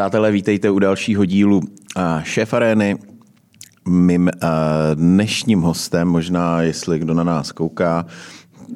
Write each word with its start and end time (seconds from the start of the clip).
Přátelé, 0.00 0.32
vítejte 0.32 0.70
u 0.70 0.78
dalšího 0.78 1.24
dílu 1.24 1.60
Šéf 2.22 2.54
Arény. 2.54 2.98
Mým 3.88 4.30
dnešním 4.94 5.60
hostem, 5.60 6.08
možná 6.08 6.62
jestli 6.62 6.98
kdo 6.98 7.14
na 7.14 7.24
nás 7.24 7.52
kouká, 7.52 8.06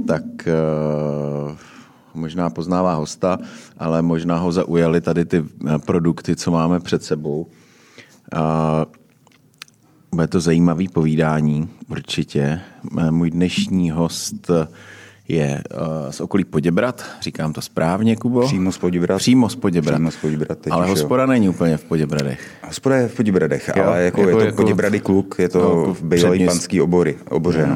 tak 0.06 0.23
možná 2.14 2.50
poznává 2.50 2.95
hosta, 2.95 3.38
ale 3.79 4.02
možná 4.02 4.38
ho 4.38 4.52
zaujaly 4.52 5.00
tady 5.00 5.24
ty 5.24 5.45
produkty, 5.87 6.37
co 6.37 6.50
máme 6.50 6.80
před 6.80 7.02
sebou. 7.02 7.46
Bude 10.14 10.27
to 10.27 10.41
zajímavý 10.41 10.88
povídání, 10.88 11.69
určitě. 11.88 12.61
Můj 13.11 13.30
dnešní 13.30 13.91
host 13.91 14.50
je 15.28 15.62
uh, 15.74 16.10
z 16.10 16.20
okolí 16.20 16.45
Poděbrat, 16.45 17.05
říkám 17.20 17.52
to 17.52 17.60
správně, 17.60 18.16
Kubo? 18.16 18.46
Přímo 18.46 18.73
z 18.73 18.78
Poděbrat. 18.78 19.19
Přímo 19.19 19.48
z 19.48 19.56
Poděbrat. 19.56 19.95
Přímo 19.95 20.10
z 20.10 20.16
Poděbrat 20.16 20.59
teď 20.59 20.73
ale 20.73 20.87
hospoda 20.87 21.23
jo. 21.23 21.27
není 21.27 21.48
úplně 21.48 21.77
v 21.77 21.84
Poděbradech. 21.84 22.50
Hospoda 22.66 22.97
je 22.97 23.09
v 23.09 23.16
Poděbradech, 23.16 23.70
jo, 23.77 23.84
ale 23.84 24.02
jako, 24.02 24.20
jako, 24.20 24.30
je 24.30 24.37
to 24.37 24.47
jako 24.47 24.56
Poděbrady 24.56 25.00
kluk, 25.00 25.34
je 25.38 25.48
to 25.48 25.60
no, 25.60 25.95
v 25.95 26.02
bývalý 26.02 26.47
panský 26.47 26.80
obory, 26.80 27.16
oboře. 27.30 27.66
No. 27.66 27.74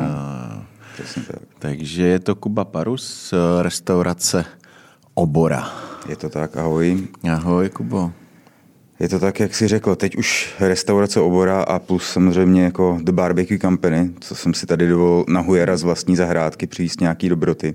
tak. 1.27 1.43
Takže 1.59 2.03
je 2.07 2.19
to 2.19 2.35
Kuba 2.35 2.65
Parus, 2.65 3.33
eh, 3.33 3.63
restaurace 3.63 4.45
Obora. 5.15 5.71
Je 6.09 6.17
to 6.17 6.29
tak, 6.29 6.57
ahoj. 6.57 7.09
Ahoj, 7.27 7.69
Kubo. 7.69 8.13
Je 9.01 9.09
to 9.09 9.19
tak, 9.19 9.41
jak 9.41 9.55
jsi 9.55 9.69
řekl, 9.69 9.97
teď 9.97 10.17
už 10.17 10.55
restaurace 10.61 11.21
Obora 11.21 11.63
a 11.63 11.79
plus 11.79 12.11
samozřejmě 12.11 12.65
jako 12.65 12.99
The 13.03 13.13
Barbecue 13.13 13.59
Company, 13.59 14.11
co 14.21 14.35
jsem 14.35 14.55
si 14.55 14.67
tady 14.67 14.89
dovolil 14.89 15.25
na 15.29 15.41
Hujera 15.41 15.77
z 15.77 15.83
vlastní 15.83 16.17
zahrádky 16.17 16.67
přijít 16.67 17.01
nějaký 17.01 17.29
dobroty, 17.29 17.75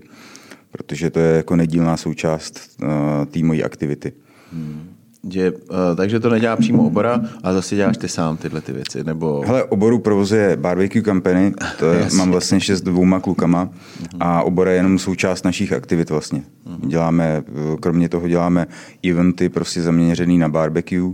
protože 0.72 1.10
to 1.10 1.20
je 1.20 1.38
jako 1.38 1.56
nedílná 1.56 1.98
součást 1.98 2.78
uh, 2.82 2.90
té 3.26 3.40
mojí 3.40 3.64
aktivity. 3.64 4.14
Hmm. 4.54 4.96
Že, 5.30 5.52
uh, 5.52 5.58
takže 5.98 6.20
to 6.20 6.30
nedělá 6.30 6.56
přímo 6.56 6.84
obora, 6.84 7.22
a 7.44 7.54
zase 7.54 7.76
děláš 7.76 7.98
ty 7.98 8.08
sám 8.08 8.38
tyhle 8.38 8.62
ty 8.62 8.74
věci, 8.74 9.04
nebo... 9.04 9.44
Hele, 9.46 9.64
oboru 9.64 10.00
provozuje 10.00 10.58
Barbecue 10.58 11.02
Company, 11.02 11.54
to 11.80 11.94
je, 11.94 12.08
mám 12.18 12.32
vlastně 12.32 12.56
ještě 12.56 12.76
s 12.76 12.82
dvouma 12.82 13.20
klukama 13.20 13.66
uh-huh. 13.66 14.18
a 14.20 14.44
obora 14.44 14.72
je 14.72 14.78
jenom 14.78 15.00
součást 15.00 15.46
našich 15.46 15.74
aktivit 15.74 16.10
vlastně. 16.10 16.40
Uh-huh. 16.40 16.88
Děláme, 16.88 17.44
kromě 17.80 18.10
toho 18.10 18.28
děláme 18.28 18.68
eventy 19.10 19.50
prostě 19.50 19.82
zaměřený 19.82 20.38
na 20.38 20.50
barbecue 20.50 21.14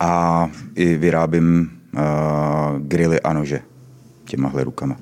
a 0.00 0.48
i 0.74 0.94
vyrábím 0.96 1.70
uh, 1.94 2.00
grily 2.78 3.20
a 3.20 3.32
nože 3.32 3.60
těmahle 4.24 4.64
rukama. 4.64 4.96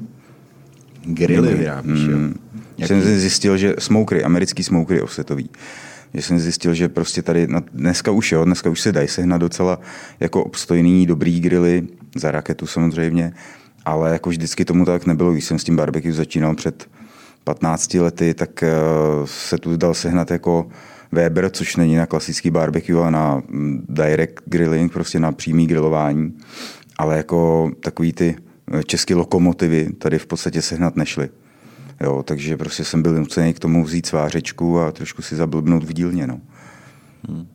Grily 1.04 1.54
vyrábíš, 1.54 2.00
mm, 2.00 2.34
jo? 2.78 2.86
Jsem 2.86 3.02
zjistil, 3.02 3.56
že 3.56 3.74
smokery, 3.78 4.24
americký 4.24 4.62
smokery 4.62 5.02
offsetový, 5.02 5.50
že 6.14 6.22
jsem 6.22 6.38
zjistil, 6.38 6.74
že 6.74 6.88
prostě 6.88 7.22
tady, 7.22 7.46
no 7.46 7.60
dneska 7.72 8.10
už 8.10 8.32
jo, 8.32 8.44
dneska 8.44 8.70
už 8.70 8.80
se 8.80 8.92
dají 8.92 9.08
sehnat 9.08 9.40
docela 9.40 9.80
jako 10.20 10.44
obstojný, 10.44 11.06
dobrý 11.06 11.40
grily, 11.40 11.86
za 12.16 12.30
raketu 12.30 12.66
samozřejmě, 12.66 13.32
ale 13.84 14.12
jako 14.12 14.30
vždycky 14.30 14.64
tomu 14.64 14.84
tak 14.84 15.06
nebylo, 15.06 15.32
když 15.32 15.44
jsem 15.44 15.58
s 15.58 15.64
tím 15.64 15.76
barbecue 15.76 16.12
začínal 16.12 16.54
před 16.54 16.88
15 17.44 17.94
lety, 17.94 18.34
tak 18.34 18.62
eh, 18.62 18.68
se 19.24 19.58
tu 19.58 19.76
dal 19.76 19.94
sehnat 19.94 20.30
jako 20.30 20.68
Weber, 21.12 21.50
což 21.50 21.76
není 21.76 21.96
na 21.96 22.06
klasický 22.06 22.50
barbecue, 22.50 23.00
ale 23.00 23.10
na 23.10 23.42
mm, 23.48 23.86
direct 23.88 24.34
grilling, 24.44 24.92
prostě 24.92 25.20
na 25.20 25.32
přímý 25.32 25.66
grilování. 25.66 26.38
Ale 26.98 27.16
jako 27.16 27.70
takový 27.80 28.12
ty 28.12 28.36
eh, 28.72 28.82
české 28.84 29.14
lokomotivy 29.14 29.92
tady 29.98 30.18
v 30.18 30.26
podstatě 30.26 30.62
sehnat 30.62 30.96
nešly. 30.96 31.28
Jo, 32.00 32.22
takže 32.22 32.56
prostě 32.56 32.84
jsem 32.84 33.02
byl 33.02 33.14
nucený 33.14 33.54
k 33.54 33.58
tomu 33.58 33.84
vzít 33.84 34.06
svářečku 34.06 34.80
a 34.80 34.92
trošku 34.92 35.22
si 35.22 35.36
zablbnout 35.36 35.84
v 35.84 35.92
dílně. 35.92 36.26
No. 36.26 36.40
Hmm. 37.28 37.46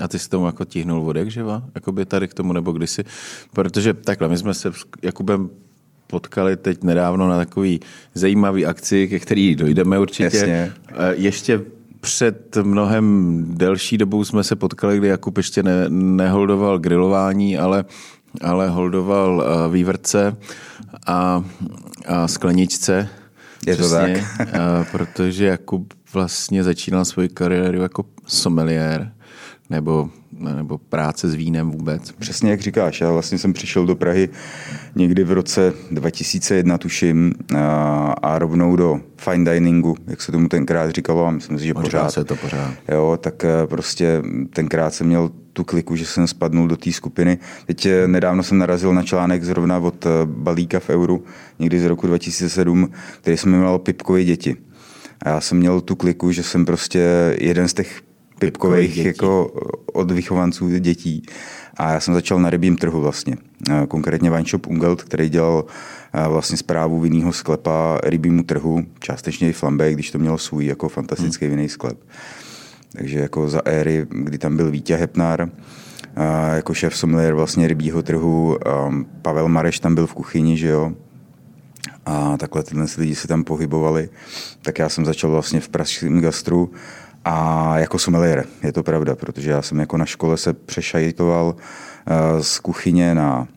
A 0.00 0.08
ty 0.08 0.18
jsi 0.18 0.28
tomu 0.28 0.46
jako 0.46 0.64
tíhnul 0.64 1.00
vodek, 1.00 1.30
že 1.30 1.44
Jakoby 1.74 2.06
tady 2.06 2.28
k 2.28 2.34
tomu, 2.34 2.52
nebo 2.52 2.72
kdysi? 2.72 3.04
Protože 3.52 3.94
takhle, 3.94 4.28
my 4.28 4.38
jsme 4.38 4.54
se 4.54 4.72
Jakubem 5.02 5.50
potkali 6.06 6.56
teď 6.56 6.82
nedávno 6.82 7.28
na 7.28 7.36
takový 7.36 7.80
zajímavý 8.14 8.66
akci, 8.66 9.08
ke 9.08 9.18
který 9.18 9.54
dojdeme 9.54 9.98
určitě. 9.98 10.36
Jasně. 10.36 10.72
Ještě 11.12 11.62
před 12.00 12.56
mnohem 12.62 13.44
delší 13.48 13.98
dobou 13.98 14.24
jsme 14.24 14.44
se 14.44 14.56
potkali, 14.56 14.98
kdy 14.98 15.08
Jakub 15.08 15.36
ještě 15.36 15.62
ne, 15.62 15.88
neholdoval 15.88 16.78
grilování, 16.78 17.58
ale, 17.58 17.84
ale 18.40 18.68
holdoval 18.68 19.44
vývrce 19.70 20.36
a, 21.06 21.44
a 22.06 22.28
skleničce. 22.28 23.08
Je 23.66 23.74
Přesně, 23.74 24.24
to 24.38 24.44
tak. 24.52 24.90
protože 24.90 25.46
Jakub 25.46 25.94
vlastně 26.12 26.64
začínal 26.64 27.04
svoji 27.04 27.28
kariéru 27.28 27.82
jako 27.82 28.04
sommelier 28.26 29.12
nebo, 29.70 30.10
nebo 30.54 30.78
práce 30.78 31.28
s 31.28 31.34
vínem 31.34 31.70
vůbec. 31.70 32.12
Přesně 32.12 32.50
jak 32.50 32.60
říkáš, 32.60 33.00
já 33.00 33.12
vlastně 33.12 33.38
jsem 33.38 33.52
přišel 33.52 33.86
do 33.86 33.96
Prahy 33.96 34.28
někdy 34.94 35.24
v 35.24 35.32
roce 35.32 35.72
2001, 35.90 36.78
tuším, 36.78 37.32
a, 37.56 38.14
a 38.22 38.38
rovnou 38.38 38.76
do 38.76 39.00
fine 39.16 39.52
diningu, 39.52 39.96
jak 40.06 40.22
se 40.22 40.32
tomu 40.32 40.48
tenkrát 40.48 40.90
říkalo, 40.90 41.26
a 41.26 41.30
myslím 41.30 41.58
si, 41.58 41.64
že 41.64 41.74
pořád. 41.74 42.10
se 42.10 42.24
to 42.24 42.36
pořád. 42.36 42.74
Jo, 42.88 43.18
tak 43.20 43.44
e, 43.44 43.66
prostě 43.66 44.22
tenkrát 44.50 44.94
jsem 44.94 45.06
měl 45.06 45.30
tu 45.52 45.64
kliku, 45.64 45.96
že 45.96 46.06
jsem 46.06 46.26
spadnul 46.26 46.68
do 46.68 46.76
té 46.76 46.92
skupiny. 46.92 47.38
Teď 47.66 47.86
e, 47.86 48.08
nedávno 48.08 48.42
jsem 48.42 48.58
narazil 48.58 48.94
na 48.94 49.02
článek 49.02 49.44
zrovna 49.44 49.78
od 49.78 50.06
e, 50.06 50.08
Balíka 50.24 50.80
v 50.80 50.90
Euru, 50.90 51.24
někdy 51.58 51.80
z 51.80 51.84
roku 51.84 52.06
2007, 52.06 52.90
který 53.20 53.36
jsem 53.36 53.52
jmenoval 53.52 53.78
Pipkové 53.78 54.24
děti. 54.24 54.56
A 55.22 55.28
já 55.28 55.40
jsem 55.40 55.58
měl 55.58 55.80
tu 55.80 55.96
kliku, 55.96 56.32
že 56.32 56.42
jsem 56.42 56.64
prostě 56.64 57.36
jeden 57.40 57.68
z 57.68 57.74
těch 57.74 58.02
pipkových 58.38 58.96
jako 58.96 59.52
od 59.92 60.10
vychovanců 60.10 60.68
dětí. 60.68 61.22
A 61.76 61.92
já 61.92 62.00
jsem 62.00 62.14
začal 62.14 62.38
na 62.38 62.50
rybím 62.50 62.76
trhu 62.76 63.00
vlastně. 63.00 63.36
Konkrétně 63.88 64.30
Wine 64.30 64.48
Shop 64.48 64.66
Ungelt, 64.66 65.02
který 65.02 65.28
dělal 65.28 65.64
vlastně 66.28 66.56
zprávu 66.56 67.00
vinného 67.00 67.32
sklepa 67.32 67.98
rybímu 68.04 68.42
trhu, 68.42 68.84
částečně 69.00 69.48
i 69.48 69.52
flambe, 69.52 69.92
když 69.92 70.10
to 70.10 70.18
mělo 70.18 70.38
svůj 70.38 70.66
jako 70.66 70.88
fantastický 70.88 71.44
hmm. 71.44 71.56
vinný 71.56 71.68
sklep. 71.68 71.98
Takže 72.92 73.18
jako 73.18 73.48
za 73.48 73.62
éry, 73.64 74.06
kdy 74.10 74.38
tam 74.38 74.56
byl 74.56 74.70
Vítě 74.70 74.96
Hepnar, 74.96 75.48
jako 76.54 76.74
šéf 76.74 76.96
sommelier 76.96 77.34
vlastně 77.34 77.68
rybího 77.68 78.02
trhu, 78.02 78.58
Pavel 79.22 79.48
Mareš 79.48 79.80
tam 79.80 79.94
byl 79.94 80.06
v 80.06 80.14
kuchyni, 80.14 80.56
že 80.56 80.68
jo, 80.68 80.92
a 82.06 82.36
takhle 82.36 82.62
tyhle 82.62 82.86
lidi 82.98 83.14
se 83.14 83.28
tam 83.28 83.44
pohybovali, 83.44 84.08
tak 84.62 84.78
já 84.78 84.88
jsem 84.88 85.04
začal 85.04 85.30
vlastně 85.30 85.60
v 85.60 85.68
pražském 85.68 86.20
gastru 86.20 86.72
a 87.28 87.78
jako 87.78 87.98
sommelier, 87.98 88.46
je 88.62 88.72
to 88.72 88.82
pravda, 88.82 89.14
protože 89.14 89.50
já 89.50 89.62
jsem 89.62 89.80
jako 89.80 89.96
na 89.96 90.06
škole 90.06 90.36
se 90.36 90.52
přešajtoval 90.52 91.56
eh, 91.56 92.42
z 92.42 92.58
kuchyně 92.58 93.14
na 93.14 93.48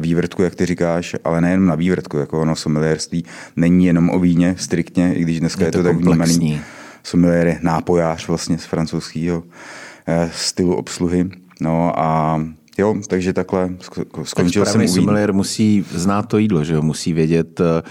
vývrtku, 0.00 0.42
jak 0.42 0.54
ty 0.54 0.66
říkáš, 0.66 1.16
ale 1.24 1.40
nejen 1.40 1.66
na 1.66 1.74
vývrtku, 1.74 2.16
jako 2.16 2.40
ono 2.40 2.56
sommelierství 2.56 3.24
není 3.56 3.86
jenom 3.86 4.10
o 4.10 4.18
víně 4.18 4.54
striktně, 4.58 5.14
i 5.14 5.22
když 5.22 5.40
dneska 5.40 5.64
je 5.64 5.72
to, 5.72 5.78
je 5.78 5.84
to 5.84 5.88
tak 5.88 5.96
vnímaný. 5.96 6.60
Sommelier 7.02 7.46
je 7.46 7.58
nápojář 7.62 8.28
vlastně 8.28 8.58
z 8.58 8.64
francouzského 8.64 9.42
eh, 10.06 10.30
stylu 10.34 10.74
obsluhy. 10.74 11.30
No 11.60 11.98
a 11.98 12.40
Jo, 12.78 12.94
takže 13.08 13.32
takhle 13.32 13.70
skončil 14.22 14.64
tak 14.64 14.72
jsem 14.72 14.88
sommelier 14.88 15.32
musí 15.32 15.84
znát 15.90 16.22
to 16.22 16.38
jídlo, 16.38 16.64
že 16.64 16.74
jo? 16.74 16.82
musí 16.82 17.12
vědět, 17.12 17.60
eh, 17.60 17.82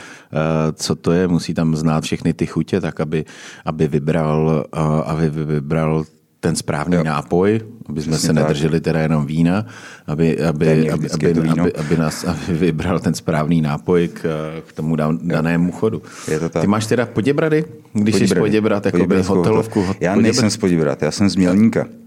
co 0.74 0.96
to 0.96 1.12
je, 1.12 1.28
musí 1.28 1.54
tam 1.54 1.76
znát 1.76 2.04
všechny 2.04 2.34
ty 2.34 2.46
chutě, 2.46 2.82
tak 2.82 3.00
aby, 3.00 3.26
aby 3.66 3.88
vybral, 3.88 4.66
eh, 4.76 4.80
aby 5.06 5.30
vybral 5.30 6.06
ten 6.46 6.56
správný 6.56 6.96
jo. 6.96 7.04
nápoj, 7.04 7.60
aby 7.90 8.02
jsme 8.02 8.12
Přesně 8.12 8.28
se 8.28 8.34
nedrželi 8.34 8.82
teda 8.82 9.00
jenom 9.00 9.26
vína, 9.26 9.66
aby, 10.08 10.38
aby, 10.44 10.70
aby, 10.70 11.10
aby, 11.10 11.32
aby, 11.32 11.74
aby, 11.74 11.98
nás 11.98 12.24
aby 12.24 12.54
vybral 12.54 13.00
ten 13.00 13.14
správný 13.14 13.62
nápoj 13.62 14.08
k, 14.08 14.22
k 14.68 14.74
tomu 14.74 14.96
danému 15.22 15.72
chodu. 15.72 16.02
Je 16.28 16.40
to 16.40 16.50
tak. 16.50 16.62
Ty 16.62 16.68
máš 16.68 16.86
teda 16.86 17.06
Poděbrady? 17.06 17.66
Když 17.94 18.16
jsi 18.16 18.28
z 18.28 18.34
Poděbrad, 18.34 18.86
jakoby 18.86 19.22
hotelovku. 19.22 19.80
Já 19.80 19.88
Poděbrad? 19.88 20.22
nejsem 20.22 20.50
z 20.50 20.58
Poděbrad, 20.58 21.02
já 21.02 21.12
jsem 21.12 21.30
z 21.30 21.36
Mělníka. 21.36 21.82
A, 21.82 22.06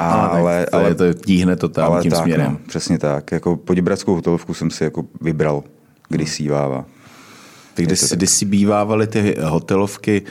ale, 0.00 0.40
ale, 0.40 0.66
ale 0.72 0.94
to 0.94 1.14
tíhne 1.14 1.56
to 1.56 1.68
tam 1.68 1.92
ale 1.92 2.02
tím 2.02 2.10
tak, 2.10 2.22
směrem. 2.22 2.52
No, 2.52 2.58
přesně 2.68 2.98
tak. 2.98 3.32
Jako 3.32 3.56
poděbradskou 3.56 4.14
hotelovku 4.14 4.54
jsem 4.54 4.70
si 4.70 4.84
jako 4.84 5.04
vybral 5.20 5.62
kdysi 6.08 6.48
váva. 6.48 6.84
Ty 7.74 7.86
když 7.86 8.30
si 8.30 8.44
bývávaly 8.44 9.06
ty 9.06 9.36
hotelovky, 9.42 10.22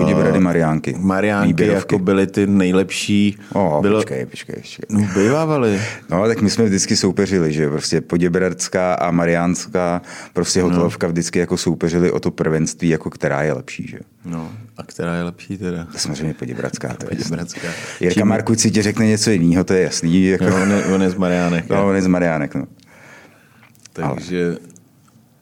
uh, 0.00 0.40
Mariánky. 0.40 0.94
Mariánky 0.98 1.66
jako 1.66 1.98
byly 1.98 2.26
ty 2.26 2.46
nejlepší. 2.46 3.38
Oh, 3.52 3.82
bylo... 3.82 3.98
počkej, 3.98 4.26
počkej, 4.26 4.56
počkej. 4.56 4.86
No, 4.88 5.08
bývávaly. 5.14 5.80
No, 6.10 6.26
tak 6.26 6.40
my 6.40 6.50
jsme 6.50 6.64
vždycky 6.64 6.96
soupeřili, 6.96 7.52
že 7.52 7.68
prostě 7.68 8.00
Poděbradská 8.00 8.94
a 8.94 9.10
Mariánská 9.10 10.02
prostě 10.32 10.60
no. 10.60 10.68
hotelovka 10.68 11.06
no. 11.06 11.12
vždycky 11.12 11.38
jako 11.38 11.56
soupeřili 11.56 12.12
o 12.12 12.20
to 12.20 12.30
prvenství, 12.30 12.88
jako 12.88 13.10
která 13.10 13.42
je 13.42 13.52
lepší, 13.52 13.86
že? 13.88 13.98
No, 14.24 14.52
a 14.76 14.82
která 14.82 15.14
je 15.14 15.22
lepší 15.22 15.58
teda? 15.58 15.86
To 15.92 15.98
samozřejmě 15.98 16.34
Poděbradská. 16.34 16.88
To 16.94 17.06
Poděbradská. 17.06 17.68
Jirka 18.00 18.20
Čím... 18.20 18.26
Markuč 18.26 18.58
si 18.58 18.70
ti 18.70 18.82
řekne 18.82 19.06
něco 19.06 19.30
jiného, 19.30 19.64
to 19.64 19.72
je 19.72 19.82
jasný. 19.82 20.26
Jako... 20.26 20.44
No, 20.44 20.62
on, 20.62 20.70
je, 20.70 20.84
on 20.84 21.02
je 21.02 21.10
z 21.10 21.14
Mariánek. 21.14 21.68
No, 21.68 21.88
on 21.88 21.96
je 21.96 22.02
z 22.02 22.06
Mariánek, 22.06 22.54
no. 22.54 22.66
Takže... 23.92 24.46
Ale... 24.46 24.69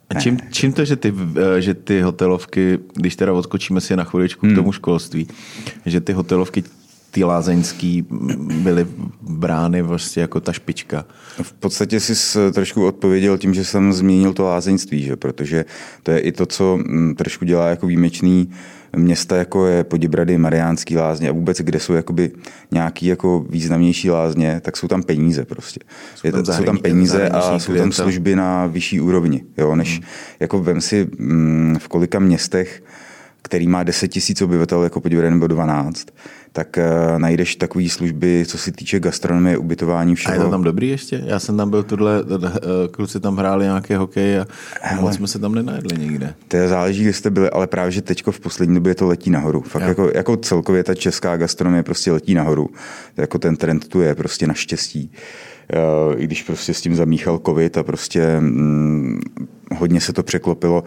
A 0.09 0.19
čím, 0.19 0.37
čím 0.51 0.73
to, 0.73 0.85
že 0.85 0.95
ty, 0.95 1.13
eh, 1.57 1.61
že 1.61 1.73
ty 1.73 2.01
hotelovky, 2.01 2.79
když 2.93 3.15
teda 3.15 3.33
odskočíme 3.33 3.81
si 3.81 3.95
na 3.95 4.03
chviličku 4.03 4.45
hmm. 4.45 4.55
k 4.55 4.57
tomu 4.57 4.71
školství, 4.71 5.27
že 5.85 6.01
ty 6.01 6.13
hotelovky 6.13 6.63
ty 7.11 7.23
lázeňský 7.23 8.05
byly 8.63 8.87
brány 9.21 9.81
vlastně 9.81 10.21
jako 10.21 10.39
ta 10.39 10.53
špička. 10.53 11.05
V 11.41 11.53
podstatě 11.53 11.99
jsi 11.99 12.39
trošku 12.53 12.85
odpověděl 12.85 13.37
tím, 13.37 13.53
že 13.53 13.65
jsem 13.65 13.93
zmínil 13.93 14.33
to 14.33 14.43
lázeňství, 14.43 15.03
že? 15.03 15.15
protože 15.15 15.65
to 16.03 16.11
je 16.11 16.19
i 16.19 16.31
to, 16.31 16.45
co 16.45 16.77
mm, 16.77 17.15
trošku 17.15 17.45
dělá 17.45 17.67
jako 17.67 17.87
výjimečný 17.87 18.51
města, 18.95 19.35
jako 19.35 19.65
je 19.65 19.83
Poděbrady, 19.83 20.37
Mariánský 20.37 20.97
lázně 20.97 21.29
a 21.29 21.31
vůbec, 21.31 21.57
kde 21.57 21.79
jsou 21.79 21.93
jakoby 21.93 22.31
nějaký 22.71 23.05
jako 23.05 23.45
významnější 23.49 24.09
lázně, 24.09 24.61
tak 24.63 24.77
jsou 24.77 24.87
tam 24.87 25.03
peníze 25.03 25.45
prostě. 25.45 25.79
Jsou 26.15 26.31
tam, 26.31 26.39
je, 26.39 26.43
zahrani- 26.43 26.57
jsou 26.57 26.63
tam 26.63 26.77
peníze 26.77 27.29
a 27.29 27.59
jsou 27.59 27.75
tam 27.75 27.91
služby 27.91 28.35
na 28.35 28.65
vyšší 28.65 29.01
úrovni, 29.01 29.43
jo, 29.57 29.75
než 29.75 29.93
hmm. 29.99 30.07
jako 30.39 30.63
vem 30.63 30.81
si 30.81 31.07
mm, 31.17 31.77
v 31.79 31.87
kolika 31.87 32.19
městech 32.19 32.81
který 33.41 33.67
má 33.67 33.83
10 33.83 34.07
tisíc 34.07 34.41
obyvatel, 34.41 34.83
jako 34.83 35.01
Poděbrady 35.01 35.31
nebo 35.31 35.47
12, 35.47 36.07
tak 36.51 36.77
uh, 36.77 37.19
najdeš 37.19 37.55
takové 37.55 37.89
služby, 37.89 38.43
co 38.47 38.57
se 38.57 38.71
týče 38.71 38.99
gastronomie, 38.99 39.57
ubytování, 39.57 40.15
všeho. 40.15 40.33
A 40.33 40.35
je 40.35 40.43
to 40.43 40.49
tam 40.49 40.63
dobrý 40.63 40.89
ještě? 40.89 41.23
Já 41.25 41.39
jsem 41.39 41.57
tam 41.57 41.69
byl, 41.69 41.83
tuhle, 41.83 42.23
uh, 42.23 42.39
kluci 42.91 43.19
tam 43.19 43.37
hráli 43.37 43.65
nějaké 43.65 43.97
hokej 43.97 44.39
a 44.39 44.45
Hele, 44.81 45.01
moc 45.01 45.15
jsme 45.15 45.27
se 45.27 45.39
tam 45.39 45.55
nenajedli 45.55 45.97
nikde. 45.97 46.33
To 46.47 46.57
je 46.57 46.67
záleží, 46.67 47.03
kde 47.03 47.13
jste 47.13 47.29
byli, 47.29 47.49
ale 47.49 47.67
právě, 47.67 47.91
že 47.91 48.01
teďko 48.01 48.31
v 48.31 48.39
poslední 48.39 48.75
době 48.75 48.95
to 48.95 49.07
letí 49.07 49.29
nahoru. 49.29 49.61
Fakt 49.61 49.83
jako, 49.83 50.11
jako, 50.15 50.37
celkově 50.37 50.83
ta 50.83 50.95
česká 50.95 51.37
gastronomie 51.37 51.83
prostě 51.83 52.11
letí 52.11 52.33
nahoru. 52.33 52.69
Jako 53.17 53.39
ten 53.39 53.55
trend 53.55 53.87
tu 53.87 54.01
je 54.01 54.15
prostě 54.15 54.47
naštěstí. 54.47 55.11
Uh, 55.13 55.48
I 56.17 56.23
když 56.23 56.43
prostě 56.43 56.73
s 56.73 56.81
tím 56.81 56.95
zamíchal 56.95 57.39
covid 57.45 57.77
a 57.77 57.83
prostě 57.83 58.39
mm, 58.39 59.19
hodně 59.75 60.01
se 60.01 60.13
to 60.13 60.23
překlopilo. 60.23 60.83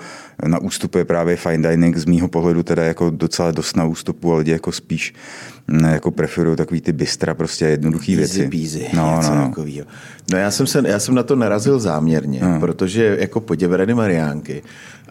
Na 0.47 0.59
ústupu 0.59 0.99
je 0.99 1.05
právě 1.05 1.37
fine 1.37 1.71
dining 1.71 1.97
z 1.97 2.05
mýho 2.05 2.29
pohledu 2.29 2.63
teda 2.63 2.85
jako 2.85 3.11
docela 3.11 3.51
dost 3.51 3.77
na 3.77 3.85
ústupu, 3.85 4.31
ale 4.31 4.39
lidi 4.39 4.51
jako 4.51 4.73
spíš 4.73 5.15
mm, 5.69 5.85
jako 5.85 6.11
preferují 6.11 6.57
takový 6.57 6.81
ty 6.81 6.93
bystra, 6.93 7.35
prostě 7.35 7.65
jednoduchý 7.65 8.17
věci. 8.17 8.47
Bízy, 8.47 8.87
no, 8.95 9.21
no, 9.23 9.35
no. 9.35 9.53
no 10.33 10.39
já, 10.39 10.51
jsem 10.51 10.67
se, 10.67 10.83
já 10.87 10.99
jsem 10.99 11.15
na 11.15 11.23
to 11.23 11.37
narazil 11.37 11.79
záměrně, 11.81 12.41
no. 12.41 12.61
protože 12.61 13.17
jako 13.21 13.41
poděvereny 13.41 13.95
Mariánky 13.95 14.63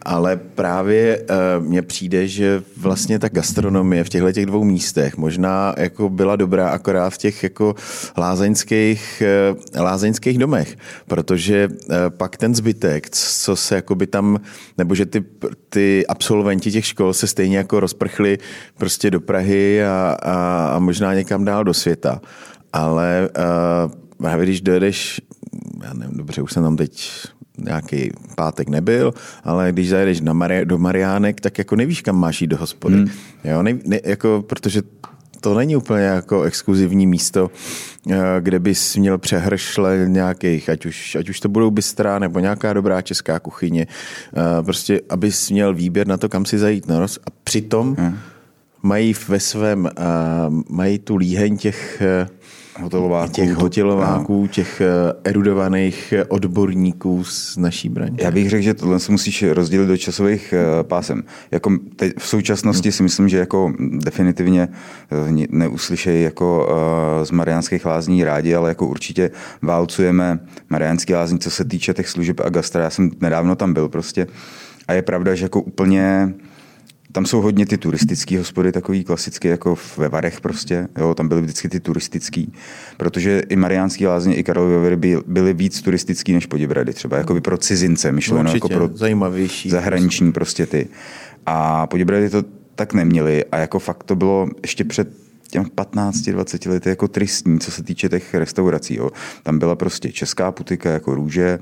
ale 0.06 0.38
právě 0.38 1.20
uh, 1.20 1.66
mně 1.66 1.82
přijde, 1.82 2.28
že 2.28 2.64
vlastně 2.78 3.20
ta 3.20 3.30
gastronomie 3.30 4.04
v 4.04 4.10
těchto 4.10 4.32
těch 4.32 4.46
dvou 4.46 4.64
místech 4.64 5.18
možná 5.18 5.74
jako 5.78 6.10
byla 6.10 6.36
dobrá 6.36 6.70
akorát 6.70 7.10
v 7.10 7.18
těch 7.18 7.44
jako 7.44 7.76
lázeňských, 8.18 9.24
uh, 9.52 9.82
lázeňských 9.82 10.38
domech, 10.38 10.78
protože 11.08 11.68
uh, 11.68 11.96
pak 12.10 12.38
ten 12.38 12.56
zbytek, 12.56 13.10
co 13.10 13.56
se 13.56 13.76
jakoby 13.76 14.08
tam, 14.08 14.40
nebo 14.78 14.96
že 14.96 15.06
ty, 15.06 15.24
ty 15.70 16.08
absolventi 16.08 16.72
těch 16.72 16.86
škol 16.86 17.14
se 17.14 17.28
stejně 17.28 17.58
jako 17.58 17.80
rozprchli 17.80 18.38
prostě 18.78 19.12
do 19.12 19.22
Prahy 19.22 19.84
a, 19.84 20.18
a, 20.22 20.68
a 20.76 20.80
možná 20.80 21.14
někam 21.14 21.46
dál 21.46 21.64
do 21.64 21.74
světa. 21.74 22.22
Ale 22.74 23.30
právě 24.18 24.46
když 24.46 24.62
dojedeš, 24.62 25.22
já 25.84 25.94
nevím, 25.94 26.18
dobře, 26.18 26.42
už 26.42 26.54
jsem 26.54 26.64
tam 26.64 26.78
teď 26.78 27.12
nějaký 27.66 28.12
pátek 28.36 28.70
nebyl, 28.70 29.14
ale 29.44 29.72
když 29.72 29.90
zajedeš 29.90 30.22
na 30.22 30.34
Mari- 30.34 30.66
do 30.66 30.78
Mariánek, 30.78 31.42
tak 31.42 31.58
jako 31.58 31.76
nevíš, 31.76 32.02
kam 32.02 32.16
máš 32.16 32.42
jít 32.42 32.48
do 32.48 32.58
hospody. 32.58 32.96
Hmm. 32.96 33.10
Jo, 33.44 33.64
ne, 33.64 33.78
ne, 33.86 34.00
jako, 34.04 34.44
protože 34.48 34.82
to 35.42 35.54
není 35.54 35.76
úplně 35.76 36.04
jako 36.04 36.44
exkluzivní 36.44 37.08
místo, 37.08 37.52
eh, 38.12 38.18
kde 38.40 38.60
bys 38.60 38.96
měl 38.96 39.18
přehršle 39.18 40.06
nějakých, 40.08 40.70
ať 40.70 40.86
už, 40.86 41.16
ať 41.16 41.30
už 41.30 41.40
to 41.40 41.50
budou 41.50 41.72
bystrá 41.72 42.20
nebo 42.20 42.40
nějaká 42.40 42.74
dobrá 42.74 43.02
česká 43.02 43.40
kuchyně, 43.40 43.88
eh, 43.88 44.64
prostě 44.64 45.02
abys 45.10 45.50
měl 45.50 45.74
výběr 45.74 46.08
na 46.08 46.18
to, 46.18 46.30
kam 46.30 46.46
si 46.46 46.58
zajít. 46.58 46.88
No, 46.88 47.04
a 47.04 47.30
přitom 47.44 47.96
hmm. 48.00 48.18
mají 48.84 49.16
ve 49.28 49.40
svém, 49.40 49.88
eh, 49.88 50.02
mají 50.70 51.00
tu 51.00 51.16
líheň 51.16 51.58
těch 51.58 52.02
hotelováků. 52.80 53.32
Těch 53.32 53.54
hotelováků, 53.54 54.48
těch 54.48 54.82
eh, 54.82 55.14
erudovaných 55.24 56.14
odborníků 56.28 57.24
z 57.24 57.58
naší 57.58 57.90
braně. 57.90 58.18
Já 58.22 58.32
bych 58.32 58.50
řekl, 58.50 58.64
že 58.64 58.74
tohle 58.74 59.00
se 59.00 59.12
musíš 59.12 59.44
rozdělit 59.44 59.88
do 59.88 59.98
časových 59.98 60.54
eh, 60.54 60.84
pásem. 60.84 61.24
Jako 61.52 61.78
teď 61.96 62.14
v 62.18 62.28
současnosti 62.28 62.90
hmm. 62.90 62.94
si 62.94 63.04
myslím, 63.04 63.30
že 63.30 63.38
jako 63.38 63.74
definitivně 63.80 64.68
eh, 65.12 65.48
neuslyšejí 65.50 66.24
jako 66.24 66.70
z 67.24 67.32
Mariánských 67.32 67.86
lázní 67.86 68.24
rádi, 68.24 68.56
ale 68.56 68.70
jako 68.70 68.88
určitě 68.88 69.32
válcujeme 69.62 70.40
Mariánský 70.70 71.14
lázní, 71.14 71.40
co 71.40 71.50
se 71.50 71.66
týče 71.66 71.94
těch 71.94 72.10
služeb 72.10 72.40
a 72.40 72.50
gastra. 72.50 72.84
Já 72.84 72.90
jsem 72.90 73.12
nedávno 73.22 73.56
tam 73.56 73.74
byl 73.74 73.90
prostě 73.90 74.28
a 74.88 74.94
je 74.94 75.02
pravda, 75.02 75.36
že 75.36 75.46
jako 75.46 75.62
úplně 75.62 76.34
tam 77.12 77.26
jsou 77.26 77.42
hodně 77.42 77.66
ty 77.66 77.78
turistické 77.78 78.38
hospody, 78.38 78.72
takový 78.72 79.04
klasické 79.04 79.48
jako 79.48 79.78
ve 79.98 80.10
Varech 80.10 80.42
prostě, 80.42 80.88
jo, 80.98 81.14
tam 81.14 81.28
byly 81.28 81.42
vždycky 81.42 81.70
ty 81.70 81.80
turistický, 81.80 82.54
protože 82.98 83.44
i 83.50 83.56
Mariánský 83.56 84.08
lázně, 84.08 84.36
i 84.36 84.44
Karlovy 84.44 84.96
byly, 84.96 85.22
byly 85.28 85.54
víc 85.54 85.82
turistický 85.82 86.34
než 86.34 86.46
Poděbrady, 86.46 86.94
třeba 86.94 87.18
jako 87.18 87.34
by 87.34 87.42
pro 87.42 87.58
cizince, 87.58 88.12
myšleno 88.12 88.44
no, 88.44 88.54
jako 88.54 88.70
pro 88.70 88.90
zajímavější 88.94 89.70
zahraniční 89.70 90.32
prostě 90.32 90.66
ty. 90.66 90.88
A 91.46 91.88
Poděbrady 91.88 92.30
to 92.30 92.44
tak 92.76 92.94
neměli 92.94 93.46
a 93.46 93.58
jako 93.58 93.80
fakt 93.80 94.04
to 94.04 94.16
bylo 94.16 94.50
ještě 94.62 94.84
před 94.84 95.08
těm 95.50 95.64
15-20 95.64 96.70
lety 96.70 96.90
jako 96.90 97.08
tristní, 97.08 97.60
co 97.60 97.72
se 97.72 97.84
týče 97.84 98.10
těch 98.10 98.34
restaurací. 98.34 98.96
Jo. 98.96 99.10
Tam 99.44 99.60
byla 99.60 99.76
prostě 99.76 100.12
česká 100.12 100.52
putika 100.52 100.92
jako 100.92 101.16
růže, 101.16 101.60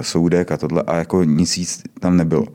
soudek 0.00 0.52
a 0.52 0.56
tohle 0.56 0.82
a 0.82 0.96
jako 0.96 1.24
nic 1.24 1.82
tam 2.00 2.16
nebylo. 2.16 2.46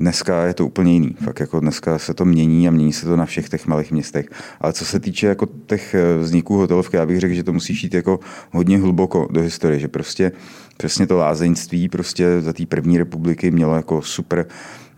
Dneska 0.00 0.44
je 0.44 0.54
to 0.54 0.66
úplně 0.66 0.92
jiný. 0.92 1.16
Fakt 1.24 1.40
jako 1.40 1.60
dneska 1.60 1.98
se 1.98 2.14
to 2.14 2.24
mění 2.24 2.68
a 2.68 2.70
mění 2.70 2.92
se 2.92 3.06
to 3.06 3.16
na 3.16 3.26
všech 3.26 3.48
těch 3.48 3.66
malých 3.66 3.92
městech. 3.92 4.26
Ale 4.60 4.72
co 4.72 4.84
se 4.84 5.00
týče 5.00 5.26
jako 5.26 5.46
těch 5.66 5.94
eh, 5.94 6.18
vzniků 6.18 6.56
hotelovky, 6.56 6.96
já 6.96 7.06
bych 7.06 7.20
řekl, 7.20 7.34
že 7.34 7.42
to 7.42 7.52
musí 7.52 7.78
jít 7.82 7.94
jako 7.94 8.20
hodně 8.50 8.78
hluboko 8.78 9.28
do 9.30 9.40
historie, 9.40 9.78
že 9.78 9.88
prostě 9.88 10.32
přesně 10.76 11.06
to 11.06 11.16
lázeňství 11.16 11.88
prostě 11.88 12.40
za 12.40 12.52
té 12.52 12.66
první 12.66 12.98
republiky 12.98 13.50
mělo 13.50 13.76
jako 13.76 14.02
super 14.02 14.46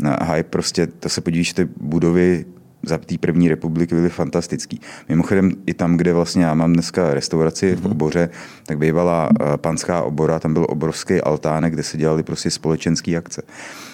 eh, 0.04 0.16
hype, 0.24 0.50
prostě 0.50 0.86
to 0.86 1.08
se 1.08 1.20
podívíš, 1.20 1.52
ty 1.52 1.68
budovy 1.80 2.44
za 2.82 2.98
té 2.98 3.18
první 3.18 3.48
republiky 3.48 3.94
byly 3.94 4.08
fantastický. 4.08 4.80
Mimochodem 5.08 5.52
i 5.66 5.74
tam, 5.74 5.96
kde 5.96 6.12
vlastně 6.12 6.44
já 6.44 6.54
mám 6.54 6.72
dneska 6.72 7.14
restauraci 7.14 7.74
v 7.74 7.82
mhm. 7.82 7.90
oboře, 7.90 8.30
tak 8.66 8.78
bývala 8.78 9.28
eh, 9.40 9.56
panská 9.56 10.02
obora, 10.02 10.38
tam 10.38 10.54
byl 10.54 10.66
obrovský 10.68 11.20
altánek, 11.20 11.72
kde 11.72 11.82
se 11.82 11.98
dělali 11.98 12.22
prostě 12.22 12.50
společenské 12.50 13.16
akce. 13.16 13.42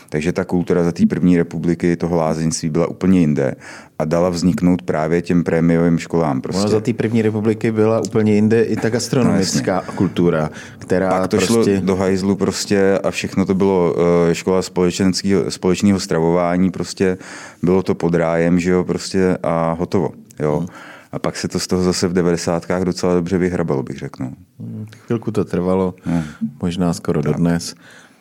Takže 0.09 0.33
ta 0.33 0.45
kultura 0.45 0.85
za 0.85 0.93
té 0.93 1.07
první 1.07 1.37
republiky 1.37 1.97
toho 1.97 2.17
lázeňství 2.17 2.71
byla 2.71 2.87
úplně 2.87 3.21
jinde 3.21 3.55
a 3.99 4.05
dala 4.05 4.29
vzniknout 4.29 4.83
právě 4.83 5.23
těm 5.23 5.45
prémiovým 5.45 5.99
školám. 5.99 6.41
Prostě. 6.41 6.61
Ono 6.61 6.69
za 6.69 6.81
té 6.81 6.93
první 6.93 7.23
republiky 7.23 7.73
byla 7.73 8.01
úplně 8.01 8.35
jinde 8.35 8.63
i 8.63 8.77
ta 8.77 8.91
gastronomická 8.91 9.83
no, 9.87 9.93
kultura, 9.93 10.51
která 10.79 11.11
Pak 11.11 11.31
to 11.31 11.37
prostě... 11.37 11.77
šlo 11.77 11.87
do 11.87 11.97
hajzlu 11.97 12.37
prostě 12.37 12.99
a 12.99 13.11
všechno 13.11 13.47
to 13.47 13.55
bylo 13.55 13.95
uh, 13.95 14.33
škola 14.33 14.63
společného 15.49 16.01
stravování, 16.01 16.71
prostě 16.71 17.19
bylo 17.63 17.83
to 17.83 17.95
pod 17.95 18.15
rájem, 18.15 18.61
že 18.61 18.71
jo, 18.71 18.85
prostě 18.85 19.39
a 19.43 19.77
hotovo, 19.79 20.11
jo. 20.41 20.59
Hmm. 20.59 20.69
A 21.13 21.19
pak 21.19 21.37
se 21.37 21.49
to 21.49 21.61
z 21.61 21.67
toho 21.67 21.83
zase 21.83 22.09
v 22.09 22.13
devadesátkách 22.13 22.83
docela 22.83 23.15
dobře 23.15 23.39
vyhrabalo, 23.39 23.83
bych 23.83 23.99
řekl. 23.99 24.23
No. 24.23 24.33
Hmm, 24.61 24.87
chvilku 25.07 25.31
to 25.31 25.45
trvalo, 25.45 25.95
hmm. 26.05 26.23
možná 26.63 26.93
skoro 26.93 27.23
do 27.23 27.33
dnes 27.33 27.75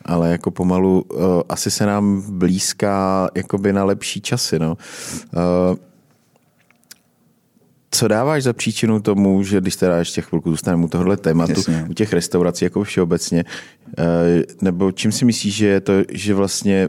ale 0.06 0.30
jako 0.30 0.50
pomalu 0.50 1.00
uh, 1.02 1.20
asi 1.48 1.70
se 1.70 1.86
nám 1.86 2.22
blízká 2.28 3.28
jakoby 3.34 3.72
na 3.72 3.84
lepší 3.84 4.20
časy. 4.20 4.58
No. 4.58 4.76
Uh, 5.36 5.76
co 7.90 8.08
dáváš 8.08 8.42
za 8.42 8.52
příčinu 8.52 9.00
tomu, 9.00 9.42
že 9.42 9.60
když 9.60 9.76
teda 9.76 9.98
ještě 9.98 10.22
chvilku 10.22 10.50
zůstaneme 10.50 10.84
u 10.84 10.88
tohohle 10.88 11.16
tématu, 11.16 11.52
Jasně. 11.56 11.86
u 11.90 11.94
těch 11.94 12.12
restaurací 12.12 12.64
jako 12.64 12.84
všeobecně, 12.84 13.44
uh, 13.98 14.04
nebo 14.62 14.92
čím 14.92 15.12
si 15.12 15.24
myslíš, 15.24 15.54
že 15.54 15.66
je 15.66 15.80
to, 15.80 15.92
že 16.12 16.34
vlastně 16.34 16.88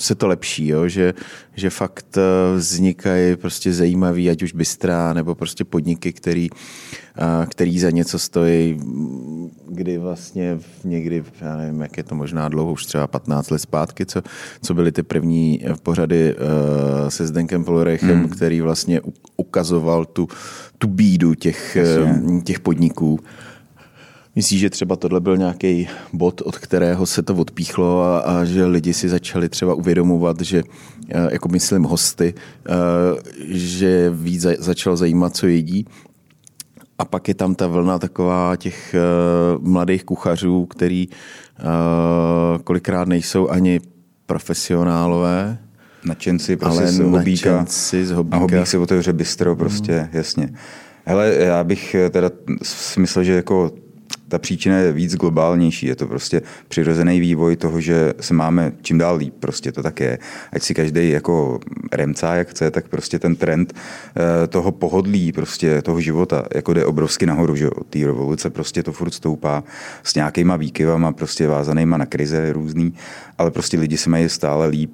se 0.00 0.14
to 0.14 0.28
lepší, 0.28 0.68
jo? 0.68 0.88
Že, 0.88 1.14
že 1.56 1.70
fakt 1.70 2.16
eh, 2.16 2.56
vznikají 2.56 3.36
prostě 3.36 3.72
zajímavý, 3.72 4.30
ať 4.30 4.42
už 4.42 4.52
bystrá, 4.52 5.12
nebo 5.12 5.34
prostě 5.34 5.64
podniky, 5.64 6.12
který, 6.12 6.50
eh, 7.18 7.46
který 7.46 7.78
za 7.78 7.90
něco 7.90 8.18
stojí, 8.18 8.80
kdy 9.68 9.98
vlastně 9.98 10.58
někdy, 10.84 11.24
já 11.40 11.56
nevím, 11.56 11.80
jak 11.80 11.96
je 11.96 12.02
to 12.02 12.14
možná 12.14 12.48
dlouho, 12.48 12.72
už 12.72 12.86
třeba 12.86 13.06
15 13.06 13.50
let 13.50 13.58
zpátky, 13.58 14.06
co, 14.06 14.22
co 14.62 14.74
byly 14.74 14.92
ty 14.92 15.02
první 15.02 15.64
pořady 15.82 16.34
uh, 16.34 17.08
se 17.08 17.26
Zdenkem 17.26 17.64
Polorechem, 17.64 18.18
hmm. 18.18 18.28
který 18.28 18.60
vlastně 18.60 19.00
ukazoval 19.36 20.04
tu, 20.04 20.28
tu 20.78 20.88
bídu 20.88 21.34
těch, 21.34 21.76
těch 22.44 22.60
podniků. 22.60 23.20
Myslíš, 24.36 24.60
že 24.60 24.70
třeba 24.70 24.96
tohle 24.96 25.20
byl 25.20 25.36
nějaký 25.36 25.88
bod, 26.12 26.40
od 26.44 26.58
kterého 26.58 27.06
se 27.06 27.22
to 27.22 27.34
odpíchlo 27.34 28.02
a, 28.02 28.18
a 28.18 28.44
že 28.44 28.64
lidi 28.66 28.94
si 28.94 29.08
začali 29.08 29.48
třeba 29.48 29.74
uvědomovat, 29.74 30.40
že, 30.40 30.62
eh, 31.10 31.28
jako 31.32 31.48
myslím 31.48 31.82
hosty, 31.82 32.34
eh, 32.68 32.72
že 33.48 34.10
víc 34.10 34.42
začal 34.58 34.96
zajímat, 34.96 35.36
co 35.36 35.46
jedí? 35.46 35.86
A 36.98 37.04
pak 37.04 37.28
je 37.28 37.34
tam 37.34 37.54
ta 37.54 37.66
vlna 37.66 37.98
taková 37.98 38.56
těch 38.56 38.94
eh, 38.94 38.98
mladých 39.60 40.04
kuchařů, 40.04 40.66
který 40.66 41.08
kolikrát 42.64 43.08
nejsou 43.08 43.48
ani 43.48 43.80
profesionálové, 44.26 45.58
Nadšenci 46.04 46.56
prostě 46.56 46.82
Ale 46.82 46.92
z 46.92 46.98
hobíka. 46.98 47.50
nadšenci 47.50 48.06
z 48.06 48.10
hobíka. 48.10 48.36
A 48.36 48.40
hobík 48.40 48.66
si 48.66 48.78
otevře 48.78 49.12
bistro 49.12 49.56
prostě, 49.56 49.98
Hmm. 49.98 50.08
jasně. 50.12 50.52
Hele, 51.04 51.34
já 51.38 51.64
bych 51.64 51.96
teda 52.10 52.30
si 52.62 53.00
myslel, 53.00 53.24
že 53.24 53.32
jako 53.32 53.70
ta 54.30 54.38
příčina 54.38 54.76
je 54.76 54.92
víc 54.92 55.16
globálnější. 55.16 55.86
Je 55.86 55.96
to 55.96 56.06
prostě 56.06 56.42
přirozený 56.68 57.20
vývoj 57.20 57.56
toho, 57.56 57.80
že 57.80 58.14
se 58.20 58.34
máme 58.34 58.72
čím 58.82 58.98
dál 58.98 59.16
líp. 59.16 59.34
Prostě 59.40 59.72
to 59.72 59.82
tak 59.82 60.00
je. 60.00 60.18
Ať 60.52 60.62
si 60.62 60.74
každý 60.74 61.10
jako 61.10 61.60
remcá, 61.92 62.34
jak 62.34 62.48
chce, 62.48 62.70
tak 62.70 62.88
prostě 62.88 63.18
ten 63.18 63.36
trend 63.36 63.74
eh, 63.74 64.46
toho 64.46 64.72
pohodlí, 64.72 65.32
prostě 65.32 65.82
toho 65.82 66.00
života, 66.00 66.44
jako 66.54 66.74
jde 66.74 66.84
obrovsky 66.84 67.26
nahoru, 67.26 67.56
že. 67.56 67.70
Od 67.70 67.86
té 67.86 67.98
revoluce 67.98 68.50
prostě 68.50 68.82
to 68.82 68.92
furt 68.92 69.10
stoupá 69.10 69.64
s 70.02 70.14
nějakýma 70.14 70.56
výkyvama, 70.56 71.12
prostě 71.12 71.46
vázanýma 71.46 71.96
na 71.96 72.06
krize 72.06 72.52
různý, 72.52 72.94
ale 73.38 73.50
prostě 73.50 73.78
lidi 73.78 73.96
se 73.96 74.10
mají 74.10 74.28
stále 74.28 74.66
líp 74.66 74.90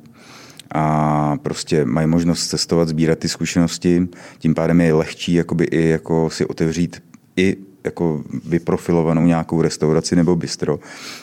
a 0.74 1.36
prostě 1.42 1.84
mají 1.84 2.06
možnost 2.06 2.48
cestovat, 2.48 2.88
sbírat 2.88 3.18
ty 3.18 3.28
zkušenosti, 3.28 4.08
tím 4.38 4.54
pádem 4.54 4.80
je 4.80 4.94
lehčí 4.94 5.34
jakoby 5.34 5.64
i 5.64 5.88
jako 5.88 6.30
si 6.30 6.46
otevřít 6.46 7.02
i 7.36 7.56
jako 7.86 8.22
vyprofilovanou 8.44 9.26
nějakou 9.26 9.62
restauraci 9.62 10.16
nebo 10.16 10.36
bistro. 10.36 10.78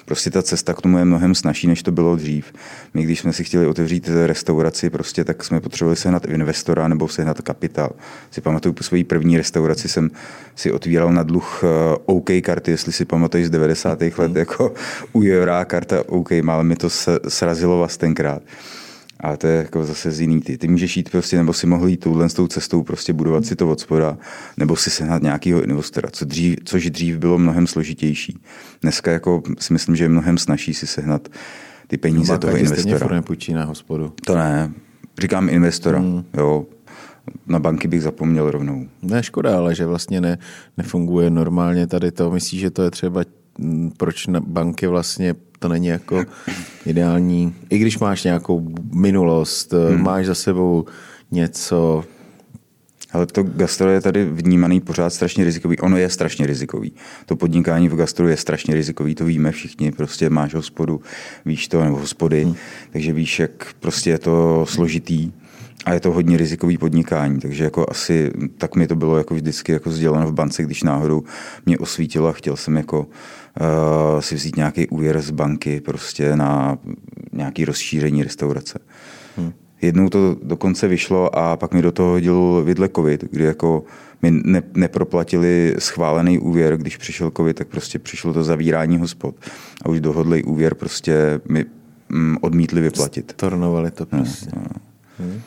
Prostě 0.05 0.29
ta 0.29 0.43
cesta 0.43 0.73
k 0.73 0.81
tomu 0.81 0.97
je 0.97 1.05
mnohem 1.05 1.35
snažší, 1.35 1.67
než 1.67 1.83
to 1.83 1.91
bylo 1.91 2.15
dřív. 2.15 2.53
My, 2.93 3.03
když 3.03 3.19
jsme 3.19 3.33
si 3.33 3.43
chtěli 3.43 3.67
otevřít 3.67 4.09
restauraci, 4.25 4.89
prostě, 4.89 5.23
tak 5.23 5.43
jsme 5.43 5.61
potřebovali 5.61 5.95
sehnat 5.95 6.25
investora 6.25 6.87
nebo 6.87 7.07
sehnat 7.07 7.41
kapitál. 7.41 7.91
Si 8.31 8.41
pamatuju, 8.41 8.73
po 8.73 8.83
své 8.83 9.03
první 9.03 9.37
restauraci 9.37 9.89
jsem 9.89 10.11
si 10.55 10.71
otvíral 10.71 11.13
na 11.13 11.23
dluh 11.23 11.61
eh, 11.63 11.67
OK 12.05 12.29
karty, 12.41 12.71
jestli 12.71 12.91
si 12.91 13.05
pamatuješ 13.05 13.47
z 13.47 13.49
90. 13.49 14.01
let, 14.17 14.35
jako 14.35 14.73
úvěrá 15.13 15.65
karta 15.65 16.03
OK, 16.09 16.31
ale 16.47 16.63
mi 16.63 16.75
to 16.75 16.89
se- 16.89 17.19
srazilo 17.27 17.79
vás 17.79 17.97
tenkrát. 17.97 18.41
A 19.23 19.37
to 19.37 19.47
je 19.47 19.57
jako 19.57 19.85
zase 19.85 20.11
z 20.11 20.21
jiný 20.21 20.41
ty. 20.41 20.57
Ty 20.57 20.67
můžeš 20.67 20.97
jít 20.97 21.09
prostě, 21.09 21.37
nebo 21.37 21.53
si 21.53 21.67
mohl 21.67 21.87
jít 21.87 21.97
touhle 21.97 22.29
s 22.29 22.33
tou 22.33 22.47
cestou, 22.47 22.83
prostě 22.83 23.13
budovat 23.13 23.45
si 23.45 23.55
to 23.55 23.69
od 23.71 23.79
spoda, 23.79 24.17
nebo 24.57 24.75
si 24.75 24.89
sehnat 24.89 25.21
nějakého 25.21 25.63
investora, 25.63 26.09
co 26.11 26.25
dřív, 26.25 26.57
což 26.65 26.89
dřív 26.89 27.17
bylo 27.17 27.37
mnohem 27.37 27.67
složitější. 27.67 28.39
Dneska 28.81 29.11
jako 29.11 29.43
si 29.59 29.73
myslím, 29.73 29.95
že 29.95 30.03
je 30.03 30.09
mnohem 30.09 30.37
snaží 30.37 30.73
si 30.73 30.87
sehnat 30.87 31.27
ty 31.87 31.97
peníze 31.97 32.37
toho 32.37 32.57
investora. 32.57 33.15
nepůjčí 33.15 33.53
na 33.53 33.65
hospodu. 33.65 34.13
To 34.25 34.35
ne, 34.35 34.71
říkám 35.21 35.49
investora, 35.49 35.99
hmm. 35.99 36.23
jo. 36.37 36.65
Na 37.47 37.59
banky 37.59 37.87
bych 37.87 38.01
zapomněl 38.01 38.51
rovnou. 38.51 38.87
Ne, 39.01 39.23
škoda, 39.23 39.57
ale 39.57 39.75
že 39.75 39.85
vlastně 39.85 40.21
ne, 40.21 40.37
nefunguje 40.77 41.29
normálně 41.29 41.87
tady 41.87 42.11
to. 42.11 42.31
Myslíš, 42.31 42.61
že 42.61 42.69
to 42.69 42.83
je 42.83 42.91
třeba, 42.91 43.23
proč 43.97 44.27
na 44.27 44.39
banky 44.39 44.87
vlastně 44.87 45.35
to 45.59 45.67
není 45.67 45.87
jako 45.87 46.23
ideální, 46.85 47.55
i 47.69 47.77
když 47.77 47.99
máš 47.99 48.23
nějakou 48.23 48.69
minulost, 48.93 49.73
hmm. 49.73 50.03
máš 50.03 50.25
za 50.25 50.35
sebou 50.35 50.85
něco, 51.31 52.03
Ale 53.11 53.25
to 53.25 53.43
gastro 53.43 53.89
je 53.89 54.01
tady 54.01 54.25
vnímaný 54.25 54.81
pořád 54.81 55.13
strašně 55.13 55.43
rizikový. 55.43 55.77
Ono 55.77 55.97
je 55.97 56.09
strašně 56.09 56.47
rizikový. 56.47 56.93
To 57.25 57.35
podnikání 57.35 57.89
v 57.89 57.95
gastru 57.95 58.27
je 58.27 58.37
strašně 58.37 58.75
rizikový, 58.75 59.15
to 59.15 59.25
víme 59.25 59.51
všichni. 59.51 59.91
Prostě 59.91 60.29
máš 60.29 60.53
hospodu, 60.53 61.01
víš 61.45 61.67
to, 61.67 61.83
nebo 61.83 61.97
hospody, 61.97 62.43
hmm. 62.43 62.55
takže 62.91 63.13
víš, 63.13 63.39
jak 63.39 63.73
prostě 63.79 64.09
je 64.09 64.19
to 64.19 64.65
složitý 64.69 65.31
a 65.85 65.93
je 65.93 65.99
to 65.99 66.11
hodně 66.11 66.37
rizikový 66.37 66.77
podnikání, 66.77 67.39
takže 67.39 67.63
jako 67.63 67.85
asi 67.89 68.31
tak 68.57 68.75
mi 68.75 68.87
to 68.87 68.95
bylo 68.95 69.17
jako 69.17 69.35
vždycky 69.35 69.71
jako 69.71 69.91
sděleno 69.91 70.27
v 70.27 70.33
bance, 70.33 70.63
když 70.63 70.83
náhodou 70.83 71.23
mě 71.65 71.77
osvítilo 71.77 72.27
a 72.27 72.31
chtěl 72.31 72.57
jsem 72.57 72.77
jako 72.77 73.07
uh, 73.61 74.21
si 74.21 74.35
vzít 74.35 74.55
nějaký 74.55 74.87
úvěr 74.87 75.21
z 75.21 75.31
banky 75.31 75.81
prostě 75.81 76.35
na 76.35 76.77
nějaký 77.33 77.65
rozšíření 77.65 78.23
restaurace. 78.23 78.79
Hmm. 79.37 79.53
Jednou 79.81 80.09
to 80.09 80.37
dokonce 80.43 80.87
vyšlo 80.87 81.37
a 81.37 81.57
pak 81.57 81.73
mi 81.73 81.81
do 81.81 81.91
toho 81.91 82.11
hodil 82.11 82.63
vidle 82.65 82.89
covid, 82.89 83.23
kdy 83.31 83.43
jako 83.43 83.83
mi 84.21 84.31
ne, 84.31 84.63
neproplatili 84.73 85.75
schválený 85.79 86.39
úvěr, 86.39 86.77
když 86.77 86.97
přišel 86.97 87.31
covid, 87.37 87.57
tak 87.57 87.67
prostě 87.67 87.99
přišlo 87.99 88.33
to 88.33 88.43
zavírání 88.43 88.97
hospod 88.97 89.35
a 89.85 89.89
už 89.89 90.01
dohodlej 90.01 90.43
úvěr 90.45 90.75
prostě 90.75 91.41
mi 91.49 91.65
mm, 92.09 92.37
odmítli 92.41 92.81
vyplatit. 92.81 93.33
tornovali 93.33 93.91
to 93.91 94.05
prostě. 94.05 94.49
No, 94.55 94.63
no. 95.19 95.41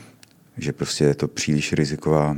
Že 0.58 0.72
prostě 0.72 1.04
je 1.04 1.14
to 1.14 1.28
příliš 1.28 1.72
riziková, 1.72 2.36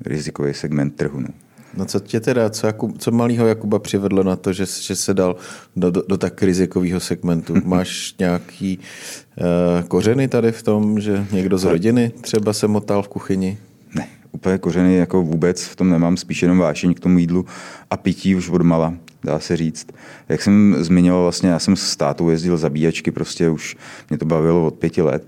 rizikový 0.00 0.54
segment 0.54 0.96
trhu. 0.96 1.20
No. 1.20 1.28
No 1.76 1.84
co 1.84 2.00
tě 2.00 2.20
teda, 2.20 2.50
co, 2.50 2.66
Jakub, 2.66 2.98
co 2.98 3.10
malýho 3.10 3.46
Jakuba 3.46 3.78
přivedlo 3.78 4.22
na 4.22 4.36
to, 4.36 4.52
že, 4.52 4.64
že 4.80 4.96
se 4.96 5.14
dal 5.14 5.36
do, 5.76 5.90
do, 5.90 6.02
do 6.08 6.18
tak 6.18 6.42
rizikového 6.42 7.00
segmentu? 7.00 7.54
Máš 7.64 8.14
nějaký 8.18 8.78
uh, 8.78 9.88
kořeny 9.88 10.28
tady 10.28 10.52
v 10.52 10.62
tom, 10.62 11.00
že 11.00 11.26
někdo 11.32 11.58
z 11.58 11.64
rodiny 11.64 12.12
třeba 12.20 12.52
se 12.52 12.68
motal 12.68 13.02
v 13.02 13.08
kuchyni? 13.08 13.58
Ne, 13.94 14.08
úplně 14.32 14.58
kořeny 14.58 14.96
jako 14.96 15.22
vůbec 15.22 15.64
v 15.64 15.76
tom 15.76 15.90
nemám, 15.90 16.16
spíš 16.16 16.42
jenom 16.42 16.58
vášení 16.58 16.94
k 16.94 17.00
tomu 17.00 17.18
jídlu 17.18 17.46
a 17.90 17.96
pití 17.96 18.34
už 18.34 18.48
od 18.48 18.62
mala, 18.62 18.94
dá 19.24 19.40
se 19.40 19.56
říct. 19.56 19.86
Jak 20.28 20.42
jsem 20.42 20.76
zmiňoval, 20.78 21.22
vlastně 21.22 21.48
já 21.48 21.58
jsem 21.58 21.76
s 21.76 21.96
tátou 21.96 22.30
jezdil 22.30 22.56
zabíjačky, 22.56 23.10
prostě 23.10 23.50
už 23.50 23.76
mě 24.10 24.18
to 24.18 24.24
bavilo 24.24 24.66
od 24.66 24.74
pěti 24.74 25.02
let. 25.02 25.26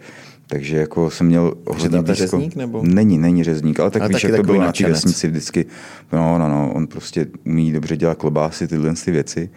Takže 0.50 0.76
jako 0.76 1.10
jsem 1.10 1.26
měl 1.26 1.54
hodně 1.66 1.88
táta 1.90 2.02
blízko. 2.02 2.26
řezník, 2.26 2.56
nebo? 2.56 2.82
Není, 2.82 3.18
není 3.18 3.44
řezník, 3.44 3.80
ale 3.80 3.90
tak 3.90 4.02
Ale 4.02 4.08
víš, 4.08 4.24
jak 4.24 4.36
to 4.36 4.42
bylo 4.42 4.60
na 4.62 4.72
té 4.72 4.86
vesnici 4.88 5.28
vždycky. 5.28 5.66
No, 6.12 6.38
no, 6.38 6.48
no, 6.48 6.72
on 6.74 6.86
prostě 6.86 7.26
umí 7.46 7.72
dobře 7.72 7.96
dělat 7.96 8.18
klobásy, 8.18 8.68
tyhle 8.68 8.94
ty 9.04 9.10
věci. 9.10 9.50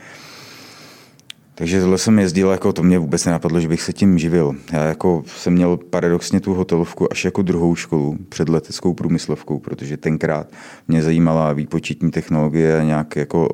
Takže 1.55 1.81
tohle 1.81 1.97
jsem 1.97 2.19
jezdil, 2.19 2.49
jako 2.49 2.73
to 2.73 2.83
mě 2.83 2.99
vůbec 2.99 3.25
nenapadlo, 3.25 3.59
že 3.59 3.67
bych 3.67 3.81
se 3.81 3.93
tím 3.93 4.19
živil. 4.19 4.55
Já 4.71 4.83
jako 4.83 5.23
jsem 5.37 5.53
měl 5.53 5.77
paradoxně 5.77 6.39
tu 6.39 6.53
hotelovku 6.53 7.11
až 7.11 7.25
jako 7.25 7.41
druhou 7.41 7.75
školu 7.75 8.17
před 8.29 8.49
leteckou 8.49 8.93
průmyslovkou, 8.93 9.59
protože 9.59 9.97
tenkrát 9.97 10.47
mě 10.87 11.01
zajímala 11.01 11.53
výpočetní 11.53 12.11
technologie 12.11 12.79
a 12.79 12.83
nějak 12.83 13.15
jako 13.15 13.49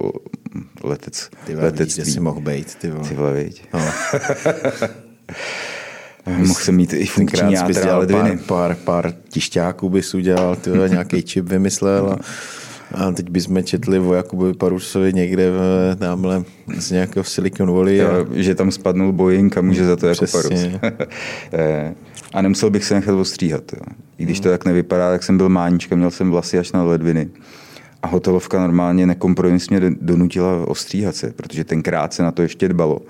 letec, 0.84 1.30
Ty 1.46 1.56
vole, 1.56 1.66
vidíš, 1.72 1.80
letectví. 1.80 2.06
že 2.06 2.12
jsi 2.12 2.20
mohl 2.20 2.42
být, 2.42 2.76
ty 2.76 2.92
vole. 2.92 3.10
Ty 3.10 3.16
vole? 3.16 3.46
No. 3.74 3.80
Mohl 6.38 6.54
jsem 6.54 6.76
mít 6.76 6.94
i 6.94 7.06
funkční 7.06 7.54
játra 7.54 7.82
a 7.82 7.84
dělal 7.84 8.00
ledviny. 8.00 8.38
pár, 8.38 8.38
pár, 8.48 8.76
pár 8.76 9.14
tišťáků 9.30 9.90
bys 9.90 10.14
udělal, 10.14 10.56
ty 10.56 10.70
vole, 10.70 10.90
nějaký 10.90 11.24
čip 11.24 11.50
vymyslel 11.50 12.10
a, 12.10 12.20
a 13.06 13.12
teď 13.12 13.30
bychom 13.30 13.64
četli 13.64 14.00
o 14.00 14.14
Jakubovi 14.14 14.54
Parusovi 14.54 15.14
někde 15.14 15.52
v, 15.52 15.96
tamhle 16.00 16.44
z 16.78 16.92
nějakého 16.92 17.24
Silicon 17.24 17.74
Valley. 17.74 18.02
A, 18.02 18.14
Jo, 18.14 18.26
že 18.32 18.56
tam 18.56 18.72
spadnul 18.72 19.14
Boeing 19.14 19.58
a 19.58 19.62
může 19.62 19.86
za 19.86 19.96
to 19.96 20.08
jako 20.08 20.26
parus. 20.32 20.60
Eh, 21.54 21.94
a 22.34 22.42
nemusel 22.42 22.70
bych 22.70 22.86
se 22.86 22.94
nechat 22.94 23.14
ostříhat. 23.14 23.64
Jo. 23.74 23.96
I 24.18 24.24
když 24.24 24.40
to 24.40 24.50
tak 24.50 24.66
nevypadá, 24.66 25.12
tak 25.12 25.24
jsem 25.24 25.38
byl 25.38 25.50
mánička, 25.50 25.96
měl 25.96 26.12
jsem 26.12 26.32
vlasy 26.32 26.60
až 26.60 26.72
na 26.72 26.84
ledviny. 26.84 27.30
A 28.04 28.08
hotelovka 28.08 28.60
normálně 28.60 29.06
nekompromisně 29.06 29.80
donutila 30.02 30.68
ostříhat 30.68 31.16
se, 31.16 31.32
protože 31.32 31.64
tenkrát 31.64 32.14
se 32.14 32.24
na 32.24 32.32
to 32.32 32.42
ještě 32.42 32.68
dbalo. 32.68 33.02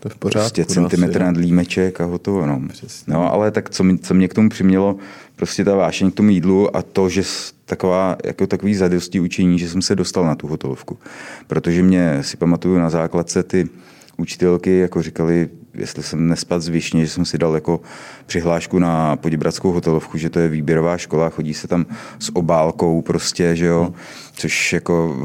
to 0.00 0.08
je 0.08 0.10
v 0.10 0.16
pořádku. 0.16 0.54
Prostě 0.54 0.80
no, 0.80 0.88
centimetr 0.88 1.20
nad 1.20 1.36
límeček 1.36 2.00
a 2.00 2.04
hotovo. 2.04 2.46
No. 2.46 2.62
Přesně. 2.68 3.14
no 3.14 3.32
ale 3.32 3.50
tak 3.50 3.70
co, 3.70 3.84
mě, 3.84 3.98
co 3.98 4.14
mě 4.14 4.28
k 4.28 4.34
tomu 4.34 4.48
přimělo, 4.48 4.96
prostě 5.36 5.64
ta 5.64 5.74
vášeň 5.74 6.10
k 6.10 6.14
tomu 6.14 6.30
jídlu 6.30 6.76
a 6.76 6.82
to, 6.82 7.08
že 7.08 7.22
taková, 7.64 8.16
jako 8.24 8.46
takový 8.46 8.74
zadosti 8.74 9.20
učení, 9.20 9.58
že 9.58 9.68
jsem 9.68 9.82
se 9.82 9.96
dostal 9.96 10.24
na 10.24 10.34
tu 10.34 10.46
hotelovku. 10.46 10.98
Protože 11.46 11.82
mě 11.82 12.18
si 12.20 12.36
pamatuju 12.36 12.78
na 12.78 12.90
základce 12.90 13.42
ty 13.42 13.68
učitelky 14.16 14.78
jako 14.78 15.02
říkali, 15.02 15.48
jestli 15.74 16.02
jsem 16.02 16.28
nespad 16.28 16.62
z 16.62 16.68
Višně, 16.68 17.04
že 17.06 17.10
jsem 17.12 17.24
si 17.24 17.38
dal 17.38 17.54
jako 17.54 17.80
přihlášku 18.26 18.78
na 18.78 19.16
Poděbradskou 19.16 19.72
hotelovku, 19.72 20.18
že 20.18 20.30
to 20.30 20.38
je 20.38 20.48
výběrová 20.48 20.98
škola, 20.98 21.30
chodí 21.30 21.54
se 21.54 21.68
tam 21.68 21.86
s 22.18 22.36
obálkou 22.36 23.02
prostě, 23.02 23.56
že 23.56 23.66
jo, 23.66 23.92
což 24.32 24.72
jako 24.72 25.16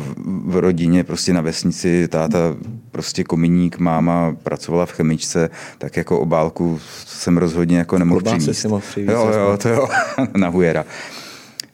v- 0.45 0.57
rodině 0.57 1.03
prostě 1.03 1.33
na 1.33 1.41
vesnici 1.41 2.07
táta 2.07 2.37
prostě 2.91 3.23
kominík, 3.23 3.79
máma 3.79 4.35
pracovala 4.43 4.85
v 4.85 4.91
chemičce, 4.91 5.49
tak 5.77 5.97
jako 5.97 6.19
obálku 6.19 6.79
jsem 7.05 7.37
rozhodně 7.37 7.77
jako 7.77 7.97
nemohl 7.99 8.21
přinést. 8.39 8.63
Jo, 9.11 9.31
jo, 9.39 9.57
to 9.57 9.69
jo, 9.69 9.87
na 10.37 10.47
hujera. 10.47 10.85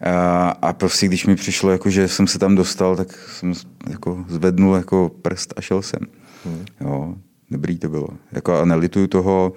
A, 0.01 0.49
a 0.61 0.73
prostě 0.73 1.05
když 1.07 1.25
mi 1.25 1.35
přišlo, 1.35 1.71
jako, 1.71 1.89
že 1.89 2.07
jsem 2.07 2.27
se 2.27 2.39
tam 2.39 2.55
dostal, 2.55 2.95
tak 2.95 3.07
jsem 3.39 3.53
jako 3.89 4.25
zvednul 4.27 4.75
jako 4.75 5.11
prst 5.21 5.53
a 5.57 5.61
šel 5.61 5.81
jsem. 5.81 5.99
Hmm. 6.45 6.65
Jo, 6.81 7.15
dobrý 7.51 7.77
to 7.79 7.89
bylo. 7.89 8.07
Jako, 8.31 8.59
a 8.59 8.65
nelituju 8.65 9.07
toho, 9.07 9.53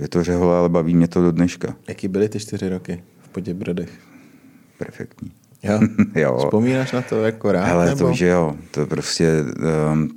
je 0.00 0.08
to 0.08 0.24
řehole, 0.24 0.56
ale 0.58 0.68
baví 0.68 0.94
mě 0.96 1.08
to 1.08 1.22
do 1.22 1.32
dneška. 1.32 1.74
Jaký 1.88 2.08
byly 2.08 2.28
ty 2.28 2.40
čtyři 2.40 2.68
roky 2.68 3.02
v 3.22 3.28
Poděbradech? 3.28 3.90
Perfektní. 4.78 5.30
Jo? 5.62 5.80
Jo. 6.14 6.36
Vzpomínáš 6.38 6.92
na 6.92 7.02
to 7.02 7.22
jako 7.24 7.52
rád? 7.52 7.64
Hele, 7.64 7.86
nebo? 7.86 8.08
to 8.08 8.12
že 8.12 8.26
jo, 8.26 8.56
to 8.70 8.86
prostě, 8.86 9.30
um, 9.92 10.08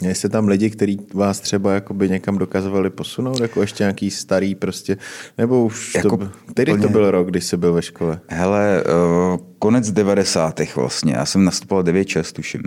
Měli 0.00 0.14
jste 0.14 0.28
tam 0.28 0.48
lidi, 0.48 0.70
kteří 0.70 0.98
vás 1.14 1.40
třeba 1.40 1.72
jakoby 1.72 2.08
někam 2.08 2.38
dokazovali 2.38 2.90
posunout, 2.90 3.40
jako 3.40 3.60
ještě 3.60 3.82
nějaký 3.84 4.10
starý 4.10 4.54
prostě, 4.54 4.96
nebo 5.38 5.64
už 5.64 5.94
Jako 5.94 6.08
to, 6.08 6.16
byl- 6.16 6.30
který 6.50 6.72
to 6.72 6.78
plně- 6.78 6.92
byl 6.92 7.10
rok, 7.10 7.28
když 7.30 7.44
jsi 7.44 7.56
byl 7.56 7.72
ve 7.72 7.82
škole? 7.82 8.20
hele, 8.28 8.84
uh, 8.84 9.40
konec 9.58 9.90
90. 9.90 10.60
vlastně, 10.76 11.12
já 11.16 11.26
jsem 11.26 11.44
nastupoval 11.44 11.82
9 11.82 12.04
čas, 12.04 12.32
tuším. 12.32 12.62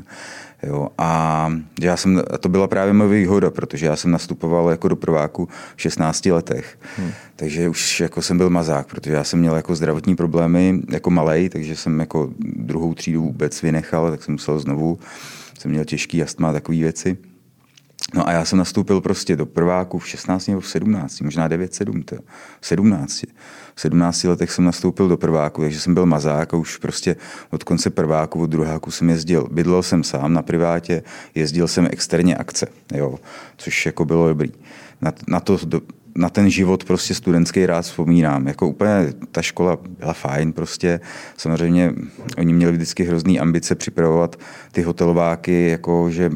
Jo, 0.64 0.90
a 0.98 1.52
já 1.82 1.98
jsem, 1.98 2.24
to 2.40 2.50
byla 2.50 2.68
právě 2.68 2.94
moje 2.94 3.10
výhoda, 3.10 3.52
protože 3.52 3.86
já 3.86 3.96
jsem 3.96 4.12
nastupoval 4.12 4.70
jako 4.70 4.88
do 4.88 4.96
prváku 4.96 5.50
v 5.76 5.82
16 5.82 6.26
letech. 6.26 6.80
Hmm. 6.98 7.12
Takže 7.36 7.70
už 7.70 8.00
jako 8.00 8.22
jsem 8.22 8.38
byl 8.38 8.50
mazák, 8.50 8.88
protože 8.88 9.14
já 9.14 9.24
jsem 9.24 9.40
měl 9.40 9.56
jako 9.56 9.76
zdravotní 9.76 10.16
problémy 10.16 10.82
jako 10.92 11.10
malej, 11.10 11.50
takže 11.50 11.76
jsem 11.76 12.00
jako 12.00 12.30
druhou 12.40 12.94
třídu 12.94 13.22
vůbec 13.22 13.62
vynechal, 13.62 14.12
tak 14.12 14.24
jsem 14.24 14.34
musel 14.34 14.60
znovu, 14.60 15.00
jsem 15.60 15.72
měl 15.72 15.86
těžký 15.86 16.24
astma 16.24 16.50
a 16.50 16.54
takové 16.54 16.78
věci. 16.78 17.18
No 18.14 18.28
a 18.28 18.32
já 18.32 18.46
jsem 18.46 18.60
nastoupil 18.60 19.02
prostě 19.02 19.36
do 19.36 19.46
prváku 19.46 20.00
v 20.00 20.08
16 20.08 20.48
nebo 20.48 20.62
v 20.62 20.68
17, 20.68 21.22
možná 21.22 21.50
9-7, 21.50 22.04
to, 22.04 22.16
v 22.62 22.68
17. 22.68 23.24
V 23.76 23.82
17 23.82 24.24
letech 24.24 24.52
jsem 24.52 24.66
nastoupil 24.66 25.08
do 25.08 25.18
prváku, 25.18 25.62
takže 25.62 25.80
jsem 25.80 25.94
byl 25.94 26.06
mazák 26.06 26.54
a 26.54 26.58
už 26.58 26.78
prostě 26.78 27.16
od 27.50 27.64
konce 27.64 27.90
prváku, 27.90 28.42
od 28.42 28.50
druháku 28.50 28.92
jsem 28.92 29.10
jezdil. 29.10 29.48
Bydlel 29.52 29.84
jsem 29.84 30.04
sám 30.04 30.34
na 30.34 30.42
privátě, 30.42 31.04
jezdil 31.36 31.68
jsem 31.68 31.88
externě 31.92 32.36
akce, 32.36 32.68
jo, 32.94 33.20
což 33.58 33.86
jako 33.86 34.06
bylo 34.06 34.28
dobrý. 34.28 34.52
Na, 35.02 35.14
na 35.28 35.40
to 35.40 35.58
na 36.16 36.30
ten 36.30 36.50
život 36.50 36.84
prostě 36.84 37.16
studentský 37.16 37.66
rád 37.66 37.82
vzpomínám. 37.82 38.48
Jako 38.48 38.68
úplně 38.68 39.14
ta 39.32 39.42
škola 39.42 39.78
byla 40.00 40.14
fajn 40.14 40.54
prostě. 40.54 41.00
Samozřejmě 41.38 41.94
oni 42.38 42.54
měli 42.54 42.72
vždycky 42.72 43.04
hrozný 43.04 43.40
ambice 43.40 43.76
připravovat 43.76 44.36
ty 44.72 44.82
hotelováky, 44.82 45.68
jako 45.68 46.10
že 46.10 46.30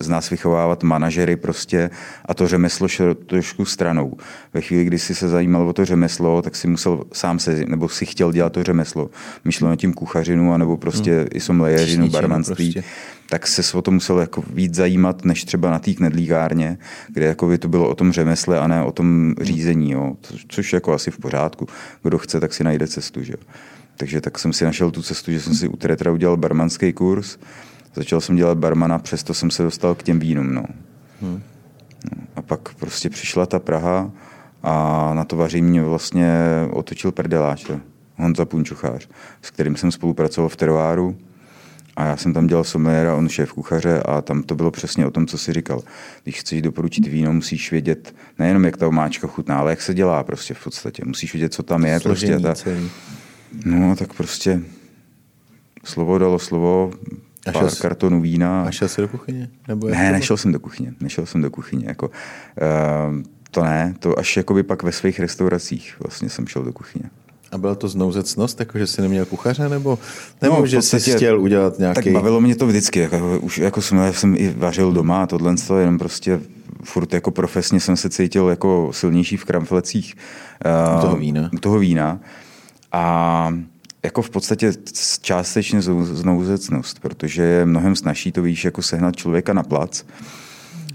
z 0.00 0.08
nás 0.08 0.30
vychovávat 0.30 0.82
manažery 0.82 1.36
prostě 1.36 1.90
a 2.24 2.34
to 2.34 2.48
řemeslo 2.48 2.88
šlo 2.88 3.14
trošku 3.14 3.64
stranou. 3.64 4.16
Ve 4.54 4.60
chvíli, 4.60 4.84
kdy 4.84 4.98
si 4.98 5.14
se 5.14 5.28
zajímal 5.28 5.68
o 5.68 5.72
to 5.72 5.84
řemeslo, 5.84 6.42
tak 6.42 6.56
si 6.56 6.68
musel 6.68 7.04
sám 7.12 7.38
se, 7.38 7.64
nebo 7.66 7.88
si 7.88 8.06
chtěl 8.06 8.32
dělat 8.32 8.52
to 8.52 8.64
řemeslo. 8.64 9.10
Myšlo 9.44 9.68
na 9.68 9.76
tím 9.76 9.92
kuchařinu, 9.92 10.52
anebo 10.52 10.76
prostě 10.76 11.16
hmm. 11.16 11.28
i 11.34 11.40
somlejeřinu, 11.40 12.08
barmanství. 12.08 12.72
Prostě. 12.72 12.90
Tak 13.28 13.46
se 13.46 13.76
o 13.76 13.82
to 13.82 13.90
musel 13.90 14.18
jako 14.18 14.44
víc 14.52 14.74
zajímat, 14.74 15.24
než 15.24 15.44
třeba 15.44 15.70
na 15.70 15.78
té 15.78 15.94
knedlíkárně, 15.94 16.78
kde 17.08 17.26
jako 17.26 17.46
by 17.46 17.58
to 17.58 17.68
bylo 17.68 17.88
o 17.88 17.94
tom 17.94 18.12
řemesle 18.12 18.58
a 18.58 18.66
ne 18.66 18.82
o 18.82 18.92
tom 18.92 19.34
řízení. 19.40 19.90
Jo. 19.90 20.16
Což 20.48 20.72
jako 20.72 20.92
asi 20.92 21.10
v 21.10 21.18
pořádku. 21.18 21.66
Kdo 22.02 22.18
chce, 22.18 22.40
tak 22.40 22.54
si 22.54 22.64
najde 22.64 22.86
cestu. 22.86 23.22
Že? 23.22 23.34
Takže 23.96 24.20
tak 24.20 24.38
jsem 24.38 24.52
si 24.52 24.64
našel 24.64 24.90
tu 24.90 25.02
cestu, 25.02 25.32
že 25.32 25.40
jsem 25.40 25.54
si 25.54 25.68
u 25.68 25.76
Tretra 25.76 26.12
udělal 26.12 26.36
barmanský 26.36 26.92
kurz 26.92 27.38
Začal 27.94 28.20
jsem 28.20 28.36
dělat 28.36 28.58
barmana, 28.58 28.98
přesto 28.98 29.34
jsem 29.34 29.50
se 29.50 29.62
dostal 29.62 29.94
k 29.94 30.02
těm 30.02 30.18
vínům. 30.18 30.54
No. 30.54 30.64
Hmm. 31.22 31.42
No, 32.04 32.22
a 32.36 32.42
pak 32.42 32.74
prostě 32.74 33.10
přišla 33.10 33.46
ta 33.46 33.58
Praha 33.58 34.10
a 34.62 35.10
na 35.14 35.24
to 35.24 35.36
vaří 35.36 35.62
mě 35.62 35.82
vlastně 35.82 36.32
otočil 36.70 37.12
perdeláč, 37.12 37.70
Honza 38.16 38.44
Punčuchář, 38.44 39.08
s 39.42 39.50
kterým 39.50 39.76
jsem 39.76 39.92
spolupracoval 39.92 40.48
v 40.48 40.56
teroáru. 40.56 41.16
A 41.96 42.04
já 42.04 42.16
jsem 42.16 42.32
tam 42.32 42.46
dělal 42.46 42.64
sommeliéra, 42.64 43.16
on 43.16 43.28
šéf 43.28 43.52
kuchaře 43.52 44.02
a 44.02 44.20
tam 44.20 44.42
to 44.42 44.54
bylo 44.54 44.70
přesně 44.70 45.06
o 45.06 45.10
tom, 45.10 45.26
co 45.26 45.38
si 45.38 45.52
říkal. 45.52 45.82
Když 46.22 46.40
chceš 46.40 46.62
doporučit 46.62 47.06
víno, 47.06 47.32
musíš 47.32 47.70
vědět 47.70 48.14
nejenom, 48.38 48.64
jak 48.64 48.76
ta 48.76 48.88
omáčka 48.88 49.26
chutná, 49.26 49.58
ale 49.58 49.72
jak 49.72 49.82
se 49.82 49.94
dělá 49.94 50.24
prostě 50.24 50.54
v 50.54 50.64
podstatě. 50.64 51.02
Musíš 51.06 51.32
vědět, 51.32 51.54
co 51.54 51.62
tam 51.62 51.84
je. 51.84 52.00
prostě 52.00 52.38
ta... 52.38 52.54
No, 53.64 53.96
tak 53.96 54.12
prostě 54.12 54.60
slovo 55.84 56.18
dalo 56.18 56.38
slovo, 56.38 56.92
a 57.46 57.52
pár 57.52 57.70
jsi, 57.70 57.82
kartonů 57.82 58.20
vína. 58.20 58.62
A 58.62 58.70
šel 58.70 58.88
jsi 58.88 59.00
do 59.00 59.08
kuchyně? 59.08 59.48
Nebo 59.68 59.88
ne, 59.88 60.12
nešel 60.12 60.36
jsem 60.36 60.52
do 60.52 60.60
kuchyně. 60.60 60.94
Nešel 61.00 61.26
jsem 61.26 61.42
do 61.42 61.50
kuchyně. 61.50 61.84
Jako, 61.88 62.08
uh, 62.08 63.22
to 63.50 63.64
ne, 63.64 63.94
to 63.98 64.18
až 64.18 64.36
jakoby 64.36 64.62
pak 64.62 64.82
ve 64.82 64.92
svých 64.92 65.20
restauracích 65.20 65.96
vlastně 66.00 66.28
jsem 66.28 66.46
šel 66.46 66.62
do 66.62 66.72
kuchyně. 66.72 67.10
A 67.52 67.58
byla 67.58 67.74
to 67.74 67.88
znouzecnost, 67.88 68.60
jako 68.60 68.78
že 68.78 68.86
jsi 68.86 69.02
neměl 69.02 69.24
kuchaře, 69.24 69.68
nebo, 69.68 69.98
nebo 70.42 70.56
no, 70.60 70.66
že 70.66 70.82
jsi 70.82 71.00
chtěl 71.00 71.40
udělat 71.40 71.78
nějaký... 71.78 72.04
Tak 72.04 72.12
bavilo 72.12 72.40
mě 72.40 72.56
to 72.56 72.66
vždycky, 72.66 73.00
jako, 73.00 73.38
už 73.40 73.58
jako 73.58 73.82
jsem, 73.82 73.98
já 73.98 74.12
jsem 74.12 74.34
i 74.38 74.54
vařil 74.56 74.92
doma 74.92 75.22
a 75.22 75.26
tohle, 75.26 75.54
jenom 75.78 75.98
prostě 75.98 76.40
furt 76.84 77.14
jako 77.14 77.30
profesně 77.30 77.80
jsem 77.80 77.96
se 77.96 78.10
cítil 78.10 78.48
jako 78.48 78.90
silnější 78.92 79.36
v 79.36 79.44
kramflecích. 79.44 80.14
Uh, 80.94 81.00
toho 81.00 81.16
vína. 81.16 81.50
Toho 81.60 81.78
vína. 81.78 82.20
A 82.92 83.54
jako 84.02 84.22
v 84.22 84.30
podstatě 84.30 84.72
částečně 85.20 85.82
znouzecnost, 85.82 87.00
protože 87.00 87.42
je 87.42 87.66
mnohem 87.66 87.96
snažší 87.96 88.32
to 88.32 88.42
víš, 88.42 88.64
jako 88.64 88.82
sehnat 88.82 89.16
člověka 89.16 89.52
na 89.52 89.62
plac. 89.62 90.04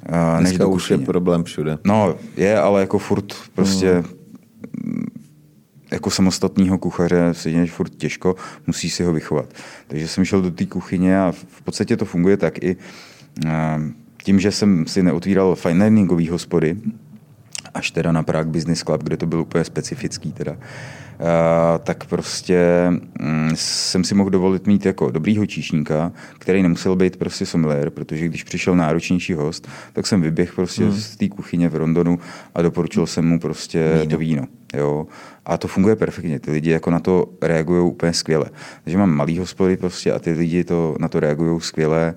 Dneska 0.05 0.39
než 0.39 0.57
do 0.57 0.69
už 0.69 0.91
je 0.91 0.97
problém 0.97 1.43
všude. 1.43 1.77
No, 1.83 2.15
je, 2.37 2.59
ale 2.59 2.81
jako 2.81 2.99
furt 2.99 3.33
prostě 3.55 4.03
mm. 4.83 5.05
jako 5.91 6.09
samostatného 6.09 6.77
kuchaře 6.77 7.29
seděneš 7.31 7.71
furt 7.71 7.95
těžko, 7.95 8.35
musí 8.67 8.89
si 8.89 9.03
ho 9.03 9.13
vychovat. 9.13 9.53
Takže 9.87 10.07
jsem 10.07 10.25
šel 10.25 10.41
do 10.41 10.51
té 10.51 10.65
kuchyně 10.65 11.19
a 11.19 11.31
v 11.31 11.61
podstatě 11.61 11.97
to 11.97 12.05
funguje 12.05 12.37
tak 12.37 12.63
i 12.63 12.77
tím, 14.23 14.39
že 14.39 14.51
jsem 14.51 14.87
si 14.87 15.03
neotvíral 15.03 15.55
fine 15.55 15.89
diningový 15.89 16.29
hospody, 16.29 16.77
až 17.75 17.91
teda 17.91 18.11
na 18.11 18.23
Prague 18.23 18.51
Business 18.51 18.83
Club, 18.83 19.03
kde 19.03 19.17
to 19.17 19.25
bylo 19.25 19.41
úplně 19.41 19.63
specifický 19.63 20.31
teda, 20.31 20.57
tak 21.83 22.05
prostě 22.05 22.59
mm, 23.19 23.51
jsem 23.55 24.03
si 24.03 24.15
mohl 24.15 24.29
dovolit 24.29 24.67
mít 24.67 24.85
jako 24.85 25.11
dobrýho 25.11 25.45
číšníka, 25.45 26.11
který 26.39 26.63
nemusel 26.63 26.95
být 26.95 27.17
prostě 27.17 27.45
sommelier, 27.45 27.89
protože 27.89 28.25
když 28.25 28.43
přišel 28.43 28.75
náročnější 28.75 29.33
host, 29.33 29.67
tak 29.93 30.07
jsem 30.07 30.21
vyběhl 30.21 30.51
prostě 30.55 30.83
hmm. 30.83 30.93
z 30.93 31.15
té 31.15 31.29
kuchyně 31.29 31.69
v 31.69 31.75
Londonu 31.75 32.19
a 32.55 32.61
doporučil 32.61 33.05
jsem 33.05 33.27
mu 33.27 33.39
prostě 33.39 33.91
víno. 33.93 34.09
to 34.09 34.17
víno. 34.17 34.45
Jo. 34.73 35.07
A 35.45 35.57
to 35.57 35.67
funguje 35.67 35.95
perfektně. 35.95 36.39
Ty 36.39 36.51
lidi 36.51 36.69
jako 36.69 36.91
na 36.91 36.99
to 36.99 37.25
reagují 37.41 37.81
úplně 37.81 38.13
skvěle. 38.13 38.45
Takže 38.83 38.97
mám 38.97 39.09
malý 39.09 39.39
hospody 39.39 39.77
prostě 39.77 40.11
a 40.11 40.19
ty 40.19 40.31
lidi 40.31 40.63
to, 40.63 40.95
na 40.99 41.07
to 41.07 41.19
reagují 41.19 41.61
skvěle 41.61 42.15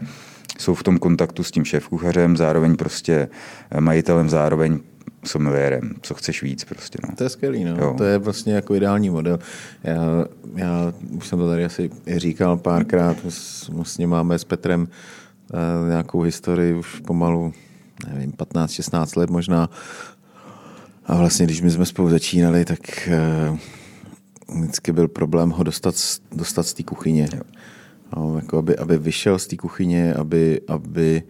jsou 0.58 0.74
v 0.74 0.82
tom 0.82 0.98
kontaktu 0.98 1.42
s 1.42 1.50
tím 1.50 1.64
šéf-kuchařem, 1.64 2.36
zároveň 2.36 2.76
prostě 2.76 3.28
majitelem, 3.80 4.30
zároveň 4.30 4.78
someliérem, 5.24 5.94
co 6.02 6.14
chceš 6.14 6.42
víc 6.42 6.64
prostě. 6.64 6.98
No. 7.08 7.16
To 7.16 7.24
je 7.24 7.30
skvělý, 7.30 7.64
no. 7.64 7.76
Jo. 7.78 7.94
to 7.98 8.04
je 8.04 8.18
vlastně 8.18 8.54
jako 8.54 8.74
ideální 8.74 9.10
model. 9.10 9.38
Já, 9.84 10.26
já 10.54 10.92
už 11.10 11.28
jsem 11.28 11.38
to 11.38 11.48
tady 11.48 11.64
asi 11.64 11.90
říkal 12.16 12.56
párkrát, 12.56 13.16
vlastně 13.68 14.06
máme 14.06 14.38
s 14.38 14.44
Petrem 14.44 14.80
uh, 14.82 15.88
nějakou 15.88 16.20
historii 16.20 16.74
už 16.74 17.00
pomalu, 17.00 17.52
nevím, 18.08 18.32
15-16 18.32 19.18
let 19.18 19.30
možná. 19.30 19.70
A 21.06 21.16
vlastně, 21.16 21.46
když 21.46 21.60
my 21.60 21.70
jsme 21.70 21.86
spolu 21.86 22.10
začínali, 22.10 22.64
tak 22.64 23.08
uh, 23.48 23.58
vždycky 24.60 24.92
byl 24.92 25.08
problém 25.08 25.50
ho 25.50 25.64
dostat, 25.64 25.94
dostat 26.32 26.62
z 26.62 26.74
té 26.74 26.82
kuchyně. 26.82 27.28
Jo. 27.34 27.42
No, 28.16 28.36
jako 28.36 28.58
aby, 28.58 28.76
aby 28.76 28.98
vyšel 28.98 29.38
z 29.38 29.46
té 29.46 29.56
kuchyně, 29.56 30.14
aby, 30.14 30.60
aby 30.68 31.22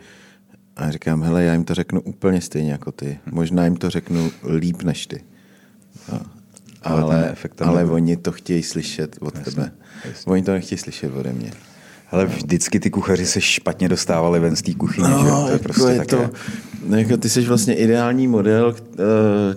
a 0.78 0.90
říkám, 0.90 1.22
hele, 1.22 1.44
já 1.44 1.52
jim 1.52 1.64
to 1.64 1.74
řeknu 1.74 2.00
úplně 2.00 2.40
stejně 2.40 2.72
jako 2.72 2.92
ty. 2.92 3.18
Možná 3.30 3.64
jim 3.64 3.76
to 3.76 3.90
řeknu 3.90 4.30
líp 4.56 4.82
než 4.82 5.06
ty. 5.06 5.24
No. 6.12 6.20
Ale, 6.82 7.02
ale, 7.02 7.34
ale 7.60 7.84
oni 7.84 8.16
to 8.16 8.32
chtějí 8.32 8.62
slyšet 8.62 9.16
od 9.20 9.34
jasně, 9.34 9.52
tebe. 9.52 9.72
Jasně. 10.04 10.32
Oni 10.32 10.42
to 10.42 10.52
nechtějí 10.52 10.78
slyšet 10.78 11.12
ode 11.16 11.32
mě. 11.32 11.52
Ale 12.10 12.26
vždycky 12.26 12.80
ty 12.80 12.90
kuchaři 12.90 13.26
se 13.26 13.40
špatně 13.40 13.88
dostávali 13.88 14.40
ven 14.40 14.56
z 14.56 14.62
té 14.62 14.74
kuchyně, 14.74 15.08
no, 15.08 15.18
že? 15.18 15.30
To 15.30 15.46
je 15.46 15.52
jako 15.52 15.62
prostě 15.62 15.92
je 15.92 16.04
to, 16.04 16.30
no, 16.86 16.98
jako 16.98 17.16
ty 17.16 17.28
jsi 17.28 17.40
vlastně 17.40 17.74
ideální 17.74 18.26
model, 18.26 18.76
eh, 18.78 18.98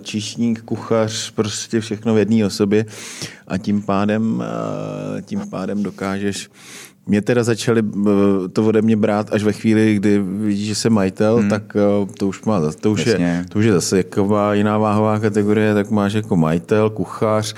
číšník, 0.02 0.62
kuchař, 0.62 1.30
prostě 1.30 1.80
všechno 1.80 2.14
v 2.14 2.18
jedné 2.18 2.46
osobě 2.46 2.86
a 3.46 3.58
tím 3.58 3.82
pádem, 3.82 4.44
eh, 5.18 5.22
tím 5.22 5.40
pádem 5.50 5.82
dokážeš 5.82 6.50
mě 7.06 7.22
teda 7.22 7.44
začali 7.44 7.82
eh, 7.82 8.48
to 8.48 8.66
ode 8.66 8.82
mě 8.82 8.96
brát 8.96 9.32
až 9.32 9.42
ve 9.42 9.52
chvíli, 9.52 9.94
kdy 9.94 10.18
vidíš, 10.18 10.66
že 10.66 10.74
jsem 10.74 10.92
majitel, 10.92 11.36
hmm. 11.36 11.48
tak 11.48 11.76
eh, 11.76 12.06
to 12.18 12.28
už 12.28 12.42
má, 12.44 12.72
to 12.80 12.92
už, 12.92 13.06
je, 13.06 13.44
to 13.48 13.58
už 13.58 13.64
je 13.64 13.72
zase 13.72 13.96
jaková 13.96 14.54
jiná 14.54 14.78
váhová 14.78 15.18
kategorie, 15.18 15.74
tak 15.74 15.90
máš 15.90 16.12
jako 16.12 16.36
majitel, 16.36 16.90
kuchař, 16.90 17.54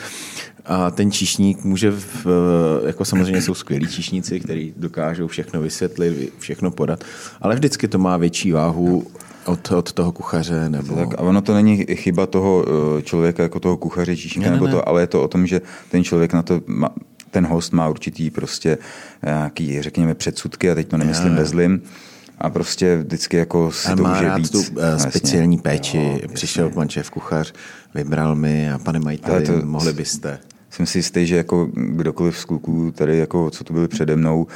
a 0.64 0.90
ten 0.90 1.12
číšník 1.12 1.64
může, 1.64 1.90
v, 1.90 2.26
eh, 2.26 2.86
jako 2.86 3.04
samozřejmě 3.04 3.42
jsou 3.42 3.54
skvělí 3.54 3.86
číšníci, 3.86 4.40
kteří 4.40 4.74
dokážou 4.76 5.26
všechno 5.26 5.60
vysvětlit, 5.60 6.32
všechno 6.38 6.70
podat, 6.70 7.04
ale 7.40 7.54
vždycky 7.54 7.88
to 7.88 7.98
má 7.98 8.16
větší 8.16 8.52
váhu 8.52 9.06
od, 9.44 9.72
od 9.72 9.92
toho 9.92 10.12
kuchaře. 10.12 10.68
Nebo... 10.68 10.94
Tak, 10.94 11.14
a 11.14 11.20
ono 11.20 11.42
to 11.42 11.54
není 11.54 11.76
chyba 11.76 12.26
toho 12.26 12.64
člověka, 13.02 13.42
jako 13.42 13.60
toho 13.60 13.76
kuchaře, 13.76 14.16
číšníka, 14.16 14.50
ne, 14.50 14.56
ne, 14.56 14.66
ne. 14.66 14.70
To, 14.70 14.88
ale 14.88 15.02
je 15.02 15.06
to 15.06 15.22
o 15.22 15.28
tom, 15.28 15.46
že 15.46 15.60
ten 15.90 16.04
člověk 16.04 16.32
na 16.32 16.42
to 16.42 16.60
má, 16.66 16.90
ten 17.34 17.46
host 17.46 17.72
má 17.72 17.88
určitý 17.88 18.30
prostě 18.30 18.78
nějaký, 19.24 19.82
řekněme, 19.82 20.14
předsudky 20.14 20.70
a 20.70 20.74
teď 20.74 20.88
to 20.88 20.96
nemyslím 20.96 21.34
bez 21.34 21.48
zlým. 21.48 21.82
A 22.38 22.50
prostě 22.50 22.96
vždycky 22.96 23.36
jako 23.36 23.72
si 23.72 23.88
a 23.88 23.96
to 23.96 24.02
má 24.02 24.20
rád 24.20 24.36
víc. 24.36 24.50
tu 24.50 24.58
uh, 24.58 24.96
speciální 24.96 25.58
péči. 25.58 26.18
Jo, 26.22 26.28
Přišel 26.34 26.70
pan 26.70 26.88
šéf 26.88 27.10
kuchař, 27.10 27.52
vybral 27.94 28.36
mi 28.36 28.70
a 28.70 28.78
pane 28.78 28.98
majiteli, 28.98 29.46
to, 29.46 29.52
mohli 29.64 29.92
byste. 29.92 30.38
Jsem 30.74 30.86
si 30.86 30.98
jistý, 30.98 31.26
že 31.26 31.36
jako 31.36 31.68
kdokoliv 31.74 32.38
z 32.38 32.44
kluků 32.44 32.92
tady, 32.94 33.18
jako, 33.18 33.50
co 33.50 33.64
tu 33.64 33.72
byli 33.72 33.88
přede 33.88 34.16
mnou, 34.16 34.46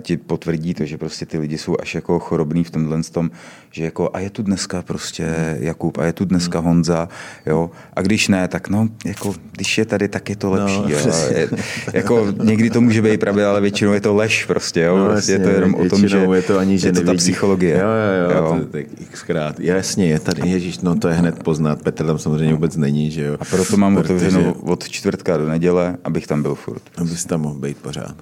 ti 0.00 0.16
potvrdí 0.16 0.74
to, 0.74 0.84
že 0.84 0.98
prostě 0.98 1.26
ty 1.26 1.38
lidi 1.38 1.58
jsou 1.58 1.76
až 1.80 1.94
jako 1.94 2.18
chorobný 2.18 2.64
v 2.64 2.70
tomhle 2.70 3.02
tom, 3.02 3.30
že 3.70 3.84
jako 3.84 4.10
a 4.12 4.20
je 4.20 4.30
tu 4.30 4.42
dneska 4.42 4.82
prostě 4.82 5.56
Jakub 5.60 5.98
a 5.98 6.04
je 6.04 6.12
tu 6.12 6.24
dneska 6.24 6.58
hmm. 6.58 6.68
Honza, 6.68 7.08
jo, 7.46 7.70
a 7.96 8.02
když 8.02 8.28
ne, 8.28 8.48
tak 8.48 8.68
no, 8.68 8.88
jako 9.04 9.34
když 9.52 9.78
je 9.78 9.84
tady, 9.84 10.08
tak 10.08 10.30
je 10.30 10.36
to 10.36 10.50
lepší, 10.50 10.82
no, 10.82 10.88
jo. 10.88 10.98
Je, 11.30 11.48
jako 11.92 12.26
někdy 12.42 12.70
to 12.70 12.80
může 12.80 13.02
být 13.02 13.20
pravda, 13.20 13.50
ale 13.50 13.60
většinou 13.60 13.92
je 13.92 14.00
to 14.00 14.14
lež 14.14 14.44
prostě, 14.44 14.80
jo, 14.80 14.98
no, 14.98 15.06
prostě 15.06 15.32
jasně, 15.32 15.44
je 15.44 15.48
to 15.48 15.54
jenom 15.54 15.74
o 15.74 15.88
tom, 15.88 16.08
že 16.08 16.18
je 16.34 16.42
to, 16.42 16.58
ani, 16.58 16.78
že 16.78 16.88
je 16.88 16.92
to 16.92 17.02
ta 17.02 17.14
psychologie. 17.14 17.78
Jo, 17.78 17.88
jo, 17.88 18.30
jo, 18.30 18.36
jo. 18.36 18.58
To, 18.58 18.64
tak 18.64 18.86
xkrát. 19.12 19.60
Jasně, 19.60 20.06
je 20.06 20.20
tady, 20.20 20.48
ježíš, 20.48 20.78
no 20.78 20.94
to 20.94 21.08
je 21.08 21.14
hned 21.14 21.42
poznat, 21.42 21.82
Petr 21.82 22.06
tam 22.06 22.18
samozřejmě 22.18 22.54
vůbec 22.54 22.76
není, 22.76 23.10
že 23.10 23.24
jo. 23.24 23.36
A 23.40 23.44
proto 23.44 23.76
mám 23.76 23.94
Protože... 23.96 24.14
otevřeno 24.14 24.54
od 24.54 24.88
čtvrtka 24.88 25.23
do 25.26 25.48
neděle, 25.48 25.96
abych 26.04 26.26
tam 26.26 26.42
byl 26.42 26.54
furt. 26.54 26.82
Abys 26.96 27.24
tam 27.24 27.40
mohl 27.40 27.54
být 27.54 27.76
pořád. 27.76 28.16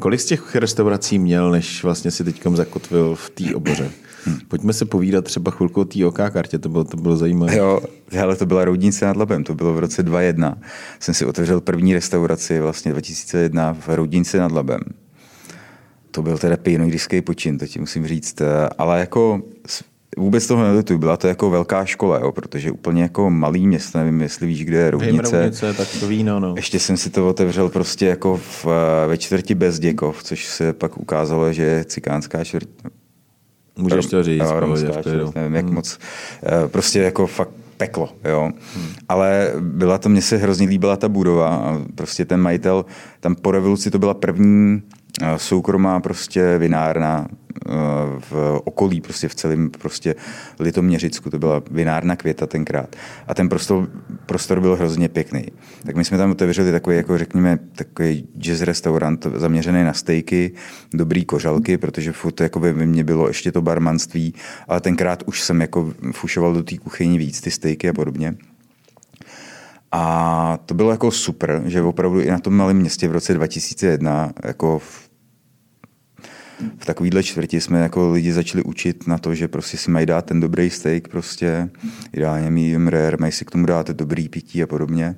Kolik 0.00 0.20
z 0.20 0.24
těch 0.24 0.56
restaurací 0.56 1.18
měl, 1.18 1.50
než 1.50 1.82
vlastně 1.82 2.10
si 2.10 2.24
teďkom 2.24 2.56
zakotvil 2.56 3.14
v 3.14 3.30
té 3.30 3.54
oboře? 3.54 3.90
Pojďme 4.48 4.72
se 4.72 4.84
povídat 4.84 5.24
třeba 5.24 5.50
chvilku 5.50 5.80
o 5.80 5.84
té 5.84 6.06
OK 6.06 6.16
kartě, 6.30 6.58
to 6.58 6.68
bylo, 6.68 6.84
to 6.84 6.96
bylo 6.96 7.16
zajímavé. 7.16 7.56
Jo, 7.56 7.80
ale 8.22 8.36
to 8.36 8.46
byla 8.46 8.64
Roudnice 8.64 9.06
nad 9.06 9.16
Labem, 9.16 9.44
to 9.44 9.54
bylo 9.54 9.74
v 9.74 9.78
roce 9.78 10.02
2001. 10.02 10.58
Jsem 11.00 11.14
si 11.14 11.26
otevřel 11.26 11.60
první 11.60 11.94
restauraci 11.94 12.60
vlastně 12.60 12.92
2001 12.92 13.72
v 13.72 13.88
Roudnice 13.88 14.38
nad 14.38 14.52
Labem. 14.52 14.80
To 16.10 16.22
byl 16.22 16.38
teda 16.38 16.56
pionýrský 16.56 17.20
počin, 17.20 17.58
to 17.58 17.66
ti 17.66 17.80
musím 17.80 18.06
říct. 18.06 18.42
Ale 18.78 19.00
jako 19.00 19.42
Vůbec 20.18 20.46
toho 20.46 20.62
nelituju, 20.62 20.98
byla 20.98 21.16
to 21.16 21.28
jako 21.28 21.50
velká 21.50 21.84
škola, 21.84 22.18
jo, 22.18 22.32
protože 22.32 22.70
úplně 22.70 23.02
jako 23.02 23.30
malý 23.30 23.66
město, 23.66 23.98
nevím, 23.98 24.20
jestli 24.20 24.46
víš, 24.46 24.64
kde 24.64 24.78
je 24.78 24.90
Roudnice. 24.90 25.42
Roudnice, 25.42 25.74
tak 25.74 25.88
to 26.00 26.06
víno, 26.08 26.40
no. 26.40 26.54
Ještě 26.56 26.78
jsem 26.78 26.96
si 26.96 27.10
to 27.10 27.28
otevřel 27.28 27.68
prostě 27.68 28.06
jako 28.06 28.36
v, 28.36 28.66
ve 29.06 29.18
čtvrti 29.18 29.54
Bezděkov, 29.54 30.22
což 30.22 30.46
se 30.46 30.72
pak 30.72 30.98
ukázalo, 30.98 31.52
že 31.52 31.62
je 31.62 31.84
cikánská 31.84 32.44
čtvrt. 32.44 32.68
Můžeš 33.78 34.06
to 34.06 34.22
říct. 34.22 34.42
Jo, 34.42 34.60
romská 34.60 35.00
čtvrt, 35.00 35.34
nevím, 35.34 35.54
jak 35.54 35.64
hmm. 35.64 35.74
moc. 35.74 35.98
Eh, 36.42 36.68
prostě 36.68 37.00
jako 37.00 37.26
fakt 37.26 37.50
peklo, 37.76 38.08
jo. 38.24 38.50
Hmm. 38.74 38.88
Ale 39.08 39.52
byla 39.60 39.98
to, 39.98 40.08
mně 40.08 40.22
se 40.22 40.36
hrozně 40.36 40.68
líbila 40.68 40.96
ta 40.96 41.08
budova 41.08 41.78
prostě 41.94 42.24
ten 42.24 42.40
majitel, 42.40 42.84
tam 43.20 43.34
po 43.34 43.50
revoluci 43.50 43.90
to 43.90 43.98
byla 43.98 44.14
první 44.14 44.82
eh, 44.82 45.05
soukromá 45.36 46.00
prostě 46.00 46.58
vinárna 46.58 47.28
v 48.30 48.60
okolí, 48.64 49.00
prostě 49.00 49.28
v 49.28 49.34
celém 49.34 49.70
prostě 49.70 50.14
Litoměřicku. 50.60 51.30
To 51.30 51.38
byla 51.38 51.62
vinárna 51.70 52.16
Květa 52.16 52.46
tenkrát. 52.46 52.96
A 53.26 53.34
ten 53.34 53.48
prostor, 53.48 53.88
prostor 54.26 54.60
byl 54.60 54.76
hrozně 54.76 55.08
pěkný. 55.08 55.46
Tak 55.86 55.96
my 55.96 56.04
jsme 56.04 56.18
tam 56.18 56.30
otevřeli 56.30 56.72
takový, 56.72 56.96
jako 56.96 57.18
řekněme, 57.18 57.58
takový 57.76 58.28
jazz 58.38 58.60
restaurant 58.60 59.26
zaměřený 59.34 59.84
na 59.84 59.92
stejky, 59.92 60.52
dobrý 60.94 61.24
kořalky, 61.24 61.78
protože 61.78 62.12
furt 62.12 62.40
jako 62.40 62.60
by 62.60 62.86
mě 62.86 63.04
bylo 63.04 63.28
ještě 63.28 63.52
to 63.52 63.62
barmanství, 63.62 64.34
ale 64.68 64.80
tenkrát 64.80 65.22
už 65.26 65.42
jsem 65.42 65.60
jako 65.60 65.92
fušoval 66.12 66.52
do 66.52 66.62
té 66.62 66.78
kuchyni 66.78 67.18
víc 67.18 67.40
ty 67.40 67.50
stejky 67.50 67.88
a 67.88 67.92
podobně. 67.92 68.34
A 69.92 70.58
to 70.66 70.74
bylo 70.74 70.90
jako 70.90 71.10
super, 71.10 71.62
že 71.66 71.82
opravdu 71.82 72.20
i 72.20 72.30
na 72.30 72.38
tom 72.38 72.54
malém 72.54 72.76
městě 72.76 73.08
v 73.08 73.12
roce 73.12 73.34
2001 73.34 74.32
jako 74.44 74.80
v 76.78 76.86
takovýhle 76.86 77.22
čtvrti 77.22 77.60
jsme 77.60 77.80
jako 77.80 78.10
lidi 78.10 78.32
začali 78.32 78.64
učit 78.64 79.06
na 79.06 79.18
to, 79.18 79.34
že 79.34 79.48
prostě 79.48 79.76
si 79.76 79.90
mají 79.90 80.06
dát 80.06 80.24
ten 80.24 80.40
dobrý 80.40 80.70
steak, 80.70 81.08
prostě 81.08 81.68
ideálně 82.12 82.50
medium 82.50 82.88
rare, 82.88 83.16
mají 83.20 83.32
si 83.32 83.44
k 83.44 83.50
tomu 83.50 83.66
dát 83.66 83.90
dobrý 83.90 84.28
pití 84.28 84.62
a 84.62 84.66
podobně. 84.66 85.16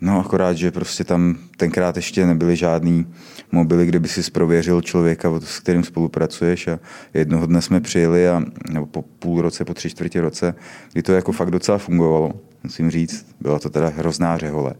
No 0.00 0.20
akorát, 0.20 0.52
že 0.56 0.70
prostě 0.70 1.04
tam 1.04 1.36
tenkrát 1.56 1.96
ještě 1.96 2.26
nebyly 2.26 2.56
žádný 2.56 3.06
mobily, 3.52 3.86
kde 3.86 4.00
by 4.00 4.08
si 4.08 4.22
zprověřil 4.22 4.82
člověka, 4.82 5.40
s 5.40 5.60
kterým 5.60 5.84
spolupracuješ 5.84 6.68
a 6.68 6.78
jednoho 7.14 7.46
dne 7.46 7.62
jsme 7.62 7.80
přijeli 7.80 8.28
a, 8.28 8.42
nebo 8.70 8.86
po 8.86 9.02
půl 9.02 9.42
roce, 9.42 9.64
po 9.64 9.74
tři 9.74 9.90
čtvrtě 9.90 10.20
roce, 10.20 10.54
kdy 10.92 11.02
to 11.02 11.12
jako 11.12 11.32
fakt 11.32 11.50
docela 11.50 11.78
fungovalo, 11.78 12.32
musím 12.62 12.90
říct. 12.90 13.26
Byla 13.40 13.58
to 13.58 13.70
teda 13.70 13.88
hrozná 13.88 14.38
řehole 14.38 14.74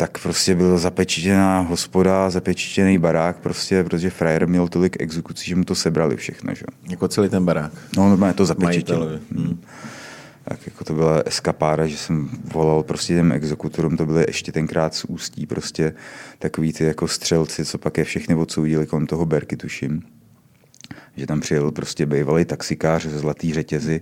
tak 0.00 0.18
prostě 0.18 0.54
byl 0.54 0.78
zapečtěná 0.78 1.60
hospoda, 1.60 2.30
zapečtěný 2.30 2.98
barák, 2.98 3.36
prostě, 3.36 3.84
protože 3.84 4.10
frajer 4.10 4.48
měl 4.48 4.68
tolik 4.68 4.96
exekucí, 5.00 5.48
že 5.48 5.56
mu 5.56 5.64
to 5.64 5.74
sebrali 5.74 6.16
všechno. 6.16 6.54
Že? 6.54 6.64
Jako 6.90 7.08
celý 7.08 7.28
ten 7.28 7.44
barák? 7.44 7.72
No, 7.96 8.08
normálně 8.08 8.34
to 8.34 8.46
zapečtělo. 8.46 9.06
Hmm. 9.36 9.60
Tak 10.44 10.66
jako 10.66 10.84
to 10.84 10.94
byla 10.94 11.22
eskapáda, 11.24 11.86
že 11.86 11.96
jsem 11.96 12.28
volal 12.52 12.82
prostě 12.82 13.14
těm 13.14 13.32
exekutorům, 13.32 13.96
to 13.96 14.06
byly 14.06 14.24
ještě 14.28 14.52
tenkrát 14.52 14.94
z 14.94 15.04
ústí 15.04 15.46
prostě 15.46 15.94
takový 16.38 16.72
ty 16.72 16.84
jako 16.84 17.08
střelci, 17.08 17.64
co 17.64 17.78
pak 17.78 17.98
je 17.98 18.04
všechny 18.04 18.34
odsoudili 18.34 18.86
kolem 18.86 19.06
toho 19.06 19.26
Berky, 19.26 19.56
tuším 19.56 20.02
že 21.16 21.26
tam 21.26 21.40
přijel 21.40 21.70
prostě 21.70 22.06
bývalý 22.06 22.44
taxikář 22.44 23.06
ze 23.06 23.18
zlatý 23.18 23.52
řetězy, 23.52 24.00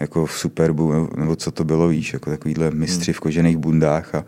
jako 0.00 0.26
v 0.26 0.32
Superbu, 0.32 1.08
nebo 1.16 1.36
co 1.36 1.50
to 1.50 1.64
bylo, 1.64 1.88
víš, 1.88 2.12
jako 2.12 2.30
takovýhle 2.30 2.70
mistři 2.70 3.12
v 3.12 3.20
kožených 3.20 3.56
bundách 3.56 4.14
a 4.14 4.24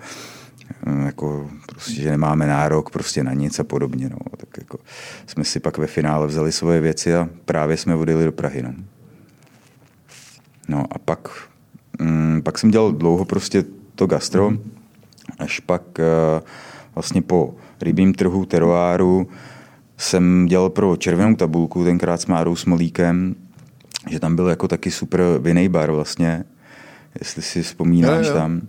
jako 1.05 1.51
prostě, 1.67 2.03
že 2.03 2.11
nemáme 2.11 2.47
nárok 2.47 2.91
prostě 2.91 3.25
na 3.25 3.33
nic 3.33 3.59
a 3.59 3.65
podobně. 3.65 4.09
No. 4.09 4.19
Tak 4.37 4.49
jako 4.59 4.79
jsme 5.27 5.45
si 5.45 5.61
pak 5.61 5.79
ve 5.79 5.87
finále 5.87 6.27
vzali 6.27 6.53
svoje 6.53 6.81
věci 6.81 7.15
a 7.15 7.29
právě 7.45 7.77
jsme 7.77 7.95
odjeli 7.95 8.25
do 8.25 8.33
Prahy. 8.33 8.63
No, 8.63 8.75
no 10.69 10.85
a 10.91 10.99
pak, 10.99 11.29
mm, 12.01 12.43
pak 12.43 12.59
jsem 12.59 12.71
dělal 12.71 12.93
dlouho 12.93 13.25
prostě 13.25 13.65
to 13.95 14.07
gastro, 14.07 14.53
až 15.39 15.61
pak 15.61 15.83
uh, 15.99 16.47
vlastně 16.95 17.23
po 17.23 17.55
rybím 17.81 18.15
trhu, 18.15 18.45
teroáru 18.45 19.29
jsem 19.97 20.47
dělal 20.47 20.71
pro 20.71 20.97
červenou 20.97 21.35
tabulku, 21.35 21.85
tenkrát 21.85 22.21
s 22.21 22.27
Márou 22.27 22.57
Smolíkem, 22.57 23.35
že 24.11 24.21
tam 24.21 24.37
byl 24.37 24.49
jako 24.49 24.69
taky 24.69 24.91
super 24.91 25.23
vinej 25.39 25.69
bar 25.69 25.91
vlastně, 25.91 26.45
jestli 27.19 27.43
si 27.43 27.63
vzpomínáš 27.63 28.27
jo, 28.27 28.33
jo. 28.33 28.39
tam 28.39 28.61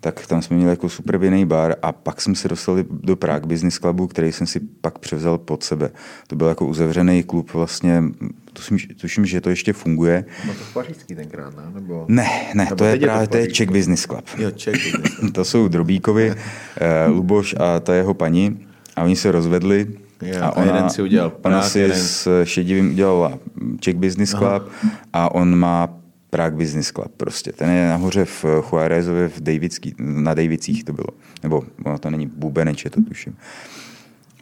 tak 0.00 0.26
tam 0.26 0.42
jsme 0.42 0.56
měli 0.56 0.70
jako 0.70 0.88
super 0.88 1.18
vinný 1.18 1.46
bar 1.46 1.76
a 1.82 1.92
pak 1.92 2.20
jsme 2.20 2.34
se 2.34 2.48
dostali 2.48 2.84
do 2.90 3.16
Prague 3.16 3.48
Business 3.48 3.78
Clubu, 3.78 4.06
který 4.06 4.32
jsem 4.32 4.46
si 4.46 4.60
pak 4.80 4.98
převzal 4.98 5.38
pod 5.38 5.62
sebe. 5.62 5.90
To 6.26 6.36
byl 6.36 6.46
jako 6.46 6.66
uzavřený 6.66 7.22
klub 7.22 7.52
vlastně, 7.54 8.02
tuším, 8.52 8.78
tuším 9.00 9.26
že 9.26 9.40
to 9.40 9.50
ještě 9.50 9.72
funguje. 9.72 10.24
Bylo 10.44 10.54
to 10.54 10.64
v 10.64 10.74
Pařížský 10.74 11.14
tenkrát, 11.14 11.56
ne? 11.56 11.62
Nebo... 11.74 12.04
Ne, 12.08 12.30
ne, 12.54 12.64
Nebo 12.64 12.76
to 12.76 12.84
je 12.84 12.96
právě 12.98 13.26
to, 13.26 13.32
to 13.32 13.38
je 13.38 13.46
Czech 13.46 13.70
Business 13.70 14.02
Club. 14.02 14.24
Jo, 14.38 14.50
Czech 14.50 14.74
Business 14.74 15.14
Club. 15.14 15.32
to 15.34 15.44
jsou 15.44 15.68
Drobíkovi, 15.68 16.30
uh, 16.30 16.36
Luboš 17.16 17.54
a 17.60 17.80
ta 17.80 17.94
jeho 17.94 18.14
paní 18.14 18.66
a 18.96 19.02
oni 19.02 19.16
se 19.16 19.32
rozvedli 19.32 19.86
Jo, 20.22 20.36
a 20.42 20.56
ona, 20.56 20.66
jeden 20.66 20.90
si 20.90 21.02
udělal 21.02 21.30
Prague, 21.30 21.58
ona 21.58 21.68
si 21.68 21.78
jeden... 21.78 21.96
s 21.96 22.44
Šedivým 22.44 22.90
udělala 22.90 23.38
Czech 23.80 23.96
Business 23.96 24.30
Club 24.30 24.44
Aha. 24.44 24.92
a 25.12 25.34
on 25.34 25.58
má 25.58 25.99
Prague 26.30 26.58
Business 26.58 26.92
Club 26.92 27.12
prostě. 27.16 27.52
Ten 27.52 27.70
je 27.70 27.88
nahoře 27.88 28.24
v 28.24 28.44
Juarezově 28.44 29.28
v 29.28 29.40
Davidský, 29.40 29.94
na 29.98 30.34
Davicích 30.34 30.84
to 30.84 30.92
bylo. 30.92 31.08
Nebo 31.42 31.62
ono 31.84 31.98
to 31.98 32.10
není 32.10 32.26
Bubeneč, 32.26 32.84
je 32.84 32.90
to 32.90 33.02
tuším. 33.02 33.36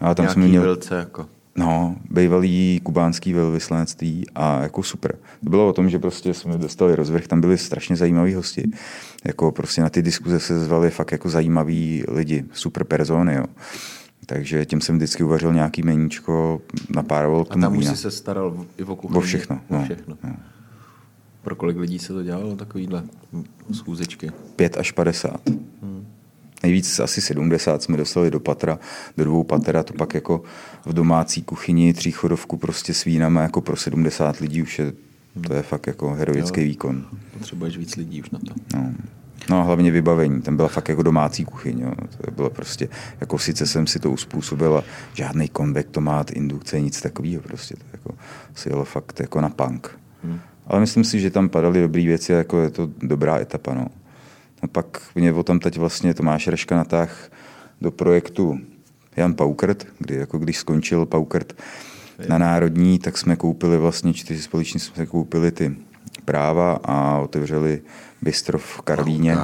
A 0.01 0.15
tam 0.15 0.29
jsme 0.29 0.47
měli... 0.47 0.65
Velce 0.65 0.95
jako. 0.95 1.27
No, 1.57 1.97
bývalý 2.11 2.81
kubánský 2.83 3.33
velvyslanectví 3.33 4.27
a 4.35 4.63
jako 4.63 4.83
super. 4.83 5.13
To 5.45 5.51
bylo 5.51 5.69
o 5.69 5.73
tom, 5.73 5.91
že 5.91 5.99
prostě 5.99 6.35
jsme 6.35 6.59
dostali 6.59 6.97
rozvrh, 6.97 7.27
tam 7.27 7.41
byli 7.41 7.59
strašně 7.59 7.97
zajímaví 7.97 8.35
hosti. 8.35 8.71
Jako 9.25 9.53
prostě 9.53 9.83
na 9.83 9.89
ty 9.89 10.03
diskuze 10.03 10.41
se 10.41 10.65
zvali 10.65 10.91
fakt 10.91 11.13
jako 11.13 11.29
zajímaví 11.29 12.05
lidi, 12.09 12.45
super 12.53 12.85
persony, 12.85 13.35
jo. 13.35 13.45
Takže 14.27 14.67
tím 14.67 14.81
jsem 14.81 14.97
vždycky 14.97 15.25
uvařil 15.25 15.55
nějaký 15.55 15.83
meníčko, 15.83 16.61
napároval 16.89 17.45
k 17.45 17.49
tomu 17.49 17.65
A 17.65 17.69
tam 17.69 17.79
už 17.79 17.85
jsi 17.85 17.97
se 17.97 18.11
staral 18.11 18.67
i 18.79 18.85
o 18.85 18.97
kuchyni? 18.97 19.19
O 19.19 19.21
všechno. 19.21 19.61
O 19.69 19.85
všechno. 19.85 20.17
No, 20.25 20.31
no. 20.31 20.37
Pro 21.49 21.57
kolik 21.57 21.77
lidí 21.77 21.99
se 21.99 22.13
to 22.13 22.23
dělalo, 22.23 22.57
takovýhle 22.57 23.03
schůzečky? 23.73 24.31
5 24.57 24.77
až 24.77 24.93
50. 24.93 25.41
Hmm. 25.83 26.07
Nejvíc 26.63 27.01
asi 27.01 27.21
70 27.21 27.83
jsme 27.83 27.97
dostali 27.97 28.31
do 28.31 28.41
patra, 28.41 28.79
do 29.17 29.25
dvou 29.25 29.45
pater 29.45 29.77
a 29.77 29.83
to 29.83 29.95
pak 29.95 30.15
jako 30.15 30.43
v 30.87 30.93
domácí 30.93 31.43
kuchyni 31.43 31.93
tříchodovku 31.95 32.57
prostě 32.57 32.95
s 32.95 33.05
vínama 33.05 33.43
jako 33.43 33.61
pro 33.61 33.77
70 33.77 34.37
lidí 34.37 34.63
už 34.63 34.79
je, 34.79 34.93
to 35.47 35.55
je 35.55 35.63
fakt 35.63 35.87
jako 35.87 36.15
heroický 36.15 36.61
jo, 36.61 36.67
výkon. 36.67 37.07
Potřebuješ 37.33 37.79
víc 37.79 37.97
lidí 37.97 38.23
už 38.23 38.31
na 38.31 38.39
to. 38.39 38.55
No. 38.77 38.95
No 39.51 39.61
a 39.61 39.63
hlavně 39.63 39.91
vybavení, 39.91 40.43
tam 40.43 40.57
byla 40.57 40.69
fakt 40.69 40.89
jako 40.89 41.03
domácí 41.03 41.45
kuchyň, 41.45 41.81
jo. 41.81 41.93
to 42.25 42.31
bylo 42.31 42.51
prostě, 42.51 42.89
jako 43.21 43.39
sice 43.39 43.67
jsem 43.67 43.87
si 43.87 43.99
to 43.99 44.11
uspůsobil 44.11 44.77
a 44.77 44.85
žádný 45.15 45.49
konvektomát, 45.49 46.31
indukce, 46.31 46.81
nic 46.81 47.01
takového 47.01 47.43
prostě, 47.43 47.77
to 47.77 47.85
jako 47.93 48.15
si 48.55 48.69
jelo 48.69 48.85
fakt 48.85 49.21
jako 49.21 49.41
na 49.41 49.49
punk. 49.49 49.99
Hmm. 50.25 50.41
Ale 50.69 50.81
myslím 50.81 51.05
si, 51.05 51.21
že 51.21 51.31
tam 51.31 51.49
padaly 51.49 51.81
dobré 51.81 52.03
věci, 52.03 52.33
jako 52.33 52.61
je 52.61 52.71
to 52.71 52.91
dobrá 52.99 53.39
etapa. 53.39 53.75
No. 53.75 53.87
A 54.63 54.67
pak 54.67 55.03
mě 55.15 55.33
o 55.33 55.43
tam 55.43 55.59
teď 55.59 55.77
vlastně 55.77 56.15
Tomáš 56.15 56.49
Reška 56.49 56.77
natáh 56.77 57.31
do 57.81 57.91
projektu 57.91 58.59
Jan 59.17 59.35
Paukert, 59.35 59.87
kdy 59.99 60.15
jako 60.15 60.39
když 60.39 60.59
skončil 60.59 61.07
Paukert 61.07 61.53
na 62.29 62.39
Národní, 62.39 62.99
tak 62.99 63.19
jsme 63.19 63.37
koupili 63.37 63.79
vlastně, 63.79 64.15
čtyři 64.15 64.43
společně 64.43 64.81
jsme 64.81 65.07
koupili 65.07 65.51
ty 65.51 65.77
práva 66.25 66.81
a 66.85 67.19
otevřeli 67.19 67.83
bistro 68.23 68.59
v 68.59 68.81
Karlíně. 68.81 69.37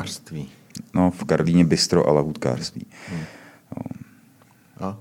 No, 0.95 1.11
v 1.11 1.25
Karlíně 1.25 1.65
bistro 1.65 2.09
a 2.09 2.13
lahůdkářství. 2.13 2.87
Hmm. 3.09 3.21
No. 4.81 4.87
A? 4.87 4.99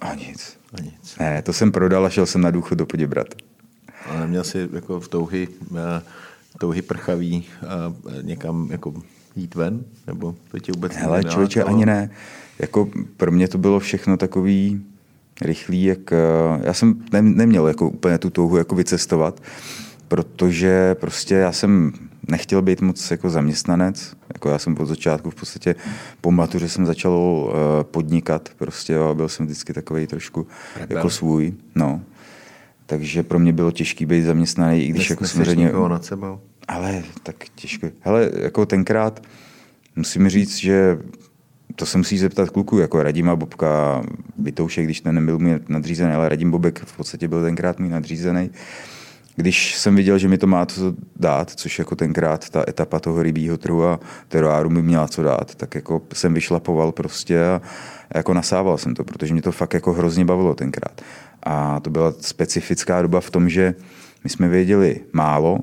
A 0.00 0.14
nic. 0.14 0.58
A 0.78 0.80
nic. 0.80 1.16
Ne, 1.20 1.42
to 1.42 1.52
jsem 1.52 1.72
prodal 1.72 2.06
a 2.06 2.10
šel 2.10 2.26
jsem 2.26 2.40
na 2.40 2.50
důchod 2.50 2.78
do 2.78 2.86
Poděbrat. 2.86 3.26
Ale 4.24 4.28
neměl 4.28 4.44
jsi 4.44 4.68
jako 4.72 5.00
v 5.00 5.08
touhy, 5.08 5.48
eh, 5.76 6.02
touhy 6.58 6.82
prchavý 6.82 7.44
eh, 7.62 7.66
někam 8.22 8.68
jako 8.70 8.94
jít 9.36 9.54
ven? 9.54 9.84
Nebo 10.06 10.34
to 10.50 10.58
tě 10.58 10.72
vůbec 10.72 10.96
Hele, 10.96 11.24
člověče, 11.24 11.62
ani 11.62 11.86
ne. 11.86 12.10
Jako 12.58 12.88
pro 13.16 13.32
mě 13.32 13.48
to 13.48 13.58
bylo 13.58 13.80
všechno 13.80 14.16
takový 14.16 14.84
rychlý, 15.40 15.84
jak 15.84 16.12
eh, 16.12 16.16
já 16.62 16.74
jsem 16.74 17.04
neměl 17.20 17.68
jako 17.68 17.90
úplně 17.90 18.18
tu 18.18 18.30
touhu 18.30 18.56
jako 18.56 18.74
vycestovat, 18.74 19.42
protože 20.08 20.94
prostě 20.94 21.34
já 21.34 21.52
jsem 21.52 21.92
nechtěl 22.28 22.62
být 22.62 22.80
moc 22.80 23.10
jako 23.10 23.30
zaměstnanec. 23.30 24.16
Jako 24.34 24.48
já 24.48 24.58
jsem 24.58 24.76
od 24.78 24.86
začátku 24.86 25.30
v 25.30 25.34
podstatě 25.34 25.74
po 26.20 26.30
matuře 26.30 26.68
jsem 26.68 26.86
začal 26.86 27.52
podnikat 27.82 28.48
prostě 28.58 28.98
a 28.98 29.14
byl 29.14 29.28
jsem 29.28 29.46
vždycky 29.46 29.72
takový 29.72 30.06
trošku 30.06 30.46
Rebel. 30.76 30.96
jako 30.96 31.10
svůj. 31.10 31.52
No. 31.74 32.00
Takže 32.86 33.22
pro 33.22 33.38
mě 33.38 33.52
bylo 33.52 33.70
těžké 33.70 34.06
být 34.06 34.22
zaměstnaný, 34.22 34.84
i 34.84 34.88
když 34.88 35.10
jako 35.10 35.26
samozřejmě... 35.26 35.72
nad 35.88 36.04
sebou. 36.04 36.40
Ale 36.68 37.02
tak 37.22 37.36
těžko. 37.54 37.86
Hele, 38.00 38.30
jako 38.36 38.66
tenkrát 38.66 39.22
musím 39.96 40.28
říct, 40.28 40.56
že 40.56 40.98
to 41.76 41.86
se 41.86 41.98
musí 41.98 42.18
zeptat 42.18 42.50
kluku, 42.50 42.78
jako 42.78 43.02
Radima 43.02 43.36
Bobka, 43.36 44.02
Vytoušek, 44.38 44.84
když 44.84 45.00
ten 45.00 45.14
nebyl 45.14 45.38
mi 45.38 45.60
nadřízený, 45.68 46.12
ale 46.12 46.28
Radim 46.28 46.50
Bobek 46.50 46.78
v 46.84 46.96
podstatě 46.96 47.28
byl 47.28 47.42
tenkrát 47.42 47.78
mi 47.78 47.88
nadřízený. 47.88 48.50
Když 49.36 49.74
jsem 49.78 49.96
viděl, 49.96 50.18
že 50.18 50.28
mi 50.28 50.38
to 50.38 50.46
má 50.46 50.66
co 50.66 50.94
dát, 51.16 51.50
což 51.50 51.78
jako 51.78 51.96
tenkrát 51.96 52.50
ta 52.50 52.64
etapa 52.68 53.00
toho 53.00 53.22
rybího 53.22 53.58
trhu 53.58 53.84
a 53.84 54.00
teroáru 54.28 54.70
mi 54.70 54.82
měla 54.82 55.08
co 55.08 55.22
dát, 55.22 55.54
tak 55.54 55.74
jako 55.74 56.02
jsem 56.12 56.34
vyšlapoval 56.34 56.92
prostě 56.92 57.44
a 57.44 57.60
jako 58.14 58.34
nasával 58.34 58.78
jsem 58.78 58.94
to, 58.94 59.04
protože 59.04 59.32
mě 59.32 59.42
to 59.42 59.52
fakt 59.52 59.74
jako 59.74 59.92
hrozně 59.92 60.24
bavilo 60.24 60.54
tenkrát. 60.54 61.00
A 61.44 61.80
to 61.80 61.90
byla 61.90 62.14
specifická 62.20 63.02
doba 63.02 63.20
v 63.20 63.30
tom, 63.30 63.48
že 63.48 63.74
my 64.24 64.30
jsme 64.30 64.48
věděli 64.48 65.00
málo, 65.12 65.58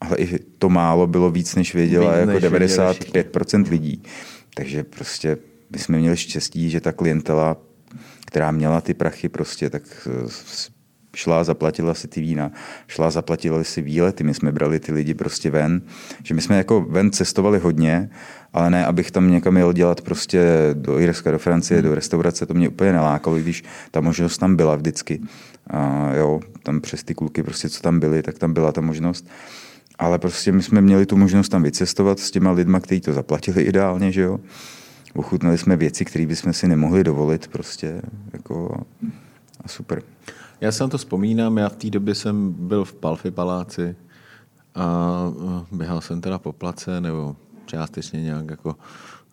ale 0.00 0.16
i 0.16 0.38
to 0.38 0.68
málo 0.68 1.06
bylo 1.06 1.30
víc, 1.30 1.54
než 1.54 1.74
věděla 1.74 2.10
víc, 2.10 2.20
jako 2.20 2.32
než 2.32 2.42
95% 2.42 3.70
lidí. 3.70 4.02
Takže 4.54 4.84
prostě 4.84 5.38
my 5.70 5.78
jsme 5.78 5.98
měli 5.98 6.16
štěstí, 6.16 6.70
že 6.70 6.80
ta 6.80 6.92
klientela, 6.92 7.56
která 8.26 8.50
měla 8.50 8.80
ty 8.80 8.94
prachy 8.94 9.28
prostě, 9.28 9.70
tak 9.70 9.82
eh, 10.06 10.28
šla, 11.16 11.44
zaplatila 11.44 11.94
si 11.94 12.08
ty 12.08 12.20
vína, 12.20 12.52
šla, 12.86 13.10
zaplatila 13.10 13.64
si 13.64 13.82
výlety, 13.82 14.24
my 14.24 14.34
jsme 14.34 14.52
brali 14.52 14.80
ty 14.80 14.92
lidi 14.92 15.14
prostě 15.14 15.50
ven, 15.50 15.82
že 16.22 16.34
my 16.34 16.42
jsme 16.42 16.56
jako 16.56 16.80
ven 16.80 17.10
cestovali 17.10 17.58
hodně, 17.58 18.10
ale 18.54 18.70
ne, 18.70 18.86
abych 18.86 19.10
tam 19.10 19.30
někam 19.30 19.56
jel 19.56 19.72
dělat 19.72 20.00
prostě 20.00 20.70
do 20.72 20.98
Irska, 20.98 21.30
do 21.30 21.38
Francie, 21.38 21.82
do 21.82 21.94
restaurace, 21.94 22.46
to 22.46 22.54
mě 22.54 22.68
úplně 22.68 22.92
nelákalo, 22.92 23.36
když 23.36 23.64
ta 23.90 24.00
možnost 24.00 24.38
tam 24.38 24.56
byla 24.56 24.76
vždycky. 24.76 25.20
A 25.70 26.10
jo, 26.14 26.40
tam 26.62 26.80
přes 26.80 27.04
ty 27.04 27.14
kluky 27.14 27.42
prostě, 27.42 27.68
co 27.68 27.82
tam 27.82 28.00
byly, 28.00 28.22
tak 28.22 28.38
tam 28.38 28.52
byla 28.52 28.72
ta 28.72 28.80
možnost. 28.80 29.28
Ale 29.98 30.18
prostě 30.18 30.52
my 30.52 30.62
jsme 30.62 30.80
měli 30.80 31.06
tu 31.06 31.16
možnost 31.16 31.48
tam 31.48 31.62
vycestovat 31.62 32.18
s 32.18 32.30
těma 32.30 32.50
lidma, 32.50 32.80
kteří 32.80 33.00
to 33.00 33.12
zaplatili 33.12 33.62
ideálně, 33.62 34.12
že 34.12 34.22
jo. 34.22 34.40
Ochutnali 35.14 35.58
jsme 35.58 35.76
věci, 35.76 36.04
které 36.04 36.26
bychom 36.26 36.52
si 36.52 36.68
nemohli 36.68 37.04
dovolit 37.04 37.48
prostě, 37.48 38.02
jako 38.32 38.82
a 39.64 39.68
super. 39.68 40.02
Já 40.60 40.72
se 40.72 40.84
na 40.84 40.88
to 40.88 40.98
vzpomínám, 40.98 41.58
já 41.58 41.68
v 41.68 41.76
té 41.76 41.90
době 41.90 42.14
jsem 42.14 42.54
byl 42.58 42.84
v 42.84 42.94
Palfi 42.94 43.30
paláci 43.30 43.96
a 44.74 45.32
běhal 45.72 46.00
jsem 46.00 46.20
teda 46.20 46.38
po 46.38 46.52
place, 46.52 47.00
nebo 47.00 47.36
částečně 47.66 48.22
nějak 48.22 48.50
jako 48.50 48.76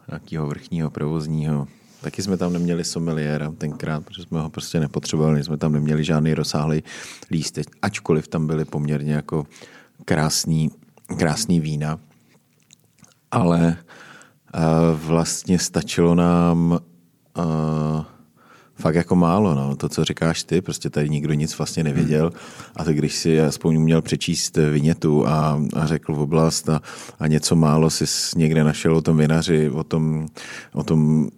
nějakého 0.08 0.48
vrchního 0.48 0.90
provozního. 0.90 1.68
Taky 2.02 2.22
jsme 2.22 2.38
tam 2.38 2.54
neměli 2.54 2.84
someliéra 2.84 3.52
tenkrát, 3.52 4.06
protože 4.06 4.24
jsme 4.24 4.42
ho 4.42 4.50
prostě 4.50 4.80
nepotřebovali, 4.80 5.44
jsme 5.44 5.58
tam 5.58 5.72
neměli 5.72 6.04
žádný 6.04 6.34
rozsáhlý 6.34 6.84
lístek, 7.32 7.68
ačkoliv 7.82 8.28
tam 8.28 8.48
byly 8.48 8.66
poměrně 8.66 9.14
jako 9.14 9.46
krásný, 10.06 10.72
krásný 11.18 11.60
vína. 11.60 12.00
Ale 13.32 13.78
uh, 14.56 14.62
vlastně 15.08 15.60
stačilo 15.60 16.16
nám 16.16 16.72
uh, 17.38 18.06
fakt 18.82 18.96
jako 18.96 19.16
málo. 19.16 19.56
No. 19.56 19.76
To, 19.76 19.90
co 19.90 20.06
říkáš 20.06 20.44
ty, 20.44 20.62
prostě 20.62 20.90
tady 20.90 21.10
nikdo 21.10 21.34
nic 21.34 21.58
vlastně 21.58 21.84
nevěděl. 21.84 22.34
A 22.76 22.84
tak 22.84 22.96
když 22.96 23.16
si 23.16 23.42
aspoň 23.42 23.80
měl 23.80 24.02
přečíst 24.02 24.58
vinětu 24.58 25.28
a, 25.28 25.62
a 25.74 25.86
řekl 25.86 26.14
v 26.14 26.20
oblast 26.20 26.70
a, 26.70 26.82
a 27.20 27.28
něco 27.28 27.56
málo 27.56 27.90
si 27.90 28.06
někde 28.36 28.64
našel 28.64 28.98
o 28.98 29.02
tom 29.02 29.18
vinaři, 29.18 29.70
o 29.70 29.84
tom, 29.84 30.28
o 30.74 30.84
tom, 30.84 31.30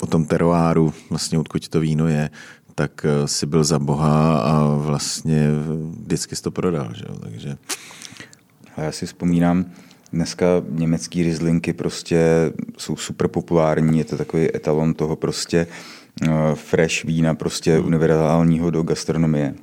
o 0.00 0.06
tom 0.06 0.24
teroáru, 0.24 0.92
vlastně 1.10 1.38
odkud 1.38 1.68
to 1.68 1.80
víno 1.80 2.08
je, 2.08 2.30
tak 2.74 3.04
eh, 3.04 3.28
si 3.28 3.46
byl 3.46 3.64
za 3.64 3.78
boha 3.78 4.38
a 4.38 4.74
vlastně 4.76 5.48
vždycky 6.04 6.36
jsi 6.36 6.42
to 6.42 6.50
prodal. 6.50 6.90
Že? 6.94 7.04
Takže... 7.20 7.56
A 8.76 8.82
já 8.82 8.92
si 8.92 9.06
vzpomínám, 9.06 9.64
dneska 10.12 10.46
německý 10.68 11.22
rizlinky 11.22 11.72
prostě 11.72 12.52
jsou 12.78 12.96
super 12.96 13.28
populární, 13.28 13.98
je 13.98 14.04
to 14.04 14.16
takový 14.16 14.56
etalon 14.56 14.94
toho 14.94 15.16
prostě 15.16 15.66
fresh 16.54 17.04
vína 17.04 17.34
prostě 17.34 17.76
hmm. 17.76 17.86
univerzálního 17.86 18.70
do 18.70 18.82
gastronomie. 18.82 19.54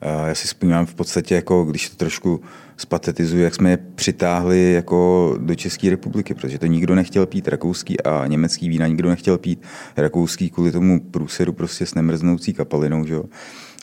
Eh, 0.00 0.28
já 0.28 0.34
si 0.34 0.46
vzpomínám 0.46 0.86
v 0.86 0.94
podstatě, 0.94 1.34
jako 1.34 1.64
když 1.64 1.90
to 1.90 1.96
trošku 1.96 2.40
spatetizuji, 2.76 3.42
jak 3.42 3.54
jsme 3.54 3.70
je 3.70 3.76
přitáhli 3.76 4.72
jako 4.72 5.34
do 5.40 5.54
České 5.54 5.90
republiky, 5.90 6.34
protože 6.34 6.58
to 6.58 6.66
nikdo 6.66 6.94
nechtěl 6.94 7.26
pít, 7.26 7.48
rakouský 7.48 8.02
a 8.02 8.26
německý 8.26 8.68
vína 8.68 8.86
nikdo 8.86 9.08
nechtěl 9.08 9.38
pít, 9.38 9.62
rakouský 9.96 10.50
kvůli 10.50 10.72
tomu 10.72 11.00
průseru 11.00 11.52
prostě 11.52 11.86
s 11.86 11.94
nemrznoucí 11.94 12.52
kapalinou, 12.52 13.06
že? 13.06 13.16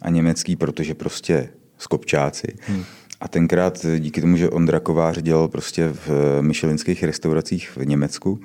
a 0.01 0.09
německý, 0.09 0.55
protože 0.55 0.95
prostě 0.95 1.49
skopčáci. 1.77 2.47
Hmm. 2.67 2.83
A 3.21 3.27
tenkrát 3.27 3.85
díky 3.99 4.21
tomu, 4.21 4.37
že 4.37 4.49
Ondra 4.49 4.79
Kovář 4.79 5.21
dělal 5.21 5.47
prostě 5.47 5.89
v 6.07 6.37
myšelinských 6.41 7.03
restauracích 7.03 7.77
v 7.77 7.85
Německu, 7.85 8.39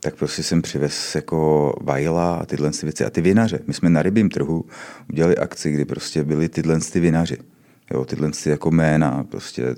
tak 0.00 0.14
prostě 0.16 0.42
jsem 0.42 0.62
přivez 0.62 1.14
jako 1.14 1.72
vajla 1.80 2.34
a 2.34 2.46
tyhle 2.46 2.70
věci. 2.82 3.04
A 3.04 3.10
ty 3.10 3.20
vinaře. 3.20 3.58
My 3.66 3.74
jsme 3.74 3.90
na 3.90 4.02
rybím 4.02 4.28
trhu 4.28 4.64
udělali 5.12 5.36
akci, 5.36 5.72
kdy 5.72 5.84
prostě 5.84 6.24
byli 6.24 6.48
tyhle 6.48 6.80
ty 6.80 7.00
vinaři. 7.00 7.36
Jo, 7.94 8.04
tyhle 8.04 8.30
ty 8.30 8.50
jako 8.50 8.70
jména, 8.70 9.24
prostě 9.24 9.74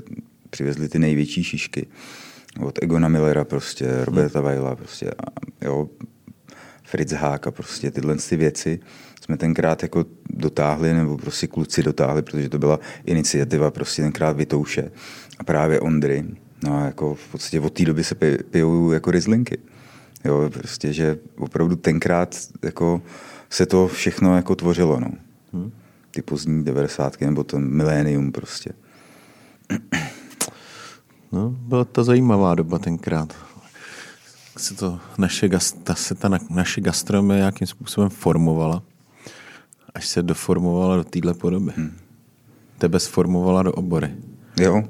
přivezli 0.50 0.88
ty 0.88 0.98
největší 0.98 1.44
šišky. 1.44 1.86
Od 2.60 2.82
Egona 2.82 3.08
Millera 3.08 3.44
prostě, 3.44 4.04
Roberta 4.04 4.38
hmm. 4.38 4.46
Vajla 4.46 4.76
prostě, 4.76 5.10
a, 5.10 5.24
jo, 5.64 5.88
Fritz 6.84 7.12
Háka, 7.12 7.50
prostě 7.50 7.90
tyhle 7.90 8.16
ty 8.16 8.36
věci 8.36 8.80
jsme 9.24 9.36
tenkrát 9.36 9.82
jako 9.82 10.04
dotáhli, 10.30 10.94
nebo 10.94 11.16
prostě 11.16 11.46
kluci 11.46 11.82
dotáhli, 11.82 12.22
protože 12.22 12.48
to 12.48 12.58
byla 12.58 12.80
iniciativa 13.04 13.70
prostě 13.70 14.02
tenkrát 14.02 14.36
Vytouše 14.36 14.90
a 15.38 15.44
právě 15.44 15.80
Ondry. 15.80 16.24
No 16.64 16.76
a 16.76 16.84
jako 16.84 17.14
v 17.14 17.28
podstatě 17.32 17.60
od 17.60 17.72
té 17.72 17.84
doby 17.84 18.04
se 18.04 18.14
pijou 18.50 18.92
jako 18.92 19.10
rizlinky. 19.10 19.58
Jo, 20.24 20.50
prostě, 20.52 20.92
že 20.92 21.18
opravdu 21.38 21.76
tenkrát 21.76 22.36
jako 22.62 23.02
se 23.50 23.66
to 23.66 23.88
všechno 23.88 24.36
jako 24.36 24.54
tvořilo, 24.54 25.00
no. 25.00 25.10
Hmm. 25.52 25.72
Ty 26.10 26.22
pozdní 26.22 26.64
devadesátky 26.64 27.26
nebo 27.26 27.44
ten 27.44 27.68
milénium 27.68 28.32
prostě. 28.32 28.72
No, 31.32 31.48
byla 31.50 31.84
to 31.84 32.04
zajímavá 32.04 32.54
doba 32.54 32.78
tenkrát. 32.78 33.34
Se 34.56 34.74
to 34.74 35.00
naše, 35.18 35.48
ta, 35.82 35.94
se 35.94 36.14
ta 36.14 36.30
naše 36.50 36.80
gastronomie 36.80 37.38
nějakým 37.38 37.66
způsobem 37.66 38.10
formovala, 38.10 38.82
až 39.94 40.08
se 40.08 40.22
doformovala 40.22 40.96
do 40.96 41.04
téhle 41.04 41.34
podoby. 41.34 41.72
Hmm. 41.76 41.96
Tebe 42.78 43.00
sformovala 43.00 43.62
do 43.62 43.72
obory. 43.72 44.14
Jo. 44.60 44.82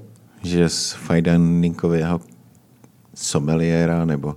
Že 0.43 0.69
z 0.69 0.93
Fajdaninkového 0.93 2.21
someliéra 3.15 4.05
nebo 4.05 4.37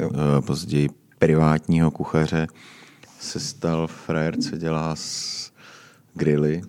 Jo. 0.00 0.10
Eh, 0.14 0.42
později 0.42 0.88
privátního 1.18 1.90
kuchaře 1.90 2.46
se 3.20 3.40
stal 3.40 3.86
frajer, 3.86 4.36
co 4.36 4.56
dělá 4.56 4.96
s 4.96 5.52
grily, 6.14 6.62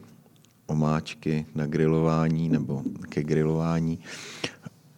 omáčky 0.68 1.46
na 1.56 1.66
grilování 1.66 2.50
nebo 2.50 2.84
ke 3.10 3.24
grilování 3.24 4.00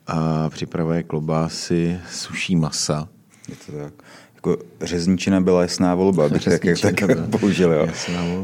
a 0.08 0.50
připravuje 0.50 1.04
klobásy, 1.04 2.00
suší 2.12 2.56
masa. 2.56 3.10
Je 3.50 3.56
to 3.56 3.72
tak. 3.72 3.93
Jako 4.45 4.63
řezničina 4.82 5.41
byla 5.41 5.62
jasná 5.62 5.95
volba, 5.95 6.25
abych 6.25 6.43
tak, 6.43 6.62
tak 6.82 7.29
použil. 7.29 7.71
Jo. 7.71 7.88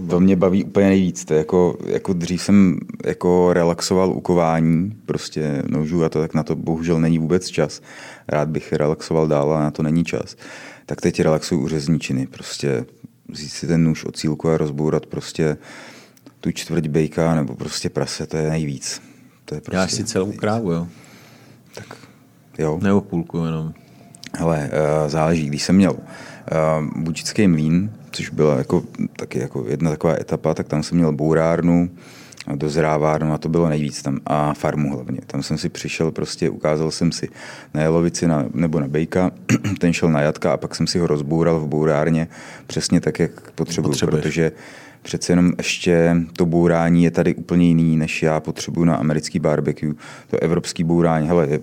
To 0.09 0.19
mě 0.19 0.35
baví 0.35 0.63
úplně 0.63 0.88
nejvíc. 0.88 1.25
To 1.25 1.33
jako, 1.33 1.77
jako 1.85 2.13
dřív 2.13 2.41
jsem 2.41 2.79
jako 3.05 3.53
relaxoval 3.53 4.09
ukování 4.09 4.91
prostě 5.05 5.63
nožů 5.67 6.03
a 6.03 6.09
to 6.09 6.19
tak 6.19 6.33
na 6.33 6.43
to 6.43 6.55
bohužel 6.55 6.99
není 6.99 7.19
vůbec 7.19 7.47
čas 7.47 7.81
rád 8.29 8.49
bych 8.49 8.73
relaxoval 8.73 9.27
dál 9.27 9.53
a 9.53 9.59
na 9.59 9.71
to 9.71 9.83
není 9.83 10.03
čas, 10.03 10.35
tak 10.85 11.01
teď 11.01 11.19
relaxuju 11.19 11.62
u 11.62 11.67
řezničiny. 11.67 12.27
Prostě 12.27 12.85
vzít 13.29 13.49
si 13.49 13.67
ten 13.67 13.83
nůž 13.83 14.05
od 14.05 14.17
cílku 14.17 14.49
a 14.49 14.57
rozbourat 14.57 15.05
prostě 15.05 15.57
tu 16.39 16.51
čtvrť 16.51 16.88
bejka 16.88 17.35
nebo 17.35 17.55
prostě 17.55 17.89
prase, 17.89 18.27
to 18.27 18.38
je 18.38 18.49
nejvíc. 18.49 19.01
To 19.45 19.55
je 19.55 19.62
prostě 19.62 19.77
Já 19.77 19.88
si 19.88 20.03
celou 20.03 20.31
krávu, 20.31 20.71
jo? 20.71 20.88
Tak 21.73 21.97
jo. 22.57 22.79
Nebo 22.81 23.01
půlku 23.01 23.45
jenom. 23.45 23.73
Hele, 24.37 24.69
uh, 25.03 25.09
záleží, 25.09 25.47
když 25.47 25.63
jsem 25.63 25.75
měl 25.75 25.91
uh, 25.91 25.97
Bučický 27.03 27.47
mlín, 27.47 27.91
což 28.11 28.29
byla 28.29 28.57
jako, 28.57 28.83
taky 29.15 29.39
jako 29.39 29.65
jedna 29.67 29.91
taková 29.91 30.13
etapa, 30.13 30.53
tak 30.53 30.67
tam 30.67 30.83
jsem 30.83 30.97
měl 30.97 31.11
bourárnu, 31.11 31.89
dozrávárnu 32.55 33.33
a 33.33 33.37
to 33.37 33.49
bylo 33.49 33.69
nejvíc 33.69 34.01
tam 34.01 34.19
a 34.25 34.53
farmu 34.53 34.93
hlavně. 34.95 35.19
Tam 35.27 35.43
jsem 35.43 35.57
si 35.57 35.69
přišel, 35.69 36.11
prostě 36.11 36.49
ukázal 36.49 36.91
jsem 36.91 37.11
si 37.11 37.29
na 37.73 37.81
jelovici 37.81 38.27
na, 38.27 38.45
nebo 38.53 38.79
na 38.79 38.87
bejka, 38.87 39.31
ten 39.79 39.93
šel 39.93 40.09
na 40.09 40.21
jatka 40.21 40.53
a 40.53 40.57
pak 40.57 40.75
jsem 40.75 40.87
si 40.87 40.99
ho 40.99 41.07
rozboural 41.07 41.59
v 41.59 41.67
bourárně 41.67 42.27
přesně 42.67 43.01
tak, 43.01 43.19
jak 43.19 43.51
potřebuji, 43.51 43.89
Potřebuješ. 43.89 44.23
protože 44.23 44.51
přece 45.01 45.31
jenom 45.31 45.53
ještě 45.57 46.15
to 46.37 46.45
bourání 46.45 47.03
je 47.03 47.11
tady 47.11 47.35
úplně 47.35 47.67
jiný, 47.67 47.97
než 47.97 48.23
já 48.23 48.39
potřebuju 48.39 48.85
na 48.85 48.95
americký 48.95 49.39
barbecue. 49.39 49.93
To 50.29 50.43
evropský 50.43 50.83
bourání, 50.83 51.27
hele, 51.27 51.47
je 51.49 51.59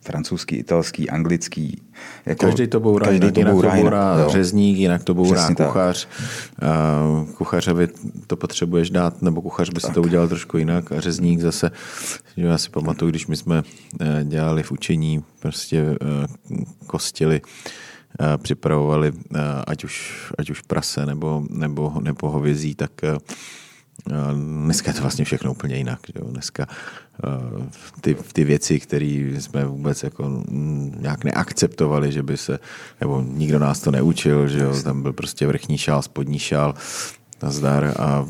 francouzský, 0.00 0.56
italský, 0.56 1.10
anglický. 1.10 1.82
Jako 2.26 2.46
každý 2.46 2.66
to 2.66 2.80
bourá, 2.80 3.06
každý 3.06 3.26
jinak, 3.26 3.34
to 3.34 3.40
jinak 3.40 3.54
bourá, 3.54 3.70
to 3.70 3.76
bourá 3.76 4.14
jinak, 4.16 4.30
řezník, 4.30 4.78
jinak 4.78 5.04
to 5.04 5.14
bourá 5.14 5.44
Přesně 5.44 5.54
kuchař. 5.54 6.08
Tak. 6.56 7.34
Kuchařovi 7.34 7.88
to 8.26 8.36
potřebuješ 8.36 8.90
dát, 8.90 9.22
nebo 9.22 9.42
kuchař 9.42 9.70
by 9.70 9.80
si 9.80 9.86
tak. 9.86 9.94
to 9.94 10.02
udělal 10.02 10.28
trošku 10.28 10.58
jinak 10.58 10.92
a 10.92 11.00
řezník 11.00 11.40
zase, 11.40 11.70
já 12.36 12.58
si 12.58 12.70
pamatuju, 12.70 13.10
když 13.10 13.26
my 13.26 13.36
jsme 13.36 13.62
eh, 14.00 14.24
dělali 14.24 14.62
v 14.62 14.72
učení 14.72 15.24
prostě 15.40 15.78
eh, 15.80 16.56
kostily, 16.86 17.40
eh, 18.20 18.38
připravovali 18.38 19.12
ať 19.66 19.84
už, 19.84 20.24
ať 20.38 20.50
už 20.50 20.60
prase 20.60 21.06
nebo, 21.06 21.42
nebo, 21.50 21.92
nebo 22.00 22.30
hovězí, 22.30 22.74
tak 22.74 22.90
Dneska 24.34 24.90
je 24.90 24.94
to 24.94 25.00
vlastně 25.02 25.24
všechno 25.24 25.50
úplně 25.50 25.76
jinak. 25.76 26.00
Jo. 26.14 26.26
Dneska 26.30 26.66
ty, 28.00 28.16
ty 28.32 28.44
věci, 28.44 28.80
které 28.80 29.30
jsme 29.38 29.64
vůbec 29.64 30.02
jako 30.02 30.44
nějak 31.00 31.24
neakceptovali, 31.24 32.12
že 32.12 32.22
by 32.22 32.36
se, 32.36 32.58
nebo 33.00 33.22
nikdo 33.22 33.58
nás 33.58 33.80
to 33.80 33.90
neučil, 33.90 34.48
že 34.48 34.58
jo. 34.58 34.82
tam 34.82 35.02
byl 35.02 35.12
prostě 35.12 35.46
vrchní 35.46 35.78
šál, 35.78 36.02
spodní 36.02 36.38
šál, 36.38 36.74
nazdar 37.42 37.94
a 37.98 38.26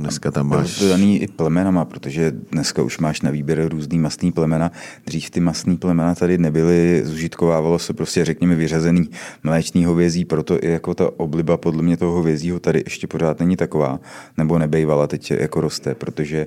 dneska 0.00 0.30
tam 0.30 0.48
máš... 0.48 0.78
To 0.78 0.88
daný 0.88 1.22
i 1.22 1.28
plemenama, 1.28 1.84
protože 1.84 2.32
dneska 2.52 2.82
už 2.82 2.98
máš 2.98 3.22
na 3.22 3.30
výběr 3.30 3.68
různý 3.68 3.98
mastný 3.98 4.32
plemena. 4.32 4.72
Dřív 5.06 5.30
ty 5.30 5.40
mastný 5.40 5.76
plemena 5.76 6.14
tady 6.14 6.38
nebyly, 6.38 7.02
zužitkovávalo 7.04 7.78
se 7.78 7.92
prostě, 7.92 8.24
řekněme, 8.24 8.54
vyřazený 8.54 9.10
mléčný 9.42 9.84
hovězí, 9.84 10.24
proto 10.24 10.64
i 10.64 10.70
jako 10.70 10.94
ta 10.94 11.10
obliba 11.16 11.56
podle 11.56 11.82
mě 11.82 11.96
toho 11.96 12.12
hovězího 12.12 12.60
tady 12.60 12.82
ještě 12.86 13.06
pořád 13.06 13.40
není 13.40 13.56
taková, 13.56 14.00
nebo 14.36 14.58
nebejvala, 14.58 15.06
teď 15.06 15.30
jako 15.30 15.60
roste, 15.60 15.94
protože 15.94 16.46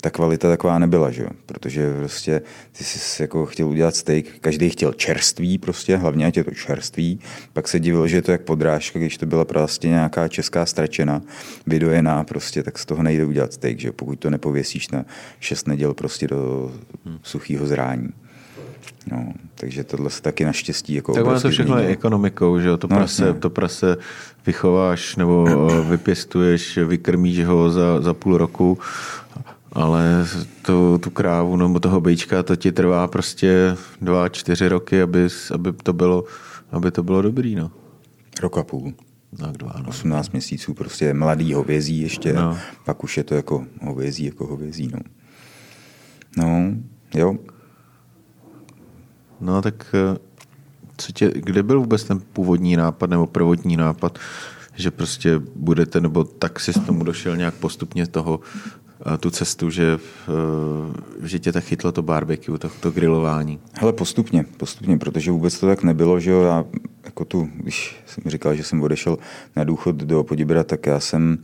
ta 0.00 0.10
kvalita 0.10 0.48
taková 0.48 0.78
nebyla, 0.78 1.10
že 1.10 1.22
jo? 1.22 1.28
protože 1.46 1.96
prostě 1.96 2.42
ty 2.72 2.84
jsi 2.84 3.22
jako 3.22 3.46
chtěl 3.46 3.68
udělat 3.68 3.96
steak, 3.96 4.24
každý 4.40 4.70
chtěl 4.70 4.92
čerství 4.92 5.58
prostě, 5.58 5.96
hlavně 5.96 6.26
ať 6.26 6.36
je 6.36 6.44
to 6.44 6.50
čerství, 6.50 7.20
pak 7.52 7.68
se 7.68 7.80
divil, 7.80 8.06
že 8.06 8.16
je 8.16 8.22
to 8.22 8.32
jak 8.32 8.40
podrážka, 8.40 8.98
když 8.98 9.16
to 9.16 9.26
byla 9.26 9.44
prostě 9.44 9.88
nějaká 9.88 10.28
česká 10.28 10.66
stračena, 10.66 11.22
vydojená 11.66 12.24
prostě, 12.24 12.62
tak 12.62 12.78
z 12.78 12.86
toho 12.86 13.02
nejde 13.02 13.24
udělat 13.24 13.52
steak, 13.52 13.80
že 13.80 13.88
jo? 13.88 13.92
pokud 13.92 14.18
to 14.18 14.30
nepověsíš 14.30 14.90
na 14.90 15.04
šest 15.40 15.68
neděl 15.68 15.94
prostě 15.94 16.26
do 16.26 16.72
suchého 17.22 17.66
zrání. 17.66 18.08
No, 19.12 19.32
takže 19.54 19.84
tohle 19.84 20.10
se 20.10 20.22
taky 20.22 20.44
naštěstí 20.44 20.94
jako 20.94 21.12
Tak 21.12 21.26
ono 21.26 21.40
to 21.40 21.50
všechno 21.50 21.78
je 21.78 21.86
ekonomikou, 21.86 22.60
že 22.60 22.68
jo? 22.68 22.76
To, 22.76 22.86
no, 22.90 22.96
prase, 22.96 23.34
to 23.34 23.50
prase 23.50 23.96
vychováš 24.46 25.16
nebo 25.16 25.44
vypěstuješ, 25.90 26.78
vykrmíš 26.78 27.44
ho 27.44 27.70
za, 27.70 28.00
za 28.00 28.14
půl 28.14 28.38
roku 28.38 28.78
ale 29.76 30.26
to, 30.62 30.98
tu 30.98 31.10
krávu 31.10 31.56
nebo 31.56 31.80
toho 31.80 32.00
bejčka, 32.00 32.42
to 32.42 32.56
ti 32.56 32.72
trvá 32.72 33.08
prostě 33.08 33.76
dva, 34.00 34.28
čtyři 34.28 34.68
roky, 34.68 35.02
aby, 35.02 35.28
aby, 35.54 35.72
to, 35.72 35.92
bylo, 35.92 36.24
aby 36.70 36.90
to 36.90 37.02
bylo 37.02 37.22
dobrý. 37.22 37.54
No. 37.54 37.70
Rok 38.40 38.58
a 38.58 38.62
půl. 38.62 38.94
Tak 39.38 39.56
dva, 39.56 39.74
no. 39.82 39.88
18 39.88 40.30
měsíců, 40.32 40.74
prostě 40.74 41.14
mladý 41.14 41.52
hovězí 41.54 42.00
ještě, 42.00 42.32
no. 42.32 42.58
pak 42.84 43.04
už 43.04 43.16
je 43.16 43.24
to 43.24 43.34
jako 43.34 43.66
hovězí, 43.82 44.24
jako 44.24 44.46
hovězí. 44.46 44.90
No, 44.92 45.00
no 46.36 46.74
jo. 47.14 47.34
No 49.40 49.62
tak 49.62 49.94
eh, 49.94 50.18
co 50.96 51.12
tě, 51.12 51.32
kde 51.34 51.62
byl 51.62 51.80
vůbec 51.80 52.04
ten 52.04 52.20
původní 52.32 52.76
nápad 52.76 53.10
nebo 53.10 53.26
prvotní 53.26 53.76
nápad, 53.76 54.18
že 54.74 54.90
prostě 54.90 55.40
budete, 55.56 56.00
nebo 56.00 56.24
tak 56.24 56.60
si 56.60 56.72
s 56.72 56.80
tomu 56.80 57.04
došel 57.04 57.36
nějak 57.36 57.54
postupně 57.54 58.06
toho 58.06 58.40
tu 59.20 59.30
cestu, 59.30 59.70
že, 59.70 59.98
že 61.22 61.38
tě 61.38 61.52
tak 61.52 61.64
chytlo 61.64 61.92
to 61.92 62.02
barbecue, 62.02 62.58
to, 62.58 62.68
to 62.80 62.90
grilování? 62.90 63.58
Hele, 63.72 63.92
postupně, 63.92 64.44
postupně, 64.56 64.98
protože 64.98 65.30
vůbec 65.30 65.60
to 65.60 65.66
tak 65.66 65.82
nebylo, 65.82 66.20
že 66.20 66.30
jo, 66.30 66.42
já 66.42 66.64
jako 67.04 67.24
tu, 67.24 67.50
když 67.56 67.96
jsem 68.06 68.24
říkal, 68.26 68.54
že 68.54 68.64
jsem 68.64 68.82
odešel 68.82 69.18
na 69.56 69.64
důchod 69.64 69.96
do 69.96 70.24
Podibra, 70.24 70.64
tak 70.64 70.86
já 70.86 71.00
jsem 71.00 71.38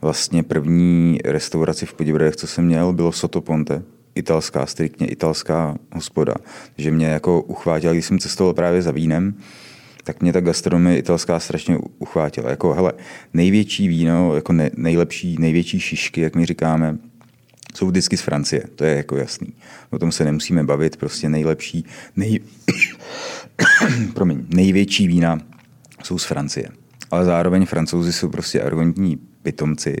vlastně 0.00 0.42
první 0.42 1.18
restauraci 1.24 1.86
v 1.86 1.94
Podibradech, 1.94 2.36
co 2.36 2.46
jsem 2.46 2.64
měl, 2.64 2.92
bylo 2.92 3.12
Sotoponte, 3.12 3.82
italská, 4.14 4.66
striktně 4.66 5.06
italská 5.06 5.76
hospoda. 5.92 6.34
že 6.78 6.90
mě 6.90 7.06
jako 7.06 7.42
uchvátila, 7.42 7.92
když 7.92 8.06
jsem 8.06 8.18
cestoval 8.18 8.54
právě 8.54 8.82
za 8.82 8.90
vínem, 8.90 9.34
tak 10.06 10.22
mě 10.22 10.32
ta 10.32 10.40
gastronomie 10.40 10.98
italská 10.98 11.40
strašně 11.40 11.78
uchvátila. 11.98 12.50
Jako, 12.50 12.72
hele, 12.72 12.92
největší 13.34 13.88
víno, 13.88 14.34
jako 14.34 14.52
ne, 14.52 14.70
nejlepší, 14.76 15.36
největší 15.38 15.80
šišky, 15.80 16.20
jak 16.20 16.36
my 16.36 16.46
říkáme, 16.46 16.98
jsou 17.74 17.86
vždycky 17.86 18.16
z 18.16 18.20
Francie, 18.20 18.62
to 18.74 18.84
je 18.84 18.96
jako 18.96 19.16
jasný. 19.16 19.48
O 19.90 19.98
tom 19.98 20.12
se 20.12 20.24
nemusíme 20.24 20.64
bavit, 20.64 20.96
prostě 20.96 21.28
nejlepší, 21.28 21.84
nej... 22.16 22.40
Promiň, 24.14 24.46
největší 24.48 25.08
vína 25.08 25.38
jsou 26.04 26.18
z 26.18 26.24
Francie. 26.24 26.68
Ale 27.10 27.24
zároveň 27.24 27.66
francouzi 27.66 28.12
jsou 28.12 28.28
prostě 28.28 28.62
arrogantní 28.62 29.16
pitomci, 29.42 29.96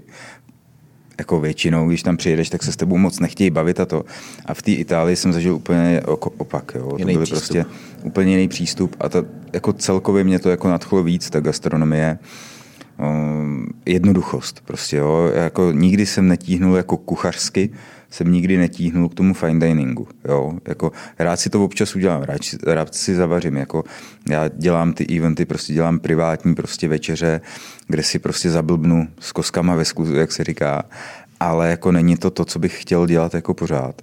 jako 1.18 1.40
většinou, 1.40 1.88
když 1.88 2.02
tam 2.02 2.16
přijedeš, 2.16 2.50
tak 2.50 2.62
se 2.62 2.72
s 2.72 2.76
tebou 2.76 2.96
moc 2.96 3.20
nechtějí 3.20 3.50
bavit 3.50 3.80
a 3.80 3.86
to. 3.86 4.04
A 4.46 4.54
v 4.54 4.62
té 4.62 4.72
Itálii 4.72 5.16
jsem 5.16 5.32
zažil 5.32 5.54
úplně 5.54 6.00
opak. 6.38 6.72
Jo. 6.74 6.98
To 6.98 7.04
byl 7.04 7.26
prostě 7.26 7.64
úplně 8.02 8.30
jiný 8.30 8.48
přístup 8.48 8.96
a 9.00 9.08
to, 9.08 9.24
jako 9.52 9.72
celkově 9.72 10.24
mě 10.24 10.38
to 10.38 10.50
jako 10.50 10.68
nadchlo 10.68 11.02
víc, 11.02 11.30
ta 11.30 11.40
gastronomie. 11.40 12.18
Um, 12.98 13.66
jednoduchost 13.86 14.60
prostě, 14.64 14.96
jo. 14.96 15.30
Jako 15.34 15.72
nikdy 15.72 16.06
jsem 16.06 16.28
netíhnul 16.28 16.76
jako 16.76 16.96
kuchařsky, 16.96 17.70
jsem 18.10 18.32
nikdy 18.32 18.56
netíhnul 18.56 19.08
k 19.08 19.14
tomu 19.14 19.34
fine 19.34 19.66
diningu. 19.66 20.08
Jo? 20.24 20.52
Jako, 20.68 20.92
rád 21.18 21.40
si 21.40 21.50
to 21.50 21.64
občas 21.64 21.96
udělám, 21.96 22.22
rád, 22.22 22.40
rád 22.66 22.94
si 22.94 23.14
zavařím. 23.14 23.56
Jako, 23.56 23.84
já 24.30 24.48
dělám 24.48 24.92
ty 24.92 25.16
eventy, 25.16 25.44
prostě 25.44 25.72
dělám 25.72 25.98
privátní 25.98 26.54
prostě 26.54 26.88
večeře, 26.88 27.40
kde 27.88 28.02
si 28.02 28.18
prostě 28.18 28.50
zablbnu 28.50 29.08
s 29.20 29.32
koskama 29.32 29.74
ve 29.74 29.84
skluzu, 29.84 30.14
jak 30.14 30.32
se 30.32 30.44
říká, 30.44 30.82
ale 31.40 31.70
jako 31.70 31.92
není 31.92 32.16
to 32.16 32.30
to, 32.30 32.44
co 32.44 32.58
bych 32.58 32.82
chtěl 32.82 33.06
dělat 33.06 33.34
jako 33.34 33.54
pořád. 33.54 34.02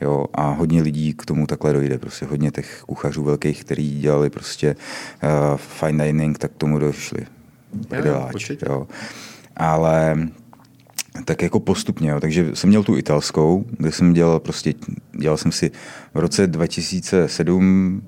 Jo, 0.00 0.24
a 0.34 0.50
hodně 0.50 0.82
lidí 0.82 1.14
k 1.14 1.24
tomu 1.24 1.46
takhle 1.46 1.72
dojde. 1.72 1.98
Prostě 1.98 2.26
hodně 2.26 2.50
těch 2.50 2.82
kuchařů 2.86 3.22
velkých, 3.22 3.64
kteří 3.64 4.00
dělali 4.00 4.30
prostě 4.30 4.76
uh, 5.22 5.56
fine 5.56 6.04
dining, 6.04 6.38
tak 6.38 6.50
k 6.52 6.56
tomu 6.56 6.78
došli. 6.78 7.26
Jo, 8.04 8.28
jo. 8.68 8.86
Ale 9.56 10.28
tak 11.24 11.42
jako 11.42 11.60
postupně, 11.60 12.10
jo. 12.10 12.20
takže 12.20 12.50
jsem 12.54 12.68
měl 12.68 12.82
tu 12.82 12.96
italskou, 12.96 13.64
kde 13.70 13.92
jsem 13.92 14.12
dělal 14.12 14.40
prostě, 14.40 14.74
dělal 15.18 15.36
jsem 15.36 15.52
si 15.52 15.70
v 16.14 16.18
roce 16.18 16.46
2007 16.46 18.02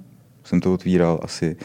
jsem 0.44 0.60
to 0.60 0.74
otvíral 0.74 1.20
asi 1.22 1.56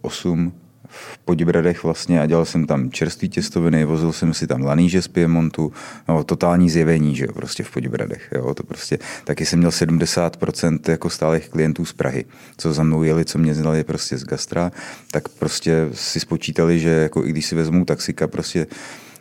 8 0.00 0.52
v 0.88 1.18
Podibradech 1.18 1.84
vlastně 1.84 2.20
a 2.20 2.26
dělal 2.26 2.44
jsem 2.44 2.66
tam 2.66 2.90
čerstvý 2.90 3.28
těstoviny, 3.28 3.84
vozil 3.84 4.12
jsem 4.12 4.34
si 4.34 4.46
tam 4.46 4.62
laníže 4.62 5.02
z 5.02 5.08
Piemontu, 5.08 5.72
no 6.08 6.24
totální 6.24 6.70
zjevení, 6.70 7.16
že 7.16 7.24
jo, 7.24 7.32
prostě 7.32 7.62
v 7.62 7.70
Podibradech, 7.70 8.28
jo, 8.34 8.54
to 8.54 8.62
prostě, 8.62 8.98
taky 9.24 9.46
jsem 9.46 9.58
měl 9.58 9.70
70% 9.70 10.78
jako 10.90 11.10
stálých 11.10 11.48
klientů 11.48 11.84
z 11.84 11.92
Prahy, 11.92 12.24
co 12.56 12.72
za 12.72 12.82
mnou 12.82 13.02
jeli, 13.02 13.24
co 13.24 13.38
mě 13.38 13.54
znali 13.54 13.84
prostě 13.84 14.18
z 14.18 14.24
gastra, 14.24 14.72
tak 15.10 15.28
prostě 15.28 15.88
si 15.92 16.20
spočítali, 16.20 16.78
že 16.78 16.90
jako 16.90 17.24
i 17.24 17.30
když 17.30 17.46
si 17.46 17.54
vezmu 17.54 17.84
taxika 17.84 18.26
prostě 18.26 18.66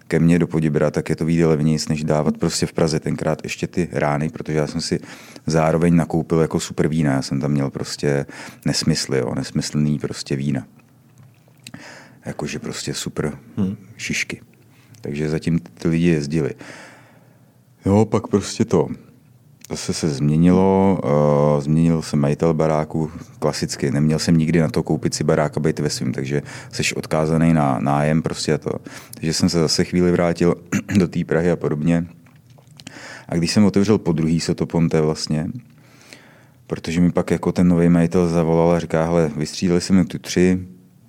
ke 0.08 0.20
mně 0.20 0.40
do 0.40 0.48
Podibra, 0.48 0.92
tak 0.92 1.10
je 1.10 1.16
to 1.16 1.26
výjde 1.26 1.46
levnější, 1.46 1.86
než 1.90 2.04
dávat 2.04 2.38
prostě 2.38 2.66
v 2.66 2.74
Praze 2.74 3.00
tenkrát 3.00 3.44
ještě 3.44 3.68
ty 3.68 3.90
rány, 3.92 4.30
protože 4.30 4.58
já 4.58 4.68
jsem 4.68 4.82
si 4.82 5.00
zároveň 5.46 5.96
nakoupil 5.96 6.40
jako 6.40 6.60
super 6.60 6.88
vína. 6.88 7.12
Já 7.12 7.22
jsem 7.22 7.40
tam 7.40 7.52
měl 7.52 7.70
prostě 7.70 8.26
nesmysly, 8.66 9.18
jo, 9.18 9.36
nesmyslný 9.36 10.00
prostě 10.00 10.36
vína. 10.36 10.68
Jakože 12.26 12.60
prostě 12.60 12.94
super 12.94 13.38
hmm. 13.58 13.78
šišky. 13.98 14.42
Takže 15.02 15.30
zatím 15.30 15.60
ty 15.60 15.88
lidi 15.88 16.08
jezdili. 16.08 16.52
Jo, 17.86 18.06
pak 18.06 18.28
prostě 18.28 18.66
to 18.66 18.88
zase 19.70 19.94
se 19.94 20.10
změnilo, 20.10 21.00
uh, 21.04 21.62
změnil 21.62 22.02
se 22.02 22.18
majitel 22.18 22.54
baráku 22.54 23.12
klasicky, 23.40 23.92
neměl 23.92 24.20
jsem 24.20 24.38
nikdy 24.38 24.60
na 24.60 24.70
to 24.70 24.84
koupit 24.84 25.14
si 25.14 25.24
barák 25.24 25.58
a 25.58 25.60
být 25.60 25.80
ve 25.80 25.90
svým, 25.90 26.14
takže 26.14 26.42
jsi 26.72 26.96
odkázaný 26.96 27.54
na 27.54 27.80
nájem 27.80 28.22
prostě 28.22 28.54
a 28.54 28.58
to. 28.58 28.72
Takže 29.14 29.34
jsem 29.34 29.50
se 29.50 29.60
zase 29.60 29.84
chvíli 29.84 30.12
vrátil 30.12 30.56
do 30.98 31.08
té 31.08 31.24
Prahy 31.26 31.52
a 31.52 31.56
podobně. 31.56 32.06
A 33.30 33.36
když 33.36 33.52
jsem 33.52 33.66
otevřel 33.66 33.98
po 33.98 34.12
druhý 34.12 34.40
Sotoponte 34.40 35.02
vlastně, 35.02 35.48
protože 36.68 37.02
mi 37.02 37.12
pak 37.12 37.32
jako 37.32 37.52
ten 37.52 37.68
nový 37.68 37.90
majitel 37.90 38.28
zavolal 38.28 38.72
a 38.72 38.80
říká, 38.80 39.06
hele, 39.06 39.32
vystřídali 39.36 39.82
jsme 39.82 40.06
tu 40.06 40.20
tři, 40.20 40.68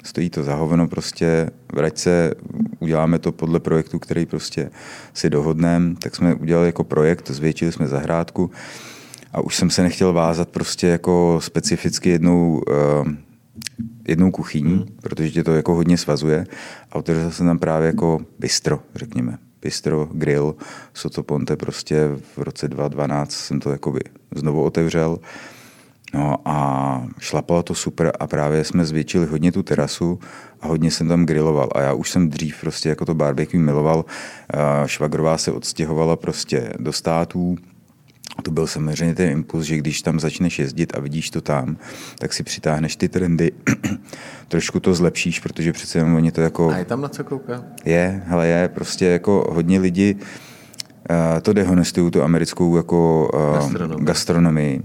stojí 0.09 0.31
to 0.31 0.43
za 0.43 0.55
hovno 0.55 0.89
prostě, 0.89 1.51
vrať 1.73 1.99
se, 1.99 2.35
uděláme 2.79 3.19
to 3.19 3.33
podle 3.33 3.61
projektu, 3.61 3.99
který 3.99 4.27
prostě 4.27 4.71
si 5.15 5.31
dohodneme, 5.31 5.95
tak 6.03 6.17
jsme 6.17 6.35
udělali 6.35 6.67
jako 6.67 6.85
projekt, 6.85 7.31
zvětšili 7.31 7.73
jsme 7.73 7.89
zahrádku 7.89 8.51
a 9.33 9.41
už 9.41 9.57
jsem 9.57 9.71
se 9.71 9.83
nechtěl 9.83 10.13
vázat 10.13 10.49
prostě 10.49 10.87
jako 10.87 11.39
specificky 11.43 12.09
jednou, 12.11 12.63
uh, 12.69 13.13
jednou 14.09 14.31
kuchyní, 14.31 14.75
hmm. 14.75 14.87
protože 15.01 15.31
tě 15.31 15.45
to 15.45 15.55
jako 15.55 15.75
hodně 15.75 15.99
svazuje 15.99 16.47
a 16.93 16.97
otevřel 16.97 17.31
jsem 17.31 17.47
tam 17.47 17.59
právě 17.59 17.87
jako 17.87 18.21
bistro, 18.39 18.81
řekněme. 18.95 19.39
Bistro, 19.63 20.09
grill, 20.13 20.55
Soto 20.95 21.23
Ponte 21.23 21.57
prostě 21.57 22.09
v 22.37 22.39
roce 22.39 22.69
2012 22.69 23.33
jsem 23.33 23.61
to 23.61 23.71
jakoby 23.71 24.01
znovu 24.35 24.63
otevřel. 24.63 25.19
No 26.15 26.37
a 26.45 27.07
šlapalo 27.19 27.63
to 27.63 27.75
super 27.75 28.13
a 28.21 28.27
právě 28.27 28.65
jsme 28.65 28.85
zvětšili 28.85 29.27
hodně 29.27 29.53
tu 29.53 29.63
terasu 29.63 30.19
a 30.61 30.67
hodně 30.67 30.91
jsem 30.91 31.09
tam 31.09 31.27
griloval. 31.27 31.69
A 31.75 31.81
já 31.81 31.93
už 31.93 32.11
jsem 32.11 32.29
dřív 32.29 32.61
prostě 32.61 32.89
jako 32.89 33.05
to 33.05 33.15
barbecue 33.15 33.61
miloval. 33.61 34.05
Švagrová 34.87 35.39
se 35.39 35.53
odstěhovala 35.53 36.17
prostě 36.17 36.73
do 36.79 36.93
států, 36.93 37.57
a 38.39 38.43
to 38.43 38.51
byl 38.51 38.67
samozřejmě 38.67 39.15
ten 39.15 39.31
impuls, 39.31 39.65
že 39.65 39.77
když 39.77 40.03
tam 40.03 40.21
začneš 40.21 40.59
jezdit 40.59 40.97
a 40.97 41.01
vidíš 41.01 41.31
to 41.31 41.41
tam, 41.41 41.77
tak 42.19 42.33
si 42.33 42.43
přitáhneš 42.43 42.97
ty 42.97 43.09
trendy, 43.09 43.53
trošku 44.49 44.81
to 44.81 44.95
zlepšíš, 44.95 45.41
protože 45.41 45.73
přece 45.73 45.99
jenom 45.99 46.15
oni 46.15 46.33
to 46.33 46.41
jako... 46.41 46.71
A 46.71 46.77
je 46.77 46.85
tam 46.85 47.01
na 47.01 47.09
co 47.09 47.25
koukat? 47.25 47.65
Je, 47.85 48.23
hele 48.27 48.47
je, 48.49 48.69
prostě 48.69 49.07
jako 49.07 49.47
hodně 49.53 49.79
lidí 49.79 50.15
uh, 50.15 51.41
to 51.43 51.53
dehonestují, 51.53 52.11
tu 52.11 52.23
americkou 52.23 52.77
jako 52.77 53.31
uh, 53.35 53.55
gastronomii. 53.55 54.05
gastronomii. 54.05 54.83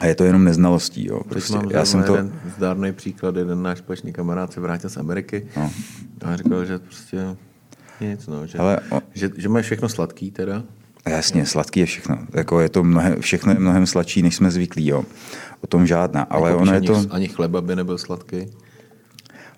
A 0.00 0.06
je 0.06 0.14
to 0.14 0.24
jenom 0.24 0.44
neznalostí. 0.44 1.06
Jo. 1.06 1.20
Prostě. 1.28 1.54
mám 1.54 1.70
Já 1.70 1.84
jsem 1.84 2.02
to... 2.02 2.14
jeden 2.16 2.32
zdárný 2.56 2.92
příklad, 2.92 3.36
jeden 3.36 3.62
náš 3.62 3.78
společný 3.78 4.12
kamarád 4.12 4.52
se 4.52 4.60
vrátil 4.60 4.90
z 4.90 4.96
Ameriky 4.96 5.46
no. 5.56 5.70
a 6.24 6.36
říkal, 6.36 6.64
že 6.64 6.78
prostě 6.78 7.36
nic, 8.00 8.26
no, 8.26 8.46
že, 8.46 8.58
Ale 8.58 8.80
o... 8.90 9.00
že, 9.14 9.30
že 9.36 9.48
máš 9.48 9.64
všechno 9.64 9.88
sladký 9.88 10.30
teda, 10.30 10.62
Jasně, 11.08 11.46
sladký 11.46 11.80
je 11.80 11.86
všechno. 11.86 12.18
Jako 12.34 12.60
je 12.60 12.68
to 12.68 12.84
mnohem, 12.84 13.20
všechno 13.20 13.52
je 13.52 13.58
mnohem 13.58 13.86
sladší, 13.86 14.22
než 14.22 14.36
jsme 14.36 14.50
zvyklí. 14.50 14.86
Jo. 14.86 15.04
O 15.60 15.66
tom 15.66 15.86
žádná. 15.86 16.22
Ale 16.22 16.50
jako 16.50 16.62
ono 16.62 16.74
je 16.74 16.80
to... 16.80 17.04
Ani 17.10 17.28
chleba 17.28 17.60
by 17.60 17.76
nebyl 17.76 17.98
sladký. 17.98 18.46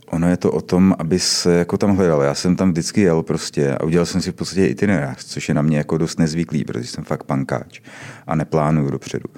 Ono 0.06 0.28
je 0.28 0.36
to 0.36 0.52
o 0.52 0.60
tom, 0.60 0.94
aby 0.98 1.18
se 1.18 1.52
jako 1.52 1.78
tam 1.78 1.96
hledal. 1.96 2.22
Já 2.22 2.34
jsem 2.34 2.56
tam 2.56 2.70
vždycky 2.70 3.00
jel 3.00 3.22
prostě 3.22 3.74
a 3.74 3.84
udělal 3.84 4.06
jsem 4.06 4.20
si 4.20 4.32
v 4.32 4.34
podstatě 4.34 4.66
itinerář, 4.66 5.24
což 5.24 5.48
je 5.48 5.54
na 5.54 5.62
mě 5.62 5.78
jako 5.78 5.98
dost 5.98 6.18
nezvyklý, 6.18 6.64
protože 6.64 6.86
jsem 6.86 7.04
fakt 7.04 7.24
pankáč 7.24 7.80
a 8.26 8.34
neplánuju 8.34 8.90
dopředu. 8.90 9.28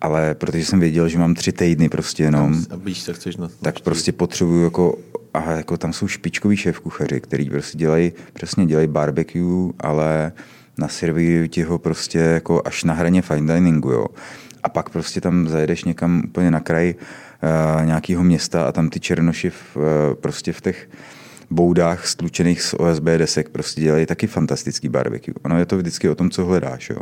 Ale 0.00 0.34
protože 0.34 0.64
jsem 0.64 0.80
věděl, 0.80 1.08
že 1.08 1.18
mám 1.18 1.34
tři 1.34 1.52
týdny 1.52 1.88
prostě 1.88 2.22
jenom, 2.22 2.64
a 2.70 2.76
víš, 2.76 3.04
co 3.04 3.14
chceš 3.14 3.36
na 3.36 3.48
tak 3.62 3.80
prostě 3.80 4.12
potřebuju 4.12 4.64
jako, 4.64 4.98
a 5.34 5.52
jako 5.52 5.76
tam 5.76 5.92
jsou 5.92 6.08
špičkoví 6.08 6.56
šéf 6.56 6.80
kuchaři, 6.80 7.20
který 7.20 7.50
prostě 7.50 7.78
dělají, 7.78 8.12
přesně 8.32 8.66
dělají 8.66 8.88
barbecue, 8.88 9.72
ale 9.80 10.32
naservírují 10.78 11.48
ti 11.48 11.62
ho 11.62 11.78
prostě 11.78 12.18
jako 12.18 12.62
až 12.64 12.84
na 12.84 12.94
hraně 12.94 13.22
fine 13.22 13.54
diningu, 13.54 13.90
jo. 13.90 14.06
A 14.62 14.68
pak 14.68 14.90
prostě 14.90 15.20
tam 15.20 15.48
zajedeš 15.48 15.84
někam 15.84 16.22
úplně 16.24 16.50
na 16.50 16.60
kraj 16.60 16.94
uh, 16.94 17.86
nějakého 17.86 18.24
města 18.24 18.64
a 18.64 18.72
tam 18.72 18.90
ty 18.90 19.00
černoši 19.00 19.50
v, 19.50 19.76
uh, 19.76 19.82
prostě 20.14 20.52
v 20.52 20.60
těch 20.60 20.88
boudách 21.50 22.06
stlučených 22.06 22.62
z 22.62 22.74
OSB 22.74 23.04
desek 23.04 23.48
prostě 23.48 23.80
dělají 23.80 24.06
taky 24.06 24.26
fantastický 24.26 24.88
barbecue. 24.88 25.34
Ono 25.42 25.58
je 25.58 25.66
to 25.66 25.76
vždycky 25.76 26.08
o 26.08 26.14
tom, 26.14 26.30
co 26.30 26.44
hledáš, 26.44 26.90
jo. 26.90 27.00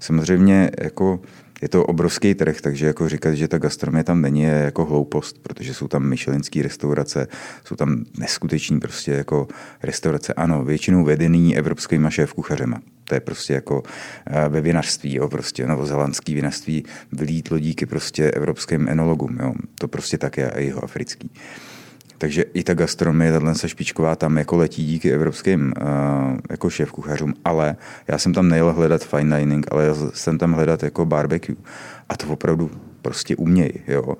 Samozřejmě 0.00 0.70
jako 0.80 1.20
je 1.62 1.68
to 1.68 1.84
obrovský 1.84 2.34
trh, 2.34 2.60
takže 2.60 2.86
jako 2.86 3.08
říkat, 3.08 3.34
že 3.34 3.48
ta 3.48 3.58
gastronomie 3.58 4.04
tam 4.04 4.20
není, 4.20 4.42
je 4.42 4.62
jako 4.64 4.84
hloupost, 4.84 5.38
protože 5.42 5.74
jsou 5.74 5.88
tam 5.88 6.02
myšelinské 6.02 6.62
restaurace, 6.62 7.28
jsou 7.64 7.76
tam 7.76 8.04
neskuteční 8.18 8.80
prostě 8.80 9.12
jako 9.12 9.48
restaurace, 9.82 10.34
ano, 10.34 10.64
většinou 10.64 11.04
vedený 11.04 11.56
evropskými 11.56 12.10
šéf 12.10 12.32
kuchařema. 12.32 12.80
To 13.04 13.14
je 13.14 13.20
prostě 13.20 13.54
jako 13.54 13.82
eh, 14.26 14.48
ve 14.48 14.60
vinařství, 14.60 15.14
jo, 15.14 15.28
prostě 15.28 15.66
novozelandský 15.66 16.34
vinařství 16.34 16.84
vylítlo 17.12 17.58
díky 17.58 17.86
prostě 17.86 18.30
evropským 18.30 18.88
enologům, 18.88 19.38
jo. 19.42 19.54
To 19.78 19.88
prostě 19.88 20.18
tak 20.18 20.36
je 20.36 20.50
a 20.50 20.60
jeho 20.60 20.84
africký. 20.84 21.30
Takže 22.18 22.42
i 22.42 22.62
ta 22.62 22.74
gastronomie, 22.74 23.32
tato 23.32 23.68
špičková, 23.68 24.16
tam 24.16 24.38
jako 24.38 24.56
letí 24.56 24.86
díky 24.86 25.12
evropským 25.12 25.72
uh, 25.80 26.38
jako 26.50 26.70
šéf 26.70 26.92
kuchařům, 26.92 27.34
ale 27.44 27.76
já 28.08 28.18
jsem 28.18 28.32
tam 28.32 28.48
nejel 28.48 28.72
hledat 28.72 29.04
fine 29.04 29.38
dining, 29.38 29.66
ale 29.70 29.86
jsem 30.14 30.38
tam 30.38 30.52
hledat 30.52 30.82
jako 30.82 31.06
barbecue. 31.06 31.56
A 32.08 32.16
to 32.16 32.26
opravdu 32.26 32.70
prostě 33.02 33.36
uměj, 33.36 33.72
jo. 33.88 34.16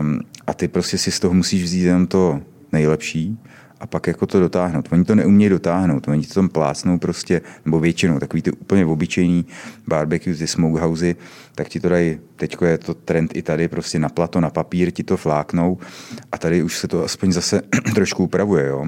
Um, 0.00 0.20
a 0.46 0.54
ty 0.54 0.68
prostě 0.68 0.98
si 0.98 1.10
z 1.10 1.20
toho 1.20 1.34
musíš 1.34 1.62
vzít 1.62 1.84
jenom 1.84 2.06
to 2.06 2.40
nejlepší 2.72 3.38
a 3.80 3.86
pak 3.86 4.06
jako 4.06 4.26
to 4.26 4.40
dotáhnout. 4.40 4.88
Oni 4.92 5.04
to 5.04 5.14
neumějí 5.14 5.50
dotáhnout, 5.50 6.08
oni 6.08 6.26
to 6.26 6.34
tam 6.34 6.48
plácnou 6.48 6.98
prostě, 6.98 7.40
nebo 7.64 7.80
většinou, 7.80 8.18
takový 8.18 8.42
ty 8.42 8.50
úplně 8.50 8.86
obyčejný 8.86 9.46
barbecue, 9.88 10.34
ty 10.34 10.46
smokehousey, 10.46 11.16
tak 11.54 11.68
ti 11.68 11.80
to 11.80 11.88
dají, 11.88 12.18
teďko 12.36 12.64
je 12.64 12.78
to 12.78 12.94
trend 12.94 13.36
i 13.36 13.42
tady, 13.42 13.68
prostě 13.68 13.98
na 13.98 14.08
plato, 14.08 14.40
na 14.40 14.50
papír 14.50 14.90
ti 14.90 15.02
to 15.02 15.16
fláknou 15.16 15.78
a 16.32 16.38
tady 16.38 16.62
už 16.62 16.78
se 16.78 16.88
to 16.88 17.04
aspoň 17.04 17.32
zase 17.32 17.62
trošku 17.94 18.24
upravuje, 18.24 18.66
jo. 18.66 18.86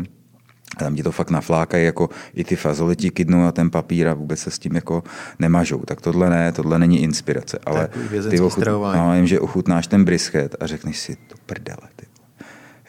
A 0.76 0.84
tam 0.84 0.96
ti 0.96 1.02
to 1.02 1.12
fakt 1.12 1.30
naflákají, 1.30 1.84
jako 1.84 2.08
i 2.34 2.44
ty 2.44 2.56
fazole 2.56 2.96
ti 2.96 3.10
kydnou 3.10 3.42
na 3.42 3.52
ten 3.52 3.70
papír 3.70 4.08
a 4.08 4.14
vůbec 4.14 4.38
se 4.38 4.50
s 4.50 4.58
tím 4.58 4.74
jako 4.74 5.02
nemažou. 5.38 5.78
Tak 5.78 6.00
tohle 6.00 6.30
ne, 6.30 6.52
tohle 6.52 6.78
není 6.78 7.02
inspirace. 7.02 7.58
Ale 7.66 7.88
ty 8.30 8.40
ochut, 8.40 8.64
no, 8.94 9.16
jim, 9.16 9.26
že 9.26 9.40
ochutnáš 9.40 9.86
ten 9.86 10.04
brisket 10.04 10.56
a 10.60 10.66
řekneš 10.66 10.98
si, 10.98 11.16
to 11.16 11.34
prdele, 11.46 11.88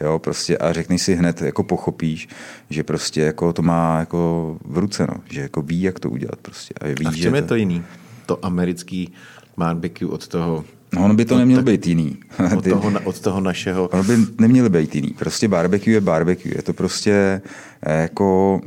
Jo, 0.00 0.18
prostě 0.18 0.58
a 0.58 0.72
řekni 0.72 0.98
si 0.98 1.14
hned, 1.14 1.42
jako 1.42 1.62
pochopíš, 1.62 2.28
že 2.70 2.82
prostě 2.82 3.20
jako 3.20 3.52
to 3.52 3.62
má 3.62 3.98
jako 3.98 4.56
v 4.64 4.78
ruce, 4.78 5.06
no, 5.06 5.14
že 5.30 5.40
jako 5.40 5.62
ví, 5.62 5.82
jak 5.82 6.00
to 6.00 6.10
udělat 6.10 6.38
prostě. 6.42 6.74
A, 6.80 6.86
ví, 6.86 7.06
a 7.06 7.10
v 7.10 7.16
čem 7.16 7.32
že 7.32 7.38
je 7.38 7.42
to 7.42 7.54
jiný? 7.54 7.84
To 8.26 8.44
americký 8.44 9.12
barbecue 9.56 10.08
od 10.08 10.28
toho 10.28 10.64
No, 10.94 11.04
ono 11.04 11.14
by 11.14 11.24
to 11.24 11.38
nemělo 11.38 11.62
tak, 11.62 11.72
být 11.72 11.86
jiný. 11.86 12.16
Od 12.56 12.64
toho, 12.64 12.92
od 13.04 13.20
toho 13.20 13.40
našeho... 13.40 13.88
Ono 13.88 14.04
by 14.04 14.16
nemělo 14.40 14.68
být 14.68 14.94
jiný. 14.94 15.08
Prostě 15.18 15.48
barbecue 15.48 15.94
je 15.94 16.00
barbecue. 16.00 16.52
Je 16.56 16.62
to 16.62 16.72
prostě 16.72 17.42
eh, 17.82 18.02
jako, 18.02 18.60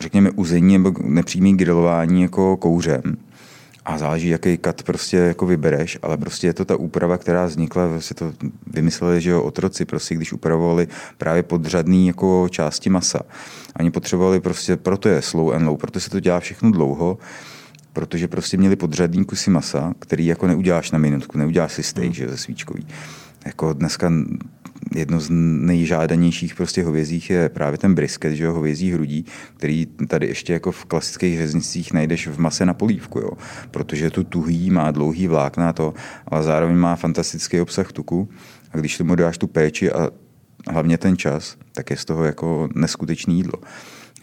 řekněme, 0.00 0.30
uzení 0.30 0.78
nebo 0.78 0.92
nepřímý 1.02 1.56
grilování 1.56 2.22
jako 2.22 2.56
kouřem 2.56 3.02
a 3.84 3.98
záleží, 3.98 4.28
jaký 4.28 4.58
kat 4.58 4.82
prostě 4.82 5.16
jako 5.16 5.46
vybereš, 5.46 5.98
ale 6.02 6.16
prostě 6.16 6.46
je 6.46 6.54
to 6.54 6.64
ta 6.64 6.76
úprava, 6.76 7.18
která 7.18 7.46
vznikla, 7.46 7.88
prostě 7.88 8.14
to 8.14 8.32
vymysleli, 8.66 9.20
že 9.20 9.30
jo, 9.30 9.42
otroci, 9.42 9.84
prostě 9.84 10.14
když 10.14 10.32
upravovali 10.32 10.88
právě 11.18 11.42
podřadný 11.42 12.06
jako 12.06 12.48
části 12.50 12.90
masa. 12.90 13.20
Oni 13.80 13.90
potřebovali 13.90 14.40
prostě, 14.40 14.76
proto 14.76 15.08
je 15.08 15.22
slow 15.22 15.54
and 15.54 15.66
low, 15.66 15.76
proto 15.76 16.00
se 16.00 16.10
to 16.10 16.20
dělá 16.20 16.40
všechno 16.40 16.70
dlouho, 16.70 17.18
protože 17.92 18.28
prostě 18.28 18.56
měli 18.56 18.76
podřadný 18.76 19.24
kusy 19.24 19.50
masa, 19.50 19.94
který 19.98 20.26
jako 20.26 20.46
neuděláš 20.46 20.90
na 20.90 20.98
minutku, 20.98 21.38
neuděláš 21.38 21.72
si 21.72 21.82
steak, 21.82 22.14
že 22.14 22.28
ze 22.28 22.36
svíčkový. 22.36 22.86
Jako 23.46 23.72
dneska 23.72 24.12
jedno 24.94 25.20
z 25.20 25.28
nejžádanějších 25.30 26.54
prostě 26.54 26.82
hovězích 26.82 27.30
je 27.30 27.48
právě 27.48 27.78
ten 27.78 27.94
brisket, 27.94 28.32
že 28.32 28.44
jo, 28.44 28.52
hovězí 28.52 28.92
hrudí, 28.92 29.24
který 29.56 29.86
tady 29.86 30.26
ještě 30.26 30.52
jako 30.52 30.72
v 30.72 30.84
klasických 30.84 31.38
řeznicích 31.38 31.92
najdeš 31.92 32.28
v 32.28 32.38
mase 32.38 32.66
na 32.66 32.74
polívku, 32.74 33.18
jo, 33.18 33.30
protože 33.70 34.10
to 34.10 34.24
tuhý, 34.24 34.70
má 34.70 34.90
dlouhý 34.90 35.28
vlákna 35.28 35.72
to, 35.72 35.94
ale 36.28 36.42
zároveň 36.42 36.76
má 36.76 36.96
fantastický 36.96 37.60
obsah 37.60 37.92
tuku. 37.92 38.28
A 38.70 38.78
když 38.78 38.98
tomu 38.98 39.14
dáš 39.14 39.38
tu 39.38 39.46
péči 39.46 39.92
a 39.92 40.10
hlavně 40.70 40.98
ten 40.98 41.16
čas, 41.16 41.56
tak 41.72 41.90
je 41.90 41.96
z 41.96 42.04
toho 42.04 42.24
jako 42.24 42.68
neskutečný 42.74 43.36
jídlo. 43.36 43.58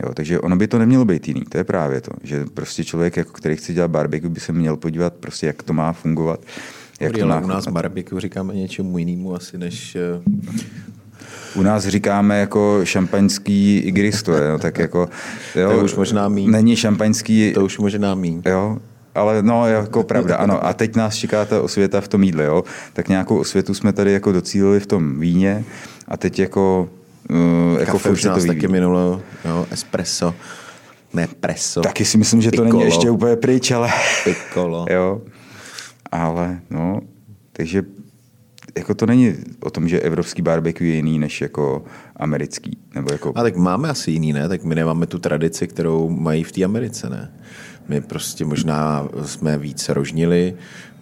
Jo, 0.03 0.13
takže 0.13 0.39
ono 0.39 0.55
by 0.55 0.67
to 0.67 0.79
nemělo 0.79 1.05
být 1.05 1.27
jiný, 1.27 1.41
to 1.41 1.57
je 1.57 1.63
právě 1.63 2.01
to, 2.01 2.11
že 2.23 2.45
prostě 2.53 2.83
člověk, 2.83 3.17
jako, 3.17 3.31
který 3.31 3.55
chce 3.55 3.73
dělat 3.73 3.91
barbecue, 3.91 4.29
by 4.29 4.39
se 4.39 4.53
měl 4.53 4.77
podívat 4.77 5.13
prostě, 5.13 5.47
jak 5.47 5.63
to 5.63 5.73
má 5.73 5.93
fungovat 5.93 6.45
jak 7.01 7.17
to 7.17 7.25
u 7.43 7.47
nás 7.47 7.67
barbecue 7.67 8.21
říkáme 8.21 8.53
něčemu 8.53 8.97
jinému 8.97 9.35
asi 9.35 9.57
než 9.57 9.95
eh, 9.95 10.21
u 11.55 11.61
nás 11.61 11.87
říkáme 11.87 12.39
jako 12.39 12.79
šampaňský 12.83 13.77
igristo, 13.77 14.31
jo, 14.31 14.57
tak 14.57 14.79
jako... 14.79 15.09
Jo, 15.55 15.71
to 15.71 15.85
už 15.85 15.95
možná 15.95 16.29
míň. 16.29 16.51
Není 16.51 16.75
šampaňský... 16.75 17.51
To 17.53 17.65
už 17.65 17.77
možná 17.77 18.15
míň. 18.15 18.41
Jo, 18.45 18.77
ale 19.15 19.43
no, 19.43 19.67
jako 19.67 20.03
pravda, 20.03 20.35
ano. 20.35 20.65
A 20.65 20.73
teď 20.73 20.95
nás 20.95 21.15
čeká 21.15 21.45
ta 21.45 21.61
osvěta 21.61 22.01
v 22.01 22.07
tom 22.07 22.23
jídle, 22.23 22.43
jo. 22.43 22.63
Tak 22.93 23.09
nějakou 23.09 23.37
osvětu 23.37 23.73
jsme 23.73 23.93
tady 23.93 24.11
jako 24.11 24.31
docílili 24.31 24.79
v 24.79 24.85
tom 24.85 25.19
víně 25.19 25.63
a 26.07 26.17
teď 26.17 26.39
jako... 26.39 26.89
Uh, 27.29 27.79
jako 27.79 27.91
Kafe 27.91 28.09
už 28.09 28.23
nás 28.23 28.41
to 28.41 28.47
taky 28.47 28.67
minulo, 28.67 29.21
jo, 29.45 29.65
espresso, 29.71 30.33
ne 31.13 31.27
preso. 31.39 31.81
Taky 31.81 32.05
si 32.05 32.17
myslím, 32.17 32.41
že 32.41 32.51
to 32.51 32.63
Piccolo. 32.63 32.79
není 32.79 32.91
ještě 32.91 33.09
úplně 33.09 33.35
pryč, 33.35 33.71
ale... 33.71 33.89
Piccolo. 34.23 34.85
jo 34.93 35.21
ale 36.11 36.59
no, 36.69 37.01
takže 37.53 37.83
jako 38.77 38.93
to 38.93 39.05
není 39.05 39.35
o 39.59 39.69
tom, 39.69 39.87
že 39.89 39.99
evropský 39.99 40.41
barbecue 40.41 40.87
je 40.87 40.95
jiný 40.95 41.19
než 41.19 41.41
jako 41.41 41.83
americký. 42.15 42.77
Nebo 42.95 43.11
jako... 43.11 43.31
A 43.35 43.43
tak 43.43 43.55
máme 43.55 43.89
asi 43.89 44.11
jiný, 44.11 44.33
ne? 44.33 44.49
Tak 44.49 44.63
my 44.63 44.75
nemáme 44.75 45.05
tu 45.07 45.19
tradici, 45.19 45.67
kterou 45.67 46.09
mají 46.09 46.43
v 46.43 46.51
té 46.51 46.63
Americe, 46.63 47.09
ne? 47.09 47.31
My 47.89 48.01
prostě 48.01 48.45
možná 48.45 49.07
jsme 49.25 49.57
víc 49.57 49.89
rožnili, 49.89 50.53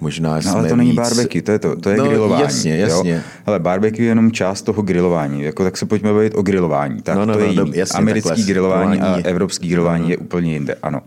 možná 0.02 0.36
No, 0.36 0.42
jsme 0.42 0.52
ale 0.52 0.70
to 0.70 0.76
není 0.76 0.90
víc... 0.92 1.00
barbecue, 1.00 1.42
to 1.42 1.52
je 1.52 1.60
to, 1.60 1.76
to 1.76 1.90
je 1.90 1.98
No, 1.98 2.08
grilování. 2.08 2.42
jasně, 2.44 2.78
jasně. 2.78 3.12
Jo? 3.14 3.22
Ale 3.46 3.60
barbecue 3.60 4.06
je 4.06 4.10
jenom 4.10 4.32
část 4.32 4.62
toho 4.62 4.82
grilování. 4.82 5.42
Jako, 5.44 5.64
tak 5.64 5.78
se 5.78 5.86
pojďme 5.86 6.14
bavit 6.14 6.36
o 6.36 6.42
grilování. 6.42 7.02
Tak 7.02 7.16
No, 7.16 7.26
no, 7.26 7.34
to 7.34 7.40
je 7.40 7.54
no, 7.54 7.64
jiný. 7.64 7.78
jasně, 7.78 7.98
Americký 7.98 8.30
takhle, 8.30 8.46
grilování 8.46 8.92
a 8.92 8.96
grilování- 9.04 9.26
evropský 9.26 9.68
grilování 9.70 10.10
je 10.10 10.18
úplně 10.18 10.54
jinde, 10.54 10.76
ano. 10.84 11.02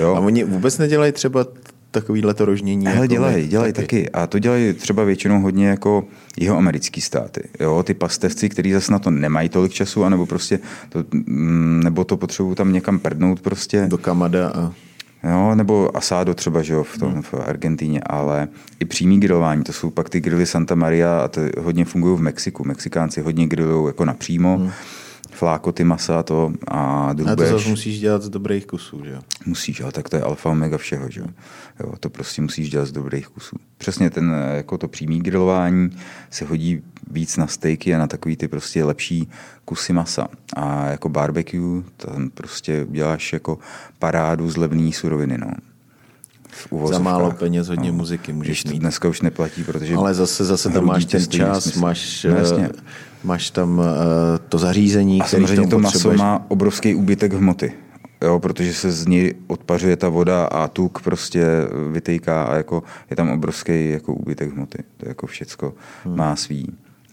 Jo? 0.00 0.14
A 0.14 0.20
oni 0.20 0.44
vůbec 0.44 0.78
nedělají 0.78 1.12
třeba 1.12 1.46
takovýhle 1.90 2.34
to 2.34 2.44
rožnění? 2.44 2.86
Hele, 2.86 2.96
jako 2.96 3.06
dělají, 3.06 3.46
dělají 3.46 3.72
taky. 3.72 4.10
A 4.10 4.26
to 4.26 4.38
dělají 4.38 4.72
třeba 4.72 5.04
většinou 5.04 5.40
hodně 5.40 5.68
jako 5.68 6.04
jeho 6.36 6.56
americký 6.56 7.00
státy. 7.00 7.40
Jo, 7.60 7.82
ty 7.82 7.94
pastevci, 7.94 8.48
kteří 8.48 8.72
zase 8.72 8.92
na 8.92 8.98
to 8.98 9.10
nemají 9.10 9.48
tolik 9.48 9.72
času, 9.72 10.04
anebo 10.04 10.26
prostě 10.26 10.58
to, 10.88 11.04
mm, 11.12 11.80
nebo 11.84 12.04
to 12.04 12.16
potřebují 12.16 12.56
tam 12.56 12.72
někam 12.72 12.98
prdnout 12.98 13.40
prostě. 13.40 13.86
Do 13.88 13.98
Kamada 13.98 14.48
a... 14.48 14.72
Jo, 15.24 15.54
nebo 15.54 15.96
asado 15.96 16.34
třeba, 16.34 16.62
že 16.62 16.74
jo, 16.74 16.84
v, 16.84 16.98
tom, 16.98 17.22
v 17.22 17.34
Argentíně, 17.34 18.00
ale 18.06 18.48
i 18.80 18.84
přímý 18.84 19.20
grilování, 19.20 19.64
to 19.64 19.72
jsou 19.72 19.90
pak 19.90 20.08
ty 20.08 20.20
grily 20.20 20.46
Santa 20.46 20.74
Maria 20.74 21.20
a 21.20 21.28
to 21.28 21.40
hodně 21.60 21.84
fungují 21.84 22.18
v 22.18 22.20
Mexiku. 22.20 22.64
Mexikánci 22.64 23.20
hodně 23.20 23.46
grillují 23.46 23.86
jako 23.86 24.04
napřímo, 24.04 24.56
hmm. 24.58 24.70
Flákoty 25.38 25.84
masa 25.84 26.22
to 26.22 26.52
a 26.68 27.08
A 27.08 27.14
to 27.14 27.24
drůbež. 27.24 27.48
zase 27.48 27.68
musíš 27.68 28.00
dělat 28.00 28.22
z 28.22 28.28
dobrých 28.28 28.66
kusů, 28.66 29.04
že 29.04 29.10
jo? 29.10 29.20
Musíš, 29.46 29.80
ale 29.80 29.92
tak 29.92 30.08
to 30.08 30.16
je 30.16 30.22
alfa 30.22 30.50
omega 30.50 30.78
všeho, 30.78 31.10
že 31.10 31.20
jo. 31.20 31.26
jo. 31.80 31.92
To 32.00 32.10
prostě 32.10 32.42
musíš 32.42 32.70
dělat 32.70 32.86
z 32.86 32.92
dobrých 32.92 33.28
kusů. 33.28 33.56
Přesně 33.78 34.10
ten, 34.10 34.34
jako 34.56 34.78
to 34.78 34.88
přímý 34.88 35.20
grilování 35.20 35.90
se 36.30 36.44
hodí 36.44 36.82
víc 37.10 37.36
na 37.36 37.46
stejky 37.46 37.94
a 37.94 37.98
na 37.98 38.06
takový 38.06 38.36
ty 38.36 38.48
prostě 38.48 38.84
lepší 38.84 39.28
kusy 39.64 39.92
masa. 39.92 40.28
A 40.56 40.86
jako 40.86 41.08
barbecue, 41.08 41.82
tam 41.96 42.30
prostě 42.30 42.86
děláš 42.90 43.32
jako 43.32 43.58
parádu 43.98 44.50
z 44.50 44.56
levné 44.56 44.92
suroviny, 44.92 45.38
no. 45.38 45.50
Za 46.88 46.98
málo 46.98 47.30
peněz, 47.30 47.68
hodně 47.68 47.92
muziky 47.92 48.32
můžeš 48.32 48.64
mít. 48.64 48.78
dneska 48.78 49.08
už 49.08 49.20
neplatí, 49.20 49.64
protože... 49.64 49.94
Ale 49.94 50.14
zase, 50.14 50.44
zase 50.44 50.70
tam 50.70 50.84
máš 50.84 51.04
ten 51.04 51.26
čas, 51.26 51.54
nesmysl. 51.64 51.80
máš, 51.80 52.26
No, 52.30 52.36
jasně. 52.36 52.68
eh, 52.74 52.80
máš 53.24 53.50
tam 53.50 53.82
eh, 53.84 54.38
to 54.48 54.58
zařízení, 54.58 55.22
A 55.22 55.26
samozřejmě 55.26 55.66
to 55.66 55.78
maso 55.78 56.12
má 56.12 56.44
obrovský 56.48 56.94
úbytek 56.94 57.32
hmoty. 57.32 57.72
Jo, 58.22 58.38
protože 58.38 58.74
se 58.74 58.90
z 58.92 59.06
ní 59.06 59.32
odpařuje 59.46 59.96
ta 59.96 60.08
voda 60.08 60.44
a 60.44 60.68
tuk 60.68 61.02
prostě 61.02 61.44
vytejká 61.92 62.44
a 62.44 62.56
jako 62.56 62.82
je 63.10 63.16
tam 63.16 63.30
obrovský 63.30 63.90
jako 63.90 64.14
úbytek 64.14 64.52
hmoty. 64.52 64.78
To 64.96 65.08
jako 65.08 65.26
všecko 65.26 65.74
hmm. 66.04 66.16
má 66.16 66.36
svý. 66.36 66.66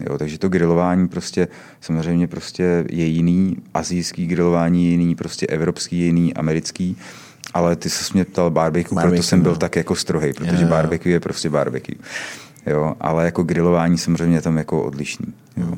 Jo, 0.10 0.18
takže 0.18 0.40
to 0.40 0.50
grilování 0.50 1.08
prostě 1.08 1.48
samozřejmě 1.82 2.28
prostě 2.28 2.86
je 2.92 3.06
jiný, 3.06 3.58
azijský 3.74 4.28
grilování 4.28 4.86
je 4.86 4.92
jiný, 4.92 5.16
prostě 5.16 5.48
evropský 5.48 6.00
je 6.00 6.06
jiný, 6.06 6.34
americký, 6.34 6.98
ale 7.54 7.76
ty 7.76 7.90
se 7.90 8.14
mě 8.14 8.26
ptal 8.26 8.50
barbecue, 8.50 8.96
Barbecue, 8.96 9.16
proto 9.16 9.24
jsem 9.24 9.42
byl 9.42 9.52
no. 9.52 9.58
tak 9.58 9.76
jako 9.76 9.96
strohej, 9.96 10.34
protože 10.34 10.64
Jo, 10.64 10.70
barbecue 10.70 11.12
je 11.12 11.20
prostě 11.20 11.50
barbecue. 11.50 11.96
Jo, 12.66 12.96
ale 13.00 13.26
jako 13.26 13.44
grilování 13.44 13.98
samozřejmě 13.98 14.38
je 14.38 14.42
tam 14.42 14.58
jako 14.58 14.84
odlišný. 14.84 15.34
Jo. 15.58 15.76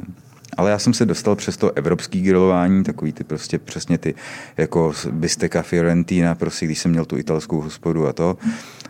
Ale 0.58 0.72
já 0.72 0.80
jsem 0.80 0.94
se 0.94 1.06
dostal 1.06 1.36
přes 1.36 1.58
to 1.58 1.72
evropský 1.78 2.22
grilování, 2.22 2.84
takový 2.84 3.14
ty 3.14 3.24
prostě 3.24 3.60
přesně 3.60 3.98
ty 3.98 4.16
jako 4.58 4.94
bisteka 5.12 5.62
Fiorentina, 5.62 6.36
prostě 6.36 6.66
když 6.66 6.80
jsem 6.80 6.92
měl 6.92 7.06
tu 7.06 7.18
italskou 7.18 7.62
hospodu 7.62 8.08
a 8.08 8.14
to, 8.14 8.38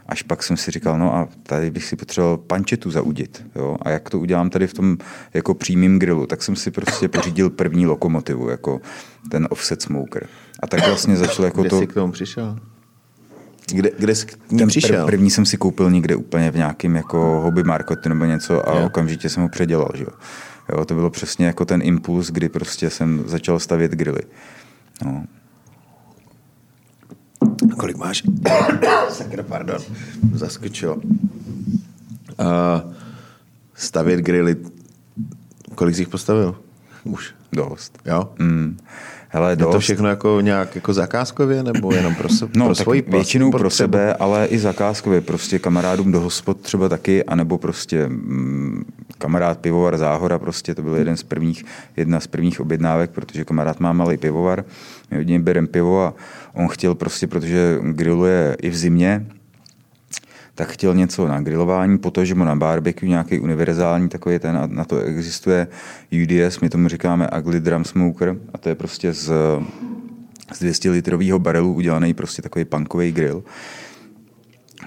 až 0.07 0.21
pak 0.23 0.43
jsem 0.43 0.57
si 0.57 0.71
říkal, 0.71 0.99
no 0.99 1.15
a 1.15 1.28
tady 1.43 1.71
bych 1.71 1.86
si 1.86 1.95
potřeboval 1.95 2.38
pančetu 2.38 2.91
zaudit, 2.91 3.45
jo, 3.55 3.78
a 3.82 3.89
jak 3.89 4.09
to 4.09 4.19
udělám 4.19 4.49
tady 4.49 4.67
v 4.67 4.73
tom 4.73 4.97
jako 5.34 5.53
přímým 5.53 5.99
grilu, 5.99 6.25
tak 6.25 6.43
jsem 6.43 6.55
si 6.55 6.71
prostě 6.71 7.07
pořídil 7.07 7.49
první 7.49 7.86
lokomotivu, 7.86 8.49
jako 8.49 8.82
ten 9.32 9.47
offset 9.51 9.82
smoker. 9.82 10.28
A 10.60 10.68
tak 10.68 10.88
vlastně 10.88 11.16
začal 11.18 11.45
jako 11.45 11.62
Kde 11.62 11.70
to... 11.70 11.80
jsi 11.80 11.88
k 11.88 11.93
tomu 11.93 12.12
přišel? 12.14 12.60
Kde, 13.72 13.91
kde 13.99 14.16
jsi 14.16 14.26
k 14.26 14.51
ní 14.51 14.58
Ten 14.58 14.68
přišel? 14.68 15.03
Pr- 15.03 15.05
první 15.05 15.30
jsem 15.32 15.45
si 15.45 15.58
koupil 15.58 15.91
někde 15.91 16.16
úplně 16.16 16.51
v 16.51 16.55
nějakém 16.55 16.95
jako 16.95 17.18
hobby 17.43 17.64
marketu 17.64 18.10
nebo 18.10 18.26
něco 18.26 18.70
a 18.70 18.80
Jo. 18.80 18.86
okamžitě 18.86 19.30
jsem 19.30 19.43
ho 19.43 19.49
předělal. 19.49 19.89
Že? 19.95 20.03
jo. 20.03 20.10
Jo, 20.72 20.86
to 20.86 20.93
bylo 20.93 21.10
přesně 21.10 21.45
jako 21.45 21.66
ten 21.66 21.82
impuls, 21.84 22.28
kdy 22.28 22.49
prostě 22.49 22.89
jsem 22.89 23.24
začal 23.26 23.60
stavět 23.60 23.91
grily. 23.91 24.22
No. 25.05 25.24
Kolik 27.80 27.97
máš? 27.97 28.24
Sakra, 29.10 29.43
pardon. 29.43 29.78
Zaskočilo. 30.34 30.95
Uh, 30.95 31.03
stavět 33.74 34.20
grily. 34.20 34.55
Kolik 35.76 35.95
jsi 35.95 36.01
jich 36.01 36.10
postavil? 36.10 36.55
Už. 37.03 37.36
Dost. 37.51 37.99
Jo? 38.05 38.30
Mm. 38.39 38.78
Hele, 39.30 39.51
Je 39.51 39.55
dost. 39.55 39.71
to 39.71 39.80
všechno 39.80 40.09
jako 40.09 40.41
nějak 40.41 40.75
jako 40.75 40.93
zakázkově, 40.93 41.63
nebo 41.63 41.93
jenom 41.93 42.15
pro, 42.15 42.30
se, 42.30 42.47
No, 42.55 42.65
pro 42.65 42.75
svoji 42.75 43.03
většinou 43.07 43.51
pro 43.51 43.69
sebe, 43.69 44.13
ale 44.13 44.45
i 44.45 44.59
zakázkově, 44.59 45.21
prostě 45.21 45.59
kamarádům 45.59 46.11
do 46.11 46.19
hospod 46.19 46.61
třeba 46.61 46.89
taky, 46.89 47.23
anebo 47.23 47.57
prostě 47.57 48.07
mm, 48.07 48.86
kamarád 49.17 49.57
pivovar 49.59 49.97
Záhora, 49.97 50.39
prostě 50.39 50.75
to 50.75 50.82
byl 50.82 50.95
jeden 50.95 51.17
z 51.17 51.23
prvních, 51.23 51.65
jedna 51.97 52.19
z 52.19 52.28
prvních 52.28 52.59
objednávek, 52.59 53.11
protože 53.11 53.45
kamarád 53.45 53.80
má 53.80 53.93
malý 53.93 54.17
pivovar, 54.17 54.63
my 55.11 55.19
od 55.19 55.28
něj 55.28 55.39
bereme 55.39 55.67
pivo 55.67 56.01
a 56.01 56.13
on 56.53 56.67
chtěl 56.67 56.95
prostě, 56.95 57.28
protože 57.28 57.80
grilluje 57.82 58.57
i 58.61 58.69
v 58.69 58.78
zimě, 58.78 59.25
tak 60.58 60.68
chtěl 60.72 60.95
něco 60.95 61.28
na 61.28 61.41
grilování, 61.41 61.97
protože 61.97 62.36
mu 62.36 62.43
na 62.43 62.55
barbecue 62.55 63.10
nějaký 63.10 63.39
univerzální 63.39 64.10
takový 64.10 64.39
ten, 64.39 64.58
a 64.58 64.68
na 64.68 64.86
to 64.86 64.99
existuje 64.99 65.68
UDS, 66.24 66.60
my 66.60 66.70
tomu 66.70 66.88
říkáme 66.88 67.30
Ugly 67.39 67.60
Drum 67.60 67.86
Smoker, 67.86 68.36
a 68.53 68.58
to 68.58 68.70
je 68.70 68.76
prostě 68.76 69.14
z, 69.14 69.32
z 70.53 70.60
200 70.60 70.89
litrového 70.89 71.39
barelu 71.39 71.74
udělaný 71.74 72.14
prostě 72.14 72.41
takový 72.41 72.66
punkový 72.66 73.12
grill, 73.12 73.43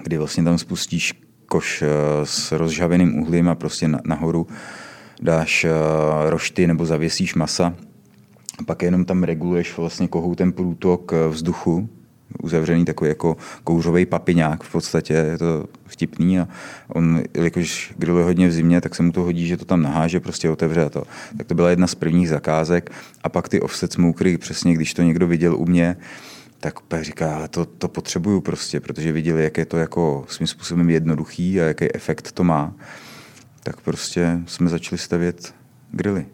kdy 0.03 0.17
vlastně 0.17 0.43
tam 0.43 0.57
spustíš 0.57 1.13
koš 1.45 1.81
eh, 1.81 1.87
s 2.23 2.51
rozžaveným 2.51 3.19
uhlím 3.19 3.49
a 3.49 3.55
prostě 3.55 3.87
na- 3.87 4.01
nahoru 4.05 4.47
dáš 5.21 5.63
eh, 5.63 5.69
rošty 6.29 6.67
nebo 6.67 6.85
zavěsíš 6.85 7.35
masa. 7.35 7.73
A 8.59 8.63
pak 8.63 8.83
jenom 8.83 9.05
tam 9.05 9.23
reguluješ 9.23 9.77
vlastně 9.77 10.07
kohoutem 10.07 10.51
průtok 10.51 11.13
eh, 11.13 11.27
vzduchu, 11.27 11.89
uzavřený 12.43 12.85
takový 12.85 13.09
jako 13.09 13.37
kouřový 13.63 14.05
papiňák 14.05 14.63
v 14.63 14.71
podstatě, 14.71 15.13
je 15.13 15.37
to 15.37 15.65
vtipný 15.85 16.39
a 16.39 16.47
on, 16.87 17.21
jelikož 17.33 17.93
grilluje 17.97 18.25
hodně 18.25 18.47
v 18.47 18.51
zimě, 18.51 18.81
tak 18.81 18.95
se 18.95 19.03
mu 19.03 19.11
to 19.11 19.21
hodí, 19.21 19.47
že 19.47 19.57
to 19.57 19.65
tam 19.65 19.81
naháže, 19.81 20.19
prostě 20.19 20.49
otevře 20.49 20.89
to. 20.89 21.03
Tak 21.37 21.47
to 21.47 21.55
byla 21.55 21.69
jedna 21.69 21.87
z 21.87 21.95
prvních 21.95 22.29
zakázek 22.29 22.91
a 23.23 23.29
pak 23.29 23.49
ty 23.49 23.61
offset 23.61 23.93
smokery, 23.93 24.37
přesně 24.37 24.73
když 24.73 24.93
to 24.93 25.01
někdo 25.01 25.27
viděl 25.27 25.55
u 25.55 25.65
mě, 25.65 25.97
tak 26.59 26.79
říká, 27.01 27.35
ale 27.35 27.47
to, 27.47 27.65
to 27.65 27.87
potřebuju 27.87 28.41
prostě, 28.41 28.79
protože 28.79 29.11
viděli, 29.11 29.43
jak 29.43 29.57
je 29.57 29.65
to 29.65 29.77
jako 29.77 30.25
svým 30.27 30.47
způsobem 30.47 30.89
jednoduchý 30.89 31.61
a 31.61 31.63
jaký 31.63 31.95
efekt 31.95 32.31
to 32.31 32.43
má. 32.43 32.73
Tak 33.63 33.81
prostě 33.81 34.39
jsme 34.45 34.69
začali 34.69 34.97
stavět 34.99 35.53
grily. 35.91 36.25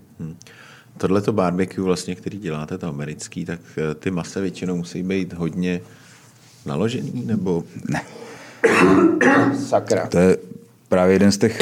Tohle 0.98 1.22
to 1.22 1.34
barbecue, 1.34 1.84
vlastně, 1.84 2.16
který 2.16 2.38
děláte, 2.38 2.78
to 2.78 2.88
americký, 2.88 3.46
tak 3.46 3.60
eh, 3.78 3.96
ty 3.96 4.12
masa 4.12 4.40
většinou 4.40 4.76
musí 4.78 5.04
být 5.04 5.34
hodně 5.34 5.82
naložený, 6.66 7.24
nebo... 7.26 7.64
Ne. 7.90 8.02
Sakra. 9.68 10.08
To 10.08 10.18
je 10.18 10.38
právě 10.90 11.16
jeden 11.16 11.32
z 11.32 11.38
těch 11.38 11.60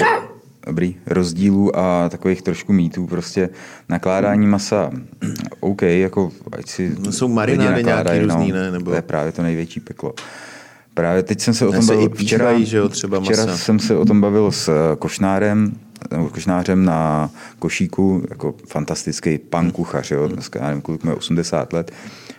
dobrý, 0.67 0.95
rozdílů 1.05 1.77
a 1.77 2.09
takových 2.09 2.41
trošku 2.41 2.73
mýtů. 2.73 3.07
Prostě 3.07 3.49
nakládání 3.89 4.47
masa, 4.47 4.91
OK, 5.59 5.81
jako 5.81 6.31
ať 6.51 6.69
si 6.69 6.95
No, 7.05 7.11
jsou 7.11 7.27
marinády 7.27 7.83
nějaký 7.83 8.19
různý, 8.19 8.51
ne? 8.51 8.71
Nebo- 8.71 8.91
To 8.91 8.95
je 8.95 9.01
právě 9.01 9.31
to 9.31 9.41
největší 9.41 9.79
peklo. 9.79 10.13
Právě 10.93 11.23
teď 11.23 11.41
jsem 11.41 11.53
se 11.53 11.67
o 11.67 11.71
Ne, 11.71 11.77
tom 11.77 11.85
se 11.85 11.93
bavil 11.93 12.05
i 12.05 12.09
píchají, 12.09 12.65
že 12.65 12.77
jo, 12.77 12.89
třeba 12.89 13.19
včera 13.19 13.45
masa. 13.45 13.57
jsem 13.57 13.79
se 13.79 13.95
o 13.95 14.05
tom 14.05 14.21
bavil 14.21 14.51
s 14.51 14.67
eh, 14.69 14.95
košnárem, 14.95 15.71
nebo 16.11 16.29
košnářem 16.29 16.85
na 16.85 17.29
košíku, 17.59 18.23
jako 18.29 18.55
fantastický 18.67 19.37
pan 19.37 19.71
kuchař, 19.71 20.11
jo, 20.11 20.27
dneska, 20.27 20.59
já 20.59 20.67
nevím, 20.67 20.81
kolik 20.81 21.03
má 21.03 21.13
80 21.13 21.73
let, 21.73 21.91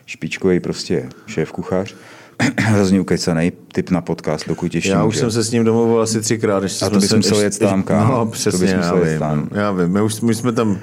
špičkový 0.06 0.60
prostě 0.60 1.08
šéf 1.26 1.52
kuchař, 1.52 1.94
hrozně 2.60 3.00
ukecaný 3.00 3.52
typ 3.72 3.90
na 3.90 4.00
podcast, 4.00 4.48
dokud 4.48 4.74
ještě 4.74 4.90
Já 4.90 5.04
už 5.04 5.14
může. 5.14 5.20
jsem 5.20 5.30
se 5.30 5.44
s 5.44 5.50
ním 5.50 5.64
domluvil 5.64 6.00
asi 6.02 6.20
třikrát. 6.20 6.62
Ještě 6.62 6.84
A 6.84 6.90
to 6.90 6.98
bys 7.00 7.10
se- 7.10 7.16
musel 7.16 7.40
jet 7.40 7.58
tam, 7.58 7.82
kámo. 7.82 8.12
No, 8.12 8.24
To 8.24 8.30
přesně, 8.30 8.60
bys 8.60 8.70
já 8.70 8.76
musel 8.78 8.96
jet 9.04 9.10
vím. 9.10 9.18
tam. 9.18 9.48
Já 9.52 9.70
vím. 9.72 9.88
My 9.88 10.02
už, 10.02 10.20
my 10.20 10.34
jsme 10.34 10.52
tam 10.52 10.78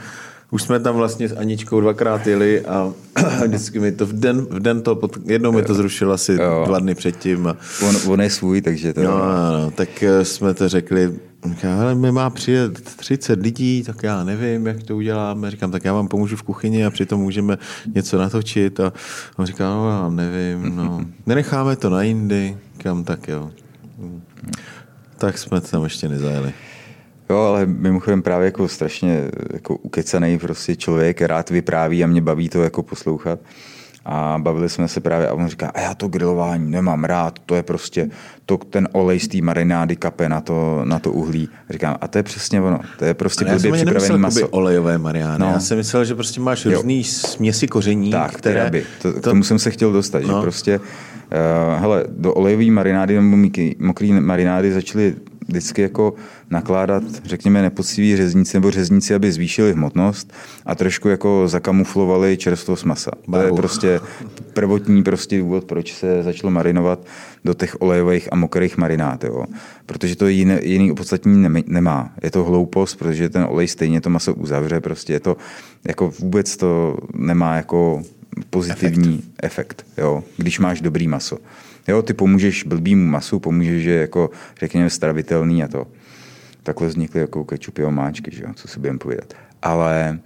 už 0.53 0.63
jsme 0.63 0.79
tam 0.79 0.95
vlastně 0.95 1.29
s 1.29 1.37
Aničkou 1.37 1.81
dvakrát 1.81 2.27
jeli 2.27 2.65
a 2.65 2.93
vždycky 3.45 3.79
mi 3.79 3.91
to 3.91 4.05
v 4.05 4.13
den, 4.13 4.41
v 4.41 4.59
den 4.59 4.81
to, 4.81 4.95
pod, 4.95 5.17
jednou 5.25 5.51
mi 5.51 5.61
to 5.61 5.73
zrušilo 5.73 6.13
asi 6.13 6.33
Jo. 6.33 6.63
dva 6.67 6.79
dny 6.79 6.95
předtím. 6.95 7.47
A, 7.47 7.57
On, 7.87 7.95
on 8.07 8.21
je 8.21 8.29
svůj, 8.29 8.61
takže 8.61 8.93
to... 8.93 9.03
no, 9.03 9.17
no, 9.17 9.61
no, 9.61 9.71
tak 9.71 10.03
eh, 10.03 10.25
jsme 10.25 10.53
to 10.53 10.69
řekli, 10.69 11.13
říká, 11.49 11.75
hele, 11.75 11.95
my 11.95 12.11
má 12.11 12.29
přijet 12.29 12.81
30 12.81 13.41
lidí, 13.41 13.83
tak 13.83 14.03
já 14.03 14.23
nevím, 14.23 14.67
jak 14.67 14.83
to 14.83 14.95
uděláme. 14.95 15.51
Říkám, 15.51 15.71
tak 15.71 15.85
já 15.85 15.93
vám 15.93 16.07
pomůžu 16.07 16.35
v 16.35 16.43
kuchyni 16.43 16.85
a 16.85 16.89
přitom 16.89 17.21
můžeme 17.21 17.57
něco 17.95 18.17
natočit. 18.17 18.79
A 18.79 18.93
on 19.37 19.45
říká, 19.45 19.69
no 19.69 19.89
já 19.89 20.09
nevím, 20.09 20.75
no. 20.75 21.05
Nenecháme 21.25 21.75
to 21.75 21.89
na 21.89 22.03
jindy. 22.03 22.57
Říkám, 22.73 23.03
tak 23.03 23.27
jo. 23.27 23.51
Tak 25.17 25.37
jsme 25.37 25.61
tam 25.61 25.83
ještě 25.83 26.09
nezajeli. 26.09 26.53
Jo, 27.29 27.37
ale 27.37 27.65
mimochodem 27.65 28.21
právě 28.21 28.45
jako 28.45 28.67
strašně 28.67 29.21
jako 29.53 29.75
ukecaný 29.75 30.39
prostě 30.39 30.75
člověk, 30.75 31.21
rád 31.21 31.49
vypráví 31.49 32.03
a 32.03 32.07
mě 32.07 32.21
baví 32.21 32.49
to 32.49 32.63
jako 32.63 32.83
poslouchat. 32.83 33.39
a 34.05 34.37
bavili 34.41 34.69
jsme 34.69 34.87
se 34.87 34.99
právě 34.99 35.27
a 35.27 35.33
on 35.33 35.47
říká, 35.47 35.71
a 35.73 35.79
já 35.79 35.93
to 35.93 36.07
grilování 36.07 36.71
nemám 36.71 37.03
rád, 37.03 37.39
to 37.45 37.55
je 37.55 37.63
prostě, 37.63 38.09
to, 38.45 38.57
ten 38.57 38.87
olej 38.91 39.19
z 39.19 39.27
té 39.27 39.41
marinády 39.41 39.95
kape 39.95 40.29
na 40.29 40.41
to, 40.41 40.81
na 40.83 40.99
to 40.99 41.11
uhlí. 41.11 41.49
Říkám, 41.69 41.95
a 42.01 42.07
to 42.07 42.17
je 42.17 42.23
přesně 42.23 42.61
ono, 42.61 42.79
to 42.99 43.05
je 43.05 43.13
prostě 43.13 43.45
blbě 43.45 43.71
připravený 43.71 44.17
maso. 44.17 44.47
olejové 44.47 44.97
mariány, 44.97 45.39
no. 45.39 45.51
já 45.51 45.59
jsem 45.59 45.77
myslel, 45.77 46.05
že 46.05 46.15
prostě 46.15 46.41
máš 46.41 46.65
různý 46.65 47.03
směsi 47.03 47.67
koření, 47.67 48.11
tak, 48.11 48.33
které... 48.33 48.69
By. 48.69 48.85
To, 49.01 49.13
to... 49.13 49.19
K 49.19 49.23
tomu 49.23 49.43
jsem 49.43 49.59
se 49.59 49.71
chtěl 49.71 49.91
dostat, 49.91 50.23
no. 50.23 50.27
že 50.27 50.41
prostě, 50.41 50.79
uh, 50.79 51.79
hele, 51.79 52.03
do 52.09 52.33
olejové 52.33 52.65
marinády 52.65 53.21
nebo 53.21 53.49
mokrý 53.79 54.13
marinády 54.13 54.73
začaly 54.73 55.15
vždycky 55.47 55.81
jako 55.81 56.13
nakládat, 56.49 57.03
řekněme, 57.23 57.61
nepoctiví 57.61 58.17
řezníci 58.17 58.57
nebo 58.57 58.71
řezníci, 58.71 59.15
aby 59.15 59.31
zvýšili 59.31 59.73
hmotnost 59.73 60.33
a 60.65 60.75
trošku 60.75 61.09
jako 61.09 61.47
zakamuflovali 61.47 62.37
čerstvost 62.37 62.85
masa. 62.85 63.11
To 63.31 63.37
je 63.37 63.51
prostě 63.51 63.99
prvotní 64.53 65.03
prostě 65.03 65.39
důvod, 65.39 65.63
proč 65.63 65.93
se 65.93 66.23
začalo 66.23 66.51
marinovat 66.51 66.99
do 67.45 67.53
těch 67.53 67.81
olejových 67.81 68.29
a 68.31 68.35
mokrých 68.35 68.77
marinát, 68.77 69.23
jo. 69.23 69.45
Protože 69.85 70.15
to 70.15 70.27
jiný, 70.27 70.55
jiný 70.61 70.91
opodstatnění 70.91 71.63
nemá. 71.67 72.11
Je 72.23 72.31
to 72.31 72.43
hloupost, 72.43 72.95
protože 72.95 73.29
ten 73.29 73.45
olej 73.49 73.67
stejně 73.67 74.01
to 74.01 74.09
maso 74.09 74.33
uzavře, 74.33 74.79
prostě 74.79 75.13
je 75.13 75.19
to, 75.19 75.37
jako 75.87 76.13
vůbec 76.19 76.57
to 76.57 76.97
nemá 77.15 77.55
jako 77.55 78.03
pozitivní 78.49 79.23
efekt, 79.43 79.83
efekt 79.83 79.85
jo, 79.97 80.23
když 80.37 80.59
máš 80.59 80.81
dobrý 80.81 81.07
maso. 81.07 81.37
Jo, 81.87 82.01
ty 82.01 82.13
pomůžeš 82.13 82.63
blbýmu 82.63 83.07
masu, 83.07 83.39
pomůžeš, 83.39 83.83
že 83.83 83.93
jako, 83.93 84.29
řekněme, 84.59 84.89
stravitelný 84.89 85.63
a 85.63 85.67
to. 85.67 85.87
Takhle 86.63 86.87
vznikly 86.87 87.21
jako 87.21 87.43
kečupy 87.43 87.83
omáčky, 87.83 88.35
že 88.35 88.43
jo, 88.43 88.49
co 88.55 88.67
si 88.67 88.79
budeme 88.79 88.99
povědat. 88.99 89.33
Ale 89.61 90.19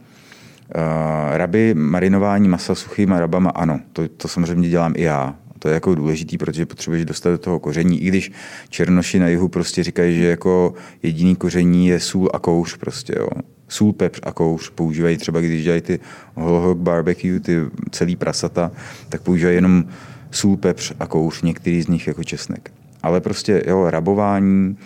uh, 0.76 1.38
raby, 1.38 1.74
marinování 1.74 2.50
masa 2.50 2.76
suchýma 2.76 3.20
rabama, 3.20 3.50
ano, 3.50 3.80
to, 3.94 4.08
to 4.08 4.28
samozřejmě 4.28 4.70
dělám 4.70 4.94
i 4.96 5.02
já. 5.02 5.36
To 5.60 5.68
je 5.68 5.74
jako 5.74 5.96
důležitý, 5.96 6.38
protože 6.38 6.66
potřebuješ 6.66 7.06
dostat 7.06 7.30
do 7.30 7.38
toho 7.38 7.60
koření. 7.60 8.02
I 8.02 8.08
když 8.08 8.32
černoši 8.70 9.20
na 9.20 9.28
jihu 9.28 9.48
prostě 9.48 9.84
říkají, 9.84 10.18
že 10.18 10.28
jako 10.28 10.74
jediný 11.04 11.36
koření 11.36 11.88
je 11.88 12.00
sůl 12.00 12.30
a 12.34 12.40
kouř 12.40 12.78
prostě, 12.78 13.14
jo. 13.18 13.28
Sůl, 13.68 13.94
pepř 13.94 14.20
a 14.24 14.32
kouř 14.32 14.70
používají 14.70 15.18
třeba, 15.18 15.42
když 15.42 15.64
dělají 15.64 15.82
ty 15.82 16.00
holhog 16.36 16.78
barbecue, 16.78 17.40
ty 17.40 17.58
celý 17.92 18.16
prasata, 18.16 18.72
tak 19.10 19.22
používají 19.22 19.56
jenom 19.56 19.86
sůl, 20.32 20.58
pepř 20.58 20.94
a 21.00 21.08
kouř, 21.08 21.42
některý 21.42 21.82
z 21.82 21.88
nich 21.88 22.08
jako 22.08 22.24
česnek. 22.24 22.72
Ale 23.04 23.22
prostě 23.22 23.64
jo, 23.68 23.90
rabování, 23.90 24.78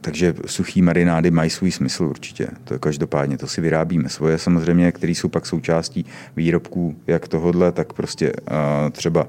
takže 0.00 0.34
suchý 0.46 0.82
marinády 0.82 1.30
mají 1.30 1.50
svůj 1.50 1.70
smysl 1.70 2.04
určitě. 2.04 2.48
To 2.64 2.74
je 2.74 2.78
každopádně, 2.78 3.38
to 3.38 3.46
si 3.46 3.60
vyrábíme 3.60 4.08
svoje 4.08 4.38
samozřejmě, 4.38 4.92
které 4.92 5.12
jsou 5.12 5.28
pak 5.28 5.46
součástí 5.46 6.06
výrobků 6.36 6.96
jak 7.06 7.28
tohodle, 7.28 7.72
tak 7.72 7.92
prostě 7.92 8.32
uh, 8.32 8.90
třeba 8.92 9.26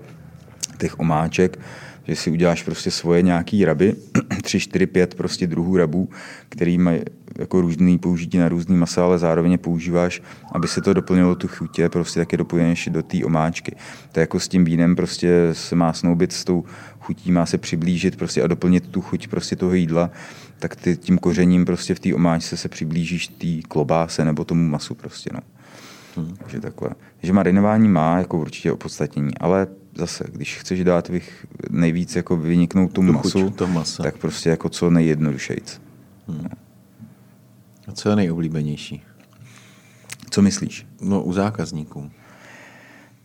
těch 0.77 0.99
omáček, 0.99 1.59
že 2.07 2.15
si 2.15 2.31
uděláš 2.31 2.63
prostě 2.63 2.91
svoje 2.91 3.21
nějaký 3.21 3.65
raby, 3.65 3.95
3, 4.41 4.59
4, 4.59 4.85
5 4.85 5.15
prostě 5.15 5.47
druhů 5.47 5.77
rabů, 5.77 6.09
který 6.49 6.77
mají 6.77 7.01
jako 7.39 7.61
různý 7.61 7.97
použití 7.97 8.37
na 8.37 8.49
různý 8.49 8.75
masa, 8.75 9.03
ale 9.03 9.19
zároveň 9.19 9.57
používáš, 9.57 10.21
aby 10.51 10.67
se 10.67 10.81
to 10.81 10.93
doplnilo 10.93 11.35
tu 11.35 11.47
chutě, 11.47 11.89
prostě 11.89 12.19
taky 12.19 12.37
doplňuješ 12.37 12.89
do 12.91 13.03
té 13.03 13.25
omáčky. 13.25 13.75
To 14.11 14.19
je 14.19 14.21
jako 14.21 14.39
s 14.39 14.47
tím 14.47 14.65
vínem 14.65 14.95
prostě 14.95 15.49
se 15.51 15.75
má 15.75 15.93
snoubit 15.93 16.31
s 16.31 16.43
tou 16.43 16.63
chutí, 16.99 17.31
má 17.31 17.45
se 17.45 17.57
přiblížit 17.57 18.15
prostě 18.15 18.41
a 18.41 18.47
doplnit 18.47 18.87
tu 18.87 19.01
chuť 19.01 19.27
prostě 19.27 19.55
toho 19.55 19.73
jídla, 19.73 20.11
tak 20.59 20.75
ty 20.75 20.97
tím 20.97 21.17
kořením 21.17 21.65
prostě 21.65 21.95
v 21.95 21.99
té 21.99 22.15
omáčce 22.15 22.57
se 22.57 22.69
přiblížíš 22.69 23.27
té 23.27 23.61
klobáse 23.67 24.25
nebo 24.25 24.45
tomu 24.45 24.69
masu 24.69 24.95
prostě, 24.95 25.29
no. 25.33 25.39
Hmm. 26.15 26.35
Takže 26.35 26.59
takhle. 26.59 26.89
Že 27.23 27.33
marinování 27.33 27.89
má 27.89 28.17
jako 28.17 28.39
určitě 28.39 28.71
opodstatnění, 28.71 29.37
ale 29.37 29.67
zase, 29.95 30.23
když 30.31 30.57
chceš 30.57 30.83
dát 30.83 31.09
vych, 31.09 31.45
nejvíc 31.69 32.15
jako 32.15 32.37
vyniknout 32.37 32.91
tu 32.91 33.01
masu, 33.01 33.49
to 33.49 33.67
masa. 33.67 34.03
tak 34.03 34.17
prostě 34.17 34.49
jako 34.49 34.69
co 34.69 34.89
nejjednodušejc. 34.89 35.81
Hmm. 36.27 36.47
A 37.87 37.91
co 37.91 38.09
je 38.09 38.15
nejoblíbenější? 38.15 39.03
Co 40.29 40.41
myslíš? 40.41 40.87
No 41.01 41.23
u 41.23 41.33
zákazníků. 41.33 42.11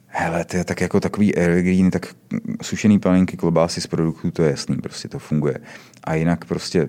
Hele, 0.06 0.44
to 0.44 0.56
je 0.56 0.64
tak 0.64 0.80
jako 0.80 1.00
takový 1.00 1.34
evergreen, 1.34 1.90
tak 1.90 2.14
sušený 2.62 2.98
panenky, 2.98 3.36
klobásy 3.36 3.80
z 3.80 3.86
produktů, 3.86 4.30
to 4.30 4.42
je 4.42 4.50
jasný, 4.50 4.76
prostě 4.76 5.08
to 5.08 5.18
funguje. 5.18 5.58
A 6.04 6.14
jinak 6.14 6.44
prostě 6.44 6.88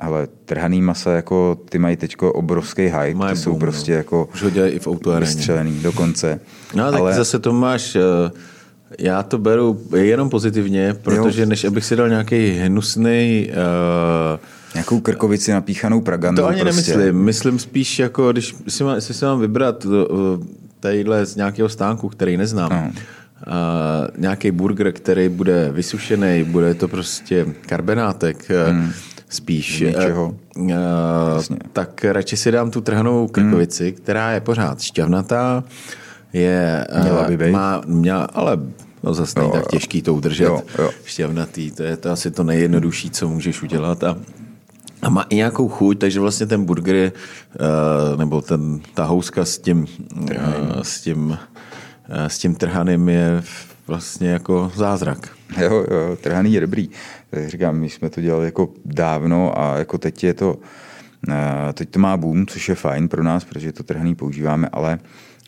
ale 0.00 0.28
trhaný 0.44 0.82
masa, 0.82 1.12
jako 1.12 1.58
ty 1.68 1.78
mají 1.78 1.96
teď 1.96 2.16
obrovský 2.22 2.82
hype, 2.82 3.14
Maj 3.14 3.34
ty 3.34 3.40
jsou 3.40 3.50
boom, 3.50 3.60
prostě 3.60 3.92
no. 3.92 3.98
jako 3.98 4.28
Už 4.34 4.42
ho 4.42 4.50
dělají 4.50 4.72
i 4.72 4.78
v 4.78 4.88
vystřelený 5.20 5.80
dokonce. 5.80 6.40
No 6.74 6.84
ale 6.84 7.00
tak 7.00 7.14
zase 7.14 7.38
to 7.38 7.52
máš, 7.52 7.96
eh, 7.96 8.30
já 8.98 9.22
to 9.22 9.38
beru 9.38 9.80
jenom 9.96 10.30
pozitivně, 10.30 10.94
protože 10.94 11.42
jo. 11.42 11.48
než 11.48 11.64
abych 11.64 11.84
si 11.84 11.96
dal 11.96 12.08
nějaký 12.08 12.50
hnusný 12.50 13.50
uh, 13.50 14.38
Nějakou 14.76 15.00
krkovici 15.00 15.52
napíchanou 15.52 16.00
pragandou. 16.00 16.42
To 16.42 16.48
ani 16.48 16.60
prostě. 16.60 16.96
nemyslím. 16.96 17.24
Myslím 17.24 17.58
spíš 17.58 17.98
jako, 17.98 18.32
když 18.32 18.56
si 18.68 18.84
mám, 18.84 19.00
si 19.00 19.24
mám 19.24 19.40
vybrat 19.40 19.86
eh, 19.86 20.46
tadyhle 20.80 21.26
z 21.26 21.36
nějakého 21.36 21.68
stánku, 21.68 22.08
který 22.08 22.36
neznám, 22.36 22.70
no. 22.70 22.92
Uh, 23.46 23.52
nějaký 24.18 24.50
burger, 24.50 24.92
který 24.92 25.28
bude 25.28 25.70
vysušený, 25.72 26.44
bude 26.44 26.74
to 26.74 26.88
prostě 26.88 27.46
karbenátek, 27.60 28.50
hmm. 28.66 28.92
Spíš. 29.28 29.80
Něčeho. 29.80 30.34
Uh, 30.56 30.70
tak 31.72 32.04
radši 32.04 32.36
si 32.36 32.50
dám 32.50 32.70
tu 32.70 32.80
trhanou 32.80 33.28
krkovici, 33.28 33.84
hmm. 33.84 33.92
která 33.92 34.30
je 34.30 34.40
pořád 34.40 34.80
šťavnatá, 34.80 35.64
je, 36.32 36.86
měla 37.02 37.24
by 37.28 37.36
být. 37.36 37.50
Má, 37.50 37.82
měla, 37.86 38.24
ale 38.24 38.58
no 39.02 39.14
zase 39.14 39.40
není 39.40 39.52
tak 39.52 39.66
těžký 39.66 40.02
to 40.02 40.14
udržet. 40.14 40.44
Jo, 40.44 40.62
jo. 40.78 40.90
Šťavnatý, 41.04 41.70
to 41.70 41.82
je 41.82 41.96
to 41.96 42.10
asi 42.10 42.30
to 42.30 42.44
nejjednodušší, 42.44 43.10
co 43.10 43.28
můžeš 43.28 43.62
udělat. 43.62 44.04
A 44.04 44.16
a 45.02 45.10
má 45.10 45.22
i 45.22 45.36
nějakou 45.36 45.68
chuť, 45.68 45.98
takže 45.98 46.20
vlastně 46.20 46.46
ten 46.46 46.64
burger, 46.64 47.12
uh, 47.12 48.18
nebo 48.18 48.42
ten, 48.42 48.80
ta 48.94 49.04
houska 49.04 49.44
s 49.44 49.58
tím, 49.58 49.86
uh, 50.20 50.28
s 50.82 51.00
tím, 51.00 51.28
uh, 51.28 51.36
s 52.26 52.38
tím 52.38 52.54
trhaným 52.54 53.08
je 53.08 53.42
vlastně 53.86 54.30
jako 54.30 54.72
zázrak. 54.76 55.28
Jo, 55.60 55.84
jo, 55.90 56.16
trhaný 56.20 56.52
je 56.52 56.60
dobrý. 56.60 56.88
Tak 57.30 57.48
říkám, 57.48 57.76
my 57.76 57.90
jsme 57.90 58.10
to 58.10 58.20
dělali 58.20 58.44
jako 58.44 58.68
dávno 58.84 59.60
a 59.60 59.78
jako 59.78 59.98
teď 59.98 60.24
je 60.24 60.34
to, 60.34 60.54
uh, 60.54 61.34
teď 61.72 61.90
to 61.90 61.98
má 61.98 62.16
boom, 62.16 62.46
což 62.46 62.68
je 62.68 62.74
fajn 62.74 63.08
pro 63.08 63.22
nás, 63.22 63.44
protože 63.44 63.72
to 63.72 63.82
trhaný 63.82 64.14
používáme, 64.14 64.68
ale 64.72 64.98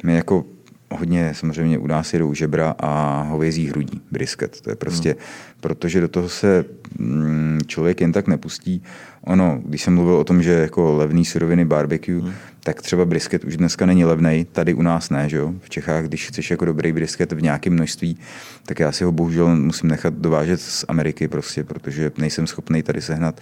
my 0.05 0.15
jako 0.15 0.45
hodně 0.91 1.35
samozřejmě 1.35 1.79
u 1.79 1.87
nás 1.87 2.13
jedou 2.13 2.35
žebra 2.35 2.75
a 2.79 3.23
hovězí 3.23 3.67
hrudí, 3.67 4.01
brisket. 4.11 4.61
To 4.61 4.71
je 4.71 4.77
prostě, 4.77 5.09
hmm. 5.11 5.19
protože 5.61 6.01
do 6.01 6.09
toho 6.09 6.29
se 6.29 6.65
mm, 6.99 7.61
člověk 7.67 8.01
jen 8.01 8.13
tak 8.13 8.27
nepustí. 8.27 8.83
Ono, 9.25 9.61
když 9.65 9.83
jsem 9.83 9.95
mluvil 9.95 10.15
o 10.15 10.25
tom, 10.25 10.43
že 10.43 10.53
jako 10.53 10.97
levný 10.97 11.25
suroviny 11.25 11.65
barbecue, 11.65 12.21
hmm. 12.21 12.33
tak 12.61 12.83
třeba 12.83 13.05
brisket 13.05 13.45
už 13.45 13.57
dneska 13.57 13.87
není 13.87 14.05
levný, 14.05 14.47
tady 14.53 14.75
u 14.75 14.83
nás 14.83 15.11
ne, 15.11 15.29
že 15.29 15.37
jo? 15.37 15.55
V 15.61 15.71
Čechách, 15.71 16.05
když 16.05 16.29
chceš 16.29 16.51
jako 16.51 16.65
dobrý 16.65 16.93
brisket 16.93 17.33
v 17.33 17.43
nějakém 17.43 17.73
množství, 17.73 18.19
tak 18.67 18.81
já 18.81 18.93
si 18.93 19.05
ho 19.05 19.13
bohužel 19.13 19.57
musím 19.57 19.89
nechat 19.89 20.15
dovážet 20.15 20.61
z 20.61 20.85
Ameriky 20.89 21.29
prostě, 21.29 21.65
protože 21.65 22.13
nejsem 22.19 22.47
schopný 22.47 22.83
tady 22.83 23.01
sehnat 23.01 23.41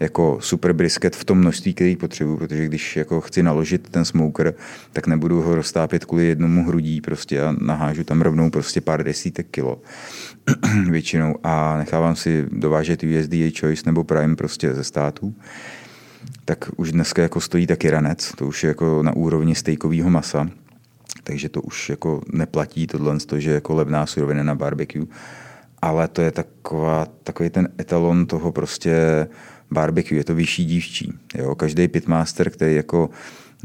jako 0.00 0.38
super 0.40 0.72
brisket 0.72 1.16
v 1.16 1.24
tom 1.24 1.38
množství, 1.38 1.74
který 1.74 1.96
potřebuju, 1.96 2.36
protože 2.36 2.66
když 2.66 2.96
jako 2.96 3.20
chci 3.20 3.42
naložit 3.42 3.88
ten 3.88 4.04
smoker, 4.04 4.54
tak 4.92 5.06
nebudu 5.06 5.42
ho 5.42 5.54
roztápět 5.54 6.04
kvůli 6.04 6.26
jednomu 6.26 6.66
hrudí 6.66 7.00
prostě 7.00 7.42
a 7.42 7.54
nahážu 7.60 8.04
tam 8.04 8.22
rovnou 8.22 8.50
prostě 8.50 8.80
pár 8.80 9.04
desítek 9.04 9.46
kilo. 9.50 9.80
Většinou 10.90 11.34
a 11.42 11.78
nechávám 11.78 12.16
si 12.16 12.46
dovážet 12.52 13.02
USDA 13.02 13.50
Choice 13.60 13.82
nebo 13.86 14.04
Prime 14.04 14.36
prostě 14.36 14.74
ze 14.74 14.84
států 14.84 15.34
tak 16.44 16.70
už 16.76 16.92
dneska 16.92 17.22
jako 17.22 17.40
stojí 17.40 17.66
taky 17.66 17.90
ranec, 17.90 18.32
to 18.36 18.46
už 18.46 18.64
je 18.64 18.68
jako 18.68 19.02
na 19.02 19.16
úrovni 19.16 19.54
stejkového 19.54 20.10
masa, 20.10 20.48
takže 21.22 21.48
to 21.48 21.62
už 21.62 21.90
jako 21.90 22.22
neplatí 22.32 22.86
tohle, 22.86 23.16
že 23.36 23.50
jako 23.50 23.74
levná 23.74 24.06
surovina 24.06 24.42
na 24.42 24.54
barbecue, 24.54 25.06
ale 25.82 26.08
to 26.08 26.22
je 26.22 26.30
taková, 26.30 27.06
takový 27.22 27.50
ten 27.50 27.68
etalon 27.80 28.26
toho 28.26 28.52
prostě 28.52 29.26
barbecue, 29.70 30.18
je 30.18 30.24
to 30.24 30.34
vyšší 30.34 30.64
dívčí. 30.64 31.12
Jo? 31.34 31.54
Každý 31.54 31.88
pitmaster, 31.88 32.50
který 32.50 32.74
jako 32.74 33.10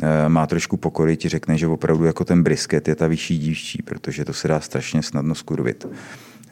eh, 0.03 0.29
má 0.29 0.47
trošku 0.47 0.77
pokory, 0.77 1.17
ti 1.17 1.29
řekne, 1.29 1.57
že 1.57 1.67
opravdu 1.67 2.05
jako 2.05 2.25
ten 2.25 2.43
brisket 2.43 2.87
je 2.87 2.95
ta 2.95 3.07
vyšší 3.07 3.37
dívčí, 3.37 3.81
protože 3.81 4.25
to 4.25 4.33
se 4.33 4.47
dá 4.47 4.59
strašně 4.59 5.03
snadno 5.03 5.35
skurvit. 5.35 5.87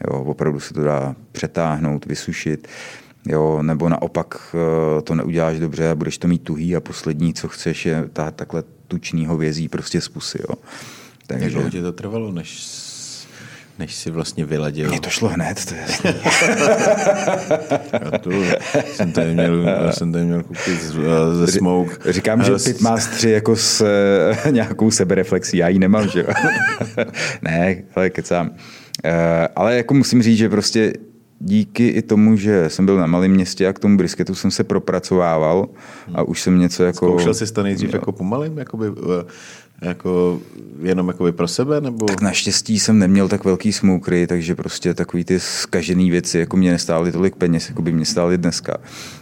Jo, 0.08 0.20
opravdu 0.20 0.60
se 0.60 0.74
to 0.74 0.84
dá 0.84 1.16
přetáhnout, 1.32 2.06
vysušit, 2.06 2.68
jo, 3.26 3.62
nebo 3.62 3.88
naopak 3.88 4.54
eh, 4.54 5.02
to 5.02 5.14
neuděláš 5.14 5.58
dobře 5.58 5.90
a 5.90 5.94
budeš 5.94 6.18
to 6.18 6.28
mít 6.28 6.42
tuhý 6.42 6.76
a 6.76 6.80
poslední, 6.80 7.34
co 7.34 7.48
chceš, 7.48 7.86
je 7.86 8.08
ta 8.12 8.30
takhle 8.30 8.62
tučný 8.88 9.26
hovězí 9.26 9.68
prostě 9.68 10.00
z 10.00 10.08
pusy. 10.08 10.38
Jo. 10.48 10.54
Takže... 11.26 11.50
Dlouho 11.50 11.70
to 11.70 11.92
trvalo, 11.92 12.32
než 12.32 12.58
než 13.80 13.94
si 13.94 14.10
vlastně 14.10 14.44
vyladil. 14.44 14.88
Mně 14.88 15.00
to 15.00 15.10
šlo 15.10 15.28
hned, 15.28 15.64
to 15.64 15.74
je 15.74 15.80
jasný. 15.80 16.10
jsem 18.94 19.12
tady 19.12 19.34
měl, 19.34 19.64
jsem 19.90 20.12
tady 20.12 20.24
měl 20.24 20.42
koupit 20.42 20.82
ze 21.32 21.46
Smoke. 21.46 22.12
Říkám, 22.12 22.44
že 22.44 22.52
Pitmastery 22.64 23.32
jako 23.32 23.56
s 23.56 23.84
nějakou 24.50 24.90
sebereflexí, 24.90 25.56
já 25.56 25.68
ji 25.68 25.78
nemám, 25.78 26.08
že 26.08 26.20
jo. 26.20 26.26
ne, 27.42 27.82
ale 27.94 28.10
kecám. 28.10 28.50
Ale 29.56 29.76
jako 29.76 29.94
musím 29.94 30.22
říct, 30.22 30.38
že 30.38 30.48
prostě 30.48 30.92
díky 31.38 31.88
i 31.88 32.02
tomu, 32.02 32.36
že 32.36 32.68
jsem 32.68 32.86
byl 32.86 32.96
na 32.96 33.06
malém 33.06 33.30
městě 33.30 33.68
a 33.68 33.72
k 33.72 33.78
tomu 33.78 33.96
brisketu 33.96 34.34
jsem 34.34 34.50
se 34.50 34.64
propracovával 34.64 35.68
a 36.14 36.22
už 36.22 36.40
jsem 36.40 36.58
něco 36.58 36.84
jako... 36.84 37.06
Zkoušel 37.06 37.34
jsi 37.34 37.52
to 37.52 37.62
nejdřív 37.62 37.88
jo. 37.88 37.96
jako 37.96 38.12
pomalým, 38.12 38.58
jakoby, 38.58 38.86
eh, 38.86 39.24
jako 39.80 40.40
jenom 40.82 41.08
jakoby 41.08 41.32
pro 41.32 41.48
sebe? 41.48 41.80
Nebo... 41.80 42.06
Tak 42.06 42.20
naštěstí 42.20 42.78
jsem 42.78 42.98
neměl 42.98 43.28
tak 43.28 43.44
velký 43.44 43.72
smokry, 43.72 44.26
takže 44.26 44.54
prostě 44.54 44.94
takový 44.94 45.24
ty 45.24 45.40
zkažený 45.40 46.10
věci 46.10 46.38
jako 46.38 46.56
mě 46.56 46.70
nestály 46.70 47.12
tolik 47.12 47.36
peněz, 47.36 47.68
jako 47.68 47.82
by 47.82 47.92
mě 47.92 48.04
stály 48.04 48.38
dneska. 48.38 48.76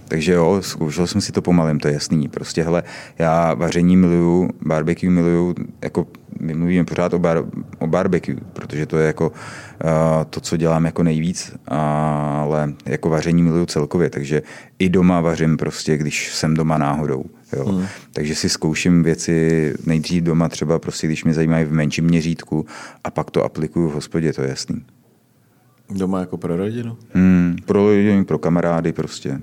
Takže 0.08 0.32
jo, 0.32 0.58
zkoušel 0.60 1.06
jsem 1.06 1.20
si 1.20 1.32
to 1.32 1.42
pomalým, 1.42 1.80
to 1.80 1.88
je 1.88 1.94
jasný. 1.94 2.28
Prostě 2.28 2.62
hele, 2.62 2.82
já 3.18 3.54
vaření 3.54 3.96
miluju, 3.96 4.50
barbecue 4.66 5.10
miluju, 5.10 5.54
jako 5.82 6.06
my 6.40 6.54
mluvíme 6.54 6.84
pořád 6.84 7.14
o, 7.14 7.18
bar, 7.18 7.44
o 7.78 7.86
barbecue, 7.86 8.36
protože 8.52 8.86
to 8.86 8.98
je 8.98 9.06
jako 9.06 9.28
uh, 9.28 9.34
to, 10.30 10.40
co 10.40 10.56
dělám 10.56 10.84
jako 10.84 11.02
nejvíc, 11.02 11.52
ale 11.66 12.74
jako 12.86 13.08
vaření 13.08 13.42
miluju 13.42 13.66
celkově, 13.66 14.10
takže 14.10 14.42
i 14.78 14.88
doma 14.88 15.20
vařím 15.20 15.56
prostě, 15.56 15.96
když 15.96 16.34
jsem 16.34 16.54
doma 16.54 16.78
náhodou. 16.78 17.24
Jo. 17.56 17.64
Hmm. 17.64 17.86
Takže 18.12 18.34
si 18.34 18.48
zkouším 18.48 19.02
věci 19.02 19.74
nejdřív 19.86 20.22
doma, 20.22 20.48
třeba 20.48 20.78
prostě, 20.78 21.06
když 21.06 21.24
mě 21.24 21.34
zajímají 21.34 21.64
v 21.64 21.72
menším 21.72 22.04
měřítku 22.04 22.66
a 23.04 23.10
pak 23.10 23.30
to 23.30 23.44
aplikuju 23.44 23.88
v 23.88 23.92
hospodě, 23.92 24.32
to 24.32 24.42
je 24.42 24.48
jasný. 24.48 24.84
Doma 25.90 26.20
jako 26.20 26.36
pro 26.36 26.56
rodinu? 26.56 26.96
Hmm, 27.14 27.56
pro 27.64 27.86
rodinu, 27.86 28.24
pro 28.24 28.38
kamarády 28.38 28.92
prostě. 28.92 29.40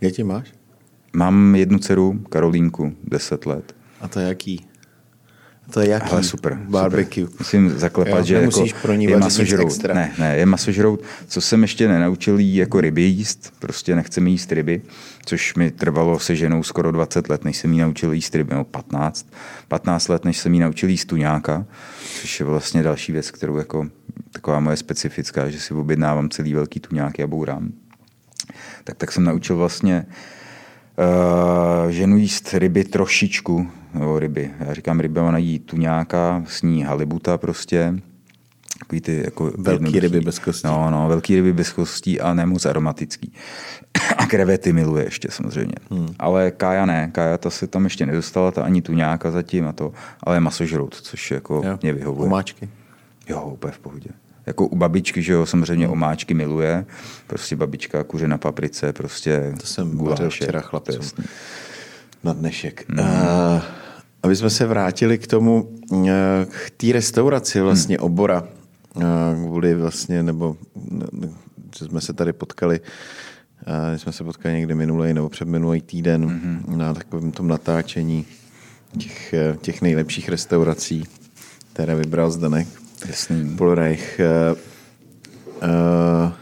Děti 0.00 0.24
máš? 0.24 0.52
Mám 1.16 1.54
jednu 1.54 1.78
dceru, 1.78 2.20
Karolínku, 2.28 2.92
10 3.04 3.46
let. 3.46 3.76
A 4.00 4.08
to 4.08 4.20
jaký? 4.20 4.66
To 5.70 5.80
je 5.80 5.88
jaký? 5.88 6.10
Ale 6.10 6.22
super. 6.22 6.58
Barbecue. 6.68 7.24
Super. 7.24 7.38
Musím 7.38 7.78
zaklepat, 7.78 8.18
jo, 8.18 8.24
že 8.24 8.34
jako 8.34 8.64
pro 8.82 8.94
ní 8.94 9.04
je 9.04 9.16
masožrout. 9.16 9.84
Ne, 9.84 10.12
ne, 10.18 10.36
je 10.36 10.46
masožrout. 10.46 11.00
Co 11.26 11.40
jsem 11.40 11.62
ještě 11.62 11.88
nenaučil 11.88 12.38
jí 12.38 12.56
jako 12.56 12.80
ryby 12.80 13.02
jíst, 13.02 13.54
prostě 13.58 13.94
nechceme 13.94 14.30
jíst 14.30 14.52
ryby, 14.52 14.82
což 15.26 15.54
mi 15.54 15.70
trvalo 15.70 16.18
se 16.18 16.36
ženou 16.36 16.62
skoro 16.62 16.92
20 16.92 17.28
let, 17.28 17.44
než 17.44 17.56
jsem 17.56 17.72
jí 17.72 17.78
naučil 17.78 18.12
jíst 18.12 18.34
ryby, 18.34 18.54
no 18.54 18.64
15. 18.64 19.26
15 19.68 20.08
let, 20.08 20.24
než 20.24 20.38
jsem 20.38 20.54
jí 20.54 20.60
naučil 20.60 20.88
jíst 20.88 21.04
tuňáka, 21.04 21.66
což 22.20 22.40
je 22.40 22.46
vlastně 22.46 22.82
další 22.82 23.12
věc, 23.12 23.30
kterou 23.30 23.56
jako 23.56 23.86
taková 24.30 24.60
moje 24.60 24.76
specifická, 24.76 25.50
že 25.50 25.60
si 25.60 25.74
objednávám 25.74 26.30
celý 26.30 26.54
velký 26.54 26.80
tuňáky 26.80 27.22
a 27.22 27.26
bourám. 27.26 27.72
Tak, 28.84 28.96
tak 28.96 29.12
jsem 29.12 29.24
naučil 29.24 29.56
vlastně 29.56 30.06
uh, 30.98 31.90
ženu 31.90 32.16
jíst 32.16 32.54
ryby 32.54 32.84
trošičku, 32.84 33.70
nebo 33.94 34.18
ryby. 34.18 34.50
Já 34.60 34.74
říkám 34.74 35.00
ryby, 35.00 35.20
ona 35.20 35.38
jí 35.38 35.58
tuňáka, 35.58 36.42
sní 36.46 36.82
halibuta 36.82 37.38
prostě. 37.38 37.94
Takový 38.78 39.00
ty 39.00 39.22
jako 39.24 39.52
velký 39.58 40.00
ryby 40.00 40.20
bez 40.20 40.38
kostí. 40.38 40.66
No, 40.66 40.90
no, 40.90 41.08
velký 41.08 41.36
ryby 41.36 41.52
bez 41.52 41.72
kostí 41.72 42.20
a 42.20 42.34
nemoc 42.34 42.66
aromatický. 42.66 43.32
A 44.18 44.26
krevety 44.26 44.72
miluje 44.72 45.04
ještě 45.04 45.28
samozřejmě. 45.30 45.74
Hmm. 45.90 46.08
Ale 46.18 46.50
Kája 46.50 46.86
ne, 46.86 47.10
Kája 47.12 47.38
ta 47.38 47.50
se 47.50 47.66
tam 47.66 47.84
ještě 47.84 48.06
nedostala, 48.06 48.50
ta 48.50 48.62
ani 48.62 48.82
tuňáka 48.82 49.30
zatím 49.30 49.66
a 49.68 49.72
to, 49.72 49.92
ale 50.22 50.40
masožrout, 50.40 50.94
což 50.94 51.30
jako 51.30 51.62
jo. 51.64 51.78
mě 51.82 51.92
vyhovuje. 51.92 52.26
Omáčky? 52.26 52.68
Jo, 53.28 53.42
úplně 53.42 53.72
v 53.72 53.78
pohodě. 53.78 54.10
Jako 54.46 54.66
u 54.66 54.76
babičky, 54.76 55.22
že 55.22 55.32
jo, 55.32 55.46
samozřejmě 55.46 55.88
omáčky 55.88 56.34
miluje. 56.34 56.86
Prostě 57.26 57.56
babička 57.56 58.04
kuře 58.04 58.28
na 58.28 58.38
paprice, 58.38 58.92
prostě 58.92 59.54
To 59.60 59.66
jsem 59.66 59.98
vařil 59.98 60.30
včera 60.30 60.60
chlapcům 60.60 61.24
na 62.24 62.32
dnešek. 62.32 62.84
Hmm. 62.88 62.98
Uh, 62.98 63.62
aby 64.24 64.36
jsme 64.36 64.50
se 64.50 64.66
vrátili 64.66 65.18
k 65.18 65.26
tomu, 65.26 65.68
eh, 66.06 66.46
k 66.66 66.70
té 66.76 66.92
restauraci 66.92 67.60
vlastně 67.60 67.96
hmm. 67.96 68.04
obora, 68.04 68.48
eh, 69.00 69.02
kvůli 69.34 69.74
vlastně, 69.74 70.22
nebo 70.22 70.56
že 71.78 71.84
jsme 71.84 72.00
se 72.00 72.12
tady 72.12 72.32
potkali, 72.32 72.80
eh, 73.66 73.98
jsme 73.98 74.12
se 74.12 74.24
potkali 74.24 74.54
někdy 74.54 74.74
minulý 74.74 75.14
nebo 75.14 75.28
před 75.28 75.48
minulý 75.48 75.80
týden 75.80 76.24
hmm. 76.24 76.78
na 76.78 76.94
takovém 76.94 77.32
tom 77.32 77.48
natáčení 77.48 78.26
těch, 78.98 79.34
těch 79.60 79.82
nejlepších 79.82 80.28
restaurací, 80.28 81.04
které 81.72 81.94
vybral 81.94 82.30
Zdenek. 82.30 82.68
Jasný. 83.06 83.56
Polreich. 83.56 84.20
Uh, 84.52 84.58
uh, 85.62 86.32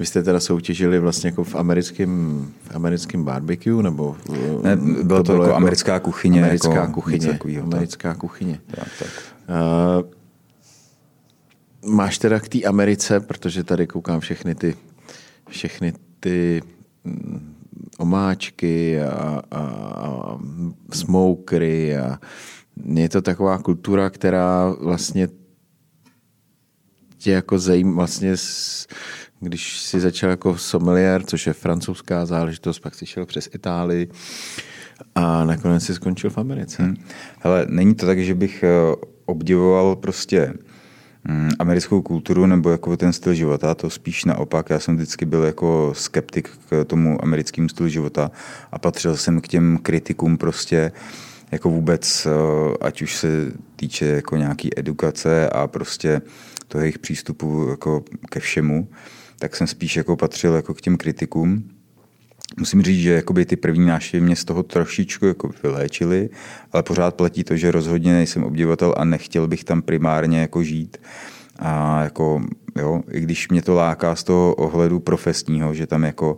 vy 0.00 0.06
jste 0.06 0.22
teda 0.22 0.40
soutěžili 0.40 0.98
vlastně 0.98 1.28
jako 1.28 1.44
v 1.44 1.54
americkém, 1.54 2.46
v 2.62 2.76
americkém 2.76 3.24
barbecue, 3.24 3.82
nebo? 3.82 4.16
Ne, 4.62 4.76
bylo 4.76 5.18
to, 5.18 5.22
to 5.22 5.32
bylo 5.32 5.42
jako, 5.42 5.42
jako 5.42 5.54
americká 5.54 6.00
kuchyně. 6.00 6.42
Americká 6.42 6.74
jako 6.74 6.92
kuchyně. 6.92 7.26
Takovýho, 7.26 7.62
americká 7.62 8.08
tak. 8.08 8.18
kuchyně. 8.18 8.60
Tak, 8.66 8.88
tak. 8.98 9.08
Uh, 9.48 10.10
máš 11.94 12.18
teda 12.18 12.40
k 12.40 12.48
té 12.48 12.62
Americe, 12.62 13.20
protože 13.20 13.64
tady 13.64 13.86
koukám 13.86 14.20
všechny 14.20 14.54
ty, 14.54 14.74
všechny 15.48 15.92
ty 16.20 16.62
mm, 17.04 17.54
omáčky 17.98 19.02
a, 19.02 19.42
a, 19.50 19.60
a 19.60 20.38
smokery 20.92 21.96
a 21.96 22.18
je 22.94 23.08
to 23.08 23.22
taková 23.22 23.58
kultura, 23.58 24.10
která 24.10 24.74
vlastně 24.80 25.28
tě 27.18 27.30
jako 27.30 27.58
zajímá 27.58 27.94
vlastně 27.96 28.36
když 29.40 29.80
si 29.80 30.00
začal 30.00 30.30
jako 30.30 30.58
sommelier, 30.58 31.22
což 31.22 31.46
je 31.46 31.52
francouzská 31.52 32.26
záležitost, 32.26 32.78
pak 32.78 32.94
si 32.94 33.06
šel 33.06 33.26
přes 33.26 33.48
Itálii 33.54 34.08
a 35.14 35.44
nakonec 35.44 35.84
si 35.84 35.94
skončil 35.94 36.30
v 36.30 36.38
Americe. 36.38 36.82
Hmm. 36.82 36.96
Hele, 37.38 37.66
není 37.68 37.94
to 37.94 38.06
tak, 38.06 38.18
že 38.18 38.34
bych 38.34 38.62
eh, 38.62 38.96
obdivoval 39.24 39.96
prostě 39.96 40.54
hm, 41.28 41.50
americkou 41.58 42.02
kulturu 42.02 42.46
nebo 42.46 42.70
jako 42.70 42.96
ten 42.96 43.12
styl 43.12 43.34
života, 43.34 43.74
to 43.74 43.90
spíš 43.90 44.24
naopak. 44.24 44.70
Já 44.70 44.78
jsem 44.78 44.96
vždycky 44.96 45.26
byl 45.26 45.44
jako 45.44 45.92
skeptik 45.94 46.50
k 46.68 46.84
tomu 46.84 47.24
americkému 47.24 47.68
stylu 47.68 47.88
života 47.88 48.30
a 48.72 48.78
patřil 48.78 49.16
jsem 49.16 49.40
k 49.40 49.48
těm 49.48 49.78
kritikům 49.82 50.36
prostě 50.36 50.92
jako 51.52 51.70
vůbec, 51.70 52.26
eh, 52.26 52.30
ať 52.80 53.02
už 53.02 53.16
se 53.16 53.52
týče 53.76 54.06
jako 54.06 54.36
nějaký 54.36 54.78
edukace 54.78 55.50
a 55.50 55.66
prostě 55.66 56.22
toho 56.68 56.82
jejich 56.82 56.98
přístupu 56.98 57.66
jako 57.70 58.04
ke 58.28 58.40
všemu 58.40 58.88
tak 59.40 59.56
jsem 59.56 59.66
spíš 59.66 59.96
jako 59.96 60.16
patřil 60.16 60.54
jako 60.54 60.74
k 60.74 60.80
těm 60.80 60.96
kritikům. 60.96 61.70
Musím 62.58 62.82
říct, 62.82 63.02
že 63.02 63.12
jakoby 63.12 63.44
ty 63.44 63.56
první 63.56 63.86
návštěvy 63.86 64.26
mě 64.26 64.36
z 64.36 64.44
toho 64.44 64.62
trošičku 64.62 65.26
jako 65.26 65.50
vyléčily, 65.62 66.28
ale 66.72 66.82
pořád 66.82 67.14
platí 67.14 67.44
to, 67.44 67.56
že 67.56 67.70
rozhodně 67.70 68.12
nejsem 68.12 68.44
obdivatel 68.44 68.94
a 68.96 69.04
nechtěl 69.04 69.48
bych 69.48 69.64
tam 69.64 69.82
primárně 69.82 70.40
jako 70.40 70.62
žít. 70.62 70.96
A 71.58 72.02
jako, 72.04 72.42
jo, 72.76 73.02
i 73.10 73.20
když 73.20 73.48
mě 73.48 73.62
to 73.62 73.74
láká 73.74 74.16
z 74.16 74.24
toho 74.24 74.54
ohledu 74.54 75.00
profesního, 75.00 75.74
že 75.74 75.86
tam 75.86 76.02
jako 76.02 76.36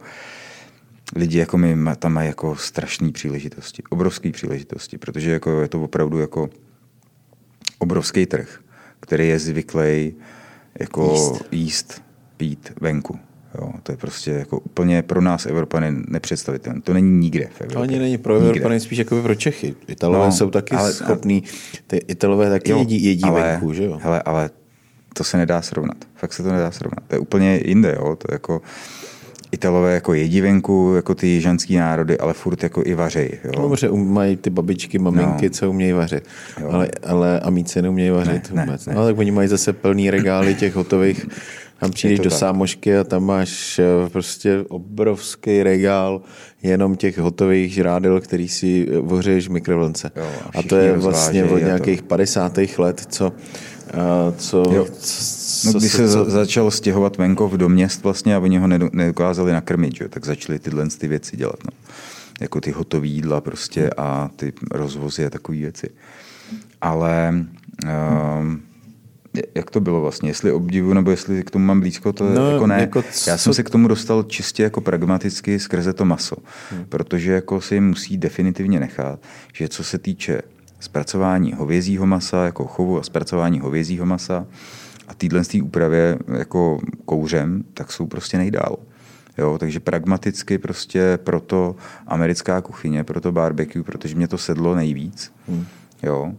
lidi 1.16 1.38
jako 1.38 1.58
my 1.58 1.76
tam 1.98 2.12
mají 2.12 2.28
jako 2.28 2.56
strašné 2.56 3.12
příležitosti, 3.12 3.82
obrovské 3.90 4.32
příležitosti, 4.32 4.98
protože 4.98 5.30
jako 5.30 5.60
je 5.60 5.68
to 5.68 5.82
opravdu 5.82 6.18
jako 6.18 6.50
obrovský 7.78 8.26
trh, 8.26 8.60
který 9.00 9.28
je 9.28 9.38
zvyklý 9.38 10.14
jako 10.80 11.12
jíst, 11.12 11.44
jíst 11.52 12.11
pít 12.42 12.72
venku. 12.80 13.18
Jo, 13.58 13.72
to 13.82 13.92
je 13.92 13.96
prostě 13.96 14.30
jako 14.30 14.58
úplně 14.58 15.02
pro 15.02 15.20
nás 15.20 15.46
Evropany 15.46 15.86
nepředstavitelné. 16.08 16.80
To 16.80 16.92
není 16.92 17.18
nikde 17.18 17.44
v 17.44 17.60
Evropě. 17.60 17.74
To 17.74 17.80
ani 17.80 17.98
není 17.98 18.18
pro 18.18 18.34
Evropany, 18.34 18.80
spíš 18.80 18.98
jako 18.98 19.22
pro 19.22 19.34
Čechy. 19.34 19.74
Italové 19.88 20.26
no, 20.26 20.32
jsou 20.32 20.50
taky 20.50 20.76
ale, 20.76 20.92
schopní, 20.92 21.42
ty 21.86 21.96
Italové 21.96 22.50
taky 22.50 22.70
jo, 22.70 22.78
jedí, 22.78 23.04
jedí 23.04 23.24
ale, 23.24 23.42
venku, 23.42 23.72
že 23.72 23.84
jo? 23.84 23.98
Hele, 24.02 24.22
ale 24.22 24.50
to 25.14 25.24
se 25.24 25.36
nedá 25.36 25.62
srovnat. 25.62 25.96
Fakt 26.14 26.32
se 26.32 26.42
to 26.42 26.52
nedá 26.52 26.70
srovnat. 26.70 27.04
To 27.08 27.14
je 27.14 27.18
úplně 27.18 27.60
jinde, 27.64 27.96
jo. 27.98 28.16
To 28.16 28.26
je 28.30 28.34
jako, 28.34 28.62
Italové 29.52 29.94
jako 29.94 30.14
jedí 30.14 30.40
venku, 30.40 30.92
jako 30.96 31.14
ty 31.14 31.26
jižanský 31.26 31.76
národy, 31.76 32.18
ale 32.18 32.32
furt 32.32 32.62
jako 32.62 32.82
i 32.86 32.94
vařej. 32.94 33.38
Jo. 33.44 33.62
Dobře, 33.62 33.90
um, 33.90 34.12
mají 34.12 34.36
ty 34.36 34.50
babičky, 34.50 34.98
maminky, 34.98 35.46
no. 35.46 35.50
co 35.50 35.70
umějí 35.70 35.92
vařit. 35.92 36.24
Ale, 36.70 36.88
ale 37.06 37.40
amíci 37.40 37.82
neumějí 37.82 38.10
vařit 38.10 38.52
ne, 38.52 38.64
vůbec. 38.64 38.86
Ne, 38.86 38.94
ne. 38.94 39.00
No, 39.00 39.06
tak 39.06 39.18
oni 39.18 39.30
mají 39.30 39.48
zase 39.48 39.72
plný 39.72 40.10
regály 40.10 40.54
těch 40.54 40.74
hotových 40.74 41.26
tam 41.82 41.90
přijdeš 41.90 42.18
do 42.18 42.30
tak. 42.30 42.38
sámošky 42.38 42.96
a 42.96 43.04
tam 43.04 43.24
máš 43.24 43.78
eh, 43.78 44.10
prostě 44.10 44.64
obrovský 44.68 45.62
regál 45.62 46.22
jenom 46.62 46.96
těch 46.96 47.18
hotových 47.18 47.72
žrádel, 47.72 48.20
který 48.20 48.48
si 48.48 48.88
vořeješ 49.00 49.48
v 49.48 49.50
mikrovlnce. 49.50 50.10
Jo, 50.16 50.26
a, 50.54 50.58
a 50.58 50.62
to 50.62 50.76
je 50.76 50.92
vlastně 50.92 51.44
od 51.44 51.58
nějakých 51.58 52.00
to... 52.00 52.06
50. 52.06 52.58
let, 52.78 53.06
co 53.08 53.32
a 53.94 54.32
co, 54.36 54.64
jo. 54.70 54.86
No, 55.64 55.72
když 55.72 55.92
se 55.92 56.08
začal 56.08 56.70
stěhovat 56.70 57.16
venkov 57.16 57.52
do 57.52 57.68
měst 57.68 58.02
vlastně 58.02 58.36
a 58.36 58.38
oni 58.38 58.58
ho 58.58 58.66
nedokázali 58.66 59.52
nakrmit, 59.52 59.96
že? 59.96 60.08
tak 60.08 60.26
začali 60.26 60.58
tyhle 60.58 60.86
ty 60.88 61.08
věci 61.08 61.36
dělat. 61.36 61.56
No. 61.64 61.70
Jako 62.40 62.60
ty 62.60 62.70
hotové 62.70 63.06
jídla 63.06 63.40
prostě 63.40 63.90
a 63.96 64.30
ty 64.36 64.52
rozvozy 64.70 65.26
a 65.26 65.30
takové 65.30 65.58
věci. 65.58 65.90
Ale 66.80 67.34
um, 67.84 68.62
jak 69.54 69.70
to 69.70 69.80
bylo 69.80 70.00
vlastně, 70.00 70.30
jestli 70.30 70.52
obdivu 70.52 70.92
nebo 70.94 71.10
jestli 71.10 71.42
k 71.42 71.50
tomu 71.50 71.64
mám 71.64 71.80
blízko, 71.80 72.12
to 72.12 72.24
No, 72.34 72.50
jako 72.50 72.66
ne. 72.66 72.80
jako 72.80 72.98
Já 72.98 73.36
co- 73.36 73.38
jsem 73.38 73.54
se 73.54 73.62
k 73.62 73.70
tomu 73.70 73.88
dostal 73.88 74.22
čistě 74.22 74.62
jako 74.62 74.80
pragmaticky 74.80 75.58
skrze 75.58 75.92
to 75.92 76.04
maso, 76.04 76.36
Hmm. 76.70 76.84
protože 76.88 77.32
jako 77.32 77.60
se 77.60 77.74
jim 77.74 77.88
musí 77.88 78.16
definitivně 78.18 78.80
nechat, 78.80 79.20
že 79.52 79.68
co 79.68 79.84
se 79.84 79.98
týče 79.98 80.42
zpracování 80.80 81.52
hovězího 81.52 82.06
masa, 82.06 82.44
jako 82.44 82.64
chovu 82.66 82.98
a 83.00 83.02
zpracování 83.02 83.60
hovězího 83.60 84.06
masa 84.06 84.46
a 85.08 85.14
týhle 85.14 85.44
z 85.44 85.48
té 85.48 85.62
úpravě 85.62 86.18
jako 86.38 86.80
kouřem, 87.04 87.64
tak 87.74 87.92
jsou 87.92 88.06
prostě 88.06 88.38
nejdál. 88.38 88.76
Jo, 89.38 89.58
takže 89.58 89.80
pragmaticky 89.80 90.58
prostě 90.58 91.18
proto 91.24 91.76
americká 92.06 92.60
kuchyně, 92.60 93.04
proto 93.04 93.32
barbecue, 93.32 93.82
protože 93.82 94.14
mě 94.14 94.28
to 94.28 94.38
sedlo 94.38 94.74
nejvíc. 94.74 95.32
Hmm. 95.48 95.66
Jo, 96.02 96.32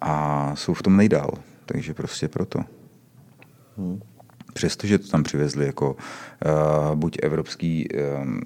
a 0.00 0.52
jsou 0.56 0.74
v 0.74 0.82
tom 0.82 0.96
nejdál. 0.96 1.30
Takže 1.66 1.94
prostě 1.94 2.28
proto. 2.28 2.58
Hmm. 3.78 4.00
Přestože 4.52 4.98
to 4.98 5.08
tam 5.08 5.22
přivezli 5.22 5.66
jako 5.66 5.96
uh, 5.96 6.94
buď 6.94 7.16
evropský 7.22 7.88
um, 8.22 8.40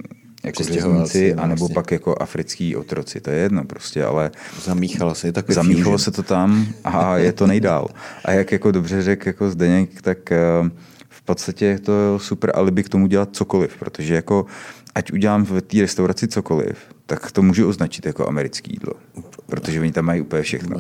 jako 0.45 0.63
řezníci, 0.63 1.35
no, 1.37 1.43
anebo 1.43 1.59
vlastně. 1.59 1.75
pak 1.75 1.91
jako 1.91 2.23
africký 2.23 2.77
otroci, 2.77 3.21
to 3.21 3.31
je 3.31 3.37
jedno 3.37 3.65
prostě, 3.65 4.05
ale 4.05 4.31
Zamíchalo 4.65 5.15
se, 5.15 5.29
je 5.29 5.33
takový 5.33 5.55
zamíchalo 5.55 5.85
fusion. 5.85 5.99
se 5.99 6.11
to 6.11 6.23
tam 6.23 6.67
a 6.85 7.17
je 7.17 7.33
to 7.33 7.47
nejdál. 7.47 7.89
A 8.25 8.33
jak 8.33 8.53
jako 8.53 8.71
dobře 8.71 9.03
řekl 9.03 9.29
jako 9.29 9.51
Zdeněk, 9.51 10.03
tak 10.03 10.33
eh, 10.33 10.39
v 11.09 11.23
podstatě 11.23 11.67
je 11.67 11.79
to 11.79 12.19
super 12.19 12.53
alibi 12.55 12.83
k 12.83 12.89
tomu 12.89 13.07
dělat 13.07 13.29
cokoliv, 13.33 13.77
protože 13.79 14.15
jako 14.15 14.47
ať 14.99 15.13
udělám 15.13 15.45
v 15.45 15.61
té 15.61 15.81
restauraci 15.81 16.29
cokoliv, 16.29 16.79
tak 17.07 17.33
to 17.33 17.43
můžu 17.43 17.69
označit 17.69 18.07
jako 18.07 18.29
americké 18.29 18.73
jídlo, 18.73 18.93
protože 19.47 19.81
oni 19.81 19.93
tam 19.93 20.05
mají 20.05 20.21
úplně 20.21 20.43
všechno. 20.43 20.77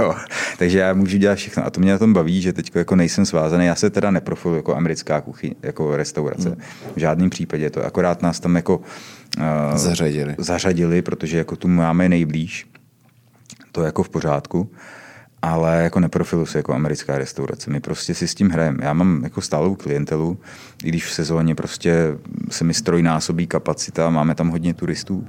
Jo, 0.00 0.14
takže 0.58 0.78
já 0.78 0.94
můžu 0.94 1.18
dělat 1.18 1.34
všechno. 1.34 1.66
A 1.66 1.70
to 1.70 1.80
mě 1.80 1.92
na 1.92 1.98
tom 1.98 2.12
baví, 2.12 2.42
že 2.42 2.52
teď 2.52 2.70
jako 2.74 2.96
nejsem 2.96 3.26
svázaný. 3.26 3.66
Já 3.66 3.74
se 3.74 3.90
teda 3.90 4.10
neprofiluji 4.10 4.56
jako 4.58 4.76
americká 4.76 5.20
kuchyň, 5.20 5.54
jako 5.62 5.96
restaurace. 5.96 6.48
Hmm. 6.48 6.58
V 6.96 7.00
žádném 7.00 7.30
případě 7.30 7.70
to. 7.70 7.84
Akorát 7.84 8.22
nás 8.22 8.40
tam 8.40 8.56
jako 8.56 8.76
uh, 8.78 9.76
Zařadili. 9.76 10.34
zařadili, 10.38 11.02
protože 11.02 11.38
jako 11.38 11.56
tu 11.56 11.68
máme 11.68 12.08
nejblíž. 12.08 12.66
To 13.72 13.80
je 13.82 13.86
jako 13.86 14.02
v 14.02 14.08
pořádku. 14.08 14.70
Ale 15.42 15.82
jako 15.82 16.00
neprofiluji 16.00 16.46
se 16.46 16.58
jako 16.58 16.74
americká 16.74 17.18
restaurace. 17.18 17.70
My 17.70 17.80
prostě 17.80 18.14
si 18.14 18.28
s 18.28 18.34
tím 18.34 18.50
hrajeme. 18.50 18.78
Já 18.82 18.92
mám 18.92 19.20
jako 19.24 19.40
stálou 19.40 19.74
klientelu, 19.74 20.38
i 20.84 20.88
když 20.88 21.06
v 21.06 21.12
sezóně 21.12 21.54
prostě 21.54 22.16
se 22.50 22.64
mi 22.64 22.74
strojnásobí 22.74 23.46
kapacita, 23.46 24.10
máme 24.10 24.34
tam 24.34 24.48
hodně 24.48 24.74
turistů, 24.74 25.26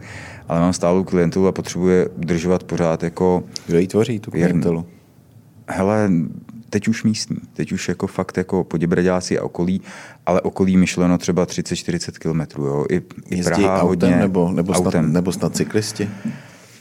ale 0.47 0.59
mám 0.59 0.74
stálou 0.74 1.03
klientelu 1.03 1.47
a 1.47 1.51
potřebuje 1.51 2.09
udržovat 2.09 2.64
pořád 2.64 3.03
jako 3.03 3.43
Kdo 3.68 3.80
ji 3.80 3.88
tvoří, 3.88 4.20
tu 4.20 4.32
klientelu? 4.32 4.86
Hele, 5.68 6.09
teď 6.70 6.88
už 6.88 7.03
místní, 7.03 7.38
teď 7.53 7.72
už 7.72 7.88
jako 7.88 8.07
fakt 8.07 8.38
jako 8.38 8.64
Poděbradáci 8.64 9.39
a 9.39 9.43
okolí, 9.43 9.82
ale 10.26 10.41
okolí 10.41 10.78
myšleno 10.78 11.18
třeba 11.18 11.45
30-40 11.45 12.11
kilometrů, 12.11 12.66
jo. 12.66 12.86
I, 12.89 12.95
i 12.95 13.01
Jezdí 13.38 13.43
Praha 13.43 13.82
autem 13.82 14.09
hodně. 14.09 14.22
nebo, 14.22 14.51
nebo, 14.51 14.74
snad, 14.74 14.86
autem. 14.86 15.14
nebo 15.14 15.32
snad 15.32 15.55
cyklisti? 15.55 16.09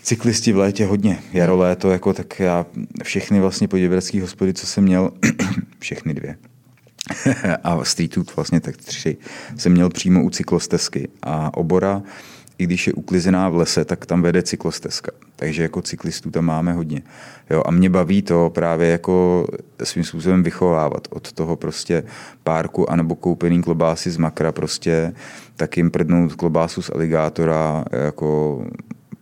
Cyklisti 0.02 0.52
v 0.52 0.56
létě 0.56 0.86
hodně, 0.86 1.18
jaro, 1.32 1.56
léto, 1.56 1.90
jako 1.90 2.12
tak 2.12 2.40
já 2.40 2.66
všechny 3.02 3.40
vlastně 3.40 3.68
poděbradský 3.68 4.20
hospody, 4.20 4.54
co 4.54 4.66
jsem 4.66 4.84
měl, 4.84 5.10
všechny 5.78 6.14
dvě, 6.14 6.36
a 7.64 7.84
street 7.84 8.14
food 8.14 8.36
vlastně 8.36 8.60
tak 8.60 8.76
tři, 8.76 9.16
jsem 9.56 9.72
měl 9.72 9.90
přímo 9.90 10.24
u 10.24 10.30
cyklostezky 10.30 11.08
a 11.22 11.56
obora, 11.56 12.02
i 12.58 12.64
když 12.64 12.86
je 12.86 12.92
uklizená 12.92 13.48
v 13.48 13.56
lese, 13.56 13.84
tak 13.84 14.06
tam 14.06 14.22
vede 14.22 14.42
cyklostezka. 14.42 15.12
Takže 15.36 15.62
jako 15.62 15.82
cyklistů 15.82 16.30
tam 16.30 16.44
máme 16.44 16.72
hodně. 16.72 17.02
Jo, 17.50 17.62
a 17.66 17.70
mě 17.70 17.90
baví 17.90 18.22
to 18.22 18.50
právě 18.54 18.88
jako 18.88 19.46
svým 19.84 20.04
způsobem 20.04 20.42
vychovávat 20.42 21.08
od 21.10 21.32
toho 21.32 21.56
prostě 21.56 22.04
párku 22.44 22.90
anebo 22.90 23.14
koupený 23.14 23.62
klobásy 23.62 24.10
z 24.10 24.16
makra 24.16 24.52
prostě, 24.52 25.12
tak 25.56 25.76
jim 25.76 25.90
prdnout 25.90 26.34
klobásu 26.34 26.82
z 26.82 26.90
aligátora 26.90 27.84
jako 28.04 28.62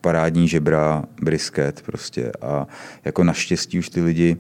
parádní 0.01 0.49
žebra, 0.49 1.05
brisket 1.23 1.83
prostě 1.83 2.33
a 2.43 2.67
jako 3.05 3.25
naštěstí 3.25 3.79
už 3.79 3.89
ty 3.89 4.03
lidi 4.03 4.37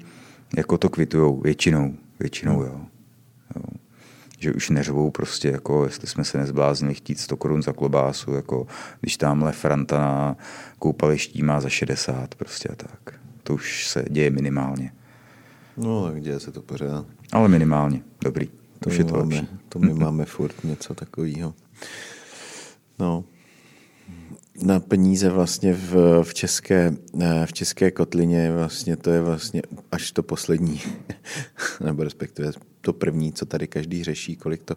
jako 0.56 0.78
to 0.78 0.88
kvitujou, 0.88 1.40
většinou, 1.40 1.94
většinou 2.20 2.62
jo. 2.62 2.80
jo. 3.56 3.62
Že 4.38 4.52
už 4.52 4.70
neřvou 4.70 5.10
prostě, 5.10 5.48
jako 5.48 5.84
jestli 5.84 6.06
jsme 6.06 6.24
se 6.24 6.38
nezbláznili 6.38 6.94
chtít 6.94 7.20
100 7.20 7.36
korun 7.36 7.62
za 7.62 7.72
klobásu, 7.72 8.32
jako 8.32 8.66
když 9.00 9.16
tamhle 9.16 9.52
Franta 9.52 9.98
na 9.98 10.36
koupaliští 10.78 11.42
má 11.42 11.60
za 11.60 11.68
60 11.68 12.34
prostě 12.34 12.68
a 12.68 12.74
tak. 12.74 13.20
To 13.42 13.54
už 13.54 13.88
se 13.88 14.04
děje 14.10 14.30
minimálně. 14.30 14.92
No, 15.76 16.10
tak 16.10 16.22
děje 16.22 16.40
se 16.40 16.52
to 16.52 16.62
pořád. 16.62 17.06
Ale 17.32 17.48
minimálně. 17.48 18.02
Dobrý. 18.24 18.50
To 18.78 18.90
už 18.90 18.96
je 18.96 19.04
to 19.04 19.16
máme, 19.16 19.34
lepší. 19.34 19.48
To 19.68 19.78
my 19.78 19.94
máme 20.04 20.24
furt 20.24 20.64
něco 20.64 20.94
takového. 20.94 21.54
No. 22.98 23.24
Na 24.62 24.80
peníze 24.80 25.30
vlastně 25.30 25.74
v, 25.74 26.22
v, 26.22 26.34
české, 26.34 26.94
eh, 27.20 27.46
v 27.46 27.52
české 27.52 27.90
kotlině 27.90 28.52
vlastně 28.52 28.96
to 28.96 29.10
je 29.10 29.20
vlastně 29.20 29.62
až 29.92 30.12
to 30.12 30.22
poslední, 30.22 30.80
nebo 31.84 32.04
respektive 32.04 32.52
to 32.80 32.92
první, 32.92 33.32
co 33.32 33.46
tady 33.46 33.66
každý 33.66 34.04
řeší, 34.04 34.36
kolik 34.36 34.62
to, 34.62 34.74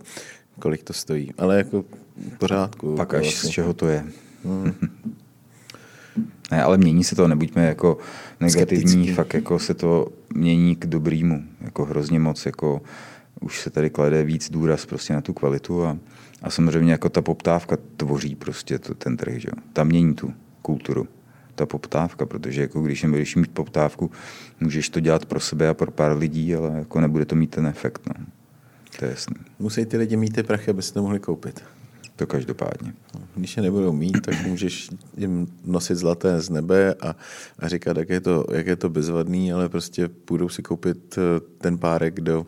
kolik 0.60 0.84
to 0.84 0.94
stojí. 0.94 1.32
Ale 1.38 1.58
jako 1.58 1.86
v 2.34 2.38
pořádku. 2.38 2.96
Pak 2.96 3.10
to 3.10 3.16
až 3.16 3.24
vlastně. 3.24 3.50
z 3.50 3.54
čeho 3.54 3.74
to 3.74 3.88
je. 3.88 4.06
Hmm. 4.46 4.74
Ne, 6.52 6.64
ale 6.64 6.78
mění 6.78 7.04
se 7.04 7.16
to, 7.16 7.28
nebuďme 7.28 7.66
jako 7.66 7.98
negativní, 8.40 8.90
Skeptický. 8.90 9.14
fakt 9.14 9.34
jako 9.34 9.60
se 9.60 9.74
to 9.74 10.08
mění 10.36 10.76
k 10.76 10.86
dobrýmu, 10.86 11.44
jako 11.62 11.86
hrozně 11.86 12.20
moc, 12.20 12.46
jako 12.46 12.82
už 13.44 13.62
se 13.62 13.70
tady 13.70 13.90
klade 13.90 14.24
víc 14.24 14.50
důraz 14.52 14.86
prostě 14.86 15.14
na 15.14 15.22
tu 15.22 15.34
kvalitu 15.34 15.86
a, 15.86 15.98
a 16.42 16.50
samozřejmě 16.50 16.92
jako 16.92 17.10
ta 17.10 17.22
poptávka 17.22 17.78
tvoří 17.98 18.36
prostě 18.36 18.80
to, 18.80 18.94
ten 18.94 19.18
trh, 19.18 19.34
že 19.38 19.48
jo. 19.48 19.64
Ta 19.74 19.84
mění 19.84 20.14
tu 20.14 20.34
kulturu, 20.62 21.08
ta 21.56 21.66
poptávka, 21.66 22.26
protože 22.26 22.62
jako 22.62 22.82
když 22.82 23.04
nebudeš 23.04 23.36
mít 23.36 23.52
poptávku, 23.52 24.12
můžeš 24.60 24.90
to 24.90 25.00
dělat 25.00 25.26
pro 25.26 25.40
sebe 25.40 25.70
a 25.70 25.74
pro 25.74 25.92
pár 25.92 26.18
lidí, 26.18 26.56
ale 26.56 26.80
jako 26.80 27.02
nebude 27.02 27.26
to 27.26 27.36
mít 27.36 27.52
ten 27.52 27.68
efekt, 27.68 28.02
no. 28.08 28.26
To 29.00 29.06
je 29.06 29.12
jasný. 29.12 29.36
Musí 29.60 29.86
ty 29.86 29.98
lidi 29.98 30.18
mít 30.18 30.36
ty 30.36 30.44
prachy, 30.44 30.72
aby 30.72 30.82
si 30.82 30.94
to 30.94 31.02
mohli 31.02 31.20
koupit. 31.20 31.64
To 32.16 32.28
každopádně. 32.28 32.94
Když 33.36 33.58
je 33.58 33.64
nebudou 33.64 33.94
mít, 33.94 34.22
tak 34.22 34.46
můžeš 34.48 34.90
jim 35.18 35.48
nosit 35.66 35.96
zlaté 35.96 36.42
z 36.42 36.50
nebe 36.50 36.94
a, 36.94 37.16
a 37.60 37.68
říkat, 37.68 37.98
jak 37.98 38.10
je, 38.10 38.22
to, 38.22 38.46
jak 38.52 38.68
je 38.68 38.76
to 38.76 38.90
bezvadný, 38.90 39.54
ale 39.54 39.70
prostě 39.70 40.08
půjdou 40.08 40.50
si 40.50 40.64
koupit 40.64 41.18
eh, 41.18 41.22
ten 41.58 41.78
párek 41.78 42.22
do 42.22 42.46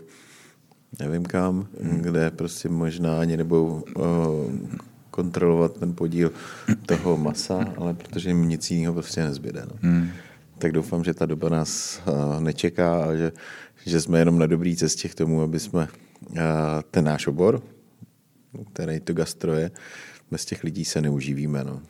nevím 1.00 1.26
kam, 1.26 1.68
hmm. 1.82 2.02
kde 2.02 2.32
prostě 2.32 2.70
možná 2.70 3.20
ani 3.20 3.38
nebudou 3.38 3.84
uh, 3.96 4.06
kontrolovat 5.12 5.78
ten 5.78 5.96
podíl 5.96 6.32
toho 6.86 7.18
masa, 7.18 7.66
ale 7.78 7.94
protože 7.94 8.30
jim 8.30 8.50
nic 8.50 8.72
jiného 8.72 8.94
prostě 8.94 9.24
nezbyde. 9.24 9.66
No. 9.66 9.76
Hmm. 9.82 10.10
Tak 10.58 10.72
doufám, 10.72 11.04
že 11.04 11.14
ta 11.14 11.26
doba 11.26 11.50
nás 11.50 12.02
uh, 12.08 12.44
nečeká 12.44 13.04
a 13.04 13.16
že, 13.16 13.32
že 13.86 14.02
jsme 14.02 14.20
jenom 14.20 14.40
na 14.40 14.46
dobré 14.46 14.76
cestě 14.76 15.10
k 15.10 15.16
tomu, 15.16 15.42
aby 15.42 15.60
jsme 15.60 15.88
uh, 16.30 16.38
ten 16.92 17.06
náš 17.06 17.28
obor, 17.28 17.62
který 18.74 19.00
to 19.00 19.14
gastro 19.14 19.54
je, 19.54 19.72
bez 20.32 20.46
těch 20.46 20.64
lidí 20.64 20.86
se 20.86 21.02
neuživíme. 21.02 21.64
No. 21.64 21.82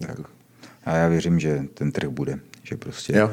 Tak. 0.00 0.20
A 0.84 0.96
já 0.96 1.08
věřím, 1.08 1.40
že 1.40 1.64
ten 1.74 1.92
trh 1.92 2.08
bude. 2.08 2.40
Že 2.62 2.76
prostě 2.76 3.16
Jo. 3.16 3.30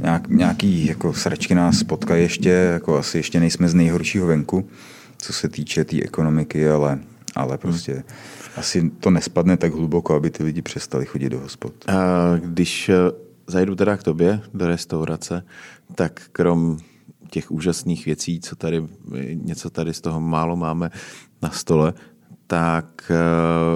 Nějak, 0.00 0.28
nějaký 0.28 0.86
jako 0.86 1.14
sračky 1.14 1.54
nás 1.54 1.82
potkají 1.82 2.22
ještě, 2.22 2.50
jako 2.50 2.98
asi 2.98 3.18
ještě 3.18 3.40
nejsme 3.40 3.68
z 3.68 3.74
nejhoršího 3.74 4.26
venku, 4.26 4.68
co 5.16 5.32
se 5.32 5.48
týče 5.48 5.84
té 5.84 5.90
tý 5.90 6.04
ekonomiky, 6.04 6.68
ale, 6.68 6.98
ale 7.34 7.58
prostě 7.58 7.92
hmm. 7.92 8.02
asi 8.56 8.90
to 9.00 9.10
nespadne 9.10 9.56
tak 9.56 9.74
hluboko, 9.74 10.14
aby 10.14 10.30
ty 10.30 10.44
lidi 10.44 10.62
přestali 10.62 11.06
chodit 11.06 11.28
do 11.28 11.40
hospod. 11.40 11.72
A 11.88 11.96
když 12.36 12.88
eh, 12.88 12.94
zajdu 13.46 13.74
teda 13.74 13.96
k 13.96 14.02
tobě 14.02 14.40
do 14.54 14.66
restaurace, 14.66 15.42
tak 15.94 16.22
krom 16.32 16.78
těch 17.30 17.50
úžasných 17.50 18.06
věcí, 18.06 18.40
co 18.40 18.56
tady, 18.56 18.82
něco 19.34 19.70
tady 19.70 19.94
z 19.94 20.00
toho 20.00 20.20
málo 20.20 20.56
máme 20.56 20.90
na 21.42 21.50
stole, 21.50 21.94
tak 22.46 23.10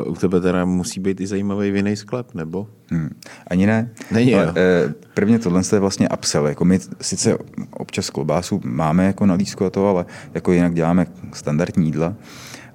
uh, 0.04 0.12
u 0.12 0.14
tebe 0.14 0.40
teda 0.40 0.64
musí 0.64 1.00
být 1.00 1.20
i 1.20 1.26
zajímavý 1.26 1.70
vinný 1.70 1.96
sklep, 1.96 2.34
nebo? 2.34 2.68
Hmm. 2.90 3.10
Ani 3.46 3.66
ne. 3.66 3.90
Není, 4.10 4.34
Ale, 4.34 4.52
eh, 4.56 4.94
Prvně 5.14 5.38
tohle 5.38 5.62
je 5.72 5.78
vlastně 5.78 6.08
upsell. 6.08 6.46
Jako 6.46 6.64
my 6.64 6.78
sice 7.00 7.38
občas 7.70 8.10
klobásu 8.10 8.60
máme 8.64 9.06
jako 9.06 9.26
na 9.26 9.34
lístku 9.34 9.64
a 9.64 9.70
to, 9.70 9.88
ale 9.88 10.06
jako 10.34 10.52
jinak 10.52 10.74
děláme 10.74 11.06
standardní 11.32 11.86
jídla. 11.86 12.14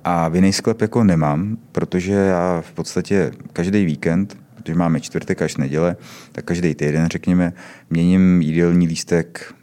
A 0.04 0.28
vinný 0.28 0.54
sklep 0.54 0.82
jako 0.82 1.04
nemám, 1.04 1.58
protože 1.72 2.14
já 2.14 2.62
v 2.62 2.72
podstatě 2.72 3.32
každý 3.54 3.86
víkend, 3.86 4.38
protože 4.56 4.76
máme 4.76 5.00
čtvrtek 5.02 5.42
až 5.42 5.58
neděle, 5.58 5.96
tak 6.32 6.46
každý 6.46 6.76
týden, 6.76 7.08
řekněme, 7.08 7.54
měním 7.90 8.42
jídelní 8.42 8.88
lístek 8.88 9.54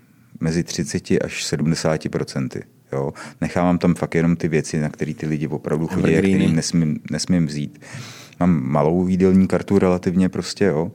mezi 0.40 0.64
30 0.64 1.10
až 1.24 1.44
70 1.44 2.08
procenty. 2.08 2.62
Jo? 2.92 3.12
Nechávám 3.40 3.78
tam 3.78 3.94
fakt 3.94 4.14
jenom 4.14 4.36
ty 4.36 4.48
věci, 4.48 4.80
na 4.80 4.88
které 4.88 5.14
ty 5.14 5.26
lidi 5.26 5.48
opravdu 5.48 5.86
chodí 5.86 6.02
a 6.14 6.18
Evergreeny. 6.18 6.38
který 6.38 6.56
nesmím, 6.56 7.00
nesmím 7.10 7.46
vzít. 7.46 7.80
mám 8.40 8.62
malou 8.64 9.08
jídelní 9.08 9.48
kartu 9.48 9.78
relativně 9.78 10.28
prostě, 10.28 10.64
jo, 10.64 10.92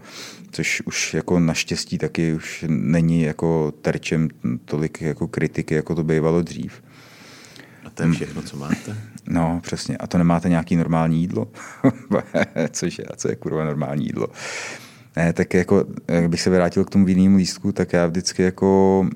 což 0.51 0.81
už 0.81 1.13
jako 1.13 1.39
naštěstí 1.39 1.97
taky 1.97 2.33
už 2.33 2.65
není 2.67 3.21
jako 3.21 3.73
terčem 3.81 4.29
tolik 4.65 5.01
jako 5.01 5.27
kritiky, 5.27 5.75
jako 5.75 5.95
to 5.95 6.03
bývalo 6.03 6.41
dřív. 6.41 6.81
A 7.85 7.89
to 7.89 8.03
je 8.03 8.11
všechno, 8.11 8.41
co 8.41 8.57
máte? 8.57 8.97
No, 9.29 9.59
přesně. 9.63 9.97
A 9.97 10.07
to 10.07 10.17
nemáte 10.17 10.49
nějaký 10.49 10.75
normální 10.75 11.21
jídlo? 11.21 11.47
Což 12.71 12.99
je, 12.99 13.05
a 13.05 13.15
co 13.15 13.29
je 13.29 13.35
kurva 13.35 13.65
normální 13.65 14.05
jídlo? 14.05 14.27
Ne, 15.15 15.33
tak 15.33 15.53
jako, 15.53 15.85
jak 16.07 16.29
bych 16.29 16.41
se 16.41 16.49
vrátil 16.49 16.85
k 16.85 16.89
tomu 16.89 17.05
vinnému 17.05 17.37
lístku, 17.37 17.71
tak 17.71 17.93
já 17.93 18.05
vždycky 18.05 18.43
jako 18.43 19.09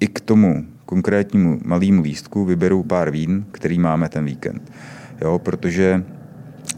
i 0.00 0.06
k 0.06 0.20
tomu 0.20 0.66
konkrétnímu 0.90 1.60
malému 1.64 2.02
lístku 2.02 2.44
vyberu 2.44 2.82
pár 2.82 3.10
vín, 3.10 3.46
který 3.52 3.78
máme 3.78 4.08
ten 4.08 4.24
víkend. 4.24 4.72
Jo, 5.20 5.38
protože 5.38 6.04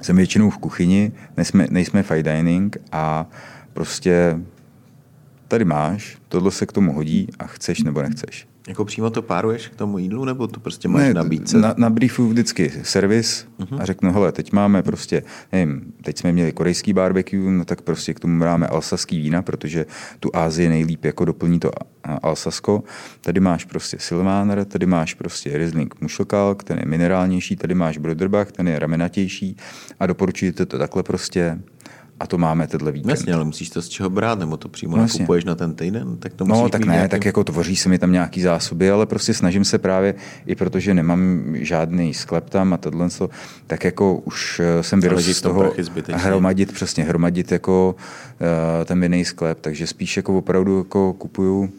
jsem 0.02 0.16
většinou 0.16 0.50
v 0.50 0.58
kuchyni, 0.58 1.12
nejsme, 1.36 1.66
nejsme 1.70 2.02
fine 2.02 2.22
dining 2.22 2.76
a 2.92 3.26
prostě 3.72 4.40
tady 5.48 5.64
máš, 5.64 6.18
tohle 6.28 6.50
se 6.50 6.66
k 6.66 6.72
tomu 6.72 6.92
hodí 6.92 7.28
a 7.38 7.46
chceš 7.46 7.82
nebo 7.82 8.02
nechceš. 8.02 8.51
Jako 8.68 8.84
přímo 8.84 9.10
to 9.10 9.22
páruješ 9.22 9.68
k 9.68 9.76
tomu 9.76 9.98
jídlu, 9.98 10.24
nebo 10.24 10.46
to 10.46 10.60
prostě 10.60 10.88
máš 10.88 11.02
ne, 11.02 11.14
nabídce? 11.14 11.58
Na, 11.58 11.74
na 11.76 11.90
briefu 11.90 12.28
vždycky 12.28 12.72
servis 12.82 13.46
uh-huh. 13.60 13.80
a 13.80 13.84
řeknu, 13.84 14.12
hele, 14.12 14.32
teď 14.32 14.52
máme 14.52 14.82
prostě, 14.82 15.22
nevím, 15.52 15.92
teď 16.04 16.18
jsme 16.18 16.32
měli 16.32 16.52
korejský 16.52 16.92
barbecue, 16.92 17.50
no 17.50 17.64
tak 17.64 17.82
prostě 17.82 18.14
k 18.14 18.20
tomu 18.20 18.36
máme 18.36 18.66
alsaský 18.66 19.18
vína, 19.18 19.42
protože 19.42 19.86
tu 20.20 20.30
Ázii 20.34 20.68
nejlíp 20.68 21.04
jako 21.04 21.24
doplní 21.24 21.60
to 21.60 21.70
Alsasko. 22.22 22.82
Tady 23.20 23.40
máš 23.40 23.64
prostě 23.64 23.98
Silvaner, 24.00 24.64
tady 24.64 24.86
máš 24.86 25.14
prostě 25.14 25.58
Riesling 25.58 26.00
Mušelkalk, 26.00 26.64
ten 26.64 26.78
je 26.78 26.84
minerálnější, 26.86 27.56
tady 27.56 27.74
máš 27.74 27.98
Broderbach, 27.98 28.52
ten 28.52 28.68
je 28.68 28.78
ramenatější 28.78 29.56
a 30.00 30.06
doporučujete 30.06 30.66
to 30.66 30.78
takhle 30.78 31.02
prostě 31.02 31.58
a 32.22 32.26
to 32.26 32.38
máme 32.38 32.66
tenhle 32.66 32.92
víkend. 32.92 33.10
Jasně, 33.10 33.34
ale 33.34 33.44
musíš 33.44 33.70
to 33.70 33.82
z 33.82 33.88
čeho 33.88 34.10
brát, 34.10 34.38
nebo 34.38 34.56
to 34.56 34.68
přímo 34.68 34.96
no, 34.96 35.02
nakupuješ 35.02 35.44
na 35.44 35.54
ten 35.54 35.74
týden, 35.74 36.16
tak 36.16 36.34
to 36.34 36.44
No, 36.44 36.68
tak 36.68 36.84
ne, 36.84 36.92
nějakým... 36.92 37.10
tak 37.10 37.24
jako 37.24 37.44
tvoří 37.44 37.76
se 37.76 37.88
mi 37.88 37.98
tam 37.98 38.12
nějaký 38.12 38.42
zásoby, 38.42 38.90
ale 38.90 39.06
prostě 39.06 39.34
snažím 39.34 39.64
se 39.64 39.78
právě, 39.78 40.14
i 40.46 40.54
protože 40.54 40.94
nemám 40.94 41.44
žádný 41.52 42.14
sklep 42.14 42.50
tam 42.50 42.72
a 42.72 42.76
tohle, 42.76 43.08
tak 43.66 43.84
jako 43.84 44.14
už 44.14 44.60
eh, 44.60 44.82
jsem 44.82 45.00
vyrostl 45.00 45.34
z 45.34 45.40
toho 45.40 45.72
hromadit, 46.12 46.72
přesně, 46.72 47.04
hromadit 47.04 47.52
jako 47.52 47.94
uh, 48.40 48.84
ten 48.84 49.02
jiný 49.02 49.24
sklep, 49.24 49.60
takže 49.60 49.86
spíš 49.86 50.16
jako 50.16 50.38
opravdu 50.38 50.78
jako 50.78 51.12
kupuju 51.12 51.72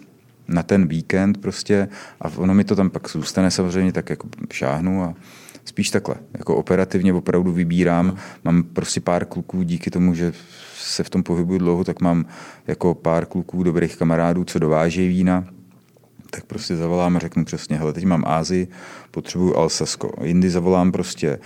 na 0.47 0.63
ten 0.63 0.87
víkend 0.87 1.41
prostě 1.41 1.87
a 2.21 2.25
ono 2.35 2.53
mi 2.53 2.63
to 2.63 2.75
tam 2.75 2.89
pak 2.89 3.09
zůstane 3.09 3.51
samozřejmě, 3.51 3.91
tak 3.91 4.09
jako 4.09 4.27
šáhnu 4.51 5.03
a 5.03 5.13
spíš 5.73 5.89
takhle. 5.89 6.15
Jako 6.37 6.55
operativně 6.55 7.13
opravdu 7.13 7.51
vybírám. 7.51 8.15
Mám 8.43 8.63
prostě 8.63 9.01
pár 9.01 9.25
kluků 9.25 9.63
díky 9.63 9.89
tomu, 9.89 10.13
že 10.13 10.33
se 10.77 11.03
v 11.03 11.09
tom 11.09 11.23
pohybuju 11.23 11.59
dlouho, 11.59 11.83
tak 11.83 12.01
mám 12.01 12.25
jako 12.67 12.93
pár 12.93 13.25
kluků 13.25 13.63
dobrých 13.63 13.97
kamarádů, 13.97 14.43
co 14.43 14.59
dovážejí 14.59 15.07
vína, 15.07 15.45
tak 16.29 16.45
prostě 16.45 16.75
zavolám 16.75 17.15
a 17.15 17.19
řeknu 17.19 17.45
přesně, 17.45 17.77
hele, 17.77 17.93
teď 17.93 18.05
mám 18.05 18.23
Ázii, 18.27 18.67
potřebuju 19.11 19.55
Alsasko. 19.55 20.11
Jindy 20.23 20.49
zavolám 20.49 20.91
prostě 20.91 21.39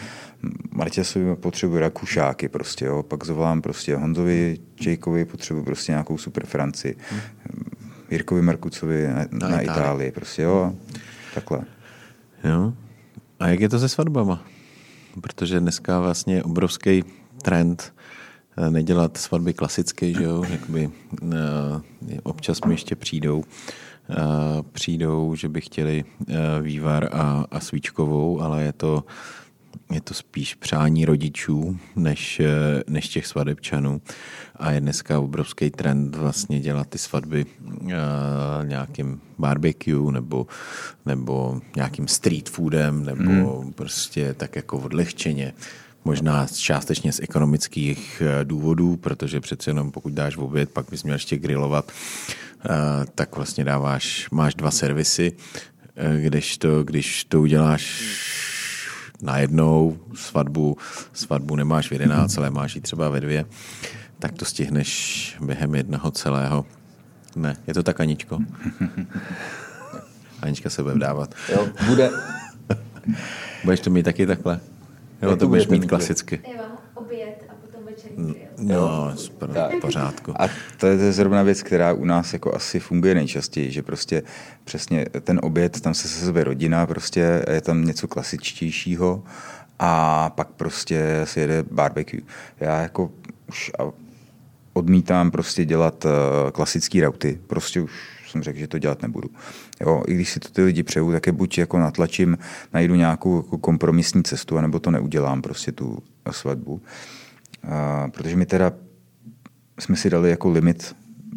Martěsovi, 0.72 1.36
potřebuji 1.36 1.80
Rakušáky 1.80 2.48
prostě, 2.50 2.86
jo. 2.86 3.04
Pak 3.04 3.26
zavolám 3.26 3.62
prostě 3.62 3.96
Honzovi, 3.96 4.58
Čejkovi, 4.76 5.26
potřebuji 5.26 5.64
prostě 5.64 5.92
nějakou 5.92 6.18
super 6.18 6.46
Francii. 6.46 6.96
Hmm. 7.12 7.22
Jirkovi 8.12 8.42
Markucovi 8.42 9.08
na, 9.08 9.14
na, 9.14 9.48
na 9.50 9.62
Itálii. 9.62 9.64
Itálii, 9.64 10.12
prostě, 10.12 10.42
jo. 10.42 10.74
Takhle. 11.34 11.60
Jo. 12.44 12.74
A 13.40 13.48
jak 13.48 13.60
je 13.60 13.70
to 13.70 13.80
se 13.80 13.90
svatbama? 13.90 14.44
Protože 15.22 15.60
dneska 15.60 16.00
vlastně 16.00 16.36
je 16.36 16.44
obrovský 16.44 17.04
trend 17.42 17.94
eh, 18.58 18.70
nedělat 18.70 19.18
svatby 19.18 19.54
klasicky, 19.54 20.14
že 20.14 20.24
jo, 20.24 20.44
jakoby 20.50 20.90
eh, 21.24 22.22
občas 22.24 22.62
mi 22.62 22.74
ještě 22.74 22.96
přijdou, 22.96 23.44
eh, 24.10 24.16
přijdou, 24.72 25.36
že 25.36 25.50
by 25.50 25.62
chtěli 25.62 26.06
vývar 26.62 27.10
a, 27.12 27.46
a 27.52 27.60
svíčkovou, 27.60 28.42
ale 28.42 28.64
je 28.64 28.74
to 28.74 29.04
je 29.92 30.02
to 30.02 30.14
spíš 30.14 30.56
přání 30.56 31.06
rodičů 31.06 31.80
než, 31.96 32.42
než 32.88 33.08
těch 33.08 33.28
svadebčanů. 33.28 34.02
A 34.56 34.72
je 34.72 34.82
dneska 34.82 35.20
obrovský 35.20 35.70
trend 35.70 36.16
vlastně 36.16 36.60
dělat 36.60 36.88
ty 36.90 36.98
svatby 36.98 37.46
uh, 37.66 37.90
nějakým 38.64 39.22
barbecue 39.38 40.12
nebo, 40.12 40.48
nebo 41.06 41.62
nějakým 41.76 42.08
street 42.08 42.50
foodem 42.50 43.06
nebo 43.06 43.60
hmm. 43.62 43.74
prostě 43.74 44.34
tak 44.34 44.56
jako 44.56 44.78
odlehčeně. 44.78 45.54
Možná 46.06 46.48
částečně 46.48 47.14
z 47.14 47.20
ekonomických 47.20 48.22
eh, 48.26 48.46
důvodů, 48.46 48.96
protože 48.96 49.42
přece 49.42 49.70
jenom 49.70 49.92
pokud 49.92 50.14
dáš 50.14 50.36
v 50.38 50.42
oběd, 50.42 50.70
pak 50.70 50.86
bys 50.90 51.04
měl 51.04 51.16
ještě 51.16 51.38
grilovat, 51.38 51.92
uh, 51.92 52.72
tak 53.16 53.36
vlastně 53.36 53.64
dáváš, 53.64 54.28
máš 54.32 54.56
dva 54.56 54.72
servisy, 54.72 55.32
když 56.22 56.58
to, 56.58 56.84
když 56.84 57.24
to 57.24 57.42
uděláš 57.42 58.04
najednou 59.22 59.98
svatbu, 60.14 60.78
svatbu 61.14 61.56
nemáš 61.56 61.88
v 61.90 61.92
11, 61.92 62.38
ale 62.38 62.50
máš 62.50 62.76
ji 62.76 62.82
třeba 62.82 63.10
ve 63.10 63.20
dvě, 63.20 63.46
tak 64.20 64.32
to 64.32 64.46
stihneš 64.46 65.38
během 65.42 65.76
jednoho 65.76 66.12
celého. 66.12 66.66
Ne, 67.36 67.58
je 67.68 67.74
to 67.74 67.84
tak, 67.84 68.00
Aničko? 68.00 68.40
Anička 70.42 70.70
se 70.70 70.84
bude 70.84 70.96
vdávat. 70.96 71.36
Jo, 71.52 71.68
bude. 71.86 72.10
Budeš 73.64 73.80
to 73.80 73.90
mít 73.90 74.04
taky 74.04 74.28
takhle? 74.28 74.60
Jo, 75.22 75.36
to 75.36 75.48
budeš 75.48 75.68
mít 75.68 75.86
klasicky. 75.86 76.42
Jo, 76.58 76.64
oběd 76.96 77.46
a 77.50 77.54
potom 77.62 77.86
večerní 77.86 78.47
No, 78.58 79.12
super, 79.16 79.50
v 79.50 79.82
pořádku. 79.82 80.42
A 80.42 80.50
to 80.78 80.88
je 80.88 81.12
zrovna 81.12 81.44
věc, 81.44 81.64
která 81.64 81.94
u 81.94 82.06
nás 82.06 82.34
jako 82.34 82.56
asi 82.56 82.80
funguje 82.80 83.16
nejčastěji, 83.16 83.72
že 83.72 83.82
prostě 83.82 84.24
přesně 84.64 85.06
ten 85.22 85.40
oběd, 85.44 85.82
tam 85.82 85.94
se 85.94 86.08
sezve 86.08 86.44
rodina, 86.44 86.88
prostě 86.88 87.46
je 87.52 87.62
tam 87.62 87.86
něco 87.86 88.08
klasičtějšího 88.08 89.24
a 89.80 90.30
pak 90.30 90.48
prostě 90.48 91.22
se 91.24 91.40
jede 91.40 91.64
barbecue. 91.72 92.22
Já 92.60 92.82
jako 92.82 93.12
už 93.50 93.72
odmítám 94.74 95.32
prostě 95.32 95.66
dělat 95.66 96.06
eh, 96.06 96.52
klasické 96.52 97.02
rauty. 97.02 97.40
Prostě 97.48 97.82
už 97.82 97.92
jsem 98.32 98.44
řekl, 98.44 98.60
že 98.60 98.68
to 98.68 98.80
dělat 98.80 99.02
nebudu. 99.02 99.30
Jo, 99.82 100.04
I 100.08 100.14
když 100.14 100.30
si 100.30 100.40
to 100.40 100.50
ty 100.50 100.62
lidi 100.62 100.84
přeju, 100.84 101.12
tak 101.12 101.28
je 101.28 101.32
buď 101.34 101.58
jako 101.58 101.80
natlačím, 101.80 102.38
najdu 102.74 102.96
nějakou 102.96 103.38
jako 103.38 103.58
kompromisní 103.58 104.24
cestu, 104.24 104.58
anebo 104.58 104.80
to 104.80 104.92
neudělám 104.92 105.42
prostě 105.42 105.72
tu 105.72 106.04
svatbu. 106.32 106.82
A, 107.64 108.08
protože 108.08 108.36
my 108.36 108.46
teda 108.46 108.72
jsme 109.80 109.96
si 109.96 110.10
dali 110.10 110.30
jako 110.30 110.50
limit, 110.50 110.96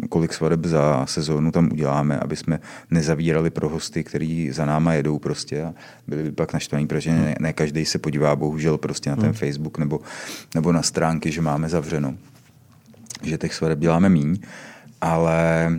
kolik 0.08 0.32
svadeb 0.32 0.64
za 0.64 1.06
sezónu 1.06 1.52
tam 1.52 1.68
uděláme, 1.72 2.18
aby 2.18 2.36
jsme 2.36 2.60
nezavírali 2.90 3.50
pro 3.50 3.68
hosty, 3.68 4.04
kteří 4.04 4.50
za 4.50 4.64
náma 4.64 4.94
jedou 4.94 5.18
prostě 5.18 5.62
a 5.62 5.74
byli 6.06 6.22
by 6.22 6.32
pak 6.32 6.52
naštvaní, 6.52 6.86
protože 6.86 7.10
ne, 7.10 7.34
ne 7.40 7.52
každý 7.52 7.84
se 7.84 7.98
podívá 7.98 8.36
bohužel 8.36 8.78
prostě 8.78 9.10
na 9.10 9.16
ten 9.16 9.24
hmm. 9.24 9.34
Facebook 9.34 9.78
nebo, 9.78 10.00
nebo 10.54 10.72
na 10.72 10.82
stránky, 10.82 11.32
že 11.32 11.40
máme 11.40 11.68
zavřeno. 11.68 12.14
Že 13.22 13.38
těch 13.38 13.54
svadeb 13.54 13.78
děláme 13.78 14.08
míň, 14.08 14.38
ale 15.00 15.70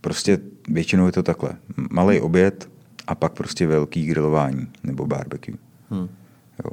prostě 0.00 0.38
většinou 0.68 1.06
je 1.06 1.12
to 1.12 1.22
takhle. 1.22 1.50
Malý 1.90 2.20
oběd 2.20 2.68
a 3.06 3.14
pak 3.14 3.32
prostě 3.32 3.66
velký 3.66 4.06
grilování 4.06 4.68
nebo 4.82 5.06
barbecue. 5.06 5.56
Hmm. 5.90 6.08
Jo. 6.64 6.70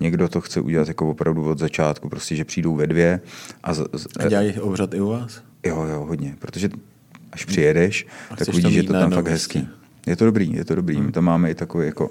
Někdo 0.00 0.28
to 0.28 0.40
chce 0.40 0.60
udělat 0.60 0.88
jako 0.88 1.10
opravdu 1.10 1.50
od 1.50 1.58
začátku, 1.58 2.08
prostě, 2.08 2.36
že 2.36 2.44
přijdou 2.44 2.74
ve 2.74 2.86
dvě. 2.86 3.20
A, 3.62 3.74
z, 3.74 3.84
z, 3.92 4.06
a 4.18 4.28
dělají 4.28 4.60
obřad 4.60 4.94
i 4.94 5.00
u 5.00 5.08
vás? 5.08 5.42
Jo, 5.66 5.82
jo, 5.82 6.04
hodně, 6.08 6.36
protože 6.38 6.68
až 7.32 7.44
přijedeš, 7.44 8.06
a 8.30 8.36
tak 8.36 8.48
uvidíš, 8.48 8.74
že 8.74 8.82
to 8.82 8.92
tam 8.92 9.10
fakt 9.10 9.28
hezký. 9.28 9.68
Je 10.06 10.16
to 10.16 10.24
dobrý, 10.24 10.52
je 10.52 10.64
to 10.64 10.74
dobrý. 10.74 10.96
Hmm. 10.96 11.06
My 11.06 11.12
tam 11.12 11.24
máme 11.24 11.50
i 11.50 11.54
takový 11.54 11.86
jako 11.86 12.10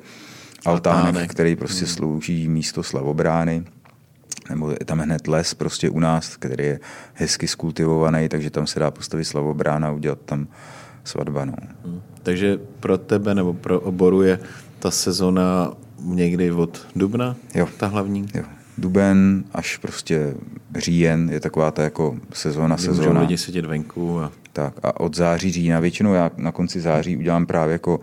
altánek, 0.65 1.31
který 1.31 1.55
prostě 1.55 1.85
hmm. 1.85 1.93
slouží 1.93 2.47
místo 2.47 2.83
slavobrány 2.83 3.63
nebo 4.49 4.69
je 4.69 4.85
tam 4.85 4.99
hned 4.99 5.27
les 5.27 5.53
prostě 5.53 5.89
u 5.89 5.99
nás, 5.99 6.37
který 6.37 6.63
je 6.63 6.79
hezky 7.13 7.47
skultivovaný, 7.47 8.29
takže 8.29 8.49
tam 8.49 8.67
se 8.67 8.79
dá 8.79 8.91
postavit 8.91 9.25
slavobrána 9.25 9.87
a 9.87 9.91
udělat 9.91 10.19
tam 10.25 10.47
svatba. 11.03 11.45
No. 11.45 11.53
Hmm. 11.85 12.01
Takže 12.23 12.59
pro 12.79 12.97
tebe 12.97 13.35
nebo 13.35 13.53
pro 13.53 13.79
oboru 13.79 14.21
je 14.21 14.39
ta 14.79 14.91
sezona 14.91 15.73
někdy 16.03 16.51
od 16.51 16.87
dubna, 16.95 17.35
jo. 17.55 17.67
ta 17.77 17.87
hlavní? 17.87 18.27
Jo. 18.33 18.43
Duben 18.77 19.43
až 19.53 19.77
prostě 19.77 20.33
říjen 20.75 21.29
je 21.31 21.39
taková 21.39 21.71
ta 21.71 21.83
jako 21.83 22.17
sezóna, 22.33 22.75
Kdy 22.75 22.85
sezóna. 22.85 23.21
lidi 23.21 23.37
sedět 23.37 23.65
venku. 23.65 24.19
A... 24.19 24.31
Tak 24.53 24.73
a 24.83 24.99
od 24.99 25.15
září, 25.15 25.51
října, 25.51 25.79
většinou 25.79 26.13
já 26.13 26.31
na 26.37 26.51
konci 26.51 26.79
září 26.79 27.17
udělám 27.17 27.45
právě 27.45 27.73
jako 27.73 27.99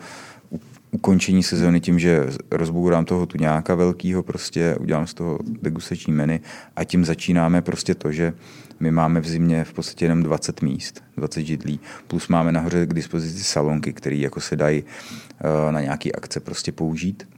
ukončení 0.90 1.42
sezóny 1.42 1.80
tím, 1.80 1.98
že 1.98 2.26
rozbourám 2.50 3.04
toho 3.04 3.26
tuňáka 3.26 3.74
velkýho, 3.74 4.22
prostě 4.22 4.76
udělám 4.80 5.06
z 5.06 5.14
toho 5.14 5.38
degustační 5.62 6.12
menu 6.12 6.40
a 6.76 6.84
tím 6.84 7.04
začínáme 7.04 7.62
prostě 7.62 7.94
to, 7.94 8.12
že 8.12 8.32
my 8.80 8.90
máme 8.90 9.20
v 9.20 9.28
zimě 9.28 9.64
v 9.64 9.72
podstatě 9.72 10.04
jenom 10.04 10.22
20 10.22 10.62
míst, 10.62 11.04
20 11.16 11.42
židlí, 11.42 11.80
plus 12.06 12.28
máme 12.28 12.52
nahoře 12.52 12.86
k 12.86 12.94
dispozici 12.94 13.44
salonky, 13.44 13.92
které 13.92 14.16
jako 14.16 14.40
se 14.40 14.56
dají 14.56 14.82
uh, 14.82 15.72
na 15.72 15.80
nějaký 15.80 16.14
akce 16.14 16.40
prostě 16.40 16.72
použít. 16.72 17.28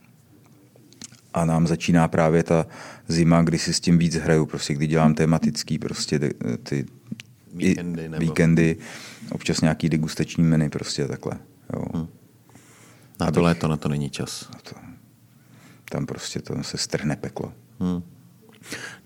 A 1.39 1.45
nám 1.45 1.67
začíná 1.67 2.09
právě 2.09 2.43
ta 2.43 2.67
zima, 3.09 3.43
kdy 3.43 3.59
si 3.59 3.75
s 3.75 3.81
tím 3.81 3.99
víc 3.99 4.15
hraju, 4.15 4.47
prostě 4.47 4.75
kdy 4.75 4.87
dělám 4.87 5.15
tematický 5.15 5.79
prostě 5.79 6.19
ty 6.63 6.87
víkendy, 7.55 8.09
nebo... 8.09 8.21
víkendy 8.21 8.77
občas 9.31 9.61
nějaký 9.61 9.89
degustační 9.89 10.45
menu 10.45 10.71
prostě 10.71 11.07
takhle. 11.07 11.33
Jo. 11.75 11.85
Hmm. 11.95 12.09
Na 13.21 13.27
to 13.27 13.41
Abych... 13.41 13.43
léto 13.43 13.69
na 13.69 13.77
to 13.77 13.89
není 13.89 14.11
čas. 14.11 14.49
Na 14.55 14.61
to, 14.63 14.77
tam 15.91 16.07
prostě 16.07 16.41
to 16.41 16.63
se 16.63 16.79
strhne 16.79 17.17
peklo. 17.17 17.53
Hmm. 17.81 18.03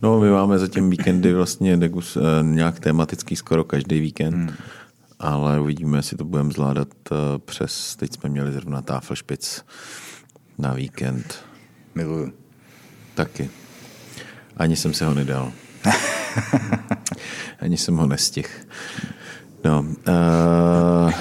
No, 0.03 0.21
my 0.21 0.31
máme 0.31 0.59
zatím 0.59 0.91
víkendy 0.91 1.35
vlastně 1.35 1.77
degus, 1.77 2.17
eh, 2.17 2.43
nějak 2.43 2.81
tematický 2.81 3.37
skoro 3.37 3.65
každý 3.65 4.01
víkend, 4.01 4.35
hmm. 4.35 4.55
ale 5.19 5.61
uvidíme, 5.61 5.99
jestli 5.99 6.17
to 6.17 6.25
budeme 6.25 6.53
zvládat 6.53 6.89
eh, 7.13 7.15
přes, 7.39 7.97
teď 7.97 8.13
jsme 8.15 8.31
měli 8.31 8.53
zrovna 8.53 8.83
Tafelšpic 8.83 9.65
na 10.59 10.75
víkend. 10.75 11.52
Miluju. 11.95 12.33
Taky. 13.15 13.51
Ani 14.57 14.77
jsem 14.77 14.95
se 14.95 15.07
ho 15.07 15.15
nedal. 15.15 15.53
Ani 17.61 17.77
jsem 17.77 17.97
ho 17.97 18.07
nestihl. 18.07 18.49
No, 19.65 19.81
uh, 20.09 21.13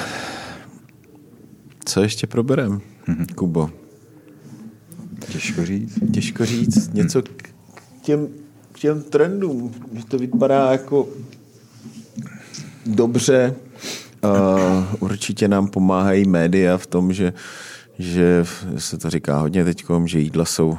co 1.85 2.03
ještě 2.03 2.27
proberem, 2.27 2.81
mm-hmm. 3.07 3.35
Kubo? 3.35 3.69
Těžko 5.31 5.65
říct. 5.65 5.99
Těžko 6.13 6.45
říct. 6.45 6.93
Něco 6.93 7.21
k 7.21 7.49
těm, 8.01 8.27
k 8.71 8.79
těm 8.79 9.03
trendům, 9.03 9.73
že 9.93 10.05
to 10.05 10.17
vypadá 10.17 10.71
jako 10.71 11.07
dobře. 12.85 13.55
Uh, 14.23 14.83
určitě 14.99 15.47
nám 15.47 15.67
pomáhají 15.67 16.27
média 16.27 16.77
v 16.77 16.87
tom, 16.87 17.13
že 17.13 17.33
že 18.01 18.45
se 18.77 18.97
to 18.97 19.09
říká 19.09 19.37
hodně 19.37 19.65
teď, 19.65 19.85
že 20.05 20.19
jídla 20.19 20.45
jsou, 20.45 20.77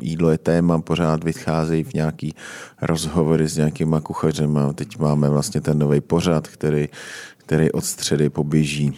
jídlo 0.00 0.30
je 0.30 0.38
téma, 0.38 0.80
pořád 0.80 1.24
vycházejí 1.24 1.84
v 1.84 1.94
nějaký 1.94 2.34
rozhovory 2.82 3.48
s 3.48 3.56
nějakýma 3.56 4.00
kuchařema. 4.00 4.72
Teď 4.72 4.98
máme 4.98 5.28
vlastně 5.28 5.60
ten 5.60 5.78
nový 5.78 6.00
pořad, 6.00 6.48
který, 6.48 6.88
který 7.36 7.72
od 7.72 7.84
středy 7.84 8.30
poběží 8.30 8.92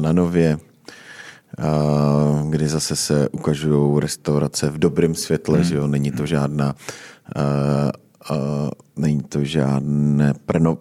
na 0.00 0.12
nově, 0.12 0.58
kdy 2.50 2.68
zase 2.68 2.96
se 2.96 3.28
ukazují 3.28 4.00
restaurace 4.00 4.70
v 4.70 4.78
dobrém 4.78 5.14
světle, 5.14 5.58
hmm. 5.58 5.64
že 5.64 5.76
jo, 5.76 5.86
není 5.86 6.10
to 6.10 6.26
žádná 6.26 6.74
není 8.96 9.22
to 9.22 9.44
žádné 9.44 10.34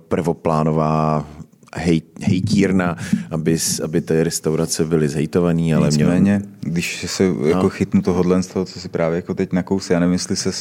prvoplánová 0.07 1.27
hej, 1.75 2.01
hejtírna, 2.21 2.97
aby, 3.31 3.57
aby 3.83 4.01
ty 4.01 4.23
restaurace 4.23 4.85
byly 4.85 5.09
zhejtované. 5.09 5.75
Ale 5.75 5.87
Nicméně, 5.87 6.19
měl... 6.19 6.41
když 6.61 7.05
se 7.07 7.23
jako 7.23 7.63
no. 7.63 7.69
chytnu 7.69 8.01
tohohle 8.01 8.43
z 8.43 8.47
toho, 8.47 8.65
co 8.65 8.79
si 8.79 8.89
právě 8.89 9.15
jako 9.15 9.33
teď 9.33 9.53
nakousl, 9.53 9.93
já 9.93 9.99
nevím, 9.99 10.13
jestli 10.13 10.35
se 10.35 10.51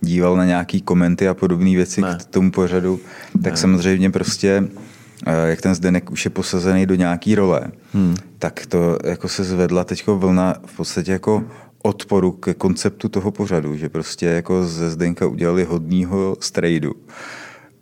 díval 0.00 0.36
na 0.36 0.44
nějaký 0.44 0.80
komenty 0.80 1.28
a 1.28 1.34
podobné 1.34 1.70
věci 1.70 2.00
ne. 2.00 2.18
k 2.20 2.24
tomu 2.24 2.50
pořadu, 2.50 3.00
tak 3.42 3.52
ne. 3.52 3.56
samozřejmě 3.56 4.10
prostě 4.10 4.68
eh, 5.26 5.48
jak 5.48 5.60
ten 5.60 5.74
Zdenek 5.74 6.10
už 6.10 6.24
je 6.24 6.30
posazený 6.30 6.86
do 6.86 6.94
nějaký 6.94 7.34
role, 7.34 7.60
hmm. 7.92 8.16
tak 8.38 8.66
to 8.66 8.98
jako 9.04 9.28
se 9.28 9.44
zvedla 9.44 9.84
teď 9.84 10.06
vlna 10.06 10.54
v 10.66 10.76
podstatě 10.76 11.12
jako 11.12 11.44
odporu 11.82 12.32
ke 12.32 12.54
konceptu 12.54 13.08
toho 13.08 13.30
pořadu, 13.30 13.76
že 13.76 13.88
prostě 13.88 14.26
jako 14.26 14.66
ze 14.66 14.90
Zdenka 14.90 15.26
udělali 15.26 15.64
hodního 15.64 16.36
strejdu 16.40 16.92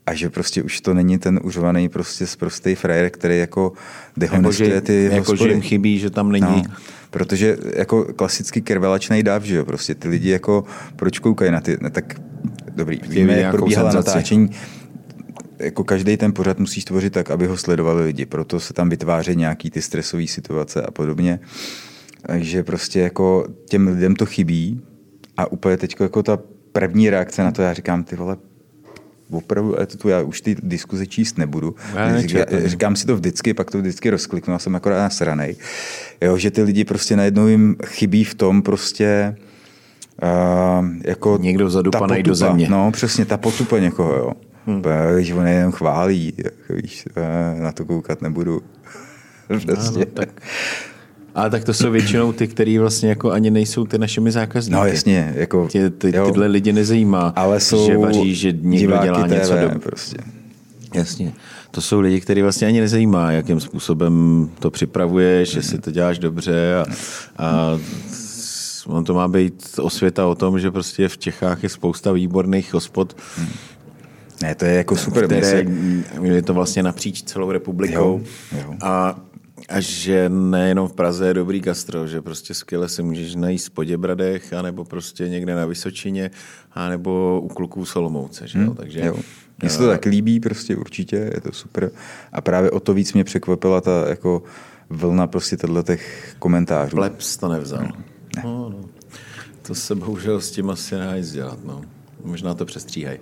a 0.06 0.14
že 0.14 0.30
prostě 0.30 0.62
už 0.62 0.80
to 0.80 0.94
není 0.94 1.18
ten 1.18 1.40
užovaný 1.42 1.88
prostě 1.88 2.24
prostý 2.38 2.74
frajer, 2.74 3.10
který 3.10 3.38
jako 3.38 3.72
dehonestuje 4.16 4.80
ty 4.80 5.04
jako, 5.04 5.16
hospody. 5.16 5.38
Že 5.38 5.48
jim 5.48 5.60
chybí, 5.62 5.98
že 5.98 6.10
tam 6.10 6.32
není... 6.32 6.46
No, 6.46 6.62
protože 7.10 7.56
jako 7.76 8.04
klasický 8.04 8.62
kervelačný 8.62 9.22
dáv, 9.22 9.42
že 9.42 9.56
jo, 9.56 9.64
prostě 9.64 9.94
ty 9.94 10.08
lidi 10.08 10.30
jako 10.30 10.64
proč 10.96 11.18
koukají 11.18 11.50
na 11.50 11.60
ty, 11.60 11.76
ne, 11.80 11.90
tak 11.90 12.20
dobrý, 12.74 12.96
Chtějí 12.96 13.20
víme, 13.20 13.40
jak 13.40 13.54
probíhala 13.54 13.92
natáčení, 13.92 14.50
jako 15.58 15.84
každý 15.84 16.16
ten 16.16 16.32
pořad 16.32 16.58
musí 16.58 16.80
stvořit 16.80 17.12
tak, 17.12 17.30
aby 17.30 17.46
ho 17.46 17.56
sledovali 17.56 18.04
lidi, 18.04 18.26
proto 18.26 18.60
se 18.60 18.72
tam 18.72 18.88
vytváří 18.88 19.36
nějaký 19.36 19.70
ty 19.70 19.82
stresové 19.82 20.26
situace 20.26 20.82
a 20.82 20.90
podobně. 20.90 21.40
Takže 22.26 22.62
prostě 22.62 23.00
jako 23.00 23.46
těm 23.68 23.88
lidem 23.88 24.16
to 24.16 24.26
chybí 24.26 24.80
a 25.36 25.52
úplně 25.52 25.76
teď 25.76 25.96
jako 26.00 26.22
ta 26.22 26.38
první 26.72 27.10
reakce 27.10 27.42
na 27.42 27.52
to, 27.52 27.62
já 27.62 27.72
říkám, 27.72 28.04
ty 28.04 28.16
vole, 28.16 28.36
opravdu, 29.32 29.76
tu 29.98 30.08
já 30.08 30.20
už 30.22 30.40
ty 30.40 30.56
diskuze 30.62 31.06
číst 31.06 31.38
nebudu. 31.38 31.74
Já 31.94 32.20
Říká, 32.20 32.44
říkám 32.64 32.96
si 32.96 33.06
to 33.06 33.16
vždycky, 33.16 33.54
pak 33.54 33.70
to 33.70 33.78
vždycky 33.78 34.10
rozkliknu 34.10 34.54
a 34.54 34.58
jsem 34.58 34.76
akorát 34.76 34.98
nasranej. 34.98 35.56
Jo, 36.20 36.36
že 36.36 36.50
ty 36.50 36.62
lidi 36.62 36.84
prostě 36.84 37.16
najednou 37.16 37.46
jim 37.46 37.76
chybí 37.84 38.24
v 38.24 38.34
tom 38.34 38.62
prostě 38.62 39.36
uh, 40.22 40.86
jako 41.04 41.38
Někdo 41.40 41.70
zadupaný 41.70 42.22
do 42.22 42.34
země. 42.34 42.66
No, 42.70 42.90
přesně, 42.92 43.24
ta 43.24 43.36
potupa 43.36 43.78
někoho, 43.78 44.14
jo. 44.14 44.32
Hmm. 44.66 44.82
Že 45.18 45.34
on 45.34 45.46
jenom 45.46 45.72
chválí, 45.72 46.34
víš, 46.70 47.08
na 47.60 47.72
to 47.72 47.84
koukat 47.84 48.22
nebudu. 48.22 48.62
Prostě. 49.46 49.98
No, 49.98 50.04
tak 50.04 50.28
ale 51.34 51.50
tak 51.50 51.64
to 51.64 51.74
jsou 51.74 51.90
většinou 51.90 52.32
ty, 52.32 52.48
který 52.48 52.78
vlastně 52.78 53.08
jako 53.08 53.30
ani 53.30 53.50
nejsou 53.50 53.86
ty 53.86 53.98
našimi 53.98 54.32
zákazníky. 54.32 54.76
No 54.80 54.86
jasně. 54.86 55.32
Jako, 55.36 55.68
Tě, 55.70 55.90
ty, 55.90 56.12
tyhle 56.12 56.46
lidi 56.46 56.72
nezajímá, 56.72 57.32
ale 57.36 57.60
jsou 57.60 57.86
že 57.86 57.98
vaří, 57.98 58.34
že 58.34 58.52
někdo 58.60 58.98
dělá 59.02 59.24
TV, 59.24 59.30
něco 59.30 59.54
do... 59.54 59.78
prostě. 59.78 60.16
Jasně. 60.94 61.32
To 61.70 61.80
jsou 61.80 62.00
lidi, 62.00 62.20
kteří 62.20 62.42
vlastně 62.42 62.66
ani 62.66 62.80
nezajímá, 62.80 63.32
jakým 63.32 63.60
způsobem 63.60 64.48
to 64.58 64.70
připravuješ, 64.70 65.50
že 65.50 65.62
si 65.62 65.78
to 65.78 65.90
děláš 65.90 66.18
dobře 66.18 66.74
a, 66.76 66.84
a 67.38 67.78
on 68.86 69.04
to 69.04 69.14
má 69.14 69.28
být 69.28 69.64
osvěta 69.80 70.26
o 70.26 70.34
tom, 70.34 70.60
že 70.60 70.70
prostě 70.70 71.08
v 71.08 71.18
Čechách 71.18 71.62
je 71.62 71.68
spousta 71.68 72.12
výborných 72.12 72.74
hospod, 72.74 73.16
ne, 74.42 74.54
to 74.54 74.64
je 74.64 74.74
jako 74.74 74.96
super. 74.96 75.24
Které, 75.24 75.64
je 76.22 76.42
to 76.42 76.54
vlastně 76.54 76.82
napříč 76.82 77.22
celou 77.22 77.50
republikou. 77.50 78.20
Jo, 78.52 78.58
jo. 78.58 78.74
A 78.80 79.20
a 79.72 79.80
že 79.80 80.28
nejenom 80.28 80.88
v 80.88 80.92
Praze 80.92 81.26
je 81.26 81.34
dobrý 81.34 81.60
gastro, 81.60 82.06
že 82.06 82.22
prostě 82.22 82.54
skvěle 82.54 82.88
si 82.88 83.02
můžeš 83.02 83.34
najít 83.34 83.62
v 83.62 83.70
Poděbradech, 83.70 84.52
anebo 84.52 84.84
prostě 84.84 85.28
někde 85.28 85.54
na 85.54 85.66
Vysočině, 85.66 86.30
anebo 86.72 87.40
u 87.40 87.48
kluků 87.48 87.84
Solomouce. 87.84 88.48
Že? 88.48 88.58
Hmm, 88.58 88.74
Takže, 88.74 89.00
jo. 89.00 89.16
Mně 89.62 89.70
se 89.70 89.78
to 89.78 89.86
tak 89.86 90.04
líbí 90.04 90.40
prostě 90.40 90.76
určitě, 90.76 91.16
je 91.16 91.40
to 91.40 91.52
super. 91.52 91.90
A 92.32 92.40
právě 92.40 92.70
o 92.70 92.80
to 92.80 92.94
víc 92.94 93.12
mě 93.12 93.24
překvapila 93.24 93.80
ta 93.80 94.08
jako 94.08 94.42
vlna 94.90 95.26
prostě 95.26 95.56
těch 95.84 96.34
komentářů. 96.38 96.96
Plebs 96.96 97.36
to 97.36 97.48
nevzal. 97.48 97.78
Hmm. 97.78 98.04
Ne. 98.36 98.42
No, 98.44 98.68
no. 98.68 98.80
To 99.62 99.74
se 99.74 99.94
bohužel 99.94 100.40
s 100.40 100.50
tím 100.50 100.70
asi 100.70 100.94
nedá 100.94 101.20
dělat. 101.20 101.58
No. 101.64 101.82
Možná 102.24 102.54
to 102.54 102.64
přestříhají. 102.64 103.18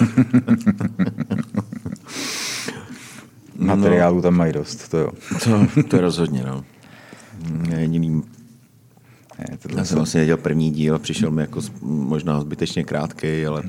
Materiálu 3.58 4.22
tam 4.22 4.34
mají 4.34 4.52
dost, 4.52 4.88
to 4.88 4.98
jo. 4.98 5.10
To, 5.44 5.82
to 5.82 5.96
je 5.96 6.02
rozhodně, 6.02 6.42
no. 6.46 6.64
Jediný 7.78 8.22
ne, 9.38 9.58
Já 9.76 9.84
jsem 9.84 9.96
vlastně 9.96 10.26
dělal 10.26 10.38
první 10.42 10.70
díl 10.70 10.94
a 10.94 10.98
přišel 10.98 11.30
mi 11.30 11.42
jako 11.42 11.60
možná 11.82 12.40
zbytečně 12.40 12.84
krátký, 12.84 13.46
ale, 13.46 13.62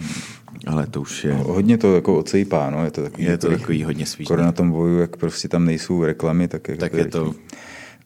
ale 0.67 0.87
to 0.87 1.01
už 1.01 1.23
je... 1.23 1.33
Hodně 1.33 1.77
to 1.77 1.95
jako 1.95 2.17
ocejpá, 2.17 2.69
no. 2.69 2.85
Je 2.85 2.91
to 2.91 3.01
takový, 3.01 3.23
je 3.23 3.37
to 3.37 3.49
takový 3.49 3.83
hodně 3.83 4.05
svížný. 4.05 4.35
na 4.37 4.51
tom 4.51 4.71
boju, 4.71 4.99
jak 4.99 5.17
prostě 5.17 5.47
tam 5.47 5.65
nejsou 5.65 6.03
reklamy, 6.03 6.47
tak, 6.47 6.67
jako 6.67 6.79
tak 6.79 6.93
je 6.93 7.05
to... 7.05 7.33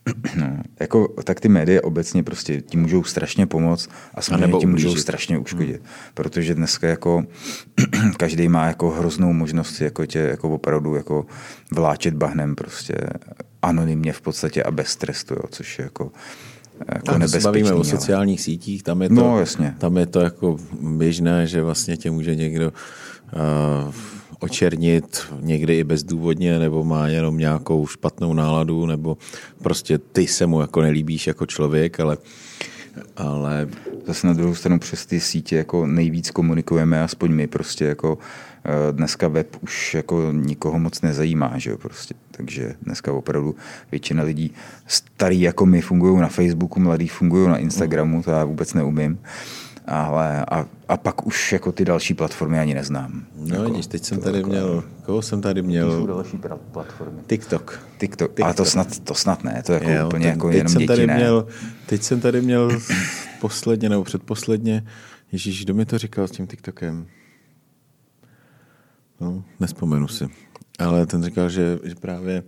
No, 0.35 0.57
jako, 0.79 1.07
tak 1.23 1.39
ty 1.39 1.49
média 1.49 1.81
obecně 1.83 2.23
prostě 2.23 2.61
ti 2.61 2.77
můžou 2.77 3.03
strašně 3.03 3.47
pomoct 3.47 3.89
a 4.15 4.21
samozřejmě 4.21 4.57
ti 4.59 4.65
můžou 4.65 4.95
strašně 4.95 5.37
uškodit. 5.37 5.75
Hmm. 5.75 5.85
Protože 6.13 6.55
dneska 6.55 6.87
jako 6.87 7.23
každý 8.17 8.47
má 8.47 8.67
jako 8.67 8.89
hroznou 8.89 9.33
možnost 9.33 9.81
jako 9.81 10.05
tě 10.05 10.19
jako 10.19 10.49
opravdu 10.49 10.95
jako 10.95 11.25
vláčet 11.71 12.13
bahnem 12.13 12.55
prostě 12.55 12.95
anonymně 13.61 14.13
v 14.13 14.21
podstatě 14.21 14.63
a 14.63 14.71
bez 14.71 14.95
trestu, 14.95 15.33
jo, 15.33 15.43
což 15.49 15.79
je 15.79 15.83
jako 15.83 16.11
jako 16.95 17.23
a 17.23 17.27
se 17.27 17.39
bavíme 17.39 17.73
o 17.73 17.83
sociálních 17.83 18.39
ale... 18.39 18.43
sítích, 18.43 18.83
tam 18.83 19.01
je, 19.01 19.09
to, 19.09 19.15
no, 19.15 19.39
jasně. 19.39 19.75
tam 19.77 19.97
je 19.97 20.05
to 20.05 20.19
jako 20.19 20.57
běžné, 20.81 21.47
že 21.47 21.61
vlastně 21.61 21.97
tě 21.97 22.11
může 22.11 22.35
někdo 22.35 22.73
uh, 23.87 23.93
očernit 24.43 25.21
někdy 25.39 25.77
i 25.77 25.83
bezdůvodně, 25.83 26.59
nebo 26.59 26.83
má 26.83 27.07
jenom 27.07 27.37
nějakou 27.37 27.87
špatnou 27.87 28.33
náladu, 28.33 28.85
nebo 28.85 29.17
prostě 29.61 29.97
ty 29.97 30.27
se 30.27 30.45
mu 30.45 30.61
jako 30.61 30.81
nelíbíš 30.81 31.27
jako 31.27 31.45
člověk, 31.45 31.99
ale 31.99 32.17
ale 33.15 33.67
zase 34.05 34.27
na 34.27 34.33
druhou 34.33 34.55
stranu 34.55 34.79
přes 34.79 35.05
ty 35.05 35.19
sítě 35.19 35.55
jako 35.55 35.85
nejvíc 35.85 36.31
komunikujeme, 36.31 37.03
aspoň 37.03 37.31
my 37.31 37.47
prostě 37.47 37.85
jako 37.85 38.17
eh, 38.65 38.91
dneska 38.91 39.27
web 39.27 39.47
už 39.61 39.93
jako 39.93 40.31
nikoho 40.31 40.79
moc 40.79 41.01
nezajímá, 41.01 41.53
že 41.57 41.69
jo, 41.69 41.77
prostě. 41.77 42.13
Takže 42.31 42.75
dneska 42.81 43.13
opravdu 43.13 43.55
většina 43.91 44.23
lidí 44.23 44.53
starý 44.87 45.41
jako 45.41 45.65
my 45.65 45.81
fungují 45.81 46.21
na 46.21 46.27
Facebooku, 46.27 46.79
mladí 46.79 47.07
fungují 47.07 47.47
na 47.47 47.57
Instagramu, 47.57 48.23
to 48.23 48.31
já 48.31 48.43
vůbec 48.43 48.73
neumím 48.73 49.19
ale 49.85 50.45
a, 50.45 50.65
a 50.87 50.97
pak 50.97 51.27
už 51.27 51.51
jako 51.51 51.71
ty 51.71 51.85
další 51.85 52.13
platformy 52.13 52.59
ani 52.59 52.73
neznám. 52.73 53.25
No 53.35 53.55
jako, 53.55 53.69
vidíš, 53.69 53.87
teď 53.87 54.03
jsem 54.03 54.21
tady 54.21 54.37
jako, 54.37 54.49
měl, 54.49 54.83
koho 55.05 55.21
jsem 55.21 55.41
tady 55.41 55.61
měl? 55.61 55.91
Jsou 55.91 56.07
další 56.07 56.37
platformy. 56.71 57.21
TikTok. 57.27 57.79
TikTok, 57.97 58.29
TikTok. 58.29 58.45
ale 58.45 58.53
to 58.53 58.65
snad, 58.65 58.99
to 58.99 59.15
snad 59.15 59.43
ne, 59.43 59.63
to 59.65 59.73
jako 59.73 59.89
jo, 59.89 60.07
úplně 60.07 60.27
jako 60.27 60.47
teď 60.47 60.57
jenom 60.57 60.71
jsem 60.71 60.79
děti 60.79 60.87
tady 60.87 61.07
ne. 61.07 61.15
Měl, 61.15 61.47
teď 61.85 62.03
jsem 62.03 62.21
tady 62.21 62.41
měl 62.41 62.79
posledně 63.41 63.89
nebo 63.89 64.03
předposledně, 64.03 64.83
Ježíš, 65.31 65.63
kdo 65.63 65.73
mi 65.73 65.85
to 65.85 65.97
říkal 65.97 66.27
s 66.27 66.31
tím 66.31 66.47
TikTokem? 66.47 67.07
No, 69.21 69.43
nespomenu 69.59 70.07
si. 70.07 70.27
Ale 70.79 71.05
ten 71.05 71.23
říkal, 71.23 71.49
že, 71.49 71.79
že 71.83 71.95
právě 71.95 72.43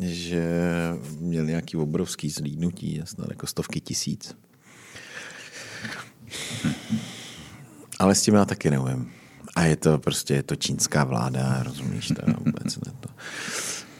že 0.00 0.44
měl 1.18 1.46
nějaký 1.46 1.76
obrovský 1.76 2.30
zlídnutí, 2.30 3.02
snad 3.04 3.30
jako 3.30 3.46
stovky 3.46 3.80
tisíc. 3.80 4.36
Ale 8.00 8.14
s 8.14 8.22
tím 8.22 8.34
já 8.34 8.44
taky 8.44 8.70
neumím. 8.70 9.10
A 9.56 9.62
je 9.62 9.76
to 9.76 9.98
prostě 9.98 10.34
je 10.34 10.42
to 10.42 10.56
čínská 10.56 11.04
vláda, 11.04 11.62
rozumíš, 11.62 12.08
to 12.08 12.32
vůbec 12.38 12.76
ne 12.76 12.92
to. 13.00 13.08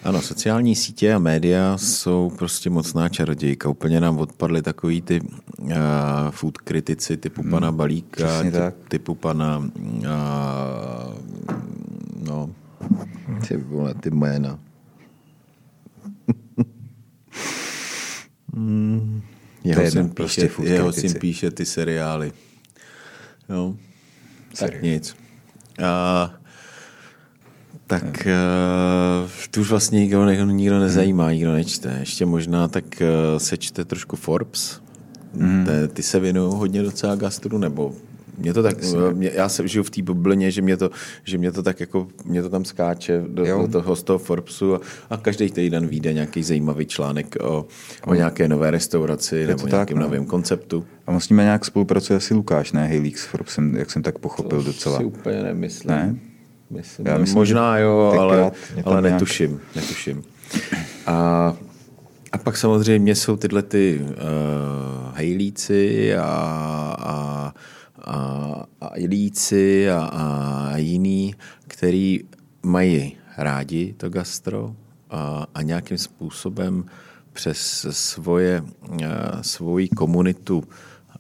Ano, 0.05 0.22
sociální 0.22 0.77
sítě 0.77 1.14
a 1.14 1.18
média 1.18 1.78
jsou 1.78 2.32
prostě 2.39 2.70
mocná 2.70 3.09
čarodějka. 3.09 3.68
Úplně 3.68 4.01
nám 4.01 4.18
odpadly 4.18 4.62
takový 4.62 5.02
ty 5.02 5.20
uh, 5.20 5.70
food 6.31 6.59
kritici 6.59 7.16
typu 7.16 7.43
pana 7.51 7.68
hmm, 7.68 7.77
Balíka, 7.77 8.43
ty, 8.43 8.51
typu 8.89 9.14
pana 9.14 9.59
uh, 9.59 9.64
no, 12.22 12.51
ty 13.48 13.56
vole, 13.56 13.94
ty 13.94 14.10
jména. 14.10 14.59
hmm, 18.55 19.22
jeho, 19.64 19.90
syn 19.90 20.10
prostě 20.10 20.48
píše, 20.48 20.72
jeho 20.72 20.93
syn 20.93 21.14
píše 21.14 21.51
ty 21.51 21.66
seriály. 21.66 22.32
Jo. 23.48 23.74
Tak 24.59 24.82
nic. 24.82 25.16
A, 25.85 26.35
tak 27.86 28.05
uh, 28.05 29.31
tu 29.51 29.60
už 29.60 29.70
vlastně 29.70 30.01
nikdo, 30.01 30.44
nikdo 30.44 30.78
nezajímá, 30.78 31.32
nikdo 31.32 31.52
nečte. 31.52 31.97
Ještě 32.01 32.27
možná 32.27 32.68
tak 32.68 32.85
uh, 33.01 33.39
se 33.39 33.56
čte 33.56 33.85
trošku 33.85 34.16
Forbes. 34.16 34.81
Mm. 35.35 35.64
Te, 35.64 35.89
ty 35.89 36.02
se 36.02 36.20
věnují 36.20 36.55
hodně 36.56 36.82
docela 36.82 37.14
gastru, 37.14 37.59
nebo 37.59 37.94
mě 38.41 38.55
to 38.55 38.62
tak, 38.62 38.77
mě, 39.12 39.31
já 39.35 39.49
se 39.49 39.69
žiju 39.69 39.85
v 39.85 39.91
té 39.91 40.03
bublině, 40.03 40.51
že 40.51 40.62
mě 40.62 40.77
to, 40.77 40.91
že 41.25 41.39
mě 41.39 41.53
to 41.53 41.62
tak 41.62 41.81
jako, 41.81 42.07
mě 42.25 42.43
to 42.43 42.51
tam 42.51 42.65
skáče 42.65 43.25
do, 43.29 43.45
do 43.45 43.69
toho 43.69 43.97
z 43.97 44.03
toho 44.03 44.19
Forbesu 44.19 44.75
a, 44.75 44.81
a 45.11 45.17
každý 45.17 45.51
týden 45.51 45.87
vyjde 45.87 46.12
nějaký 46.12 46.43
zajímavý 46.43 46.87
článek 46.87 47.37
o, 47.41 47.67
o 48.07 48.15
nějaké 48.15 48.49
nové 48.49 48.71
restauraci 48.71 49.37
Je 49.37 49.47
nebo 49.47 49.67
nějakém 49.67 49.99
no. 49.99 50.03
novém 50.03 50.27
konceptu. 50.27 50.85
A 51.07 51.12
musíme 51.12 51.43
nějak 51.43 51.65
spolupracuje 51.65 52.17
asi 52.17 52.35
Lukáš, 52.35 52.73
ne 52.73 52.87
Hejlík 52.87 53.19
s 53.19 53.25
Forbesem, 53.25 53.77
jak 53.77 53.91
jsem 53.91 54.03
tak 54.03 54.19
pochopil 54.19 54.59
to 54.59 54.67
docela. 54.67 54.99
si 54.99 55.05
úplně 55.05 55.43
nemyslím. 55.43 55.91
Ne? 55.91 56.17
Myslím, 56.71 57.07
já 57.07 57.19
myslím, 57.19 57.39
možná 57.39 57.79
jo, 57.79 58.15
ale, 58.19 58.51
ale 58.85 59.03
nějak... 59.03 59.15
netuším, 59.15 59.61
netuším. 59.77 60.23
A, 61.07 61.57
a 62.33 62.39
pak 62.39 62.57
samozřejmě 62.57 63.15
jsou 63.15 63.37
tyhle 63.37 63.62
ty 63.62 64.01
uh, 64.03 64.09
hejlíci 65.15 66.15
a, 66.17 66.25
a 66.99 67.55
a, 68.05 68.64
a 68.81 68.97
ilíci 68.97 69.90
a, 69.90 70.05
a 70.05 70.77
jiný, 70.77 71.35
který 71.68 72.20
mají 72.62 73.16
rádi 73.36 73.94
to 73.97 74.09
gastro 74.09 74.77
a, 75.10 75.47
a 75.55 75.62
nějakým 75.62 75.98
způsobem 75.98 76.85
přes 77.32 77.86
svoje, 77.90 78.62
svoji 79.40 79.89
komunitu, 79.89 80.64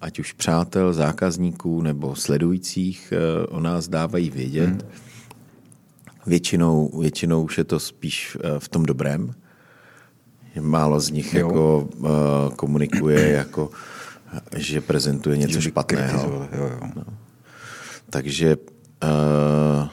ať 0.00 0.18
už 0.18 0.32
přátel, 0.32 0.92
zákazníků 0.92 1.82
nebo 1.82 2.16
sledujících, 2.16 3.12
o 3.48 3.60
nás 3.60 3.88
dávají 3.88 4.30
vědět. 4.30 4.68
Hmm. 4.68 4.80
Většinou, 6.26 7.00
většinou 7.00 7.44
už 7.44 7.58
je 7.58 7.64
to 7.64 7.80
spíš 7.80 8.38
v 8.58 8.68
tom 8.68 8.82
dobrém. 8.82 9.34
Málo 10.60 11.00
z 11.00 11.10
nich 11.10 11.34
jako 11.34 11.88
komunikuje 12.56 13.32
jako 13.32 13.70
že 14.56 14.80
prezentuje 14.80 15.36
něco 15.36 15.60
že 15.60 15.68
špatného. 15.68 16.48
Jo, 16.52 16.64
jo. 16.64 16.80
No. 16.96 17.04
Takže 18.10 18.56
uh, 18.56 19.88